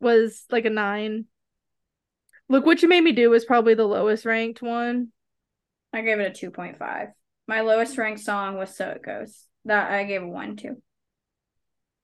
was 0.00 0.44
like 0.50 0.66
a 0.66 0.70
nine. 0.70 1.26
Look 2.48 2.66
What 2.66 2.82
You 2.82 2.88
Made 2.88 3.00
Me 3.00 3.12
Do 3.12 3.30
was 3.30 3.44
probably 3.44 3.74
the 3.74 3.86
lowest 3.86 4.24
ranked 4.24 4.62
one. 4.62 5.08
I 5.92 6.02
gave 6.02 6.20
it 6.20 6.42
a 6.42 6.46
2.5. 6.50 7.08
My 7.46 7.60
lowest 7.60 7.96
ranked 7.96 8.20
song 8.20 8.56
was 8.56 8.76
So 8.76 8.90
It 8.90 9.02
Goes. 9.02 9.46
That 9.64 9.90
I 9.90 10.04
gave 10.04 10.22
a 10.22 10.28
one 10.28 10.56
to. 10.56 10.76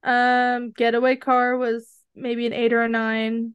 Um, 0.02 0.70
Getaway 0.70 1.16
Car 1.16 1.56
was 1.58 1.86
maybe 2.14 2.46
an 2.46 2.54
eight 2.54 2.72
or 2.72 2.82
a 2.82 2.88
nine. 2.88 3.54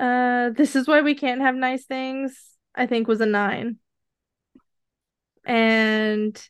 Uh, 0.00 0.50
this 0.50 0.74
is 0.74 0.88
why 0.88 1.02
we 1.02 1.14
can't 1.14 1.42
have 1.42 1.54
nice 1.54 1.84
things. 1.84 2.56
I 2.74 2.86
think 2.86 3.06
was 3.06 3.20
a 3.20 3.26
nine. 3.26 3.76
And 5.44 6.40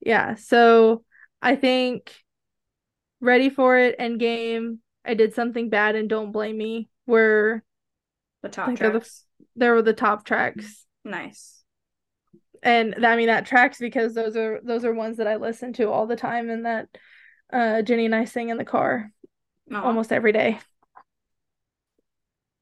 yeah, 0.00 0.34
so 0.34 1.04
I 1.42 1.56
think 1.56 2.14
ready 3.20 3.50
for 3.50 3.78
it 3.78 3.96
End 3.98 4.18
game. 4.20 4.80
I 5.04 5.14
did 5.14 5.34
something 5.34 5.70
bad 5.70 5.94
and 5.96 6.08
don't 6.08 6.32
blame 6.32 6.58
me 6.58 6.88
were 7.06 7.62
The 8.42 8.48
top 8.50 8.66
they're 8.76 8.90
the- 8.90 8.98
tracks. 9.00 9.24
there 9.56 9.74
were 9.74 9.82
the 9.82 9.92
top 9.94 10.24
tracks. 10.24 10.84
Nice. 11.04 11.62
And 12.62 13.06
I 13.06 13.16
mean 13.16 13.28
that 13.28 13.46
tracks 13.46 13.78
because 13.78 14.12
those 14.14 14.36
are 14.36 14.60
those 14.62 14.84
are 14.84 14.92
ones 14.92 15.16
that 15.16 15.26
I 15.26 15.36
listen 15.36 15.72
to 15.74 15.90
all 15.90 16.06
the 16.06 16.16
time 16.16 16.50
and 16.50 16.66
that 16.66 16.88
uh 17.50 17.80
Jenny 17.82 18.04
and 18.04 18.14
I 18.14 18.26
sing 18.26 18.50
in 18.50 18.58
the 18.58 18.64
car 18.66 19.10
Aw. 19.72 19.80
almost 19.82 20.12
every 20.12 20.32
day. 20.32 20.58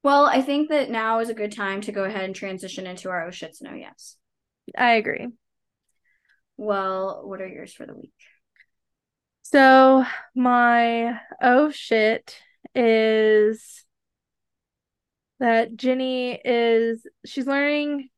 Well, 0.03 0.25
I 0.25 0.41
think 0.41 0.69
that 0.69 0.89
now 0.89 1.19
is 1.19 1.29
a 1.29 1.33
good 1.33 1.51
time 1.51 1.81
to 1.81 1.91
go 1.91 2.05
ahead 2.05 2.23
and 2.23 2.35
transition 2.35 2.87
into 2.87 3.09
our 3.09 3.25
oh 3.25 3.29
shits 3.29 3.57
oh 3.65 3.73
yes. 3.73 4.15
I 4.77 4.93
agree. 4.93 5.27
Well, 6.57 7.21
what 7.25 7.41
are 7.41 7.47
yours 7.47 7.73
for 7.73 7.85
the 7.85 7.95
week? 7.95 8.13
So 9.43 10.05
my 10.35 11.19
oh 11.41 11.71
shit 11.71 12.37
is 12.75 13.85
that 15.39 15.75
Jenny 15.75 16.39
is 16.43 17.05
she's 17.25 17.47
learning 17.47 18.09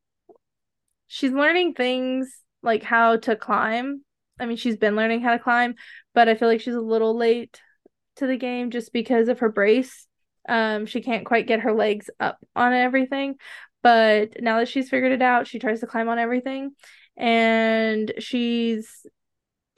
she's 1.06 1.32
learning 1.32 1.74
things 1.74 2.42
like 2.62 2.82
how 2.82 3.16
to 3.18 3.36
climb. 3.36 4.02
I 4.40 4.46
mean, 4.46 4.56
she's 4.56 4.76
been 4.76 4.96
learning 4.96 5.20
how 5.20 5.32
to 5.32 5.38
climb, 5.38 5.74
but 6.14 6.28
I 6.28 6.34
feel 6.34 6.48
like 6.48 6.60
she's 6.60 6.74
a 6.74 6.80
little 6.80 7.16
late 7.16 7.60
to 8.16 8.26
the 8.26 8.36
game 8.36 8.70
just 8.70 8.92
because 8.92 9.28
of 9.28 9.40
her 9.40 9.48
brace. 9.50 10.06
Um, 10.48 10.86
she 10.86 11.00
can't 11.00 11.26
quite 11.26 11.46
get 11.46 11.60
her 11.60 11.72
legs 11.72 12.10
up 12.18 12.38
on 12.56 12.72
everything, 12.72 13.36
but 13.82 14.40
now 14.40 14.58
that 14.58 14.68
she's 14.68 14.88
figured 14.88 15.12
it 15.12 15.22
out, 15.22 15.46
she 15.46 15.58
tries 15.58 15.80
to 15.80 15.86
climb 15.86 16.08
on 16.08 16.18
everything, 16.18 16.72
and 17.16 18.12
she's 18.18 19.06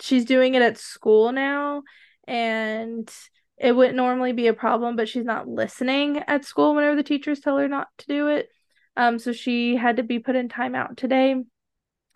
she's 0.01 0.25
doing 0.25 0.55
it 0.55 0.63
at 0.63 0.79
school 0.79 1.33
now, 1.33 1.83
and 2.27 3.11
it 3.57 3.73
wouldn't 3.73 3.97
normally 3.97 4.33
be 4.33 4.49
a 4.49 4.55
problem, 4.55 4.97
but 4.97 5.09
she's 5.09 5.25
not 5.25 5.49
listening 5.49 6.23
at 6.27 6.45
school 6.45 6.75
whenever 6.75 6.97
the 6.97 7.03
teachers 7.03 7.41
tell 7.41 7.57
her 7.59 7.69
not 7.69 7.89
to 7.99 8.07
do 8.07 8.29
it. 8.29 8.49
Um, 8.97 9.19
so 9.19 9.33
she 9.33 9.77
had 9.77 9.97
to 9.97 10.03
be 10.03 10.19
put 10.19 10.37
in 10.37 10.49
timeout 10.49 10.97
today, 10.97 11.37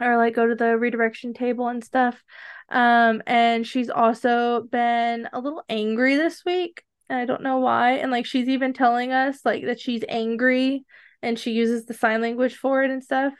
or 0.01 0.17
like 0.17 0.35
go 0.35 0.47
to 0.47 0.55
the 0.55 0.77
redirection 0.77 1.35
table 1.35 1.69
and 1.69 1.83
stuff. 1.83 2.23
Um, 2.69 3.23
and 3.27 3.67
she's 3.67 3.89
also 3.91 4.63
been 4.63 5.29
a 5.33 5.41
little 5.41 5.63
angry 5.69 6.17
this 6.17 6.45
week. 6.45 6.83
And 7.09 7.19
I 7.19 7.25
don't 7.25 7.43
know 7.43 7.59
why. 7.59 7.93
And 7.93 8.11
like 8.11 8.27
she's 8.27 8.49
even 8.49 8.73
telling 8.73 9.13
us 9.13 9.41
like 9.45 9.65
that 9.65 9.81
she's 9.81 10.05
angry 10.09 10.85
and 11.23 11.39
she 11.39 11.53
uses 11.53 11.87
the 11.87 11.95
sign 11.95 12.21
language 12.21 12.57
for 12.57 12.83
it 12.83 12.91
and 12.91 13.03
stuff 13.03 13.35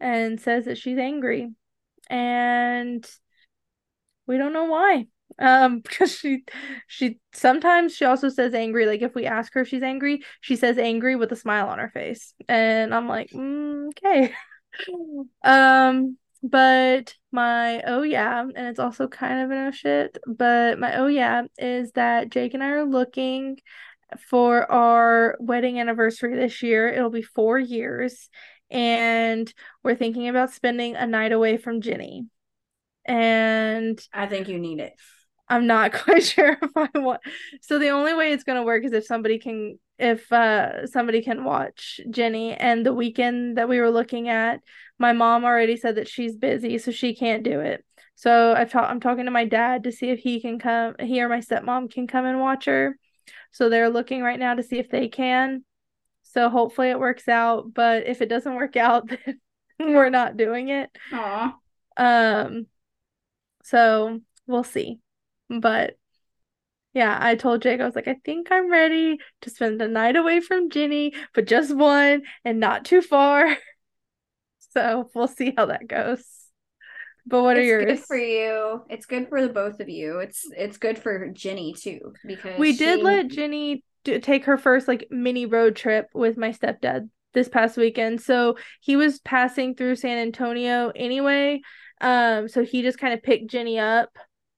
and 0.00 0.40
says 0.40 0.66
that 0.66 0.78
she's 0.78 0.98
angry. 0.98 1.50
And 2.08 3.08
we 4.26 4.38
don't 4.38 4.52
know 4.52 4.64
why. 4.64 5.06
Um, 5.38 5.80
because 5.84 6.12
she 6.16 6.44
she 6.86 7.18
sometimes 7.32 7.94
she 7.94 8.04
also 8.04 8.28
says 8.28 8.54
angry. 8.54 8.86
Like 8.86 9.02
if 9.02 9.14
we 9.14 9.26
ask 9.26 9.52
her 9.54 9.60
if 9.60 9.68
she's 9.68 9.82
angry, 9.82 10.22
she 10.40 10.56
says 10.56 10.78
angry 10.78 11.16
with 11.16 11.32
a 11.32 11.36
smile 11.36 11.68
on 11.68 11.78
her 11.78 11.90
face. 11.90 12.34
And 12.48 12.94
I'm 12.94 13.08
like, 13.08 13.30
mm, 13.30 13.88
okay. 13.90 14.34
um, 15.44 16.16
but 16.42 17.14
my 17.36 17.82
oh 17.82 18.02
yeah, 18.02 18.40
and 18.40 18.66
it's 18.66 18.80
also 18.80 19.06
kind 19.06 19.42
of 19.42 19.50
an 19.50 19.68
oh 19.68 19.70
shit, 19.70 20.18
but 20.26 20.78
my 20.78 20.96
oh 20.96 21.06
yeah 21.06 21.42
is 21.58 21.92
that 21.92 22.30
Jake 22.30 22.54
and 22.54 22.64
I 22.64 22.68
are 22.70 22.84
looking 22.86 23.58
for 24.28 24.70
our 24.72 25.36
wedding 25.38 25.78
anniversary 25.78 26.34
this 26.34 26.62
year. 26.62 26.88
It'll 26.88 27.10
be 27.10 27.22
four 27.22 27.58
years, 27.58 28.30
and 28.70 29.52
we're 29.84 29.94
thinking 29.94 30.28
about 30.28 30.50
spending 30.52 30.96
a 30.96 31.06
night 31.06 31.32
away 31.32 31.58
from 31.58 31.82
Jenny. 31.82 32.26
And 33.04 34.00
I 34.12 34.26
think 34.26 34.48
you 34.48 34.58
need 34.58 34.80
it. 34.80 34.94
I'm 35.46 35.66
not 35.66 35.92
quite 36.04 36.24
sure 36.24 36.56
if 36.60 36.70
I 36.74 36.88
want. 36.98 37.20
So 37.60 37.78
the 37.78 37.90
only 37.90 38.14
way 38.14 38.32
it's 38.32 38.44
gonna 38.44 38.64
work 38.64 38.84
is 38.84 38.92
if 38.92 39.04
somebody 39.04 39.38
can, 39.38 39.78
if 39.98 40.30
uh 40.32 40.86
somebody 40.86 41.22
can 41.22 41.44
watch 41.44 42.00
Jenny. 42.10 42.54
And 42.54 42.84
the 42.84 42.94
weekend 42.94 43.56
that 43.56 43.68
we 43.68 43.80
were 43.80 43.90
looking 43.90 44.28
at, 44.28 44.60
my 44.98 45.12
mom 45.12 45.44
already 45.44 45.76
said 45.76 45.96
that 45.96 46.08
she's 46.08 46.36
busy, 46.36 46.78
so 46.78 46.90
she 46.90 47.14
can't 47.14 47.42
do 47.42 47.60
it. 47.60 47.84
So 48.14 48.54
I've 48.54 48.70
ta- 48.70 48.88
I'm 48.88 49.00
talking 49.00 49.26
to 49.26 49.30
my 49.30 49.44
dad 49.44 49.84
to 49.84 49.92
see 49.92 50.08
if 50.08 50.20
he 50.20 50.40
can 50.40 50.58
come. 50.58 50.96
He 50.98 51.20
or 51.22 51.28
my 51.28 51.40
stepmom 51.40 51.90
can 51.90 52.06
come 52.06 52.24
and 52.24 52.40
watch 52.40 52.64
her. 52.64 52.98
So 53.50 53.68
they're 53.68 53.90
looking 53.90 54.22
right 54.22 54.38
now 54.38 54.54
to 54.54 54.62
see 54.62 54.78
if 54.78 54.90
they 54.90 55.08
can. 55.08 55.64
So 56.22 56.48
hopefully 56.48 56.90
it 56.90 57.00
works 57.00 57.28
out. 57.28 57.72
But 57.74 58.06
if 58.06 58.22
it 58.22 58.28
doesn't 58.28 58.54
work 58.54 58.76
out, 58.76 59.08
then 59.26 59.38
we're 59.78 60.10
not 60.10 60.36
doing 60.36 60.68
it. 60.68 60.90
Aw. 61.12 61.56
Um, 61.96 62.66
so 63.62 64.20
we'll 64.46 64.64
see. 64.64 64.98
But 65.48 65.96
yeah, 66.96 67.18
I 67.20 67.34
told 67.34 67.60
Jake, 67.60 67.78
I 67.78 67.84
was 67.84 67.94
like, 67.94 68.08
I 68.08 68.16
think 68.24 68.48
I'm 68.50 68.70
ready 68.70 69.18
to 69.42 69.50
spend 69.50 69.78
the 69.78 69.86
night 69.86 70.16
away 70.16 70.40
from 70.40 70.70
Ginny, 70.70 71.12
but 71.34 71.46
just 71.46 71.76
one 71.76 72.22
and 72.42 72.58
not 72.58 72.86
too 72.86 73.02
far. 73.02 73.54
So 74.72 75.10
we'll 75.14 75.26
see 75.26 75.54
how 75.56 75.66
that 75.66 75.88
goes. 75.88 76.22
But 77.26 77.42
what 77.42 77.56
are 77.56 77.62
your 77.62 77.80
it's 77.80 77.88
yours? 77.88 77.98
good 78.00 78.06
for 78.06 78.18
you. 78.18 78.84
It's 78.90 79.06
good 79.06 79.30
for 79.30 79.40
the 79.40 79.48
both 79.48 79.80
of 79.80 79.88
you. 79.88 80.18
It's 80.18 80.46
it's 80.54 80.76
good 80.76 80.98
for 80.98 81.30
Ginny 81.30 81.72
too 81.72 82.12
because 82.26 82.58
we 82.58 82.76
did 82.76 83.02
let 83.02 83.28
Ginny 83.28 83.82
do, 84.04 84.20
take 84.20 84.44
her 84.44 84.58
first 84.58 84.86
like 84.86 85.06
mini 85.10 85.46
road 85.46 85.76
trip 85.76 86.08
with 86.12 86.36
my 86.36 86.50
stepdad 86.50 87.08
this 87.32 87.48
past 87.48 87.78
weekend. 87.78 88.20
So 88.20 88.58
he 88.82 88.96
was 88.96 89.18
passing 89.20 89.74
through 89.74 89.96
San 89.96 90.18
Antonio 90.18 90.92
anyway. 90.94 91.62
Um, 92.02 92.46
so 92.46 92.62
he 92.62 92.82
just 92.82 92.98
kind 92.98 93.14
of 93.14 93.22
picked 93.22 93.50
Ginny 93.50 93.78
up 93.78 94.10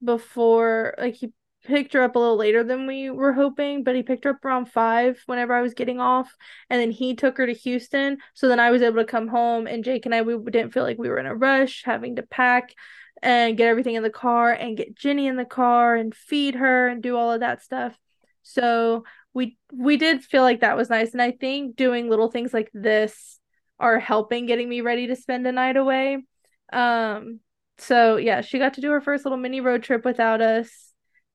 before 0.02 0.96
like 0.98 1.14
he 1.14 1.32
picked 1.68 1.92
her 1.92 2.02
up 2.02 2.16
a 2.16 2.18
little 2.18 2.36
later 2.36 2.64
than 2.64 2.86
we 2.86 3.10
were 3.10 3.32
hoping, 3.32 3.84
but 3.84 3.94
he 3.94 4.02
picked 4.02 4.24
her 4.24 4.30
up 4.30 4.44
around 4.44 4.66
five 4.66 5.22
whenever 5.26 5.54
I 5.54 5.60
was 5.60 5.74
getting 5.74 6.00
off, 6.00 6.34
and 6.68 6.80
then 6.80 6.90
he 6.90 7.14
took 7.14 7.36
her 7.38 7.46
to 7.46 7.52
Houston. 7.52 8.18
So 8.34 8.48
then 8.48 8.58
I 8.58 8.70
was 8.70 8.82
able 8.82 8.96
to 8.96 9.04
come 9.04 9.28
home, 9.28 9.66
and 9.66 9.84
Jake 9.84 10.06
and 10.06 10.14
I 10.14 10.22
we 10.22 10.50
didn't 10.50 10.72
feel 10.72 10.82
like 10.82 10.98
we 10.98 11.08
were 11.08 11.18
in 11.18 11.26
a 11.26 11.34
rush 11.34 11.82
having 11.84 12.16
to 12.16 12.22
pack 12.22 12.74
and 13.22 13.56
get 13.56 13.68
everything 13.68 13.94
in 13.94 14.02
the 14.02 14.10
car 14.10 14.52
and 14.52 14.76
get 14.76 14.96
Jenny 14.96 15.26
in 15.26 15.36
the 15.36 15.44
car 15.44 15.94
and 15.94 16.14
feed 16.14 16.54
her 16.54 16.88
and 16.88 17.02
do 17.02 17.16
all 17.16 17.32
of 17.32 17.40
that 17.40 17.62
stuff. 17.62 17.96
So 18.42 19.04
we 19.34 19.58
we 19.72 19.96
did 19.98 20.24
feel 20.24 20.42
like 20.42 20.60
that 20.60 20.76
was 20.76 20.90
nice, 20.90 21.12
and 21.12 21.22
I 21.22 21.32
think 21.32 21.76
doing 21.76 22.08
little 22.08 22.30
things 22.30 22.54
like 22.54 22.70
this 22.72 23.38
are 23.78 24.00
helping 24.00 24.46
getting 24.46 24.68
me 24.68 24.80
ready 24.80 25.06
to 25.08 25.16
spend 25.16 25.46
a 25.46 25.52
night 25.52 25.76
away. 25.76 26.24
Um, 26.72 27.40
so 27.78 28.16
yeah, 28.16 28.40
she 28.40 28.58
got 28.58 28.74
to 28.74 28.80
do 28.80 28.90
her 28.90 29.00
first 29.00 29.24
little 29.24 29.38
mini 29.38 29.60
road 29.60 29.82
trip 29.82 30.04
without 30.04 30.40
us, 30.40 30.87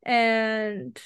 and 0.06 1.00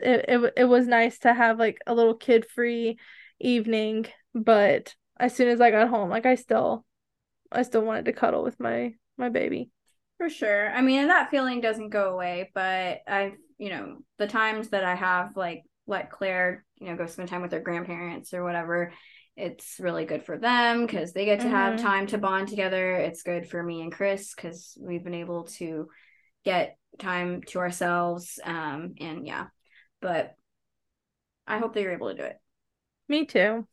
it 0.00 0.24
it, 0.28 0.52
it 0.58 0.64
was 0.64 0.86
nice 0.86 1.18
to 1.20 1.34
have 1.34 1.58
like 1.58 1.78
a 1.86 1.94
little 1.94 2.14
kid 2.14 2.46
free 2.46 2.98
evening. 3.40 4.06
But 4.34 4.94
as 5.18 5.34
soon 5.34 5.48
as 5.48 5.60
I 5.60 5.70
got 5.70 5.88
home, 5.88 6.10
like 6.10 6.26
I 6.26 6.34
still 6.36 6.84
I 7.52 7.62
still 7.62 7.82
wanted 7.84 8.06
to 8.06 8.12
cuddle 8.12 8.44
with 8.44 8.60
my 8.60 8.94
my 9.16 9.28
baby. 9.30 9.70
For 10.18 10.28
sure. 10.30 10.70
I 10.70 10.80
mean, 10.80 11.00
and 11.00 11.10
that 11.10 11.30
feeling 11.30 11.60
doesn't 11.60 11.90
go 11.90 12.12
away, 12.12 12.50
but 12.54 13.00
I've, 13.06 13.34
you 13.58 13.70
know, 13.70 13.98
the 14.18 14.26
times 14.26 14.68
that 14.70 14.84
I 14.84 14.94
have 14.94 15.36
like 15.36 15.64
let 15.86 16.10
Claire, 16.10 16.64
you 16.78 16.86
know, 16.86 16.96
go 16.96 17.06
spend 17.06 17.28
time 17.28 17.42
with 17.42 17.52
her 17.52 17.60
grandparents 17.60 18.32
or 18.32 18.44
whatever, 18.44 18.92
it's 19.36 19.76
really 19.80 20.04
good 20.04 20.22
for 20.22 20.38
them 20.38 20.86
because 20.86 21.12
they 21.12 21.24
get 21.24 21.40
to 21.40 21.48
have 21.48 21.74
Mhm. 21.74 21.80
time 21.82 22.06
to 22.08 22.18
bond 22.18 22.48
together. 22.48 22.94
It's 22.94 23.22
good 23.24 23.48
for 23.48 23.60
me 23.62 23.82
and 23.82 23.92
Chris 23.92 24.34
because 24.34 24.78
we've 24.80 25.02
been 25.02 25.14
able 25.14 25.44
to 25.58 25.88
get 26.44 26.78
time 26.98 27.42
to 27.48 27.58
ourselves. 27.58 28.38
Um, 28.42 28.94
and 29.00 29.26
yeah, 29.26 29.46
but 30.00 30.34
I 31.46 31.58
hope 31.58 31.74
that 31.74 31.82
you're 31.82 31.92
able 31.92 32.10
to 32.10 32.16
do 32.16 32.22
it. 32.24 32.40
Me 33.08 33.26
too. 33.26 33.66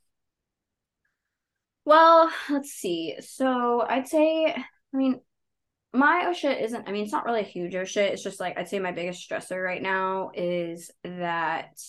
Well, 1.85 2.31
let's 2.49 2.71
see. 2.71 3.15
So 3.21 3.81
I'd 3.81 4.07
say, 4.07 4.45
I 4.47 4.97
mean, 4.97 5.19
my 5.93 6.25
oh 6.27 6.33
shit 6.33 6.61
isn't, 6.61 6.87
I 6.87 6.91
mean, 6.91 7.03
it's 7.03 7.11
not 7.13 7.25
really 7.25 7.41
a 7.41 7.43
huge 7.43 7.75
oh 7.75 7.85
shit. 7.85 8.13
It's 8.13 8.23
just 8.23 8.39
like, 8.39 8.57
I'd 8.57 8.69
say 8.69 8.79
my 8.79 8.91
biggest 8.91 9.27
stressor 9.29 9.63
right 9.63 9.81
now 9.81 10.31
is 10.33 10.91
that 11.03 11.79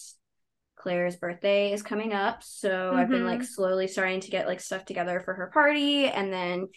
Claire's 0.76 1.16
birthday 1.16 1.72
is 1.72 1.82
coming 1.82 2.12
up. 2.12 2.42
So 2.42 2.94
I've 2.94 3.10
been 3.10 3.24
like 3.24 3.42
Mhm. 3.42 3.46
slowly 3.46 3.86
starting 3.88 4.20
to 4.20 4.30
get 4.30 4.46
like 4.48 4.60
stuff 4.60 4.84
together 4.84 5.20
for 5.20 5.34
her 5.34 5.48
party. 5.48 6.06
And 6.06 6.32
then 6.32 6.68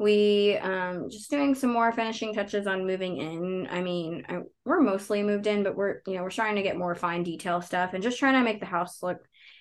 we 0.00 0.56
um 0.62 1.10
just 1.10 1.30
doing 1.30 1.54
some 1.54 1.70
more 1.70 1.92
finishing 1.92 2.32
touches 2.32 2.66
on 2.66 2.86
moving 2.86 3.18
in. 3.18 3.68
I 3.70 3.82
mean, 3.82 4.24
I, 4.30 4.38
we're 4.64 4.80
mostly 4.80 5.22
moved 5.22 5.46
in, 5.46 5.62
but 5.62 5.76
we're, 5.76 6.00
you 6.06 6.14
know, 6.14 6.22
we're 6.22 6.30
trying 6.30 6.56
to 6.56 6.62
get 6.62 6.78
more 6.78 6.94
fine 6.94 7.22
detail 7.22 7.60
stuff 7.60 7.92
and 7.92 8.02
just 8.02 8.18
trying 8.18 8.32
to 8.32 8.42
make 8.42 8.60
the 8.60 8.66
house 8.66 9.02
look 9.02 9.18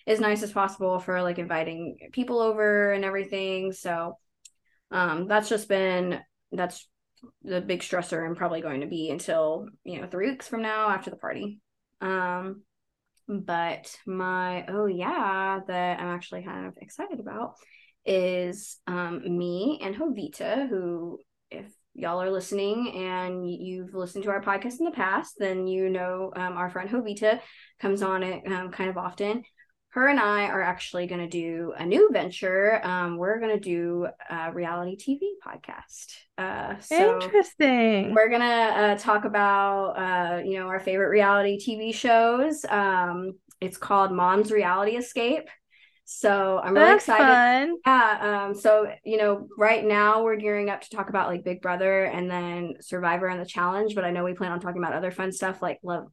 as 0.08 0.22
nice 0.22 0.42
as 0.42 0.54
possible 0.54 0.98
for 1.00 1.22
like 1.22 1.40
inviting 1.40 1.98
people 2.14 2.40
over 2.40 2.94
and 2.94 3.04
everything. 3.04 3.74
So 3.74 4.18
um 4.92 5.28
that's 5.28 5.50
just 5.50 5.68
been 5.68 6.22
that's 6.54 6.88
the 7.44 7.60
big 7.60 7.82
stressor 7.82 8.26
and 8.26 8.38
probably 8.38 8.62
going 8.62 8.80
to 8.80 8.88
be 8.88 9.10
until, 9.10 9.68
you 9.84 10.00
know, 10.00 10.08
3 10.08 10.30
weeks 10.30 10.48
from 10.48 10.62
now 10.62 10.90
after 10.90 11.10
the 11.10 11.18
party. 11.18 11.60
Um 12.00 12.64
but 13.28 13.94
my 14.08 14.66
oh 14.70 14.86
yeah 14.86 15.60
that 15.68 16.00
I'm 16.00 16.16
actually 16.16 16.44
kind 16.44 16.66
of 16.66 16.78
excited 16.78 17.20
about 17.20 17.56
is 18.10 18.78
um 18.88 19.22
me 19.38 19.80
and 19.84 19.96
Jovita 19.96 20.68
who 20.68 21.20
if 21.52 21.68
y'all 21.94 22.22
are 22.22 22.32
listening 22.32 22.94
and 22.96 23.50
you've 23.50 23.94
listened 23.94 24.24
to 24.24 24.30
our 24.30 24.42
podcast 24.42 24.80
in 24.80 24.86
the 24.86 24.92
past, 24.92 25.36
then 25.38 25.68
you 25.68 25.90
know 25.90 26.32
um, 26.36 26.58
our 26.58 26.70
friend 26.70 26.90
Jovita 26.90 27.40
comes 27.80 28.02
on 28.02 28.24
it 28.24 28.50
um, 28.52 28.72
kind 28.72 28.90
of 28.90 28.98
often. 28.98 29.44
Her 29.90 30.08
and 30.08 30.20
I 30.20 30.44
are 30.46 30.62
actually 30.62 31.08
going 31.08 31.22
to 31.22 31.28
do 31.28 31.74
a 31.76 31.84
new 31.84 32.12
venture. 32.14 32.80
Um, 32.86 33.18
we're 33.18 33.40
going 33.40 33.56
to 33.56 33.60
do 33.60 34.08
a 34.30 34.54
reality 34.54 34.96
TV 34.96 35.20
podcast. 35.44 36.14
Uh, 36.38 36.80
so 36.80 37.20
Interesting. 37.20 38.14
We're 38.14 38.30
going 38.30 38.42
to 38.42 38.46
uh, 38.46 38.98
talk 38.98 39.26
about, 39.26 39.94
uh, 39.94 40.42
you 40.44 40.60
know, 40.60 40.68
our 40.68 40.80
favorite 40.80 41.10
reality 41.10 41.58
TV 41.58 41.92
shows. 41.94 42.66
Um, 42.70 43.34
it's 43.60 43.78
called 43.78 44.12
Mom's 44.12 44.52
Reality 44.52 44.96
Escape. 44.96 45.50
So 46.12 46.60
I'm 46.64 46.74
really 46.74 46.88
That's 46.88 47.04
excited. 47.04 47.70
Fun. 47.70 47.78
Yeah. 47.86 48.46
Um, 48.48 48.56
so 48.56 48.92
you 49.04 49.18
know, 49.18 49.48
right 49.56 49.86
now 49.86 50.24
we're 50.24 50.38
gearing 50.38 50.72
up 50.72 50.82
to 50.82 50.90
talk 50.90 51.10
about 51.10 51.30
like 51.30 51.44
Big 51.44 51.62
Brother 51.62 52.04
and 52.06 52.30
then 52.30 52.74
Survivor 52.82 53.28
and 53.28 53.40
the 53.40 53.46
Challenge, 53.46 53.94
but 53.94 54.04
I 54.04 54.10
know 54.10 54.24
we 54.24 54.34
plan 54.34 54.52
on 54.52 54.60
talking 54.60 54.82
about 54.82 54.94
other 54.94 55.12
fun 55.12 55.32
stuff 55.32 55.62
like 55.62 55.78
Love 55.84 56.08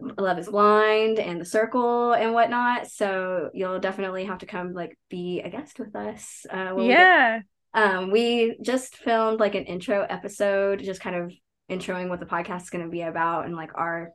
Love 0.00 0.40
is 0.40 0.48
Blind 0.48 1.20
and 1.20 1.40
The 1.40 1.44
Circle 1.44 2.12
and 2.12 2.34
whatnot. 2.34 2.88
So 2.88 3.50
you'll 3.54 3.78
definitely 3.78 4.24
have 4.24 4.38
to 4.38 4.46
come 4.46 4.72
like 4.72 4.98
be 5.10 5.40
a 5.40 5.48
guest 5.48 5.78
with 5.78 5.94
us. 5.94 6.44
Uh, 6.52 6.76
yeah. 6.80 7.38
We, 7.72 7.80
um, 7.80 8.10
we 8.10 8.58
just 8.60 8.96
filmed 8.96 9.38
like 9.38 9.54
an 9.54 9.64
intro 9.64 10.04
episode, 10.10 10.82
just 10.82 11.00
kind 11.00 11.14
of 11.14 11.32
introing 11.70 12.08
what 12.08 12.18
the 12.18 12.26
podcast 12.26 12.62
is 12.62 12.70
going 12.70 12.84
to 12.84 12.90
be 12.90 13.02
about 13.02 13.46
and 13.46 13.54
like 13.54 13.70
our 13.76 14.10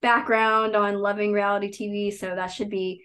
background 0.00 0.76
on 0.76 0.94
loving 0.94 1.32
reality 1.32 1.72
TV. 1.72 2.16
So 2.16 2.36
that 2.36 2.52
should 2.52 2.70
be 2.70 3.02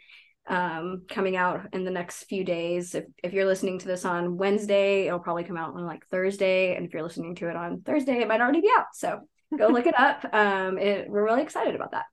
um, 0.48 1.04
coming 1.10 1.36
out 1.36 1.68
in 1.74 1.84
the 1.84 1.92
next 1.92 2.24
few 2.26 2.44
days. 2.44 2.96
If, 2.96 3.06
if 3.24 3.34
you're 3.34 3.46
listening 3.46 3.80
to 3.80 3.88
this 3.88 4.06
on 4.06 4.38
Wednesday, 4.38 5.08
it'll 5.08 5.20
probably 5.20 5.44
come 5.44 5.58
out 5.58 5.74
on 5.74 5.86
like 5.86 6.06
Thursday. 6.08 6.76
And 6.76 6.86
if 6.86 6.94
you're 6.94 7.04
listening 7.04 7.36
to 7.36 7.50
it 7.50 7.56
on 7.56 7.82
Thursday, 7.82 8.22
it 8.22 8.28
might 8.28 8.42
already 8.42 8.62
be 8.62 8.70
out. 8.78 8.88
So 8.94 9.22
go 9.58 9.68
look 9.70 9.88
it 9.88 10.00
up. 10.00 10.26
Um, 10.34 10.78
it, 10.78 11.10
we're 11.10 11.24
really 11.24 11.42
excited 11.42 11.76
about 11.76 11.92
that. 11.92 12.06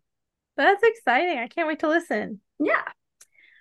That's 0.56 0.82
exciting. 0.82 1.38
I 1.38 1.48
can't 1.48 1.68
wait 1.68 1.80
to 1.80 1.88
listen. 1.88 2.40
Yeah. 2.58 2.82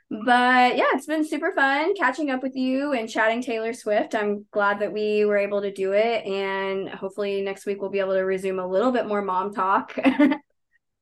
But 0.10 0.76
yeah, 0.76 0.88
it's 0.94 1.06
been 1.06 1.26
super 1.26 1.54
fun 1.54 1.96
catching 1.96 2.32
up 2.32 2.44
with 2.44 2.54
you 2.54 2.92
and 2.92 3.10
chatting 3.10 3.42
Taylor 3.42 3.72
Swift. 3.72 4.14
I'm 4.14 4.46
glad 4.52 4.80
that 4.80 4.92
we 4.92 5.24
were 5.24 5.38
able 5.38 5.62
to 5.62 5.72
do 5.72 5.94
it. 5.94 6.26
And 6.26 6.90
hopefully 6.90 7.42
next 7.42 7.66
week 7.66 7.82
we'll 7.82 7.92
be 7.92 8.00
able 8.00 8.16
to 8.16 8.22
resume 8.22 8.60
a 8.60 8.68
little 8.68 8.92
bit 8.92 9.08
more 9.08 9.22
mom 9.22 9.54
talk. 9.54 9.98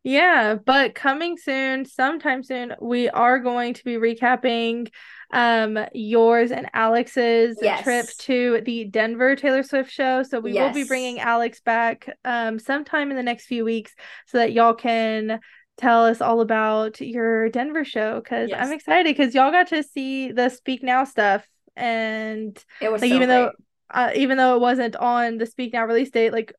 Yeah, 0.03 0.55
but 0.55 0.95
coming 0.95 1.37
soon, 1.37 1.85
sometime 1.85 2.41
soon, 2.41 2.73
we 2.79 3.09
are 3.09 3.39
going 3.39 3.73
to 3.73 3.83
be 3.83 3.95
recapping 3.95 4.89
um 5.31 5.77
yours 5.93 6.51
and 6.51 6.67
Alex's 6.73 7.59
yes. 7.61 7.83
trip 7.83 8.07
to 8.17 8.61
the 8.65 8.85
Denver 8.85 9.35
Taylor 9.35 9.61
Swift 9.61 9.91
show. 9.91 10.23
So 10.23 10.39
we 10.39 10.53
yes. 10.53 10.73
will 10.73 10.81
be 10.81 10.87
bringing 10.87 11.19
Alex 11.19 11.61
back 11.61 12.09
um 12.25 12.57
sometime 12.59 13.11
in 13.11 13.17
the 13.17 13.23
next 13.23 13.45
few 13.45 13.63
weeks 13.63 13.93
so 14.25 14.39
that 14.39 14.53
y'all 14.53 14.73
can 14.73 15.39
tell 15.77 16.05
us 16.05 16.19
all 16.19 16.41
about 16.41 16.99
your 16.99 17.49
Denver 17.49 17.85
show 17.85 18.21
cuz 18.21 18.49
yes. 18.49 18.59
I'm 18.59 18.71
excited 18.73 19.15
cuz 19.15 19.35
y'all 19.35 19.51
got 19.51 19.67
to 19.67 19.83
see 19.83 20.31
the 20.31 20.49
Speak 20.49 20.81
Now 20.81 21.03
stuff 21.03 21.47
and 21.75 22.57
it 22.81 22.91
was 22.91 23.01
like 23.01 23.09
so 23.09 23.15
even 23.15 23.27
great. 23.27 23.35
though 23.35 23.51
uh, 23.91 24.11
even 24.15 24.37
though 24.37 24.55
it 24.55 24.61
wasn't 24.61 24.95
on 24.95 25.37
the 25.37 25.45
Speak 25.45 25.73
Now 25.73 25.85
release 25.85 26.11
date, 26.11 26.31
like 26.31 26.53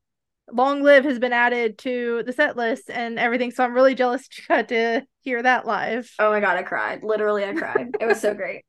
Long 0.53 0.83
Live 0.83 1.05
has 1.05 1.19
been 1.19 1.33
added 1.33 1.79
to 1.79 2.23
the 2.25 2.33
set 2.33 2.57
list 2.57 2.91
and 2.91 3.19
everything. 3.19 3.51
So 3.51 3.65
I'm 3.65 3.75
really 3.75 3.95
jealous 3.95 4.29
you 4.37 4.45
got 4.49 4.69
to 4.69 5.03
hear 5.21 5.43
that 5.43 5.67
live. 5.67 6.11
Oh 6.19 6.31
my 6.31 6.41
God, 6.41 6.57
I 6.57 6.63
cried. 6.63 7.03
Literally, 7.03 7.45
I 7.45 7.55
cried. 7.55 7.89
it 8.01 8.07
was 8.07 8.21
so 8.21 8.35
great. 8.41 8.63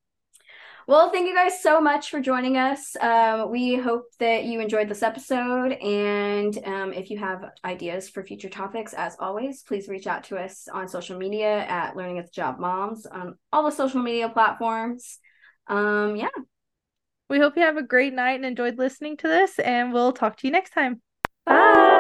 Well, 0.87 1.11
thank 1.11 1.27
you 1.27 1.35
guys 1.35 1.61
so 1.61 1.79
much 1.79 2.09
for 2.09 2.19
joining 2.19 2.57
us. 2.57 2.95
Um, 2.99 3.51
we 3.51 3.75
hope 3.75 4.05
that 4.19 4.45
you 4.45 4.59
enjoyed 4.59 4.89
this 4.89 5.03
episode. 5.03 5.73
And 5.73 6.57
um, 6.65 6.91
if 6.91 7.09
you 7.09 7.19
have 7.19 7.45
ideas 7.63 8.09
for 8.09 8.23
future 8.23 8.49
topics, 8.49 8.93
as 8.93 9.15
always, 9.19 9.61
please 9.61 9.87
reach 9.87 10.07
out 10.07 10.23
to 10.25 10.37
us 10.37 10.67
on 10.73 10.87
social 10.87 11.17
media 11.17 11.65
at 11.65 11.95
Learning 11.95 12.17
at 12.17 12.25
the 12.25 12.31
Job 12.31 12.59
Moms 12.59 13.05
on 13.05 13.35
all 13.53 13.63
the 13.63 13.71
social 13.71 14.01
media 14.01 14.27
platforms. 14.27 15.19
Um, 15.67 16.15
yeah. 16.15 16.29
We 17.29 17.39
hope 17.39 17.55
you 17.55 17.61
have 17.61 17.77
a 17.77 17.83
great 17.83 18.13
night 18.13 18.33
and 18.33 18.45
enjoyed 18.45 18.77
listening 18.77 19.15
to 19.17 19.27
this, 19.27 19.59
and 19.59 19.93
we'll 19.93 20.11
talk 20.11 20.35
to 20.37 20.47
you 20.47 20.51
next 20.51 20.71
time. 20.71 21.01
Bye. 21.45 21.90